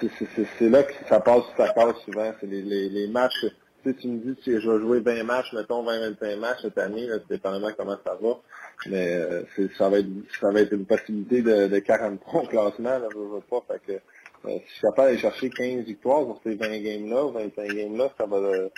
c'est 0.00 0.68
là 0.68 0.82
que 0.82 0.92
ça 1.08 1.20
passe 1.20 1.44
ça 1.56 1.72
passe 1.74 1.96
souvent. 2.04 2.32
C'est 2.40 2.46
les, 2.46 2.62
les 2.62 3.08
matchs 3.08 3.46
si 3.84 3.94
tu 3.94 4.08
me 4.08 4.18
dis 4.18 4.40
que 4.40 4.60
je 4.60 4.70
vais 4.70 4.80
jouer 4.80 5.00
20 5.00 5.24
matchs, 5.24 5.52
mettons 5.52 5.84
20-25 5.84 6.36
matchs 6.38 6.62
cette 6.62 6.78
année, 6.78 7.06
là, 7.06 7.18
dépendamment 7.28 7.70
comment 7.76 7.96
ça 8.04 8.16
va. 8.20 8.38
Mais 8.86 9.14
euh, 9.14 9.42
ça 9.78 9.88
va 9.88 9.98
être 9.98 10.08
ça 10.40 10.50
va 10.50 10.60
être 10.60 10.72
une 10.72 10.86
possibilité 10.86 11.42
de, 11.42 11.68
de 11.68 11.78
40 11.78 12.20
points 12.20 12.42
au 12.42 12.46
classement, 12.46 12.98
là, 12.98 13.08
je 13.12 13.18
veux 13.18 13.40
pas. 13.40 13.62
Que 13.86 13.92
euh, 13.92 13.98
si 14.44 14.62
je 14.66 14.72
suis 14.72 14.80
capable 14.82 15.08
d'aller 15.08 15.18
chercher 15.18 15.50
15 15.50 15.84
victoires 15.84 16.24
sur 16.24 16.40
ces 16.44 16.54
20 16.54 16.78
games-là, 16.82 17.30
25 17.32 17.68
games-là, 17.72 18.10
ça 18.18 18.26
va 18.26 18.36
euh, 18.36 18.68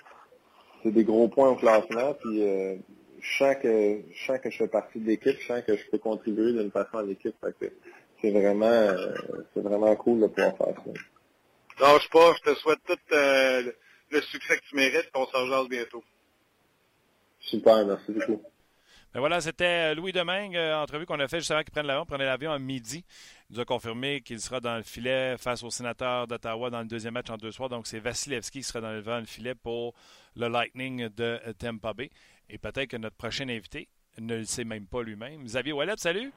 c'est 0.83 0.93
des 0.93 1.05
gros 1.05 1.29
points 1.29 1.51
au 1.51 1.57
classement. 1.57 2.15
Puis 2.15 2.41
je 2.41 3.39
sens 3.39 3.57
que 3.63 4.51
je 4.51 4.57
fais 4.59 4.69
partie 4.69 5.01
de 5.01 5.07
l'équipe, 5.07 5.37
je 5.41 5.47
sens 5.47 5.63
que 5.67 5.77
je 5.77 5.91
peux 5.91 5.99
contribuer 5.99 6.53
d'une 6.53 6.71
façon 6.71 6.99
à 6.99 7.03
l'équipe. 7.03 7.35
C'est 8.21 8.31
vraiment 8.31 8.95
c'est 9.55 9.63
vraiment 9.63 9.97
cool 9.97 10.21
de 10.21 10.27
pouvoir 10.27 10.57
faire 10.59 10.75
ça. 10.77 10.91
Pas, 11.79 11.99
je 11.99 12.51
te 12.51 12.55
souhaite 12.61 12.79
tout 12.87 12.99
euh, 13.13 13.73
le 14.15 14.23
succès 14.23 14.57
que 14.59 14.65
tu 14.69 14.77
mérites, 14.77 15.11
on 15.15 15.27
s'en 15.27 15.47
jase 15.47 15.69
bientôt. 15.69 16.03
Super, 17.41 17.85
merci 17.85 18.13
beaucoup. 18.13 18.43
Ben 19.13 19.21
voilà, 19.21 19.41
c'était 19.41 19.93
euh, 19.93 19.95
Louis 19.95 20.11
Domingue, 20.11 20.57
euh, 20.57 20.75
entrevue 20.77 21.07
qu'on 21.07 21.21
a 21.21 21.29
fait 21.29 21.39
juste 21.39 21.53
avant 21.53 21.63
qu'il 21.63 21.71
prenne 21.71 21.87
l'avion. 21.87 22.05
prenait 22.05 22.25
l'avion 22.25 22.51
à 22.51 22.59
midi. 22.59 23.05
Il 23.49 23.55
nous 23.55 23.61
a 23.61 23.65
confirmé 23.65 24.23
qu'il 24.23 24.41
sera 24.41 24.59
dans 24.59 24.77
le 24.77 24.83
filet 24.83 25.37
face 25.39 25.63
au 25.63 25.71
sénateur 25.71 26.27
d'Ottawa 26.27 26.71
dans 26.71 26.81
le 26.81 26.87
deuxième 26.87 27.15
match 27.15 27.31
en 27.31 27.37
deux 27.37 27.53
soirs. 27.53 27.69
Donc, 27.69 27.87
c'est 27.87 28.01
Vasilevski 28.01 28.59
qui 28.59 28.65
sera 28.65 28.81
dans 28.81 28.91
le, 28.91 29.25
filet 29.25 29.55
pour 29.55 29.95
le 30.35 30.49
Lightning 30.49 31.09
de 31.11 31.39
euh, 31.47 31.53
Tampa 31.53 31.93
Bay. 31.93 32.11
Et 32.51 32.59
peut-être 32.59 32.89
que 32.89 32.97
notre 32.97 33.17
prochain 33.17 33.49
invité 33.49 33.89
ne 34.19 34.39
le 34.39 34.45
sait 34.45 34.65
même 34.65 34.87
pas 34.87 35.03
lui-même. 35.03 35.45
Xavier 35.45 35.73
Wallet, 35.73 35.95
salut. 35.97 36.33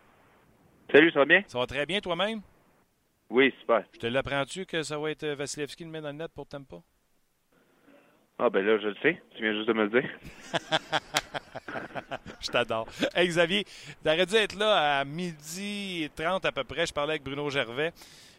Salut, 0.91 1.11
ça 1.11 1.19
va 1.19 1.25
bien? 1.25 1.43
Ça 1.47 1.57
va 1.57 1.65
très 1.65 1.85
bien 1.87 1.99
toi-même? 1.99 2.41
Oui, 3.31 3.51
super. 3.59 3.83
Je 3.93 3.99
te 3.99 4.07
l'apprends-tu 4.07 4.67
que 4.67 4.83
ça 4.83 4.99
va 4.99 5.09
être 5.09 5.25
Vasilevski 5.25 5.83
le 5.83 5.89
met 5.89 6.01
dans 6.01 6.09
le 6.09 6.13
net 6.13 6.31
pour 6.31 6.45
Tampa? 6.45 6.77
Ah, 8.39 8.51
ben 8.51 8.63
là, 8.63 8.77
je 8.77 8.89
le 8.89 8.95
sais. 9.01 9.19
Tu 9.35 9.41
viens 9.41 9.53
juste 9.53 9.67
de 9.67 9.73
me 9.73 9.85
le 9.85 10.01
dire. 10.01 10.09
je 12.39 12.47
t'adore. 12.51 12.87
Hey, 13.15 13.27
Xavier, 13.27 13.65
t'aurais 14.03 14.27
dû 14.27 14.35
être 14.35 14.55
là 14.55 14.99
à 14.99 15.05
midi 15.05 16.07
30 16.15 16.45
à 16.45 16.51
peu 16.51 16.63
près. 16.63 16.85
Je 16.85 16.93
parlais 16.93 17.13
avec 17.13 17.23
Bruno 17.23 17.49
Gervais. 17.49 17.91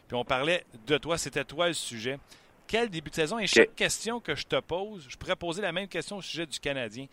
Puis 0.07 0.15
on 0.15 0.23
parlait 0.23 0.63
de 0.87 0.97
toi. 0.97 1.17
C'était 1.17 1.43
toi 1.43 1.67
le 1.67 1.73
sujet. 1.73 2.17
Quel 2.65 2.89
début 2.89 3.09
de 3.09 3.15
saison? 3.15 3.39
Et 3.39 3.47
chaque 3.47 3.75
question 3.75 4.21
que 4.21 4.35
je 4.35 4.47
te 4.47 4.59
pose, 4.61 5.05
je 5.09 5.17
pourrais 5.17 5.35
poser 5.35 5.61
la 5.61 5.73
même 5.73 5.87
question 5.89 6.17
au 6.17 6.21
sujet 6.21 6.45
du 6.45 6.59
Canadien. 6.59 7.07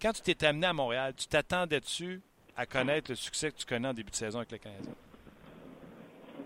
Quand 0.00 0.12
tu 0.12 0.22
t'es 0.22 0.44
amené 0.44 0.66
à 0.66 0.72
Montréal, 0.72 1.12
tu 1.16 1.28
t'attendais-tu 1.28 2.20
à 2.56 2.66
connaître 2.66 3.12
le 3.12 3.14
succès 3.14 3.52
que 3.52 3.56
tu 3.56 3.66
connais 3.66 3.88
en 3.88 3.94
début 3.94 4.10
de 4.10 4.16
saison 4.16 4.38
avec 4.38 4.50
le 4.50 4.58
Canadien? 4.58 4.94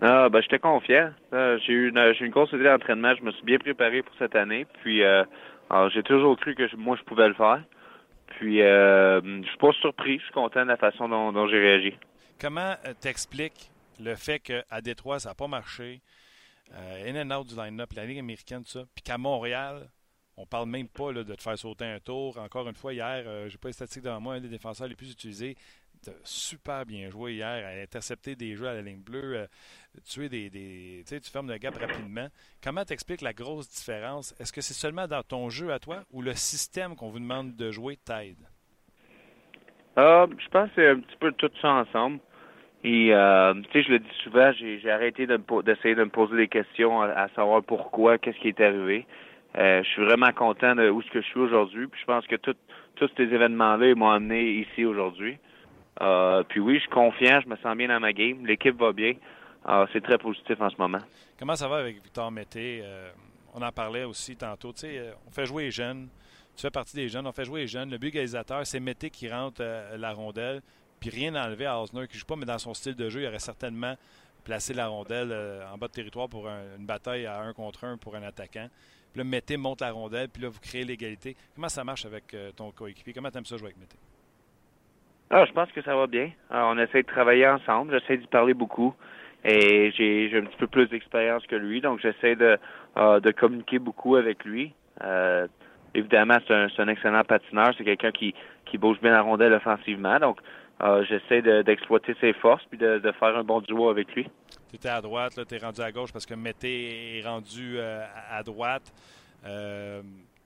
Ah, 0.01 0.29
ben, 0.29 0.41
j'étais 0.41 0.59
confiant. 0.59 1.09
Euh, 1.33 1.57
j'ai 1.65 1.73
eu 1.73 1.89
une, 1.89 1.97
une 1.97 2.29
grosse 2.29 2.51
idée 2.51 2.65
d'entraînement. 2.65 3.15
Je 3.15 3.23
me 3.23 3.31
suis 3.31 3.43
bien 3.43 3.57
préparé 3.57 4.03
pour 4.03 4.13
cette 4.19 4.35
année. 4.35 4.67
Puis, 4.83 5.01
euh, 5.01 5.23
alors, 5.69 5.89
j'ai 5.89 6.03
toujours 6.03 6.37
cru 6.37 6.55
que 6.55 6.75
moi, 6.75 6.95
je 6.97 7.03
pouvais 7.03 7.27
le 7.27 7.33
faire. 7.33 7.63
Puis, 8.27 8.61
euh, 8.61 9.21
je 9.21 9.47
suis 9.47 9.57
pas 9.57 9.71
surpris. 9.73 10.19
Je 10.19 10.23
suis 10.23 10.33
content 10.33 10.63
de 10.63 10.69
la 10.69 10.77
façon 10.77 11.09
dont, 11.09 11.47
j'ai 11.47 11.59
réagi. 11.59 11.95
Comment 12.39 12.75
euh, 12.85 12.93
t'expliques 12.99 13.71
le 13.99 14.15
fait 14.15 14.39
qu'à 14.39 14.81
Détroit, 14.81 15.19
ça 15.19 15.29
n'a 15.29 15.35
pas 15.35 15.47
marché, 15.47 16.01
euh, 16.73 17.09
in 17.09 17.15
and 17.15 17.35
out 17.35 17.47
du 17.47 17.55
line-up, 17.55 17.89
la 17.95 18.05
Ligue 18.05 18.19
américaine, 18.19 18.63
tout 18.63 18.71
ça, 18.71 18.83
puis 18.93 19.01
qu'à 19.01 19.17
Montréal, 19.17 19.89
on 20.35 20.45
parle 20.45 20.69
même 20.69 20.87
pas 20.87 21.11
là, 21.11 21.23
de 21.23 21.33
te 21.33 21.41
faire 21.41 21.57
sauter 21.57 21.85
un 21.85 21.99
tour. 21.99 22.37
Encore 22.37 22.67
une 22.67 22.75
fois, 22.75 22.93
hier, 22.93 23.23
euh, 23.25 23.49
j'ai 23.49 23.57
pas 23.57 23.69
les 23.69 23.73
statistiques 23.73 24.03
devant 24.03 24.21
moi, 24.21 24.35
un 24.35 24.39
des 24.39 24.49
défenseurs 24.49 24.87
les 24.87 24.95
plus 24.95 25.11
utilisés 25.11 25.55
super 26.23 26.85
bien 26.85 27.09
joué 27.09 27.33
hier, 27.33 27.65
à 27.65 27.81
intercepter 27.81 28.35
des 28.35 28.55
jeux 28.55 28.67
à 28.67 28.73
la 28.73 28.81
ligne 28.81 29.01
bleue, 29.01 29.37
euh, 29.37 29.47
tuer 30.05 30.29
des, 30.29 31.03
tu 31.07 31.31
fermes 31.31 31.49
le 31.49 31.57
gap 31.57 31.75
rapidement. 31.77 32.27
Comment 32.63 32.83
t'expliques 32.83 33.21
la 33.21 33.33
grosse 33.33 33.69
différence? 33.69 34.35
Est-ce 34.39 34.53
que 34.53 34.61
c'est 34.61 34.73
seulement 34.73 35.07
dans 35.07 35.23
ton 35.23 35.49
jeu 35.49 35.71
à 35.71 35.79
toi 35.79 36.03
ou 36.11 36.21
le 36.21 36.33
système 36.33 36.95
qu'on 36.95 37.09
vous 37.09 37.19
demande 37.19 37.55
de 37.55 37.71
jouer 37.71 37.97
t'aide? 37.97 38.37
Euh, 39.97 40.27
je 40.37 40.49
pense 40.49 40.69
que 40.69 40.75
c'est 40.75 40.89
un 40.89 40.99
petit 40.99 41.17
peu 41.19 41.31
tout 41.31 41.49
ça 41.61 41.69
ensemble. 41.69 42.19
Et 42.83 43.13
euh, 43.13 43.53
tu 43.71 43.71
sais, 43.71 43.83
je 43.83 43.91
le 43.93 43.99
dis 43.99 44.17
souvent, 44.23 44.51
j'ai 44.53 44.91
arrêté 44.91 45.25
d'essayer 45.25 45.95
de, 45.95 46.03
me 46.03 46.09
poser 46.09 46.37
des 46.37 46.47
questions 46.47 47.01
à, 47.01 47.27
savoir 47.29 47.63
pourquoi, 47.63 48.17
qu'est-ce 48.19 48.37
qui 48.37 48.49
est 48.49 48.61
arrivé. 48.61 49.05
je 49.55 49.83
suis 49.83 50.03
vraiment 50.03 50.31
content 50.31 50.75
de 50.75 50.89
où 50.89 51.01
je 51.01 51.19
suis 51.21 51.39
aujourd'hui. 51.39 51.87
Puis 51.87 51.99
je 51.99 52.05
pense 52.05 52.27
que 52.27 52.35
tous 52.35 53.09
ces 53.17 53.23
événements-là 53.23 53.95
m'ont 53.95 54.11
amené 54.11 54.43
ici 54.43 54.85
aujourd'hui. 54.85 55.39
Euh, 56.01 56.43
puis 56.43 56.59
oui, 56.59 56.75
je 56.75 56.81
suis 56.81 56.89
confiant, 56.89 57.39
je 57.41 57.47
me 57.47 57.55
sens 57.57 57.75
bien 57.75 57.87
dans 57.87 57.99
ma 57.99 58.13
game, 58.13 58.45
l'équipe 58.45 58.75
va 58.77 58.91
bien. 58.91 59.13
Euh, 59.67 59.85
c'est 59.91 60.01
très 60.01 60.17
positif 60.17 60.59
en 60.61 60.69
ce 60.69 60.77
moment. 60.77 60.99
Comment 61.39 61.55
ça 61.55 61.67
va 61.67 61.77
avec 61.77 62.01
Victor 62.01 62.31
Mété? 62.31 62.81
Euh, 62.83 63.09
on 63.53 63.61
en 63.61 63.71
parlait 63.71 64.03
aussi 64.03 64.35
tantôt. 64.35 64.71
Tu 64.73 64.81
sais, 64.81 65.13
on 65.27 65.31
fait 65.31 65.45
jouer 65.45 65.63
les 65.63 65.71
jeunes. 65.71 66.09
Tu 66.55 66.61
fais 66.61 66.71
partie 66.71 66.95
des 66.95 67.09
jeunes. 67.09 67.27
On 67.27 67.31
fait 67.31 67.45
jouer 67.45 67.61
les 67.61 67.67
jeunes. 67.67 67.89
Le 67.89 67.97
but 67.97 68.09
égalisateur, 68.09 68.65
c'est 68.65 68.79
Mété 68.79 69.09
qui 69.09 69.29
rentre 69.29 69.63
la 69.95 70.13
rondelle. 70.13 70.61
Puis 70.99 71.09
rien 71.09 71.35
enlevé 71.35 71.65
à 71.65 71.79
Osner 71.79 72.07
qui 72.07 72.17
joue 72.17 72.25
pas, 72.25 72.35
mais 72.35 72.45
dans 72.45 72.57
son 72.57 72.73
style 72.73 72.95
de 72.95 73.09
jeu, 73.09 73.21
il 73.21 73.27
aurait 73.27 73.39
certainement 73.39 73.95
placer 74.43 74.73
la 74.73 74.87
rondelle 74.87 75.31
en 75.71 75.77
bas 75.77 75.87
de 75.87 75.91
territoire 75.91 76.29
pour 76.29 76.47
une 76.47 76.85
bataille 76.85 77.25
à 77.25 77.41
un 77.41 77.53
contre 77.53 77.83
un 77.83 77.97
pour 77.97 78.15
un 78.15 78.23
attaquant. 78.23 78.69
Puis 79.11 79.19
là, 79.19 79.23
Mété 79.23 79.57
monte 79.57 79.81
la 79.81 79.91
rondelle, 79.91 80.29
puis 80.29 80.43
là, 80.43 80.49
vous 80.49 80.59
créez 80.59 80.83
l'égalité. 80.83 81.35
Comment 81.55 81.69
ça 81.69 81.83
marche 81.83 82.05
avec 82.05 82.35
ton 82.55 82.71
coéquipier? 82.71 83.13
Comment 83.13 83.29
tu 83.31 83.37
aimes 83.37 83.45
ça 83.45 83.57
jouer 83.57 83.67
avec 83.67 83.77
Mété? 83.77 83.97
Ah, 85.29 85.45
je 85.45 85.51
pense 85.51 85.71
que 85.71 85.81
ça 85.81 85.95
va 85.95 86.07
bien. 86.07 86.31
on 86.51 86.77
essaie 86.77 87.01
de 87.01 87.07
travailler 87.07 87.47
ensemble. 87.47 87.99
J'essaie 87.99 88.17
d'y 88.17 88.27
parler 88.27 88.53
beaucoup. 88.53 88.93
Et 89.43 89.91
j'ai 89.91 90.31
un 90.35 90.45
petit 90.45 90.57
peu 90.57 90.67
plus 90.67 90.87
d'expérience 90.87 91.45
que 91.45 91.55
lui, 91.55 91.79
donc 91.79 91.99
j'essaie 92.01 92.35
de, 92.35 92.57
de 92.97 93.31
communiquer 93.31 93.79
beaucoup 93.79 94.15
avec 94.15 94.43
lui. 94.43 94.73
Euh, 95.03 95.47
évidemment, 95.93 96.37
c'est 96.47 96.81
un, 96.81 96.87
excellent 96.87 97.23
patineur. 97.23 97.73
C'est 97.77 97.83
quelqu'un 97.83 98.11
qui, 98.11 98.33
qui 98.65 98.77
bouge 98.77 98.99
bien 99.01 99.11
la 99.11 99.21
rondelle 99.21 99.53
offensivement. 99.53 100.19
Donc, 100.19 100.39
euh, 100.81 101.03
j'essaie 101.05 101.41
d'exploiter 101.63 102.15
ses 102.21 102.33
forces 102.33 102.63
puis 102.69 102.77
de, 102.77 102.99
faire 103.19 103.35
un 103.35 103.43
bon 103.43 103.61
duo 103.61 103.89
avec 103.89 104.13
lui. 104.13 104.29
Tu 104.69 104.75
étais 104.75 104.89
à 104.89 105.01
droite, 105.01 105.39
tu 105.47 105.55
es 105.55 105.57
rendu 105.57 105.81
à 105.81 105.91
gauche 105.91 106.11
parce 106.11 106.25
que 106.25 106.35
Mété 106.35 107.17
est 107.17 107.27
rendu 107.27 107.77
euh, 107.77 108.05
à 108.31 108.43
droite. 108.43 108.93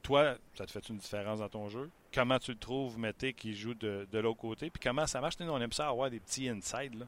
Toi, 0.04 0.36
ça 0.56 0.66
te 0.66 0.72
fait 0.72 0.88
une 0.90 0.98
différence 0.98 1.40
dans 1.40 1.50
ton 1.50 1.70
jeu? 1.70 1.90
Comment 2.14 2.40
tu 2.40 2.52
le 2.52 2.58
trouves, 2.58 2.98
Mété, 3.00 3.34
qui 3.34 3.54
joue 3.54 3.74
de, 3.74 4.06
l'autre 4.14 4.40
côté? 4.40 4.70
Puis 4.70 4.82
comment 4.84 5.06
ça 5.06 5.22
marche? 5.22 5.40
Nous, 5.40 5.50
on 5.50 5.60
aime 5.62 5.72
ça 5.72 5.88
avoir 5.88 6.10
des 6.10 6.20
petits 6.20 6.50
inside. 6.50 7.00
Là. 7.00 7.06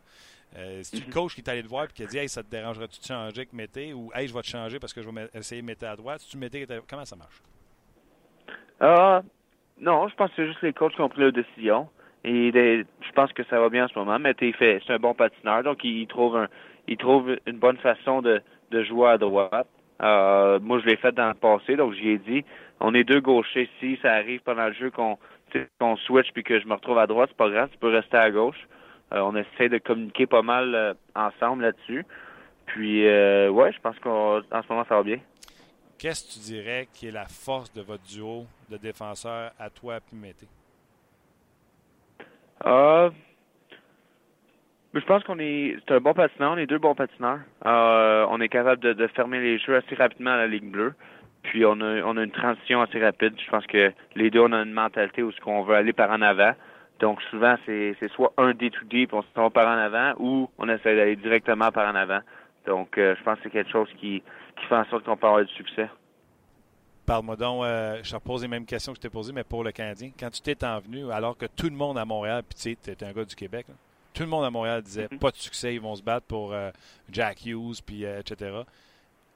Euh, 0.56 0.82
c'est 0.84 0.98
tu 0.98 1.06
le 1.08 1.12
coach 1.12 1.34
qui 1.34 1.41
est 1.41 1.50
allé 1.50 1.64
te 1.64 1.68
voir 1.68 1.86
et 1.86 1.88
qui 1.88 2.04
a 2.04 2.06
dit 2.06 2.18
Hey, 2.18 2.30
ça 2.30 2.44
te 2.44 2.50
dérangerait-tu 2.50 3.00
de 3.00 3.06
changer 3.06 3.38
avec 3.38 3.54
Mété? 3.54 3.94
Ou 3.94 4.12
Hey, 4.14 4.28
je 4.28 4.34
vais 4.34 4.41
te 4.41 4.48
changer 4.48 4.80
parce 4.80 4.94
que 4.94 5.02
je 5.02 5.10
vais 5.10 5.30
essayer 5.34 5.62
de 5.62 5.66
mettre 5.66 5.86
à 5.86 5.96
droite. 5.96 6.22
Si 6.22 6.30
tu 6.30 6.38
Mété, 6.38 6.66
comment 6.88 7.06
ça 7.06 7.16
marche? 7.16 7.41
Euh, 8.82 9.22
non, 9.80 10.08
je 10.08 10.16
pense 10.16 10.30
que 10.30 10.36
c'est 10.38 10.48
juste 10.48 10.62
les 10.62 10.74
coachs 10.74 10.94
qui 10.94 11.02
ont 11.02 11.10
pris 11.10 11.22
la 11.22 11.32
décision. 11.32 11.89
Et 12.24 12.52
je 12.54 13.12
pense 13.14 13.34
que 13.34 13.44
ça 13.46 13.60
va 13.60 13.70
bien 13.70 13.86
en 13.86 13.88
ce 13.88 13.98
moment. 13.98 14.18
Mété 14.20 14.54
fait 14.54 14.82
c'est 14.86 14.94
un 14.94 15.00
bon 15.00 15.14
patineur, 15.14 15.64
donc 15.64 15.84
il, 15.84 16.08
trouve 16.08 16.38
un 16.38 16.48
trouve 16.98 17.36
une 17.46 17.58
bonne 17.58 17.78
façon 17.78 18.22
de, 18.22 18.41
de 18.72 18.84
jouer 18.84 19.10
à 19.10 19.18
droite. 19.18 19.68
Euh, 20.02 20.60
moi, 20.62 20.80
je 20.80 20.86
l'ai 20.86 20.98
fait 20.98 21.14
dans 21.14 21.30
le 21.30 21.34
passé, 21.34 21.76
donc 21.76 21.94
j'y 21.94 22.10
ai 22.10 22.18
dit, 22.18 22.44
on 22.80 22.93
est 22.93 23.03
deux 23.03 23.21
gauchers. 23.21 23.69
Si 23.80 23.97
ça 24.01 24.13
arrive 24.13 24.41
pendant 24.41 24.67
le 24.67 24.74
jeu 24.74 24.91
qu'on 24.91 25.17
qu'on 25.80 25.95
switch 25.97 26.32
puis 26.34 26.43
que 26.43 26.59
je 26.59 26.67
me 26.67 26.74
retrouve 26.74 26.97
à 26.97 27.07
droite, 27.07 27.30
c'est 27.32 27.38
pas 27.38 27.49
grave, 27.49 27.69
tu 27.71 27.78
peux 27.78 27.89
rester 27.89 28.17
à 28.17 28.32
gauche. 28.32 28.67
Euh, 29.13 29.19
on 29.19 29.36
essaie 29.36 29.69
de 29.69 29.78
communiquer 29.78 30.26
pas 30.26 30.41
mal 30.41 30.74
euh, 30.74 30.93
ensemble 31.15 31.63
là-dessus. 31.63 32.05
Puis, 32.65 33.05
euh, 33.07 33.49
ouais, 33.49 33.71
je 33.71 33.80
pense 33.80 33.97
qu'en 33.99 34.41
ce 34.41 34.67
moment, 34.69 34.86
ça 34.88 34.95
va 34.95 35.03
bien. 35.03 35.19
Qu'est-ce 35.99 36.28
que 36.28 36.34
tu 36.34 36.39
dirais 36.39 36.88
qui 36.93 37.07
est 37.07 37.11
la 37.11 37.26
force 37.26 37.71
de 37.74 37.82
votre 37.82 38.03
duo 38.03 38.45
de 38.69 38.78
défenseurs 38.78 39.51
à 39.59 39.69
toi 39.69 39.97
et 39.97 40.15
Mété? 40.15 40.47
Euh, 42.65 43.11
je 44.93 45.05
pense 45.05 45.24
qu'on 45.24 45.39
est, 45.39 45.78
c'est 45.88 45.93
un 45.93 45.99
bon 45.99 46.13
patineur, 46.13 46.53
on 46.53 46.57
est 46.57 46.65
deux 46.65 46.80
bons 46.80 46.95
patineurs. 46.95 47.39
On 47.63 48.41
est 48.41 48.49
capable 48.49 48.82
de, 48.82 48.93
de, 48.93 49.07
fermer 49.07 49.39
les 49.39 49.59
jeux 49.59 49.76
assez 49.76 49.95
rapidement 49.95 50.32
à 50.32 50.38
la 50.38 50.47
ligne 50.47 50.71
bleue. 50.71 50.93
Puis 51.44 51.66
on 51.66 51.80
a, 51.82 52.02
on 52.04 52.18
a 52.18 52.24
une 52.24 52.32
transition 52.32 52.82
assez 52.82 53.04
rapide. 53.04 53.34
Je 53.38 53.50
pense 53.50 53.66
que 53.68 53.91
les 54.16 54.30
deux, 54.32 54.39
on 54.39 54.52
a 54.54 54.62
une 54.62 54.72
mentalité 54.72 55.22
où 55.24 55.32
ce 55.32 55.39
qu'on 55.41 55.64
veut 55.64 55.76
aller 55.76 55.94
par 55.94 56.10
en 56.10 56.22
avant. 56.22 56.54
Donc 57.00 57.22
souvent, 57.24 57.56
c'est 57.66 57.96
soit 58.16 58.34
un 58.38 58.54
day 58.54 58.70
to 58.70 58.86
day, 58.86 59.08
puis 59.08 59.14
on 59.14 59.22
se 59.22 59.28
trompe 59.34 59.54
par 59.54 59.68
en 59.68 59.78
avant, 59.78 60.14
ou 60.20 60.50
on 60.58 60.70
essaie 60.70 60.96
d'aller 60.96 61.16
directement 61.16 61.72
par 61.72 61.91
en 61.91 61.96
avant. 61.96 62.20
Donc 62.66 62.98
euh, 62.98 63.16
je 63.18 63.24
pense 63.24 63.38
que 63.38 63.44
c'est 63.44 63.50
quelque 63.50 63.72
chose 63.72 63.89
qui, 64.00 64.24
qui 64.58 64.66
fait 64.68 64.76
en 64.76 64.86
sorte 64.86 65.04
qu'on 65.04 65.18
peut 65.18 65.28
avoir 65.28 65.44
du 65.44 65.54
succès. 65.54 65.89
Parle-moi 67.06 67.36
donc, 67.36 67.66
euh, 67.66 68.00
je 68.02 68.10
te 68.10 68.16
repose 68.16 68.44
les 68.44 68.48
mêmes 68.48 68.66
questions 68.66 68.94
que 68.94 68.98
je 68.98 69.02
t'ai 69.02 69.10
posées, 69.10 69.34
mais 69.34 69.44
pour 69.44 69.66
le 69.66 69.74
Canadien. 69.74 70.12
Quand 70.18 70.30
tu 70.30 70.41
t'es 70.41 70.64
envenu, 70.64 71.12
alors 71.12 71.38
que 71.38 71.48
tout 71.48 71.66
le 71.66 71.76
monde 71.76 71.98
à 71.98 72.06
Montréal, 72.06 72.44
puis 72.48 72.56
tu 72.56 72.62
sais, 72.62 72.78
tu 72.82 73.04
es 73.04 73.10
un 73.10 73.12
gars 73.12 73.26
du 73.26 73.36
Québec, 73.36 73.66
tout 74.14 74.24
le 74.24 74.30
monde 74.30 74.46
à 74.46 74.50
Montréal 74.50 74.82
disait 74.82 75.08
mm-hmm. 75.08 75.20
pas 75.20 75.32
de 75.32 75.36
succès, 75.36 75.76
ils 75.76 75.82
vont 75.82 75.96
se 75.96 76.04
battre 76.04 76.26
pour 76.26 76.54
euh, 76.54 76.72
Jack 77.12 77.46
Hughes, 77.46 77.82
puis 77.86 78.06
etc. 78.06 78.62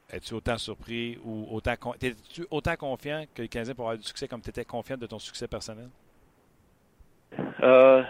Es-tu 0.10 0.36
autant 0.36 0.58
surpris 0.58 1.18
ou 1.26 1.48
autant, 1.52 1.74
es-tu 2.02 2.46
autant 2.50 2.76
confiant 2.78 3.24
que 3.36 3.42
le 3.42 3.50
Canadien 3.50 3.76
pour 3.76 3.86
avoir 3.86 3.98
du 3.98 4.08
succès 4.08 4.28
comme 4.30 4.40
tu 4.40 4.50
étais 4.50 4.64
confiant 4.64 4.96
de 4.96 5.06
ton 5.06 5.20
succès 5.20 5.50
personnel? 5.50 5.90
Euh, 7.62 8.04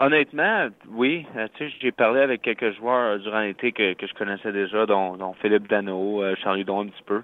honnêtement, 0.00 0.68
oui. 0.88 1.24
Euh, 1.36 1.46
tu 1.54 1.70
sais, 1.70 1.76
j'ai 1.80 1.92
parlé 1.92 2.20
avec 2.20 2.42
quelques 2.42 2.74
joueurs 2.76 3.20
durant 3.20 3.42
l'été 3.42 3.70
que, 3.70 3.94
que 3.94 4.08
je 4.08 4.14
connaissais 4.14 4.50
déjà, 4.50 4.86
dont, 4.86 5.16
dont 5.16 5.34
Philippe 5.34 5.68
Dano, 5.68 6.20
euh, 6.20 6.34
Charlie 6.42 6.64
Don 6.64 6.80
un 6.80 6.88
petit 6.88 7.04
peu. 7.04 7.22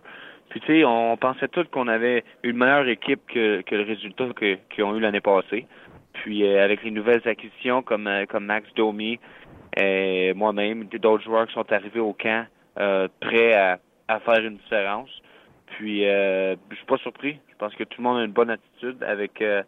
Puis 0.50 0.60
tu 0.60 0.66
sais, 0.68 0.84
on 0.84 1.16
pensait 1.16 1.48
tous 1.48 1.64
qu'on 1.64 1.88
avait 1.88 2.22
une 2.44 2.58
meilleure 2.58 2.86
équipe 2.86 3.22
que, 3.26 3.62
que 3.62 3.74
le 3.74 3.82
résultat 3.82 4.26
qu'ils 4.70 4.84
ont 4.84 4.94
eu 4.94 5.00
l'année 5.00 5.20
passée. 5.20 5.66
Puis 6.12 6.46
avec 6.46 6.84
les 6.84 6.92
nouvelles 6.92 7.26
acquisitions 7.26 7.82
comme 7.82 8.08
comme 8.28 8.44
Max 8.44 8.68
Domi 8.76 9.18
et 9.76 10.32
moi-même, 10.34 10.84
d'autres 10.84 11.24
joueurs 11.24 11.48
qui 11.48 11.54
sont 11.54 11.72
arrivés 11.72 12.00
au 12.00 12.12
camp 12.12 12.46
prêts 12.74 13.54
à, 13.54 13.78
à 14.14 14.20
faire 14.20 14.44
une 14.44 14.56
différence. 14.56 15.10
Puis 15.66 16.02
je 16.02 16.56
suis 16.76 16.86
pas 16.86 16.98
surpris. 16.98 17.38
Je 17.50 17.56
pense 17.56 17.74
que 17.74 17.84
tout 17.84 18.02
le 18.02 18.08
monde 18.08 18.18
a 18.18 18.24
une 18.24 18.32
bonne 18.32 18.50
attitude 18.50 19.02
avec 19.02 19.40
euh, 19.40 19.62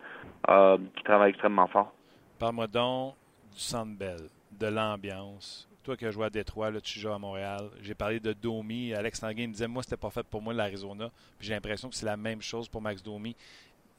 qui 0.96 1.02
travaille 1.04 1.30
extrêmement 1.30 1.66
fort. 1.68 1.92
Parle-moi 2.38 2.66
donc 2.66 3.14
du 3.52 3.60
Centre 3.60 3.96
Bell, 3.96 4.28
de 4.52 4.66
l'ambiance. 4.66 5.68
Toi 5.82 5.96
qui 5.96 6.06
as 6.06 6.10
joué 6.10 6.26
à 6.26 6.30
Détroit, 6.30 6.70
là, 6.70 6.80
tu 6.80 6.98
joues 6.98 7.10
à 7.10 7.18
Montréal. 7.18 7.70
J'ai 7.82 7.94
parlé 7.94 8.18
de 8.18 8.32
Domi. 8.32 8.94
Alex 8.94 9.20
Tanguay 9.20 9.46
me 9.46 9.52
disait 9.52 9.68
Moi, 9.68 9.82
c'était 9.82 9.96
pas 9.96 10.10
fait 10.10 10.26
pour 10.26 10.42
moi 10.42 10.54
l'Arizona. 10.54 11.10
Puis 11.38 11.48
j'ai 11.48 11.54
l'impression 11.54 11.88
que 11.88 11.94
c'est 11.94 12.06
la 12.06 12.16
même 12.16 12.42
chose 12.42 12.68
pour 12.68 12.80
Max 12.80 13.02
Domi. 13.02 13.36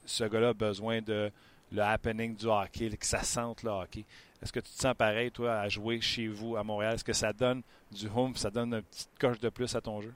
Ce 0.03 0.23
gars-là 0.23 0.49
a 0.49 0.53
besoin 0.53 1.01
de 1.01 1.31
le 1.71 1.81
happening 1.81 2.35
du 2.35 2.45
hockey, 2.45 2.89
que 2.89 3.05
ça 3.05 3.23
sente 3.23 3.63
le 3.63 3.69
hockey. 3.69 4.05
Est-ce 4.41 4.51
que 4.51 4.59
tu 4.59 4.71
te 4.71 4.81
sens 4.81 4.93
pareil, 4.95 5.31
toi, 5.31 5.59
à 5.59 5.69
jouer 5.69 6.01
chez 6.01 6.27
vous 6.27 6.55
à 6.55 6.63
Montréal? 6.63 6.95
Est-ce 6.95 7.03
que 7.03 7.13
ça 7.13 7.33
donne 7.33 7.61
du 7.91 8.07
home, 8.15 8.35
ça 8.35 8.49
donne 8.49 8.73
une 8.73 8.81
petite 8.81 9.17
coche 9.19 9.39
de 9.39 9.49
plus 9.49 9.75
à 9.75 9.81
ton 9.81 10.01
jeu? 10.01 10.13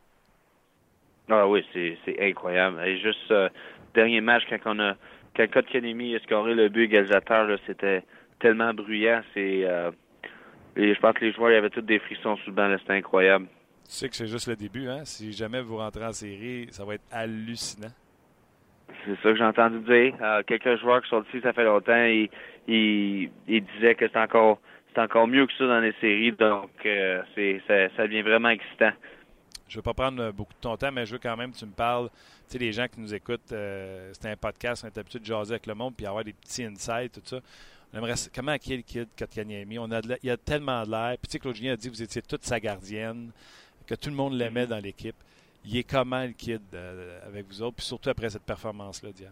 Ah 1.30 1.48
oui, 1.48 1.66
c'est 1.74 2.20
incroyable. 2.20 2.82
Et 2.86 3.00
juste, 3.00 3.32
euh, 3.32 3.50
dernier 3.94 4.22
match, 4.22 4.44
quand 4.50 4.60
on 4.66 4.80
a 4.80 4.96
quand 5.36 5.50
Kotkaniemi 5.52 6.16
a 6.16 6.20
scoré 6.20 6.54
le 6.56 6.70
but 6.70 6.84
égalisateur, 6.86 7.48
c'était 7.66 8.04
tellement 8.40 8.74
bruyant. 8.74 9.22
C'est, 9.34 9.62
euh, 9.64 9.92
et 10.76 10.94
je 10.94 11.00
pense 11.00 11.14
que 11.14 11.26
les 11.26 11.32
joueurs 11.32 11.58
avaient 11.58 11.70
tous 11.70 11.82
des 11.82 12.00
frissons 12.00 12.36
sous 12.38 12.50
le 12.50 12.56
banc. 12.56 12.76
C'était 12.80 12.94
incroyable. 12.94 13.46
Tu 13.86 13.96
sais 13.96 14.10
que 14.10 14.16
c'est 14.16 14.28
juste 14.28 14.48
le 14.48 14.56
début. 14.56 14.88
Hein? 14.88 15.02
Si 15.04 15.32
jamais 15.32 15.62
vous 15.62 15.78
rentrez 15.78 16.06
en 16.06 16.14
série, 16.14 16.68
ça 16.72 16.86
va 16.86 16.96
être 16.96 17.06
hallucinant. 17.12 17.94
C'est 19.06 19.16
ça 19.16 19.32
que 19.32 19.36
j'ai 19.36 19.44
entendu 19.44 19.80
dire. 19.80 20.14
Euh, 20.22 20.44
quelques 20.46 20.80
joueurs 20.80 21.02
qui 21.02 21.10
sont 21.10 21.24
ici, 21.24 21.42
ça 21.42 21.54
fait 21.54 21.64
longtemps, 21.64 22.06
ils, 22.06 22.30
ils, 22.68 23.30
disaient 23.48 23.96
que 23.96 24.08
c'est 24.08 24.20
encore 24.20 24.60
c'est 24.94 25.02
encore 25.02 25.28
mieux 25.28 25.46
que 25.46 25.54
ça 25.54 25.68
dans 25.68 25.80
les 25.80 25.94
séries. 26.02 26.32
Donc, 26.34 26.72
euh, 26.86 27.22
c'est 27.36 27.62
ça, 27.68 27.90
ça 27.96 28.08
devient 28.08 28.24
vraiment 28.24 28.50
excitant. 28.50 28.92
Je 29.70 29.76
ne 29.76 29.78
veux 29.78 29.84
pas 29.84 29.94
prendre 29.94 30.32
beaucoup 30.32 30.54
de 30.54 30.60
ton 30.60 30.76
temps, 30.76 30.92
mais 30.92 31.06
je 31.06 31.14
veux 31.14 31.20
quand 31.20 31.38
même 31.38 31.52
que 31.52 31.58
tu 31.58 31.66
me 31.66 31.72
parles. 31.72 32.10
Tu 32.10 32.54
sais, 32.54 32.58
les 32.58 32.74
gens 32.74 32.88
qui 32.88 33.00
nous 33.00 33.14
écoutent, 33.14 33.52
euh, 33.52 34.10
c'est 34.14 34.32
un 34.32 34.36
podcast, 34.36 34.84
on 34.84 34.88
est 34.88 34.98
habitué 34.98 35.20
de 35.20 35.26
jaser 35.26 35.54
avec 35.54 35.68
le 35.68 35.76
monde 35.76 35.94
puis 35.96 36.08
avoir 36.08 36.24
des 36.24 36.34
petits 36.34 36.64
insights, 36.64 37.14
tout 37.14 37.22
ça. 37.24 37.40
On 37.94 37.98
aimerait, 38.00 38.16
comment 38.34 38.54
le 38.54 38.58
kid 38.58 39.08
Kotkaniemi? 39.18 39.78
On 39.78 39.92
a 39.92 40.02
il 40.24 40.30
a 40.32 40.38
tellement 40.38 40.84
de 40.84 40.92
l'air. 40.92 41.18
Puis 41.22 41.28
tu 41.28 41.32
sais, 41.34 41.40
Claude 41.40 41.56
Julien 41.56 41.74
a 41.74 41.76
dit 41.76 41.88
que 41.88 41.94
vous 41.94 42.02
étiez 42.02 42.22
toute 42.24 42.44
sa 42.44 42.60
gardienne, 42.60 43.32
que 43.86 43.94
tout 43.94 44.10
le 44.10 44.16
monde 44.16 44.34
l'aimait 44.34 44.66
dans 44.68 44.80
l'équipe. 44.80 45.16
Il 45.66 45.78
est 45.78 45.90
comment 45.90 46.24
le 46.24 46.32
kid 46.32 46.62
euh, 46.74 47.20
avec 47.28 47.46
vous 47.46 47.62
autres, 47.62 47.78
puis 47.78 47.86
surtout 47.86 48.10
après 48.10 48.30
cette 48.30 48.44
performance-là 48.44 49.12
d'hier? 49.12 49.32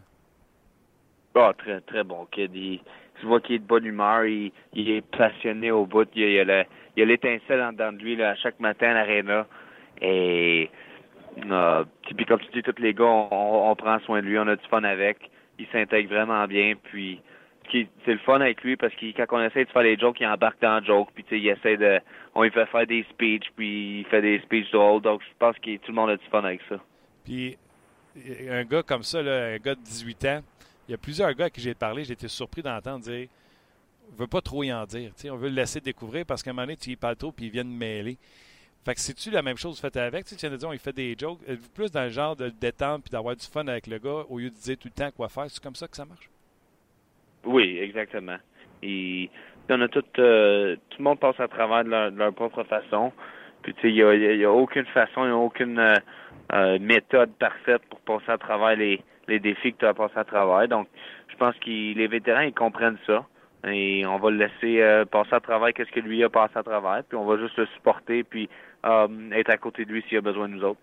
Oh, 1.34 1.52
très, 1.58 1.82
très 1.82 2.04
bon 2.04 2.28
kid. 2.32 2.52
Il, 2.54 2.80
je 3.22 3.26
vois 3.26 3.42
qu'il 3.42 3.56
est 3.56 3.60
de 3.60 3.66
bonne 3.66 3.86
humeur, 3.86 4.26
il, 4.26 4.52
est 4.76 5.02
passionné 5.02 5.72
au 5.72 5.88
bout. 5.88 6.08
Il, 6.16 6.24
il 6.24 6.52
a 6.52 6.66
l'étincelle 7.06 7.62
en 7.62 7.72
dedans 7.72 7.92
de 7.92 7.98
lui 7.98 8.16
là, 8.16 8.32
à 8.32 8.36
chaque 8.36 8.60
matin 8.60 8.90
à 8.90 8.94
l'aréna. 8.94 9.48
Et 10.02 10.70
euh, 11.52 11.84
puis 12.16 12.26
comme 12.26 12.40
tu 12.40 12.52
dis, 12.52 12.64
tous 12.64 12.82
les 12.82 12.94
gars, 12.94 13.06
on, 13.06 13.76
prend 13.76 14.00
soin 14.00 14.22
de 14.22 14.28
lui, 14.28 14.38
on 14.40 14.48
a 14.48 14.56
du 14.56 14.68
fun 14.68 14.84
avec. 14.84 15.18
Il 15.60 15.68
s'intègre 15.72 16.14
vraiment 16.14 16.46
bien. 16.48 16.74
Puis 16.84 17.22
c'est 17.72 17.88
le 18.08 18.20
fun 18.20 18.40
avec 18.42 18.64
lui 18.64 18.78
parce 18.78 18.94
que 18.96 19.06
quand 19.12 19.26
on 19.32 19.44
essaie 19.44 19.66
de 19.66 19.70
faire 19.70 19.84
les 19.84 19.98
jokes, 19.98 20.20
il 20.20 20.28
embarque 20.28 20.62
dans 20.62 20.80
le 20.80 20.86
joke. 20.86 21.10
Puis 21.14 21.26
il 21.32 21.48
essaie 21.48 21.78
de. 21.78 22.00
On 22.36 22.44
lui 22.44 22.52
fait 22.52 22.66
faire 22.68 22.88
des 22.88 23.06
speeches, 23.10 23.52
puis 23.56 24.00
il 24.00 24.06
fait 24.06 24.22
des 24.22 24.40
speeches 24.42 24.72
drôles. 24.72 25.02
Donc 25.02 25.22
je 25.22 25.34
pense 25.40 25.56
que 25.58 25.78
tout 25.78 25.90
le 25.90 25.94
monde 25.94 26.12
a 26.12 26.18
du 26.18 26.26
fun 26.28 26.44
avec 26.44 26.62
ça. 26.70 26.76
Puis 27.26 27.58
un 28.50 28.64
gars 28.64 28.84
comme 28.84 29.04
ça, 29.04 29.22
là, 29.22 29.54
un 29.54 29.58
gars 29.58 29.76
de 29.76 29.82
18 29.82 30.26
ans, 30.26 30.42
il 30.88 30.92
y 30.92 30.94
a 30.94 30.98
plusieurs 30.98 31.34
gars 31.34 31.46
à 31.46 31.50
qui 31.50 31.62
j'ai 31.62 31.76
parlé, 31.76 32.04
j'ai 32.04 32.14
été 32.14 32.28
surpris 32.28 32.62
d'entendre 32.62 33.04
dire 33.04 33.28
on 34.12 34.16
veut 34.16 34.28
pas 34.28 34.42
trop 34.42 34.64
y 34.64 34.72
en 34.72 34.86
dire. 34.86 35.12
on 35.32 35.36
veut 35.36 35.50
le 35.50 35.56
laisser 35.56 35.82
découvrir 35.82 36.26
parce 36.26 36.42
qu'à 36.42 36.52
un 36.52 36.54
moment 36.54 36.66
donné, 36.66 36.78
tu 36.78 36.92
y 36.92 36.96
parles 36.96 37.16
trop 37.16 37.32
puis 37.32 37.46
il 37.48 37.52
vient 37.52 37.66
de 37.66 37.70
mêler. 37.70 38.18
Fait 38.88 38.94
que 38.94 39.02
c'est-tu 39.02 39.32
la 39.32 39.42
même 39.42 39.58
chose 39.58 39.82
faites 39.82 39.98
avec? 39.98 40.24
Tu 40.24 40.36
viens 40.36 40.50
de 40.50 40.56
dire, 40.56 40.70
il 40.72 40.80
fait 40.80 40.96
des 40.96 41.14
jokes. 41.20 41.40
Plus 41.76 41.92
dans 41.92 42.04
le 42.04 42.10
genre 42.10 42.38
de 42.38 42.48
détendre 42.48 43.04
puis 43.04 43.12
d'avoir 43.12 43.36
du 43.36 43.46
fun 43.46 43.68
avec 43.68 43.86
le 43.86 43.98
gars 43.98 44.24
au 44.30 44.40
lieu 44.40 44.50
de 44.50 44.56
dire 44.56 44.78
tout 44.78 44.88
le 44.88 44.98
temps 44.98 45.12
quoi 45.12 45.28
faire? 45.28 45.44
C'est 45.50 45.62
comme 45.62 45.76
ça 45.76 45.90
que 45.90 45.98
ça 45.98 46.06
marche? 46.06 46.30
Oui, 47.44 47.80
exactement. 47.82 48.38
Et 48.82 49.30
on 49.70 49.82
a 49.82 49.90
tout, 49.90 50.06
euh, 50.20 50.78
tout 50.90 51.00
le 51.00 51.04
monde 51.04 51.20
passe 51.20 51.38
à 51.38 51.50
travers 51.50 51.84
de 51.84 52.18
leur, 52.18 52.34
propre 52.34 52.64
façon. 52.64 53.12
Puis 53.62 53.74
tu 53.74 53.82
sais, 53.82 53.90
il 53.90 54.38
n'y 54.38 54.46
a, 54.46 54.52
aucune 54.54 54.86
façon, 54.86 55.26
il 55.26 55.32
n'y 55.32 55.34
a 55.34 55.36
aucune 55.36 55.80
euh, 55.80 55.96
euh, 56.54 56.80
méthode 56.80 57.32
parfaite 57.38 57.82
pour 57.90 58.00
passer 58.00 58.32
à 58.32 58.38
travers 58.38 58.78
les, 58.78 59.04
les 59.28 59.42
défis 59.42 59.74
que 59.74 59.80
tu 59.80 59.86
as 59.86 59.94
passé 59.94 60.14
à 60.16 60.24
travers. 60.24 60.66
Donc, 60.70 60.88
je 61.28 61.36
pense 61.36 61.56
que 61.56 61.70
les 61.70 62.08
vétérans, 62.08 62.40
ils 62.40 62.54
comprennent 62.54 63.00
ça. 63.06 63.26
et 63.66 64.06
on 64.06 64.18
va 64.18 64.30
le 64.32 64.38
laisser 64.38 65.06
passer 65.12 65.34
à 65.34 65.42
travers 65.42 65.74
qu'est-ce 65.74 65.92
que 65.92 66.00
lui 66.00 66.24
a 66.24 66.30
passé 66.30 66.54
à 66.56 66.64
travers, 66.64 67.04
puis 67.04 67.18
on 67.18 67.26
va 67.26 67.38
juste 67.38 67.58
le 67.58 67.66
supporter, 67.76 68.24
puis 68.24 68.48
euh, 68.86 69.32
être 69.32 69.50
à 69.50 69.58
côté 69.58 69.86
de 69.86 69.92
lui 69.92 70.04
s'il 70.08 70.18
a 70.18 70.22
besoin 70.22 70.48
de 70.50 70.54
nous 70.54 70.64
autres. 70.64 70.80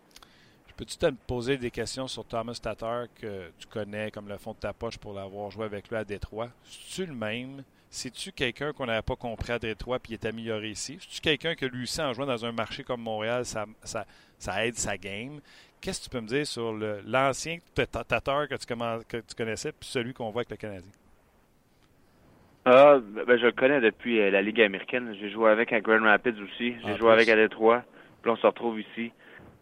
Peux-tu 0.77 0.97
te 0.97 1.09
poser 1.29 1.57
des 1.57 1.71
questions 1.71 2.09
sur 2.09 2.25
Thomas 2.25 2.59
Tatar 2.61 3.07
que 3.15 3.53
tu 3.59 3.69
connais 3.69 4.11
comme 4.11 4.29
le 4.29 4.37
fond 4.39 4.55
de 4.55 4.59
ta 4.59 4.73
poche 4.73 4.99
pour 4.99 5.15
l'avoir 5.15 5.51
joué 5.51 5.67
avec 5.67 5.89
lui 5.89 5.97
à 5.97 6.05
Détroit? 6.05 6.49
C'est-tu 6.65 7.07
le 7.07 7.15
même? 7.15 7.63
C'est-tu 7.91 8.33
quelqu'un 8.33 8.73
qu'on 8.73 8.87
n'avait 8.87 9.03
pas 9.03 9.15
compris 9.15 9.53
à 9.53 9.61
Détroit 9.61 10.01
puis 10.01 10.15
est 10.15 10.25
amélioré 10.25 10.71
ici? 10.71 10.99
C'est-tu 11.01 11.21
quelqu'un 11.21 11.55
que 11.55 11.65
lui 11.65 11.89
en 12.01 12.13
jouant 12.13 12.27
dans 12.27 12.45
un 12.45 12.51
marché 12.51 12.83
comme 12.83 13.03
Montréal, 13.03 13.47
ça, 13.47 13.67
ça, 13.85 14.05
ça 14.37 14.67
aide 14.67 14.75
sa 14.75 14.99
game? 14.99 15.41
Qu'est-ce 15.81 16.01
que 16.01 16.05
tu 16.05 16.11
peux 16.11 16.21
me 16.21 16.27
dire 16.27 16.45
sur 16.45 16.73
l'ancien 16.73 17.59
Tatar 17.75 18.49
que 18.49 18.57
tu, 18.57 18.67
que 18.67 19.17
tu 19.19 19.35
connaissais 19.37 19.71
puis 19.71 19.89
celui 19.89 20.13
qu'on 20.13 20.31
voit 20.31 20.41
avec 20.41 20.51
le 20.51 20.57
Canadien? 20.57 20.91
Ah, 22.67 22.99
ben, 23.27 23.39
je 23.39 23.47
le 23.47 23.53
connais 23.53 23.81
depuis 23.81 24.21
euh, 24.21 24.31
la 24.31 24.41
Ligue 24.41 24.61
américaine. 24.63 25.15
J'ai 25.21 25.31
joué 25.31 25.51
avec 25.51 25.73
à 25.73 25.81
Grand 25.81 26.03
Rapids 26.03 26.41
aussi. 26.43 26.75
J'ai 26.87 26.97
joué 26.97 27.13
avec 27.13 27.29
à 27.29 27.37
Détroit. 27.37 27.83
Puis 28.23 28.31
on 28.31 28.37
se 28.37 28.47
retrouve 28.47 28.81
ici. 28.81 29.13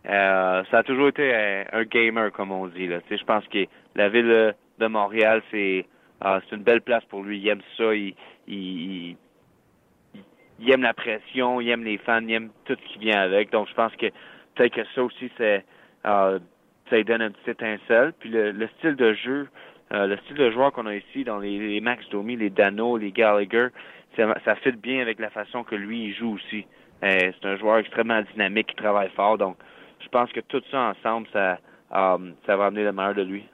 Euh, 0.07 0.63
ça 0.71 0.79
a 0.79 0.83
toujours 0.85 1.09
été 1.09 1.35
un, 1.73 1.85
gamer, 1.85 2.31
comme 2.31 2.53
on 2.53 2.69
dit. 2.69 2.87
Là. 2.87 3.01
Je 3.11 3.25
pense 3.25 3.47
que 3.49 3.67
la 3.97 4.09
ville 4.09 4.55
de 4.79 4.87
Montréal, 4.87 5.43
c'est 5.51 5.85
euh, 6.25 6.41
c'est 6.49 6.57
une 6.57 6.63
belle 6.63 6.83
place 6.83 7.05
pour 7.07 7.23
lui. 7.23 7.39
Il 7.39 7.49
aime 7.49 7.63
ça. 7.77 7.93
Il, 7.93 8.15
il, 8.47 9.17
il, 10.61 10.71
aime 10.71 10.83
la 10.83 10.95
pression. 10.95 11.61
Il 11.61 11.69
aime 11.71 11.85
les 11.85 11.99
fans. 11.99 12.21
Il 12.23 12.33
aime 12.33 12.51
tout 12.65 12.77
ce 12.81 12.93
qui 12.93 12.99
vient 13.01 13.21
avec. 13.21 13.51
Donc, 13.51 13.69
je 13.69 13.75
pense 13.75 13.93
que 13.97 14.07
peut-être 14.55 14.75
que 14.75 14.85
ça 14.95 15.03
aussi, 15.03 15.31
c'est 15.37 15.65
euh, 16.07 16.39
ça 16.89 16.97
lui 16.97 17.05
donne 17.05 17.23
un 17.23 17.33
petit 17.33 17.51
étincelle. 17.51 18.13
Puis 18.21 18.31
le, 18.31 18.53
le 18.53 18.69
style 18.79 18.95
de 18.95 19.13
jeu, 19.15 19.49
euh, 19.93 20.07
le 20.07 20.17
style 20.19 20.37
de 20.37 20.51
joueur 20.51 20.73
qu'on 20.73 20.87
a 20.87 20.95
ici 20.95 21.25
dans 21.25 21.39
les, 21.39 21.81
Max 21.81 22.09
Domi, 22.11 22.37
les 22.37 22.51
Dano, 22.51 22.97
les 22.97 23.13
Gallagher, 23.13 23.69
ça, 24.17 24.35
ça 24.45 24.55
fit 24.57 24.73
bien 24.73 25.01
avec 25.01 25.19
la 25.19 25.31
façon 25.31 25.65
que 25.65 25.75
lui 25.75 26.07
il 26.07 26.15
joue 26.15 26.35
aussi. 26.35 26.67
Euh, 27.03 27.33
c'est 27.33 27.47
un 27.47 27.57
joueur 27.57 27.79
extrêmement 27.79 28.23
dynamique 28.23 28.69
qui 28.69 28.77
travaille 28.77 29.11
fort, 29.11 29.37
donc 29.37 29.57
je 30.01 30.09
pense 30.09 30.33
que 30.33 30.41
tout 30.41 30.63
ça 30.71 30.95
ensemble, 30.97 31.29
ça, 31.33 31.59
euh, 31.95 32.33
ça 32.47 32.57
va 32.57 32.67
amener 32.67 32.85
le 32.85 32.93
meilleur 32.93 33.15
de 33.15 33.23
lui. 33.23 33.45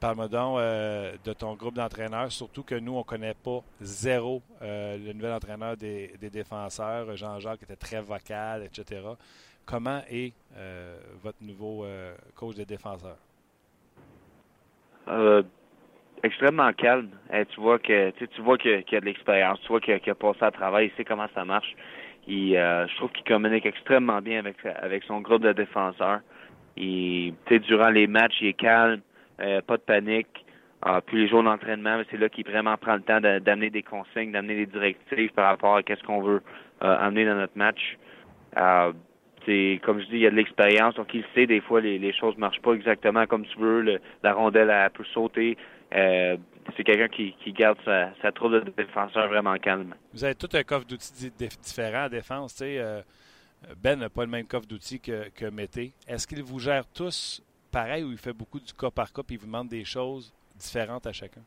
Parle-moi 0.00 0.26
donc 0.26 0.58
de 0.58 1.32
ton 1.32 1.54
groupe 1.54 1.74
d'entraîneurs, 1.74 2.32
surtout 2.32 2.64
que 2.64 2.74
nous, 2.74 2.94
on 2.94 3.00
ne 3.00 3.04
connaît 3.04 3.34
pas 3.34 3.60
zéro 3.80 4.42
le 4.60 5.12
nouvel 5.12 5.32
entraîneur 5.32 5.76
des, 5.76 6.12
des 6.20 6.28
défenseurs. 6.28 7.14
Jean-Jacques 7.14 7.62
était 7.62 7.76
très 7.76 8.00
vocal, 8.00 8.64
etc. 8.64 9.00
Comment 9.64 10.00
est 10.10 10.32
votre 11.22 11.38
nouveau 11.40 11.86
coach 12.34 12.56
des 12.56 12.64
défenseurs? 12.64 13.18
Euh, 15.08 15.42
extrêmement 16.22 16.72
calme. 16.72 17.08
Eh, 17.32 17.44
tu 17.46 17.60
vois 17.60 17.78
que 17.78 18.10
tu, 18.10 18.40
vois 18.42 18.58
qu'il 18.58 18.84
y 18.90 18.96
a 18.96 19.00
de 19.00 19.04
l'expérience, 19.04 19.60
tu 19.62 19.68
vois 19.68 19.80
qu'il 19.80 19.94
a, 19.94 20.14
passé 20.14 20.38
à 20.42 20.50
travail, 20.50 20.90
il 20.92 20.96
sait 20.96 21.04
comment 21.04 21.26
ça 21.34 21.44
marche. 21.44 21.74
Il, 22.28 22.56
euh, 22.56 22.86
je 22.86 22.96
trouve 22.96 23.10
qu'il 23.10 23.24
communique 23.24 23.66
extrêmement 23.66 24.20
bien 24.20 24.38
avec 24.38 24.56
avec 24.64 25.02
son 25.04 25.20
groupe 25.20 25.42
de 25.42 25.52
défenseurs. 25.52 26.20
Il, 26.76 27.34
durant 27.66 27.90
les 27.90 28.06
matchs, 28.06 28.40
il 28.40 28.48
est 28.48 28.52
calme, 28.52 29.00
euh, 29.40 29.60
pas 29.62 29.76
de 29.76 29.82
panique. 29.82 30.44
Ah, 30.82 31.00
puis 31.04 31.18
les 31.18 31.28
jours 31.28 31.42
d'entraînement, 31.42 32.00
c'est 32.10 32.16
là 32.16 32.28
qu'il 32.28 32.44
vraiment 32.44 32.76
prend 32.76 32.94
le 32.94 33.02
temps 33.02 33.20
d'amener 33.20 33.70
des 33.70 33.82
consignes, 33.82 34.32
d'amener 34.32 34.56
des 34.56 34.66
directives 34.66 35.30
par 35.32 35.46
rapport 35.46 35.76
à 35.76 35.82
qu'est-ce 35.82 36.02
qu'on 36.02 36.22
veut 36.22 36.42
amener 36.80 37.24
dans 37.24 37.36
notre 37.36 37.56
match 37.56 37.96
c'est 39.46 39.80
comme 39.84 40.00
je 40.00 40.06
dis, 40.06 40.16
il 40.16 40.20
y 40.20 40.26
a 40.26 40.30
de 40.30 40.36
l'expérience, 40.36 40.94
donc 40.94 41.12
il 41.14 41.24
sait 41.34 41.46
des 41.46 41.60
fois 41.60 41.80
les, 41.80 41.98
les 41.98 42.12
choses 42.12 42.36
marchent 42.36 42.60
pas 42.60 42.72
exactement 42.74 43.26
comme 43.26 43.44
tu 43.46 43.58
veux. 43.58 44.00
la 44.22 44.32
rondelle 44.32 44.70
elle, 44.70 44.90
peut 44.90 45.04
sauter. 45.12 45.56
Euh, 45.94 46.36
c'est 46.76 46.84
quelqu'un 46.84 47.08
qui, 47.08 47.34
qui, 47.42 47.52
garde 47.52 47.78
sa, 47.84 48.10
sa 48.22 48.32
troupe 48.32 48.52
de 48.52 48.72
défenseur 48.76 49.28
vraiment 49.28 49.54
calme. 49.56 49.94
Vous 50.14 50.24
avez 50.24 50.34
tout 50.34 50.48
un 50.54 50.62
coffre 50.62 50.86
d'outils 50.86 51.30
différent 51.62 52.06
en 52.06 52.08
défense. 52.08 52.54
Tu 52.54 52.64
euh, 52.64 53.02
ben 53.82 53.98
n'a 53.98 54.08
pas 54.08 54.24
le 54.24 54.30
même 54.30 54.46
coffre 54.46 54.66
d'outils 54.66 55.00
que, 55.00 55.28
que 55.30 55.50
Mété. 55.50 55.92
Est-ce 56.08 56.26
qu'il 56.26 56.42
vous 56.42 56.58
gère 56.58 56.84
tous 56.94 57.42
pareil 57.70 58.04
ou 58.04 58.10
il 58.10 58.18
fait 58.18 58.32
beaucoup 58.32 58.60
du 58.60 58.72
cas 58.72 58.90
par 58.90 59.12
cas 59.12 59.22
et 59.22 59.32
il 59.34 59.38
vous 59.38 59.46
demande 59.46 59.68
des 59.68 59.84
choses 59.84 60.32
différentes 60.56 61.06
à 61.06 61.12
chacun? 61.12 61.42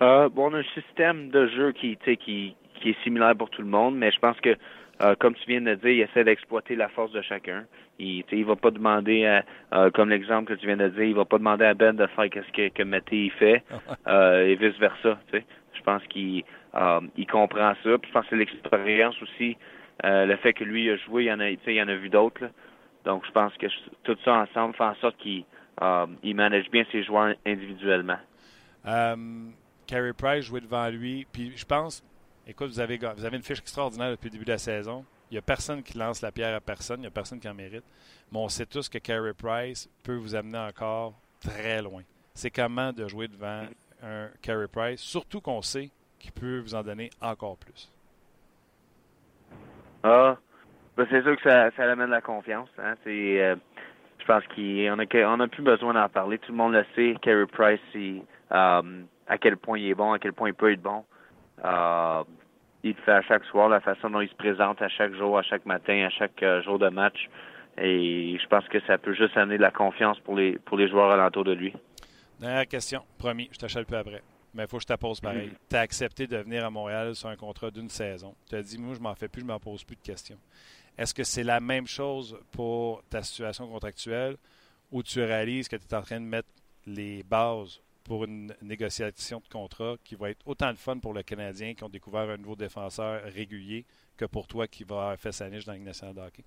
Euh, 0.00 0.28
bon, 0.28 0.50
on 0.50 0.54
a 0.54 0.58
un 0.58 0.80
système 0.80 1.30
de 1.30 1.48
jeu 1.48 1.72
qui, 1.72 1.96
qui, 1.96 2.54
qui 2.80 2.90
est 2.90 3.02
similaire 3.02 3.34
pour 3.36 3.50
tout 3.50 3.62
le 3.62 3.68
monde, 3.68 3.96
mais 3.96 4.10
je 4.12 4.18
pense 4.18 4.38
que 4.40 4.56
euh, 5.00 5.14
comme 5.18 5.34
tu 5.34 5.44
viens 5.46 5.60
de 5.60 5.74
dire, 5.74 5.90
il 5.90 6.00
essaie 6.00 6.24
d'exploiter 6.24 6.74
la 6.74 6.88
force 6.88 7.12
de 7.12 7.22
chacun. 7.22 7.64
Il 7.98 8.24
ne 8.30 8.44
va 8.44 8.56
pas 8.56 8.70
demander, 8.70 9.26
à, 9.26 9.44
euh, 9.72 9.90
comme 9.90 10.10
l'exemple 10.10 10.54
que 10.54 10.58
tu 10.58 10.66
viens 10.66 10.76
de 10.76 10.88
dire, 10.88 11.04
il 11.04 11.14
va 11.14 11.24
pas 11.24 11.38
demander 11.38 11.64
à 11.64 11.74
Ben 11.74 11.94
de 11.94 12.06
faire 12.06 12.28
ce 12.34 12.52
que, 12.52 12.68
que 12.68 12.82
Mathieu 12.82 13.30
fait 13.38 13.62
euh, 14.06 14.46
et 14.46 14.56
vice-versa. 14.56 15.18
Je 15.32 15.82
pense 15.82 16.02
qu'il 16.08 16.44
il 17.16 17.26
comprend 17.26 17.74
ça. 17.82 17.98
Puis 17.98 18.08
je 18.08 18.12
pense 18.12 18.24
que 18.24 18.30
c'est 18.30 18.36
l'expérience 18.36 19.20
aussi, 19.22 19.56
le 20.02 20.36
fait 20.36 20.52
que 20.52 20.64
lui 20.64 20.90
a 20.90 20.96
joué, 20.96 21.24
il 21.24 21.26
y 21.26 21.32
en 21.32 21.40
a, 21.40 21.50
il 21.50 21.58
y 21.66 21.82
en 21.82 21.88
a 21.88 21.94
vu 21.94 22.08
d'autres. 22.08 22.50
Donc 23.04 23.24
je 23.26 23.30
pense 23.30 23.54
que 23.56 23.66
tout 24.02 24.16
ça 24.24 24.34
ensemble 24.34 24.74
fait 24.74 24.84
en 24.84 24.94
sorte 24.96 25.16
qu'il 25.18 25.44
il 26.24 26.34
manage 26.34 26.68
bien 26.70 26.84
ses 26.90 27.04
joueurs 27.04 27.34
individuellement. 27.46 28.18
Carey 29.86 30.12
Price 30.12 30.44
jouait 30.44 30.60
devant 30.60 30.88
lui, 30.90 31.26
puis 31.32 31.52
je 31.56 31.64
pense 31.64 32.04
Écoute, 32.50 32.68
vous 32.68 32.80
avez, 32.80 32.96
une 32.96 33.42
fiche 33.42 33.58
extraordinaire 33.58 34.10
depuis 34.10 34.28
le 34.28 34.30
début 34.30 34.46
de 34.46 34.52
la 34.52 34.58
saison. 34.58 35.04
Il 35.30 35.34
n'y 35.34 35.38
a 35.38 35.42
personne 35.42 35.82
qui 35.82 35.98
lance 35.98 36.22
la 36.22 36.32
pierre 36.32 36.56
à 36.56 36.60
personne. 36.60 37.00
Il 37.00 37.02
n'y 37.02 37.06
a 37.06 37.10
personne 37.10 37.38
qui 37.38 37.46
en 37.46 37.52
mérite. 37.52 37.84
Mais 38.32 38.38
on 38.38 38.48
sait 38.48 38.64
tous 38.64 38.88
que 38.88 38.96
Carey 38.96 39.34
Price 39.34 39.90
peut 40.02 40.14
vous 40.14 40.34
amener 40.34 40.56
encore 40.56 41.12
très 41.42 41.82
loin. 41.82 42.00
C'est 42.32 42.50
comment 42.50 42.90
de 42.94 43.06
jouer 43.06 43.28
devant 43.28 43.66
un 44.02 44.28
Carey 44.40 44.66
Price, 44.66 45.00
surtout 45.00 45.42
qu'on 45.42 45.60
sait 45.60 45.90
qu'il 46.18 46.32
peut 46.32 46.60
vous 46.60 46.74
en 46.74 46.82
donner 46.82 47.10
encore 47.20 47.58
plus. 47.58 47.92
Ah, 50.02 50.38
ben 50.96 51.06
c'est 51.10 51.20
sûr 51.20 51.36
que 51.36 51.42
ça, 51.42 51.70
ça 51.72 51.82
amène 51.82 52.08
la 52.08 52.22
confiance. 52.22 52.70
Hein. 52.78 52.94
Euh, 53.06 53.56
je 54.18 54.24
pense 54.24 54.42
qu'on 54.46 54.96
n'a 54.96 55.28
on 55.28 55.40
a 55.40 55.48
plus 55.48 55.62
besoin 55.62 55.92
d'en 55.92 56.08
parler. 56.08 56.38
Tout 56.38 56.52
le 56.52 56.58
monde 56.58 56.72
le 56.72 56.86
sait. 56.96 57.14
Carey 57.20 57.44
Price, 57.44 57.80
euh, 58.52 59.02
à 59.26 59.38
quel 59.38 59.58
point 59.58 59.78
il 59.78 59.90
est 59.90 59.94
bon, 59.94 60.12
à 60.12 60.18
quel 60.18 60.32
point 60.32 60.48
il 60.48 60.54
peut 60.54 60.72
être 60.72 60.80
bon. 60.80 61.04
Euh, 61.64 62.24
il 62.84 62.90
le 62.90 63.02
fait 63.04 63.12
à 63.12 63.22
chaque 63.22 63.44
soir, 63.44 63.68
la 63.68 63.80
façon 63.80 64.10
dont 64.10 64.20
il 64.20 64.28
se 64.28 64.34
présente 64.34 64.80
à 64.80 64.88
chaque 64.88 65.14
jour, 65.14 65.38
à 65.38 65.42
chaque 65.42 65.66
matin, 65.66 66.06
à 66.06 66.10
chaque 66.10 66.42
euh, 66.42 66.62
jour 66.62 66.78
de 66.78 66.88
match. 66.88 67.28
Et 67.76 68.38
je 68.40 68.46
pense 68.48 68.66
que 68.68 68.80
ça 68.86 68.98
peut 68.98 69.14
juste 69.14 69.36
amener 69.36 69.56
de 69.56 69.62
la 69.62 69.70
confiance 69.70 70.18
pour 70.20 70.36
les, 70.36 70.58
pour 70.58 70.76
les 70.76 70.88
joueurs 70.88 71.10
alentour 71.10 71.44
de 71.44 71.52
lui. 71.52 71.72
Dernière 72.40 72.66
question, 72.66 73.02
promis, 73.18 73.48
je 73.52 73.58
t'achète 73.58 73.86
peu 73.86 73.96
après. 73.96 74.22
Mais 74.54 74.64
il 74.64 74.68
faut 74.68 74.78
que 74.78 74.82
je 74.82 74.86
te 74.86 74.98
pose 74.98 75.20
pareil. 75.20 75.48
Mm-hmm. 75.48 75.68
Tu 75.70 75.76
as 75.76 75.80
accepté 75.80 76.26
de 76.26 76.36
venir 76.38 76.64
à 76.64 76.70
Montréal 76.70 77.14
sur 77.14 77.28
un 77.28 77.36
contrat 77.36 77.70
d'une 77.70 77.88
saison. 77.88 78.34
Tu 78.48 78.56
as 78.56 78.62
dit, 78.62 78.78
moi, 78.78 78.94
je 78.94 79.00
m'en 79.00 79.14
fais 79.14 79.28
plus, 79.28 79.42
je 79.42 79.46
m'en 79.46 79.60
pose 79.60 79.84
plus 79.84 79.96
de 79.96 80.02
questions. 80.02 80.38
Est-ce 80.96 81.14
que 81.14 81.22
c'est 81.22 81.44
la 81.44 81.60
même 81.60 81.86
chose 81.86 82.38
pour 82.50 83.02
ta 83.08 83.22
situation 83.22 83.68
contractuelle 83.68 84.36
où 84.90 85.02
tu 85.02 85.22
réalises 85.22 85.68
que 85.68 85.76
tu 85.76 85.84
es 85.84 85.94
en 85.94 86.02
train 86.02 86.20
de 86.20 86.24
mettre 86.24 86.48
les 86.86 87.22
bases 87.22 87.80
pour 88.08 88.24
une 88.24 88.52
négociation 88.62 89.38
de 89.38 89.48
contrat 89.52 89.96
qui 90.02 90.16
va 90.16 90.30
être 90.30 90.40
autant 90.46 90.72
de 90.72 90.78
fun 90.78 90.98
pour 90.98 91.12
le 91.12 91.22
Canadien 91.22 91.74
qui 91.74 91.84
ont 91.84 91.90
découvert 91.90 92.30
un 92.30 92.38
nouveau 92.38 92.56
défenseur 92.56 93.22
régulier 93.24 93.84
que 94.16 94.24
pour 94.24 94.48
toi 94.48 94.66
qui 94.66 94.82
va 94.82 95.16
faire 95.18 95.34
sa 95.34 95.48
niche 95.50 95.66
dans 95.66 95.74
la 95.74 95.78
nationale 95.78 96.16
de 96.16 96.20
hockey? 96.20 96.44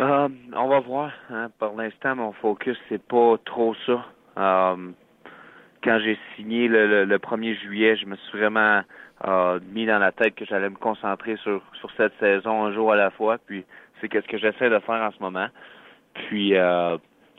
Euh, 0.00 0.28
on 0.54 0.68
va 0.68 0.78
voir. 0.78 1.12
Hein. 1.30 1.50
Pour 1.58 1.76
l'instant, 1.76 2.14
mon 2.14 2.32
focus, 2.32 2.78
c'est 2.88 3.02
pas 3.02 3.36
trop 3.44 3.74
ça. 3.84 4.06
Euh, 4.38 4.92
quand 5.82 5.98
j'ai 5.98 6.16
signé 6.36 6.68
le, 6.68 7.04
1er 7.18 7.58
juillet, 7.58 7.96
je 7.96 8.06
me 8.06 8.14
suis 8.14 8.38
vraiment 8.38 8.82
euh, 9.26 9.58
mis 9.72 9.86
dans 9.86 9.98
la 9.98 10.12
tête 10.12 10.36
que 10.36 10.44
j'allais 10.44 10.70
me 10.70 10.76
concentrer 10.76 11.36
sur, 11.38 11.60
sur 11.80 11.90
cette 11.96 12.16
saison 12.20 12.66
un 12.66 12.72
jour 12.72 12.92
à 12.92 12.96
la 12.96 13.10
fois. 13.10 13.38
Puis 13.38 13.64
c'est 14.00 14.12
ce 14.12 14.28
que 14.28 14.38
j'essaie 14.38 14.70
de 14.70 14.78
faire 14.78 15.02
en 15.02 15.10
ce 15.10 15.18
moment. 15.18 15.48
Puis 16.14 16.54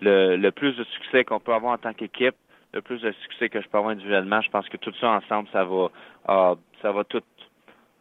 le, 0.01 0.49
plus 0.51 0.75
de 0.75 0.83
succès 0.85 1.23
qu'on 1.23 1.39
peut 1.39 1.53
avoir 1.53 1.73
en 1.73 1.77
tant 1.77 1.93
qu'équipe, 1.93 2.35
le 2.73 2.81
plus 2.81 3.01
de 3.01 3.11
succès 3.23 3.49
que 3.49 3.61
je 3.61 3.67
peux 3.67 3.77
avoir 3.77 3.91
individuellement, 3.91 4.41
je 4.41 4.49
pense 4.49 4.67
que 4.69 4.77
tout 4.77 4.93
ça 4.99 5.09
ensemble, 5.09 5.49
ça 5.51 5.63
va, 5.65 5.89
euh, 6.29 6.55
ça 6.81 6.91
va 6.91 7.03
tout 7.03 7.23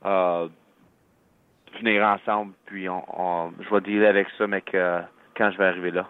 euh, 0.04 0.48
venir 1.78 2.04
ensemble. 2.04 2.52
Puis 2.66 2.88
on, 2.88 3.52
je 3.60 3.74
vais 3.74 3.80
dealer 3.80 4.06
avec 4.06 4.28
ça, 4.36 4.46
mais 4.46 4.60
que, 4.60 5.00
quand 5.36 5.50
je 5.50 5.58
vais 5.58 5.66
arriver 5.66 5.90
là. 5.90 6.08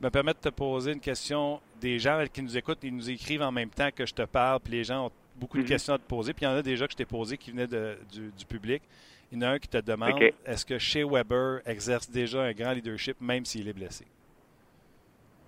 me 0.00 0.08
permettre 0.10 0.40
de 0.40 0.50
te 0.50 0.54
poser 0.54 0.92
une 0.92 1.00
question. 1.00 1.60
Des 1.80 1.98
gens 1.98 2.22
qui 2.32 2.42
nous 2.42 2.56
écoutent, 2.56 2.82
ils 2.84 2.94
nous 2.94 3.10
écrivent 3.10 3.42
en 3.42 3.52
même 3.52 3.68
temps 3.68 3.90
que 3.94 4.06
je 4.06 4.14
te 4.14 4.22
parle, 4.22 4.60
puis 4.60 4.72
les 4.72 4.84
gens 4.84 5.06
ont 5.06 5.10
beaucoup 5.36 5.58
de 5.58 5.62
mhm. 5.62 5.68
questions 5.68 5.94
à 5.94 5.98
te 5.98 6.06
poser. 6.08 6.32
Puis 6.32 6.46
il 6.46 6.48
y 6.48 6.52
en 6.52 6.56
a 6.56 6.62
déjà 6.62 6.86
que 6.86 6.92
je 6.92 6.96
t'ai 6.96 7.04
posé 7.04 7.36
qui 7.36 7.50
venaient 7.50 7.66
du, 7.66 8.46
public. 8.48 8.82
Il 9.30 9.38
y 9.38 9.44
en 9.44 9.48
a 9.48 9.50
un 9.52 9.58
qui 9.58 9.68
te 9.68 9.78
demande 9.78 10.22
est-ce 10.44 10.64
que 10.64 10.78
chez 10.78 11.04
Weber 11.04 11.60
exerce 11.66 12.08
déjà 12.08 12.42
un 12.42 12.52
grand 12.52 12.72
leadership, 12.72 13.20
même 13.20 13.44
s'il 13.44 13.68
est 13.68 13.72
blessé? 13.72 14.06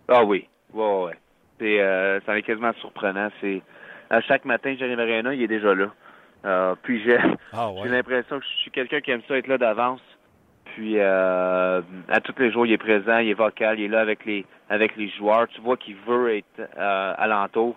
Ah 0.09 0.25
oui, 0.25 0.49
ouais, 0.73 1.05
ouais. 1.05 1.19
C'est, 1.59 1.81
euh, 1.81 2.21
ça 2.21 2.39
est 2.39 2.43
quasiment 2.43 2.73
surprenant. 2.75 3.29
C'est 3.41 3.63
à 4.11 4.21
chaque 4.21 4.45
matin, 4.45 4.75
j'arrive 4.79 5.01
à 5.01 5.05
Réna, 5.05 5.35
il 5.35 5.43
est 5.43 5.49
déjà 5.49 5.75
là. 5.75 5.93
Euh, 6.45 6.75
puis 6.83 7.03
j'ai, 7.03 7.19
ah, 7.53 7.71
j'ai 7.83 7.89
l'impression 7.89 8.39
que 8.39 8.45
je 8.45 8.61
suis 8.63 8.71
quelqu'un 8.71 9.01
qui 9.01 9.11
aime 9.11 9.23
ça 9.29 9.37
être 9.37 9.49
là 9.49 9.59
d'avance. 9.59 10.01
Puis 10.75 10.95
euh, 10.99 11.81
à 12.09 12.21
tous 12.21 12.35
les 12.39 12.53
jours, 12.53 12.65
il 12.65 12.73
est 12.73 12.79
présent, 12.79 13.19
il 13.19 13.31
est 13.31 13.35
vocal, 13.35 13.79
il 13.81 13.87
est 13.87 13.89
là 13.89 14.01
avec 14.01 14.25
les 14.25 14.47
avec 14.69 14.97
les 14.97 15.09
joueurs. 15.11 15.49
Tu 15.49 15.61
vois 15.61 15.77
qu'il 15.77 15.97
veut 16.07 16.37
être 16.37 16.61
euh, 16.79 17.15
alentour. 17.19 17.77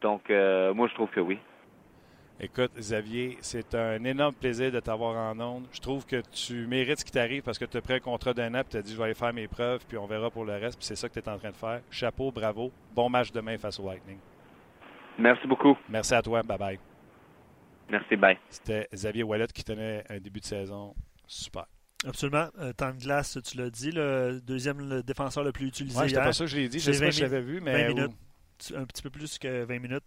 Donc, 0.00 0.30
euh, 0.30 0.72
moi, 0.74 0.88
je 0.88 0.94
trouve 0.94 1.10
que 1.10 1.20
oui. 1.20 1.38
Écoute, 2.40 2.70
Xavier, 2.78 3.36
c'est 3.40 3.74
un 3.74 4.04
énorme 4.04 4.34
plaisir 4.34 4.70
de 4.70 4.78
t'avoir 4.78 5.16
en 5.16 5.40
ondes. 5.40 5.66
Je 5.72 5.80
trouve 5.80 6.06
que 6.06 6.22
tu 6.30 6.68
mérites 6.68 7.00
ce 7.00 7.04
qui 7.04 7.10
t'arrive 7.10 7.42
parce 7.42 7.58
que 7.58 7.64
tu 7.64 7.76
as 7.76 7.80
pris 7.80 7.94
un 7.94 8.00
contrat 8.00 8.32
d'un 8.32 8.54
an 8.54 8.60
et 8.60 8.64
tu 8.64 8.76
as 8.76 8.82
dit 8.82 8.92
je 8.92 8.96
vais 8.96 9.04
aller 9.04 9.14
faire 9.14 9.32
mes 9.32 9.48
preuves 9.48 9.84
puis 9.88 9.98
on 9.98 10.06
verra 10.06 10.30
pour 10.30 10.44
le 10.44 10.52
reste. 10.52 10.78
Puis 10.78 10.86
c'est 10.86 10.94
ça 10.94 11.08
que 11.08 11.14
tu 11.14 11.18
es 11.18 11.28
en 11.28 11.36
train 11.36 11.50
de 11.50 11.56
faire. 11.56 11.80
Chapeau, 11.90 12.30
bravo. 12.30 12.70
Bon 12.94 13.10
match 13.10 13.32
demain 13.32 13.58
face 13.58 13.80
au 13.80 13.86
Lightning. 13.86 14.18
Merci 15.18 15.48
beaucoup. 15.48 15.76
Merci 15.88 16.14
à 16.14 16.22
toi. 16.22 16.44
Bye 16.44 16.58
bye. 16.58 16.78
Merci, 17.90 18.14
bye. 18.14 18.38
C'était 18.48 18.86
Xavier 18.94 19.24
Wallet 19.24 19.48
qui 19.48 19.64
tenait 19.64 20.04
un 20.08 20.18
début 20.18 20.38
de 20.38 20.44
saison 20.44 20.94
super. 21.26 21.66
Absolument. 22.06 22.46
Euh, 22.60 22.72
temps 22.72 22.92
de 22.92 23.00
glace, 23.00 23.36
tu 23.44 23.56
l'as 23.56 23.70
dit, 23.70 23.90
le 23.90 24.40
deuxième 24.40 24.88
le 24.88 25.02
défenseur 25.02 25.42
le 25.42 25.50
plus 25.50 25.66
utilisé. 25.66 25.98
Ouais, 25.98 26.04
c'était 26.04 26.20
hier. 26.20 26.24
pas 26.24 26.32
ça 26.32 26.44
que 26.44 26.50
je 26.50 26.56
l'ai 26.56 26.68
dit. 26.68 26.78
Je 26.78 26.92
sais 26.92 26.98
pas 27.00 27.06
20 27.06 27.10
si 27.10 27.18
je 27.18 27.22
l'avais 27.24 27.40
vu, 27.40 27.60
mais. 27.60 27.88
20 27.88 27.94
minutes. 27.94 28.12
un 28.76 28.84
petit 28.84 29.02
peu 29.02 29.10
plus 29.10 29.38
que 29.38 29.64
20 29.64 29.80
minutes. 29.80 30.04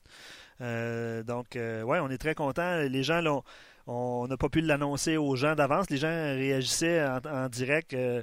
Euh, 0.62 1.24
donc, 1.24 1.56
euh, 1.56 1.82
ouais, 1.84 2.00
on 2.00 2.10
est 2.10 2.18
très 2.18 2.36
contents. 2.36 2.78
Les 2.78 3.04
gens, 3.04 3.20
là, 3.22 3.40
on 3.88 4.28
n'a 4.28 4.38
pas 4.38 4.50
pu 4.50 4.62
l'annoncer 4.62 5.18
aux 5.18 5.36
gens 5.36 5.56
d'avance. 5.56 5.90
Les 5.90 5.98
gens 5.98 6.08
réagissaient 6.08 7.04
en, 7.04 7.20
en 7.26 7.50
direct. 7.50 7.94
euh, 7.94 8.22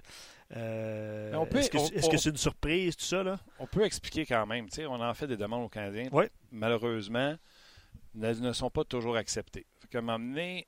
est-ce 1.54 2.08
que 2.08 2.16
c'est 2.16 2.30
une 2.30 2.36
surprise, 2.36 2.96
tout 2.96 3.04
ça? 3.04 3.22
Là? 3.22 3.38
On 3.58 3.66
peut 3.66 3.84
expliquer 3.84 4.24
quand 4.24 4.46
même. 4.46 4.66
On 4.88 5.00
en 5.02 5.14
fait 5.14 5.26
des 5.26 5.36
demandes 5.36 5.64
aux 5.64 5.68
Canadiens. 5.68 6.08
Ouais. 6.12 6.30
Malheureusement, 6.52 7.36
ne, 8.14 8.32
ne 8.32 8.52
sont 8.52 8.70
pas 8.70 8.84
toujours 8.84 9.16
acceptées. 9.16 9.66
Moment 9.94 10.18
donné, 10.18 10.66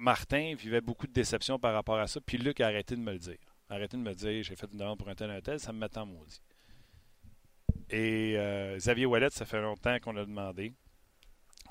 Martin 0.00 0.54
vivait 0.54 0.80
beaucoup 0.82 1.06
de 1.06 1.12
déception 1.12 1.58
par 1.58 1.72
rapport 1.74 1.98
à 1.98 2.06
ça. 2.06 2.20
Puis 2.20 2.38
Luc 2.38 2.60
a 2.60 2.66
arrêté 2.66 2.94
de 2.94 3.00
me 3.00 3.12
le 3.12 3.18
dire. 3.18 3.38
Arrêté 3.70 3.96
de 3.96 4.02
me 4.02 4.14
dire 4.14 4.42
j'ai 4.42 4.56
fait 4.56 4.68
une 4.72 4.78
demande 4.78 4.98
pour 4.98 5.08
un 5.08 5.14
tel, 5.14 5.30
un 5.30 5.40
tel. 5.40 5.58
Ça 5.60 5.72
me 5.72 5.78
met 5.78 5.98
en 5.98 6.06
maudit. 6.06 6.40
Et 7.90 8.34
euh, 8.36 8.76
Xavier 8.76 9.06
Ouellet, 9.06 9.30
ça 9.30 9.44
fait 9.44 9.60
longtemps 9.60 9.98
qu'on 10.00 10.12
l'a 10.12 10.24
demandé. 10.24 10.72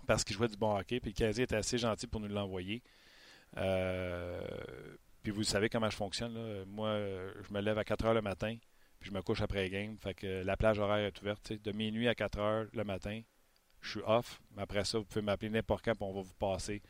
Parce 0.05 0.23
qu'il 0.23 0.35
jouait 0.35 0.47
du 0.47 0.57
bon 0.57 0.75
hockey. 0.77 0.99
Puis 0.99 1.11
le 1.11 1.15
Canadien 1.15 1.43
était 1.43 1.55
assez 1.55 1.77
gentil 1.77 2.07
pour 2.07 2.19
nous 2.19 2.27
l'envoyer. 2.27 2.81
Euh, 3.57 4.41
puis 5.23 5.31
vous 5.31 5.43
savez 5.43 5.69
comment 5.69 5.89
je 5.89 5.95
fonctionne. 5.95 6.65
Moi, 6.65 6.97
je 7.41 7.53
me 7.53 7.61
lève 7.61 7.77
à 7.77 7.83
4 7.83 8.05
heures 8.05 8.13
le 8.13 8.21
matin. 8.21 8.55
Puis 8.99 9.09
je 9.09 9.13
me 9.13 9.21
couche 9.21 9.41
après 9.41 9.69
game. 9.69 9.97
Fait 9.97 10.13
que 10.13 10.43
la 10.43 10.57
plage 10.57 10.79
horaire 10.79 11.05
est 11.05 11.21
ouverte. 11.21 11.53
De 11.53 11.71
minuit 11.71 12.07
à 12.07 12.15
4 12.15 12.39
heures 12.39 12.65
le 12.73 12.83
matin, 12.83 13.21
je 13.81 13.91
suis 13.91 14.01
off. 14.05 14.39
Mais 14.55 14.63
après 14.63 14.85
ça, 14.85 14.97
vous 14.97 15.05
pouvez 15.05 15.21
m'appeler 15.21 15.49
n'importe 15.49 15.85
quand, 15.85 15.93
puis 15.93 16.05
on 16.05 16.13
va 16.13 16.21
vous 16.21 16.33
passer 16.39 16.81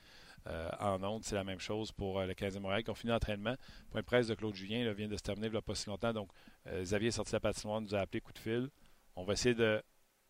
euh, 0.47 0.69
en 0.79 1.03
ondes. 1.03 1.23
C'est 1.23 1.35
la 1.35 1.43
même 1.43 1.59
chose 1.59 1.91
pour 1.91 2.19
euh, 2.19 2.25
le 2.25 2.33
15e 2.33 2.59
Montréal 2.59 2.83
qui 2.83 2.89
ont 2.89 2.95
fini 2.95 3.11
l'entraînement. 3.11 3.55
Point 3.91 4.01
de 4.01 4.05
presse 4.05 4.27
de 4.27 4.35
Claude 4.35 4.55
Julien 4.55 4.85
là, 4.85 4.93
vient 4.93 5.07
de 5.07 5.17
se 5.17 5.23
terminer 5.23 5.47
il 5.47 5.51
n'y 5.51 5.57
a 5.57 5.61
pas 5.61 5.75
si 5.75 5.89
longtemps. 5.89 6.13
Donc, 6.13 6.29
Xavier 6.65 7.09
est 7.09 7.11
sorti 7.11 7.31
de 7.31 7.35
la 7.35 7.41
patinoire, 7.41 7.81
nous 7.81 7.95
a 7.95 7.99
appelé 7.99 8.21
coup 8.21 8.33
de 8.33 8.39
fil. 8.39 8.69
On 9.17 9.23
va 9.23 9.33
essayer 9.33 9.55
de. 9.55 9.81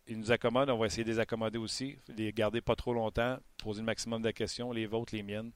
Il 0.07 0.17
nous 0.17 0.31
accommode, 0.31 0.69
on 0.69 0.77
va 0.77 0.85
essayer 0.85 1.03
de 1.03 1.09
les 1.09 1.19
accommoder 1.19 1.57
aussi. 1.57 1.97
Les 2.17 2.31
garder 2.31 2.61
pas 2.61 2.75
trop 2.75 2.93
longtemps, 2.93 3.37
poser 3.61 3.81
le 3.81 3.85
maximum 3.85 4.21
de 4.21 4.31
questions, 4.31 4.71
les 4.71 4.85
vôtres, 4.85 5.13
les 5.13 5.21
miennes, 5.21 5.51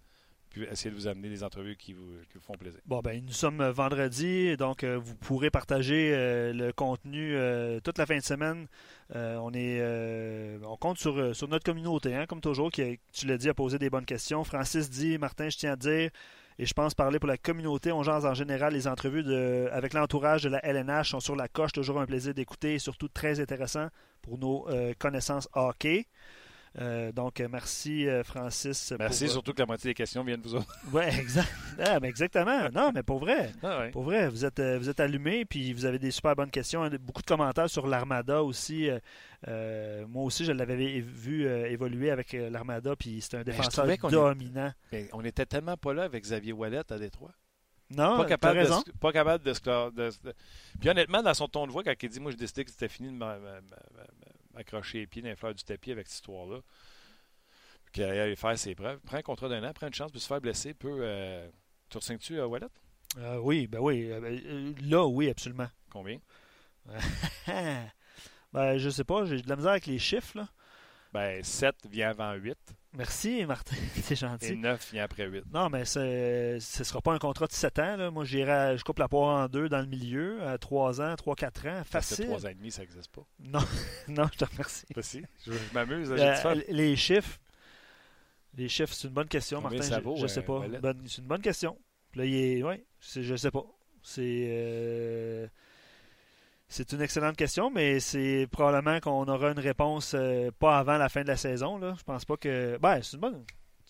puis 0.49 0.63
essayer 0.63 0.91
de 0.91 0.95
vous 0.95 1.07
amener 1.07 1.29
des 1.29 1.41
entrevues 1.41 1.77
qui 1.77 1.93
vous, 1.93 2.17
font 2.41 2.55
plaisir. 2.55 2.81
Bon, 2.85 2.99
ben, 2.99 3.23
nous 3.25 3.31
sommes 3.31 3.63
vendredi, 3.69 4.57
donc 4.57 4.83
euh, 4.83 4.97
vous 4.97 5.15
pourrez 5.15 5.49
partager 5.49 6.11
euh, 6.13 6.51
le 6.51 6.73
contenu 6.73 7.33
euh, 7.37 7.79
toute 7.79 7.97
la 7.97 8.05
fin 8.05 8.17
de 8.17 8.23
semaine. 8.23 8.67
Euh, 9.15 9.37
on 9.37 9.53
est, 9.53 9.79
euh, 9.79 10.59
on 10.65 10.75
compte 10.75 10.97
sur, 10.97 11.17
euh, 11.17 11.33
sur 11.33 11.47
notre 11.47 11.63
communauté, 11.63 12.13
hein, 12.13 12.25
comme 12.25 12.41
toujours, 12.41 12.69
qui, 12.69 12.99
tu 13.13 13.27
l'as 13.27 13.37
dit, 13.37 13.47
a 13.47 13.53
posé 13.53 13.79
des 13.79 13.89
bonnes 13.89 14.05
questions. 14.05 14.43
Francis 14.43 14.89
dit, 14.89 15.17
Martin, 15.17 15.47
je 15.47 15.57
tiens 15.57 15.73
à 15.73 15.75
dire, 15.77 16.09
et 16.61 16.67
je 16.67 16.75
pense 16.75 16.93
parler 16.93 17.17
pour 17.17 17.27
la 17.27 17.37
communauté, 17.37 17.91
on 17.91 18.03
en 18.23 18.33
général. 18.35 18.73
Les 18.75 18.87
entrevues 18.87 19.25
avec 19.71 19.95
l'entourage 19.95 20.43
de 20.43 20.49
la 20.49 20.63
LNH 20.63 21.09
sont 21.09 21.19
sur 21.19 21.35
la 21.35 21.47
coche, 21.47 21.71
toujours 21.71 21.99
un 21.99 22.05
plaisir 22.05 22.35
d'écouter 22.35 22.75
et 22.75 22.79
surtout 22.79 23.07
très 23.07 23.39
intéressant 23.39 23.87
pour 24.21 24.37
nos 24.37 24.69
euh, 24.69 24.93
connaissances 24.99 25.49
hockey. 25.53 26.05
Euh, 26.79 27.11
donc, 27.11 27.41
euh, 27.41 27.49
merci 27.51 28.07
euh, 28.07 28.23
Francis. 28.23 28.93
Merci, 28.97 29.25
pour, 29.25 29.33
surtout 29.33 29.51
que 29.53 29.59
la 29.59 29.65
moitié 29.65 29.89
des 29.89 29.93
questions 29.93 30.23
viennent 30.23 30.41
de 30.41 30.47
vous 30.47 30.55
autres. 30.55 30.73
Ouais, 30.93 31.13
exact. 31.19 31.51
Ah, 31.79 31.99
mais 31.99 32.07
exactement. 32.07 32.69
Non, 32.73 32.91
mais 32.93 33.03
pour 33.03 33.19
vrai. 33.19 33.51
Ah 33.61 33.79
ouais. 33.79 33.91
Pour 33.91 34.03
vrai, 34.03 34.29
vous 34.29 34.45
êtes, 34.45 34.61
vous 34.61 34.87
êtes 34.89 34.99
allumés, 35.01 35.43
puis 35.43 35.73
vous 35.73 35.83
avez 35.85 35.99
des 35.99 36.11
super 36.11 36.33
bonnes 36.35 36.49
questions. 36.51 36.83
hein, 36.83 36.89
Beaucoup 37.01 37.21
de 37.21 37.27
commentaires 37.27 37.69
sur 37.69 37.87
l'Armada 37.87 38.41
aussi. 38.41 38.89
Euh, 39.47 40.05
moi 40.07 40.23
aussi, 40.23 40.45
je 40.45 40.51
l'avais 40.53 41.01
vu 41.01 41.45
évoluer 41.47 42.09
avec 42.09 42.31
l'Armada, 42.33 42.95
puis 42.95 43.19
c'est 43.21 43.35
un 43.37 43.43
défenseur 43.43 43.89
est- 43.89 44.09
dominant. 44.09 44.71
On 45.11 45.21
n'était 45.21 45.45
tellement 45.45 45.75
pas 45.75 45.93
là 45.93 46.03
avec 46.03 46.23
Xavier 46.23 46.53
Wallet 46.53 46.89
à 46.89 46.97
Détroit. 46.97 47.31
Non, 47.93 48.15
pas 48.19 48.25
capable, 48.25 48.55
de, 48.59 48.63
raison. 48.63 48.79
se- 48.85 48.91
pas 48.91 49.11
capable 49.11 49.43
de 49.43 49.53
se 49.53 49.59
de- 49.59 50.09
de- 50.23 50.33
Puis 50.79 50.89
honnêtement, 50.89 51.21
dans 51.21 51.33
son 51.33 51.49
ton 51.49 51.67
de 51.67 51.71
voix, 51.73 51.83
quand 51.83 51.91
il 52.01 52.07
dit 52.07 52.21
Moi, 52.21 52.31
j'ai 52.31 52.37
décidé 52.37 52.63
que 52.63 52.71
c'était 52.71 52.87
fini 52.87 53.09
de 53.09 53.17
m'a- 53.17 53.37
m'a- 53.37 53.59
m'a- 53.59 54.05
m'accrocher 54.53 54.99
les 54.99 55.07
pieds 55.07 55.21
dans 55.21 55.29
les 55.29 55.35
fleurs 55.35 55.53
du 55.53 55.63
tapis 55.63 55.91
avec 55.91 56.07
cette 56.07 56.15
histoire-là, 56.15 56.61
puis 57.91 58.03
aller 58.03 58.35
faire 58.35 58.57
ses 58.57 58.75
preuves, 58.75 58.99
prends 59.05 59.17
un 59.17 59.21
contrat 59.21 59.49
d'un 59.49 59.63
an, 59.63 59.73
prends 59.73 59.87
une 59.87 59.93
chance 59.93 60.11
de 60.11 60.19
se 60.19 60.27
faire 60.27 60.41
blesser, 60.41 60.73
peut. 60.73 60.99
Euh... 61.01 61.49
Tu 61.89 61.97
re-signes-tu 61.97 62.39
à 62.39 62.47
Wallet? 62.47 62.67
Euh, 63.17 63.37
oui, 63.37 63.67
ben 63.67 63.79
oui. 63.79 64.09
euh, 64.09 64.21
euh, 64.23 64.73
là, 64.81 65.05
oui, 65.05 65.29
absolument. 65.29 65.67
Combien? 65.89 66.19
Ben, 68.53 68.77
je 68.77 68.89
sais 68.89 69.05
pas, 69.05 69.23
j'ai 69.23 69.41
de 69.41 69.47
la 69.47 69.55
misère 69.55 69.71
avec 69.71 69.85
les 69.85 69.97
chiffres, 69.97 70.37
là. 70.37 70.49
Ben, 71.13 71.43
7 71.43 71.75
vient 71.89 72.09
avant 72.11 72.33
8 72.33 72.57
Merci, 72.93 73.45
Martin. 73.45 73.75
C'est 73.95 74.13
et 74.13 74.15
gentil. 74.15 74.55
9 74.55 74.91
vient 74.91 75.03
après 75.05 75.25
8. 75.27 75.45
Non, 75.53 75.69
mais 75.69 75.85
ce 75.85 76.57
sera 76.59 77.01
pas 77.01 77.13
un 77.13 77.19
contrat 77.19 77.47
de 77.47 77.51
7 77.53 77.79
ans. 77.79 77.95
Là. 77.97 78.11
Moi, 78.11 78.25
j'irai, 78.25 78.77
je 78.77 78.83
coupe 78.83 78.99
la 78.99 79.07
poire 79.07 79.43
en 79.43 79.47
deux 79.47 79.69
dans 79.69 79.79
le 79.79 79.87
milieu, 79.87 80.41
à 80.45 80.57
3 80.57 81.01
ans, 81.01 81.13
3-4 81.15 81.45
ans. 81.69 81.83
Parce 81.91 82.09
que 82.09 82.15
Facile. 82.15 82.25
3 82.27 82.45
ans 82.45 82.49
et 82.49 82.53
demi, 82.55 82.71
ça 82.71 82.81
n'existe 82.81 83.11
pas. 83.11 83.25
Non, 83.39 83.59
non, 84.09 84.27
je 84.33 84.37
te 84.39 84.45
remercie. 84.45 84.85
Pas 84.93 85.01
si. 85.01 85.23
Je, 85.45 85.53
je 85.53 85.73
m'amuse, 85.73 86.11
Euh, 86.11 86.55
les 86.69 86.95
chiffres, 86.95 87.39
les 88.57 88.67
chiffres, 88.67 88.93
c'est 88.93 89.07
une 89.07 89.13
bonne 89.13 89.27
question, 89.29 89.61
Combien 89.61 89.79
Martin. 89.79 89.95
je, 89.97 90.01
vaut, 90.01 90.15
je 90.17 90.27
sais 90.27 90.41
euh, 90.41 90.43
pas. 90.43 90.79
Bonne- 90.79 91.07
c'est 91.07 91.21
une 91.21 91.27
bonne 91.27 91.41
question. 91.41 91.77
Là, 92.15 92.25
il 92.25 92.35
est, 92.35 92.63
ouais, 92.63 92.85
c'est, 92.99 93.23
je 93.23 93.35
sais 93.35 93.51
pas. 93.51 93.63
C'est, 94.03 94.47
euh, 94.49 95.47
c'est 96.71 96.91
une 96.93 97.01
excellente 97.01 97.35
question, 97.37 97.69
mais 97.69 97.99
c'est 97.99 98.47
probablement 98.51 98.99
qu'on 98.99 99.27
aura 99.27 99.51
une 99.51 99.59
réponse 99.59 100.13
euh, 100.15 100.49
pas 100.57 100.77
avant 100.79 100.97
la 100.97 101.09
fin 101.09 101.21
de 101.21 101.27
la 101.27 101.37
saison. 101.37 101.77
Là. 101.77 101.93
Je 101.97 102.03
pense 102.03 102.25
pas 102.25 102.37
que. 102.37 102.77
Ben, 102.81 103.01
c'est 103.03 103.13
une 103.17 103.21
bonne. 103.21 103.43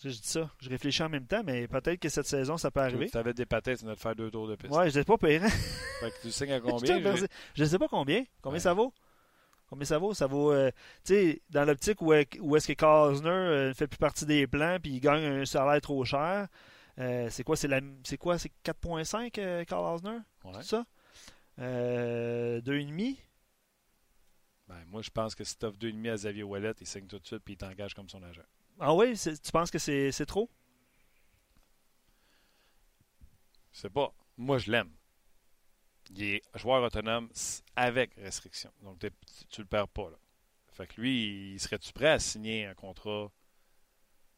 Je 0.04 0.08
dis 0.08 0.20
ça. 0.24 0.50
Je 0.60 0.68
réfléchis 0.68 1.02
en 1.04 1.08
même 1.08 1.26
temps, 1.26 1.42
mais 1.44 1.68
peut-être 1.68 2.00
que 2.00 2.08
cette 2.08 2.26
saison, 2.26 2.56
ça 2.56 2.70
peut 2.72 2.80
arriver. 2.80 3.08
Tu 3.08 3.16
avais 3.16 3.32
des 3.34 3.46
patates, 3.46 3.78
tu 3.78 3.84
venais 3.84 3.94
de 3.94 4.00
faire 4.00 4.16
deux 4.16 4.30
tours 4.32 4.48
de 4.48 4.56
piste. 4.56 4.74
Ouais, 4.74 4.86
je 4.86 4.90
sais 4.90 5.04
pas 5.04 5.16
pire. 5.16 5.44
hein? 5.44 5.48
Fait 5.48 6.10
que 6.10 6.22
tu 6.22 6.30
signes 6.32 6.52
à 6.52 6.56
Je 6.58 6.62
combien 6.62 6.96
remercie. 6.96 7.26
Je 7.54 7.64
sais 7.64 7.78
pas 7.78 7.86
combien. 7.88 8.24
Combien 8.42 8.56
Ouais. 8.56 8.60
ça 8.60 8.74
vaut? 8.74 8.92
Combien 9.70 9.84
ça 9.86 9.98
vaut? 9.98 10.12
Ça 10.12 10.26
vaut, 10.26 10.52
euh, 10.52 10.70
tu 11.04 11.14
sais, 11.14 11.42
dans 11.50 11.64
l'optique 11.64 12.02
où, 12.02 12.12
est- 12.12 12.38
où 12.40 12.56
est-ce 12.56 12.66
que 12.66 12.72
Cosner 12.74 13.28
euh, 13.30 13.68
ne 13.68 13.72
fait 13.74 13.86
plus 13.86 13.96
partie 13.96 14.26
des 14.26 14.46
plans 14.46 14.76
puis 14.82 14.92
il 14.94 15.00
gagne 15.00 15.24
un 15.24 15.44
salaire 15.46 15.80
trop 15.80 16.04
cher. 16.04 16.48
euh, 16.98 17.28
c'est 17.30 17.44
quoi? 17.44 17.54
C'est 17.56 18.18
quoi? 18.18 18.38
C'est 18.38 18.50
4.5 18.64 19.38
euh, 19.38 19.64
Carl 19.64 19.94
Osner? 19.94 20.18
Ouais. 20.44 20.52
C'est 20.56 20.64
ça? 20.64 20.84
Euh, 21.58 22.60
2,5? 22.62 23.18
Ben, 24.68 24.84
moi, 24.86 25.02
je 25.02 25.10
pense 25.10 25.34
que 25.34 25.44
si 25.44 25.56
tu 25.56 25.66
offres 25.66 25.78
2,5 25.78 26.10
à 26.10 26.14
Xavier 26.16 26.42
Wallet, 26.42 26.72
il 26.80 26.86
signe 26.86 27.06
tout 27.06 27.18
de 27.18 27.26
suite 27.26 27.42
puis 27.44 27.54
il 27.54 27.56
t'engage 27.56 27.94
comme 27.94 28.08
son 28.08 28.22
agent. 28.22 28.42
Ah 28.80 28.94
oui? 28.94 29.14
Tu 29.18 29.52
penses 29.52 29.70
que 29.70 29.78
c'est, 29.78 30.26
trop? 30.26 30.50
Je 33.72 33.80
sais 33.80 33.90
pas. 33.90 34.14
Moi, 34.36 34.58
je 34.58 34.70
l'aime. 34.70 34.90
Il 36.10 36.22
est 36.22 36.42
joueur 36.54 36.82
autonome 36.82 37.30
avec 37.76 38.14
restriction. 38.16 38.72
Donc, 38.82 38.98
tu 39.50 39.60
le 39.60 39.66
perds 39.66 39.88
pas. 39.88 40.10
Là. 40.10 40.16
Fait 40.72 40.86
que 40.86 41.00
lui, 41.00 41.52
il 41.54 41.60
serait-tu 41.60 41.92
prêt 41.92 42.08
à 42.08 42.18
signer 42.18 42.66
un 42.66 42.74
contrat? 42.74 43.30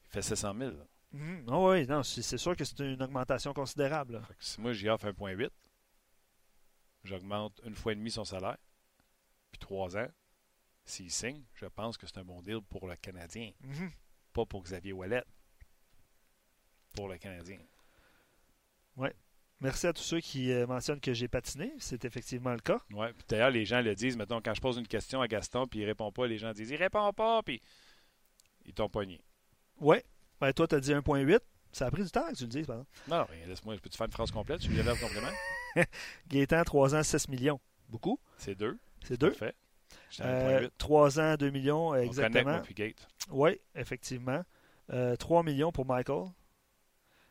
Il 0.07 0.11
fait 0.11 0.23
700 0.23 0.55
000. 0.59 0.71
là. 0.73 0.87
Mhm. 1.13 1.47
Ah 1.49 1.59
oui, 1.61 1.87
non, 1.87 2.03
c'est, 2.03 2.23
c'est 2.23 2.39
sûr 2.39 2.57
que 2.57 2.65
c'est 2.65 2.79
une 2.81 3.01
augmentation 3.03 3.53
considérable. 3.55 4.21
Fait 4.27 4.35
que 4.35 4.45
si 4.45 4.61
moi, 4.61 4.73
j'y 4.73 4.89
offre 4.89 5.07
1,8, 5.07 5.49
j'augmente 7.05 7.61
une 7.65 7.75
fois 7.75 7.93
et 7.93 7.97
demi 7.97 8.11
son 8.11 8.25
salaire. 8.25 8.59
Puis 9.53 9.59
trois 9.59 9.97
ans, 9.97 10.09
s'il 10.85 11.11
signe, 11.11 11.45
je 11.55 11.67
pense 11.67 11.97
que 11.97 12.07
c'est 12.07 12.19
un 12.19 12.25
bon 12.25 12.43
deal 12.43 12.61
pour 12.69 12.87
le 12.87 12.97
Canadien. 12.97 13.53
Mhm. 13.61 13.91
Pas 14.33 14.45
pour 14.45 14.63
Xavier 14.63 14.93
Wallet. 14.93 15.25
Pour 16.95 17.09
le 17.09 17.19
Canadien. 17.19 17.59
Merci 19.65 19.87
à 19.87 19.95
tous 19.95 20.03
ceux 20.03 20.21
qui 20.21 20.53
euh, 20.53 20.67
mentionnent 20.67 21.01
que 21.01 21.15
j'ai 21.15 21.27
patiné. 21.27 21.73
C'est 21.79 22.05
effectivement 22.05 22.53
le 22.53 22.59
cas. 22.59 22.83
Ouais. 22.91 23.13
Puis 23.15 23.25
d'ailleurs, 23.29 23.51
les 23.51 23.65
gens 23.65 23.81
le 23.81 23.95
disent. 23.95 24.15
Mettons, 24.15 24.43
quand 24.43 24.53
je 24.53 24.61
pose 24.61 24.77
une 24.77 24.87
question 24.87 25.23
à 25.23 25.27
Gaston, 25.27 25.67
puis 25.67 25.81
il 25.81 25.87
répond 25.87 26.13
pas, 26.13 26.27
les 26.27 26.37
gens 26.37 26.53
disent 26.53 26.69
il 26.69 26.77
répond 26.77 27.11
pas, 27.15 27.43
puis 27.43 27.63
ils 28.67 28.75
t'ont 28.75 28.91
pogné. 28.91 29.23
Oui. 29.81 29.97
Ben, 30.39 30.53
toi, 30.53 30.69
tu 30.69 30.75
as 30.75 30.81
dit 30.81 30.93
1.8. 30.93 31.39
Ça 31.75 31.87
a 31.87 31.91
pris 31.91 32.05
du 32.05 32.11
temps 32.11 32.29
que 32.29 32.37
tu 32.37 32.45
le 32.45 32.49
dises, 32.49 32.67
par 32.67 32.77
exemple. 32.77 32.91
Non, 33.09 33.27
laisse-moi, 33.49 33.75
je 33.75 33.81
peux 33.81 33.91
te 33.91 33.97
faire 33.97 34.07
une 34.07 34.13
phrase 34.13 34.31
complète, 34.31 34.61
tu 34.61 34.69
lui 34.69 34.77
le 34.77 34.95
complément. 34.95 35.27
Gaétan, 36.29 36.63
3 36.63 36.95
ans, 36.95 37.03
6 37.03 37.29
millions. 37.29 37.61
Beaucoup? 37.89 38.21
C'est 38.39 38.55
deux. 38.55 38.79
C'est 39.05 39.21
deux? 39.21 39.31
Parfait. 39.31 39.55
Euh, 40.21 40.61
1,8. 40.61 40.71
3 40.79 41.21
ans, 41.21 41.35
2 41.37 41.51
millions, 41.51 41.93
euh, 41.93 42.03
exactement. 42.03 42.53
moi, 42.53 42.61
puis 42.61 42.75
Gate. 42.75 43.09
Oui, 43.31 43.61
effectivement. 43.75 44.45
Euh, 44.93 45.17
3 45.17 45.43
millions 45.43 45.73
pour 45.73 45.85
Michael. 45.85 46.27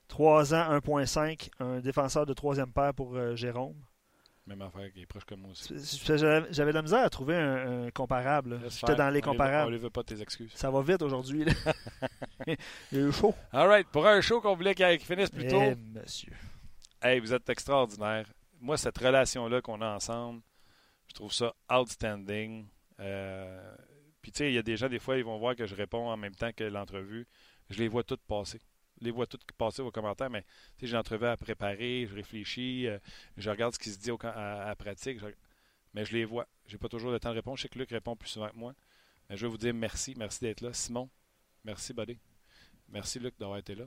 3 0.09 0.53
ans, 0.53 0.77
1.5, 0.77 1.49
un 1.59 1.79
défenseur 1.79 2.25
de 2.25 2.33
troisième 2.33 2.73
paire 2.73 2.93
pour 2.93 3.15
euh, 3.15 3.37
Jérôme. 3.37 3.81
Même 4.45 4.61
affaire 4.61 4.91
qui 4.91 5.01
est 5.01 5.05
proche 5.05 5.23
comme 5.23 5.39
moi 5.39 5.51
aussi. 5.51 5.73
J'avais 6.05 6.71
de 6.71 6.75
la 6.75 6.81
misère 6.81 6.99
à 7.05 7.09
trouver 7.09 7.35
un, 7.37 7.85
un 7.85 7.91
comparable. 7.91 8.59
J'étais 8.69 8.95
dans 8.95 9.09
les 9.09 9.21
comparables. 9.21 9.67
On 9.67 9.71
les 9.71 9.77
veut 9.77 9.89
pas 9.89 10.03
tes 10.03 10.21
excuses. 10.21 10.51
Ça 10.53 10.69
va 10.69 10.81
vite 10.81 11.01
aujourd'hui. 11.01 11.45
Il 12.47 12.57
y 12.91 12.97
a 13.01 13.07
eu 13.07 13.11
chaud. 13.13 13.33
All 13.53 13.67
right. 13.69 13.87
Pour 13.87 14.05
un 14.05 14.19
show 14.19 14.41
qu'on 14.41 14.55
voulait 14.55 14.75
qu'il 14.75 14.85
qu'il 14.97 15.05
finisse 15.07 15.29
plus 15.29 15.47
tôt, 15.47 15.61
Eh, 15.61 15.75
monsieur. 15.75 16.33
hey, 17.01 17.19
vous 17.21 17.33
êtes 17.33 17.49
extraordinaire. 17.49 18.25
Moi, 18.59 18.75
cette 18.77 18.97
relation-là 18.97 19.61
qu'on 19.61 19.79
a 19.81 19.95
ensemble, 19.95 20.41
je 21.07 21.13
trouve 21.13 21.31
ça 21.31 21.53
outstanding. 21.71 22.67
Euh, 22.99 23.75
Puis, 24.21 24.31
tu 24.33 24.39
sais, 24.39 24.51
il 24.51 24.55
y 24.55 24.57
a 24.57 24.61
des 24.63 24.75
gens, 24.77 24.89
des 24.89 24.99
fois, 24.99 25.17
ils 25.17 25.23
vont 25.23 25.37
voir 25.37 25.55
que 25.55 25.65
je 25.65 25.75
réponds 25.75 26.09
en 26.09 26.17
même 26.17 26.35
temps 26.35 26.51
que 26.51 26.63
l'entrevue. 26.65 27.27
Je 27.69 27.79
les 27.79 27.87
vois 27.87 28.03
toutes 28.03 28.23
passer. 28.23 28.59
Les 29.03 29.11
vois 29.11 29.27
toutes 29.27 29.43
passer 29.51 29.81
aux 29.81 29.91
commentaires, 29.91 30.29
mais 30.29 30.45
j'ai 30.81 30.95
l'entrevue 30.95 31.25
à 31.25 31.37
préparer, 31.37 32.07
je 32.09 32.15
réfléchis, 32.15 32.87
euh, 32.87 32.97
je 33.37 33.49
regarde 33.49 33.73
ce 33.73 33.79
qui 33.79 33.89
se 33.89 33.99
dit 33.99 34.11
à, 34.23 34.69
à 34.69 34.75
pratique, 34.75 35.19
mais 35.93 36.05
je 36.05 36.13
les 36.13 36.25
vois. 36.25 36.47
J'ai 36.67 36.77
pas 36.77 36.89
toujours 36.89 37.11
le 37.11 37.19
temps 37.19 37.29
de 37.31 37.35
répondre. 37.35 37.57
Je 37.57 37.63
sais 37.63 37.69
que 37.69 37.77
Luc 37.77 37.89
répond 37.89 38.15
plus 38.15 38.29
souvent 38.29 38.49
que 38.49 38.55
moi. 38.55 38.73
Mais 39.29 39.37
je 39.37 39.45
veux 39.45 39.51
vous 39.51 39.57
dire 39.57 39.73
merci. 39.73 40.15
Merci 40.17 40.39
d'être 40.41 40.61
là. 40.61 40.73
Simon, 40.73 41.09
merci, 41.63 41.93
buddy. 41.93 42.17
Merci, 42.89 43.19
Luc, 43.19 43.37
d'avoir 43.39 43.57
été 43.59 43.75
là. 43.75 43.85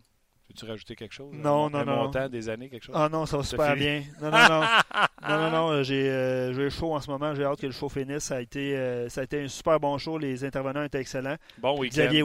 Veux-tu 0.49 0.65
rajouter 0.65 0.95
quelque 0.95 1.13
chose? 1.13 1.33
Non, 1.35 1.67
un, 1.67 1.71
non, 1.71 1.79
un 1.81 1.85
non. 1.85 1.97
montant, 2.05 2.29
des 2.29 2.49
années, 2.49 2.69
quelque 2.69 2.85
chose? 2.85 2.95
Ah 2.97 3.09
non, 3.11 3.27
ça 3.27 3.37
va 3.37 3.43
super 3.43 3.73
fini? 3.75 3.79
bien. 3.81 4.03
Non, 4.23 4.31
non, 4.31 4.39
non. 4.49 4.61
non, 5.29 5.39
non, 5.39 5.51
non. 5.51 5.71
euh, 5.73 5.83
J'ai 5.83 6.09
euh, 6.09 6.71
chaud 6.71 6.95
en 6.95 7.01
ce 7.01 7.11
moment. 7.11 7.35
J'ai 7.35 7.45
hâte 7.45 7.61
que 7.61 7.67
le 7.67 7.73
show 7.73 7.89
finisse. 7.89 8.25
Ça 8.25 8.37
a, 8.37 8.41
été, 8.41 8.77
euh, 8.77 9.09
ça 9.09 9.23
a 9.23 9.25
été 9.25 9.43
un 9.43 9.49
super 9.49 9.81
bon 9.81 9.99
show. 9.99 10.19
Les 10.19 10.45
intervenants 10.45 10.85
étaient 10.85 11.01
excellents. 11.01 11.37
Bon 11.59 11.77
week-end. 11.79 11.97
Xavier, 12.09 12.23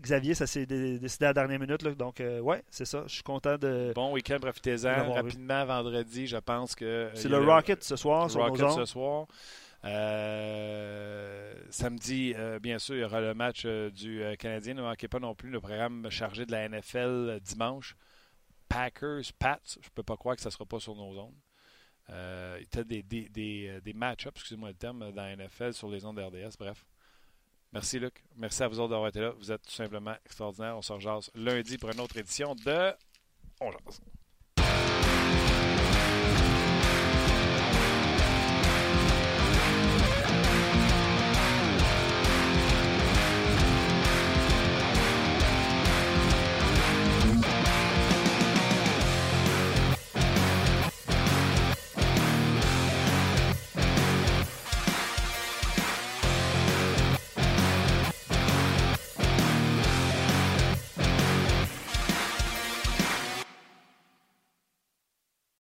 Xavier, 0.00 0.34
ça 0.34 0.46
s'est 0.46 0.64
dé- 0.64 0.98
décidé 1.00 1.24
à 1.24 1.28
la 1.30 1.34
dernière 1.34 1.58
minute. 1.58 1.82
là. 1.82 1.90
Donc, 1.90 2.20
euh, 2.20 2.38
ouais, 2.40 2.62
c'est 2.70 2.84
ça. 2.84 3.02
Je 3.08 3.14
suis 3.14 3.22
content 3.24 3.58
de. 3.58 3.92
Bon 3.96 4.12
week-end, 4.12 4.38
profitez-en. 4.40 5.04
Vu. 5.06 5.10
Rapidement, 5.10 5.64
vendredi, 5.66 6.26
je 6.28 6.36
pense 6.36 6.74
que. 6.76 7.08
C'est 7.14 7.28
le 7.28 7.38
Rocket 7.38 7.82
ce 7.82 7.96
soir 7.96 8.24
le 8.24 8.30
sur 8.30 8.40
Rocket 8.42 8.60
nos 8.60 8.70
ce 8.76 8.84
soir. 8.84 9.26
Euh, 9.84 11.54
samedi, 11.70 12.34
euh, 12.36 12.58
bien 12.58 12.78
sûr, 12.78 12.96
il 12.96 13.00
y 13.00 13.04
aura 13.04 13.20
le 13.20 13.34
match 13.34 13.62
euh, 13.64 13.90
du 13.90 14.22
Canadien. 14.38 14.74
Ne 14.74 14.82
manquez 14.82 15.08
pas 15.08 15.20
non 15.20 15.34
plus 15.34 15.50
le 15.50 15.60
programme 15.60 16.10
chargé 16.10 16.46
de 16.46 16.52
la 16.52 16.68
NFL 16.68 17.40
dimanche. 17.42 17.96
Packers, 18.68 19.32
Pats. 19.38 19.60
Je 19.64 19.78
ne 19.78 19.94
peux 19.94 20.02
pas 20.02 20.16
croire 20.16 20.36
que 20.36 20.42
ça 20.42 20.48
ne 20.48 20.52
sera 20.52 20.66
pas 20.66 20.80
sur 20.80 20.94
nos 20.94 21.18
ondes. 21.18 21.34
Il 22.08 22.14
y 22.14 22.78
a 22.78 23.80
des, 23.80 23.92
match-ups, 23.94 24.34
excusez-moi 24.34 24.70
le 24.70 24.74
terme, 24.74 25.12
dans 25.12 25.22
la 25.22 25.36
NFL 25.36 25.72
sur 25.72 25.88
les 25.88 26.04
ondes 26.04 26.18
RDS. 26.18 26.56
Bref. 26.58 26.84
Merci, 27.72 28.00
Luc. 28.00 28.24
Merci 28.36 28.64
à 28.64 28.68
vous 28.68 28.80
autres 28.80 28.90
d'avoir 28.90 29.08
été 29.08 29.20
là. 29.20 29.30
Vous 29.30 29.52
êtes 29.52 29.62
tout 29.62 29.70
simplement 29.70 30.16
extraordinaires. 30.24 30.76
On 30.76 30.82
se 30.82 30.92
rejase 30.92 31.30
lundi 31.36 31.78
pour 31.78 31.90
une 31.90 32.00
autre 32.00 32.16
édition 32.16 32.56
de 32.56 32.92
On 33.60 33.70
jase. 33.70 34.00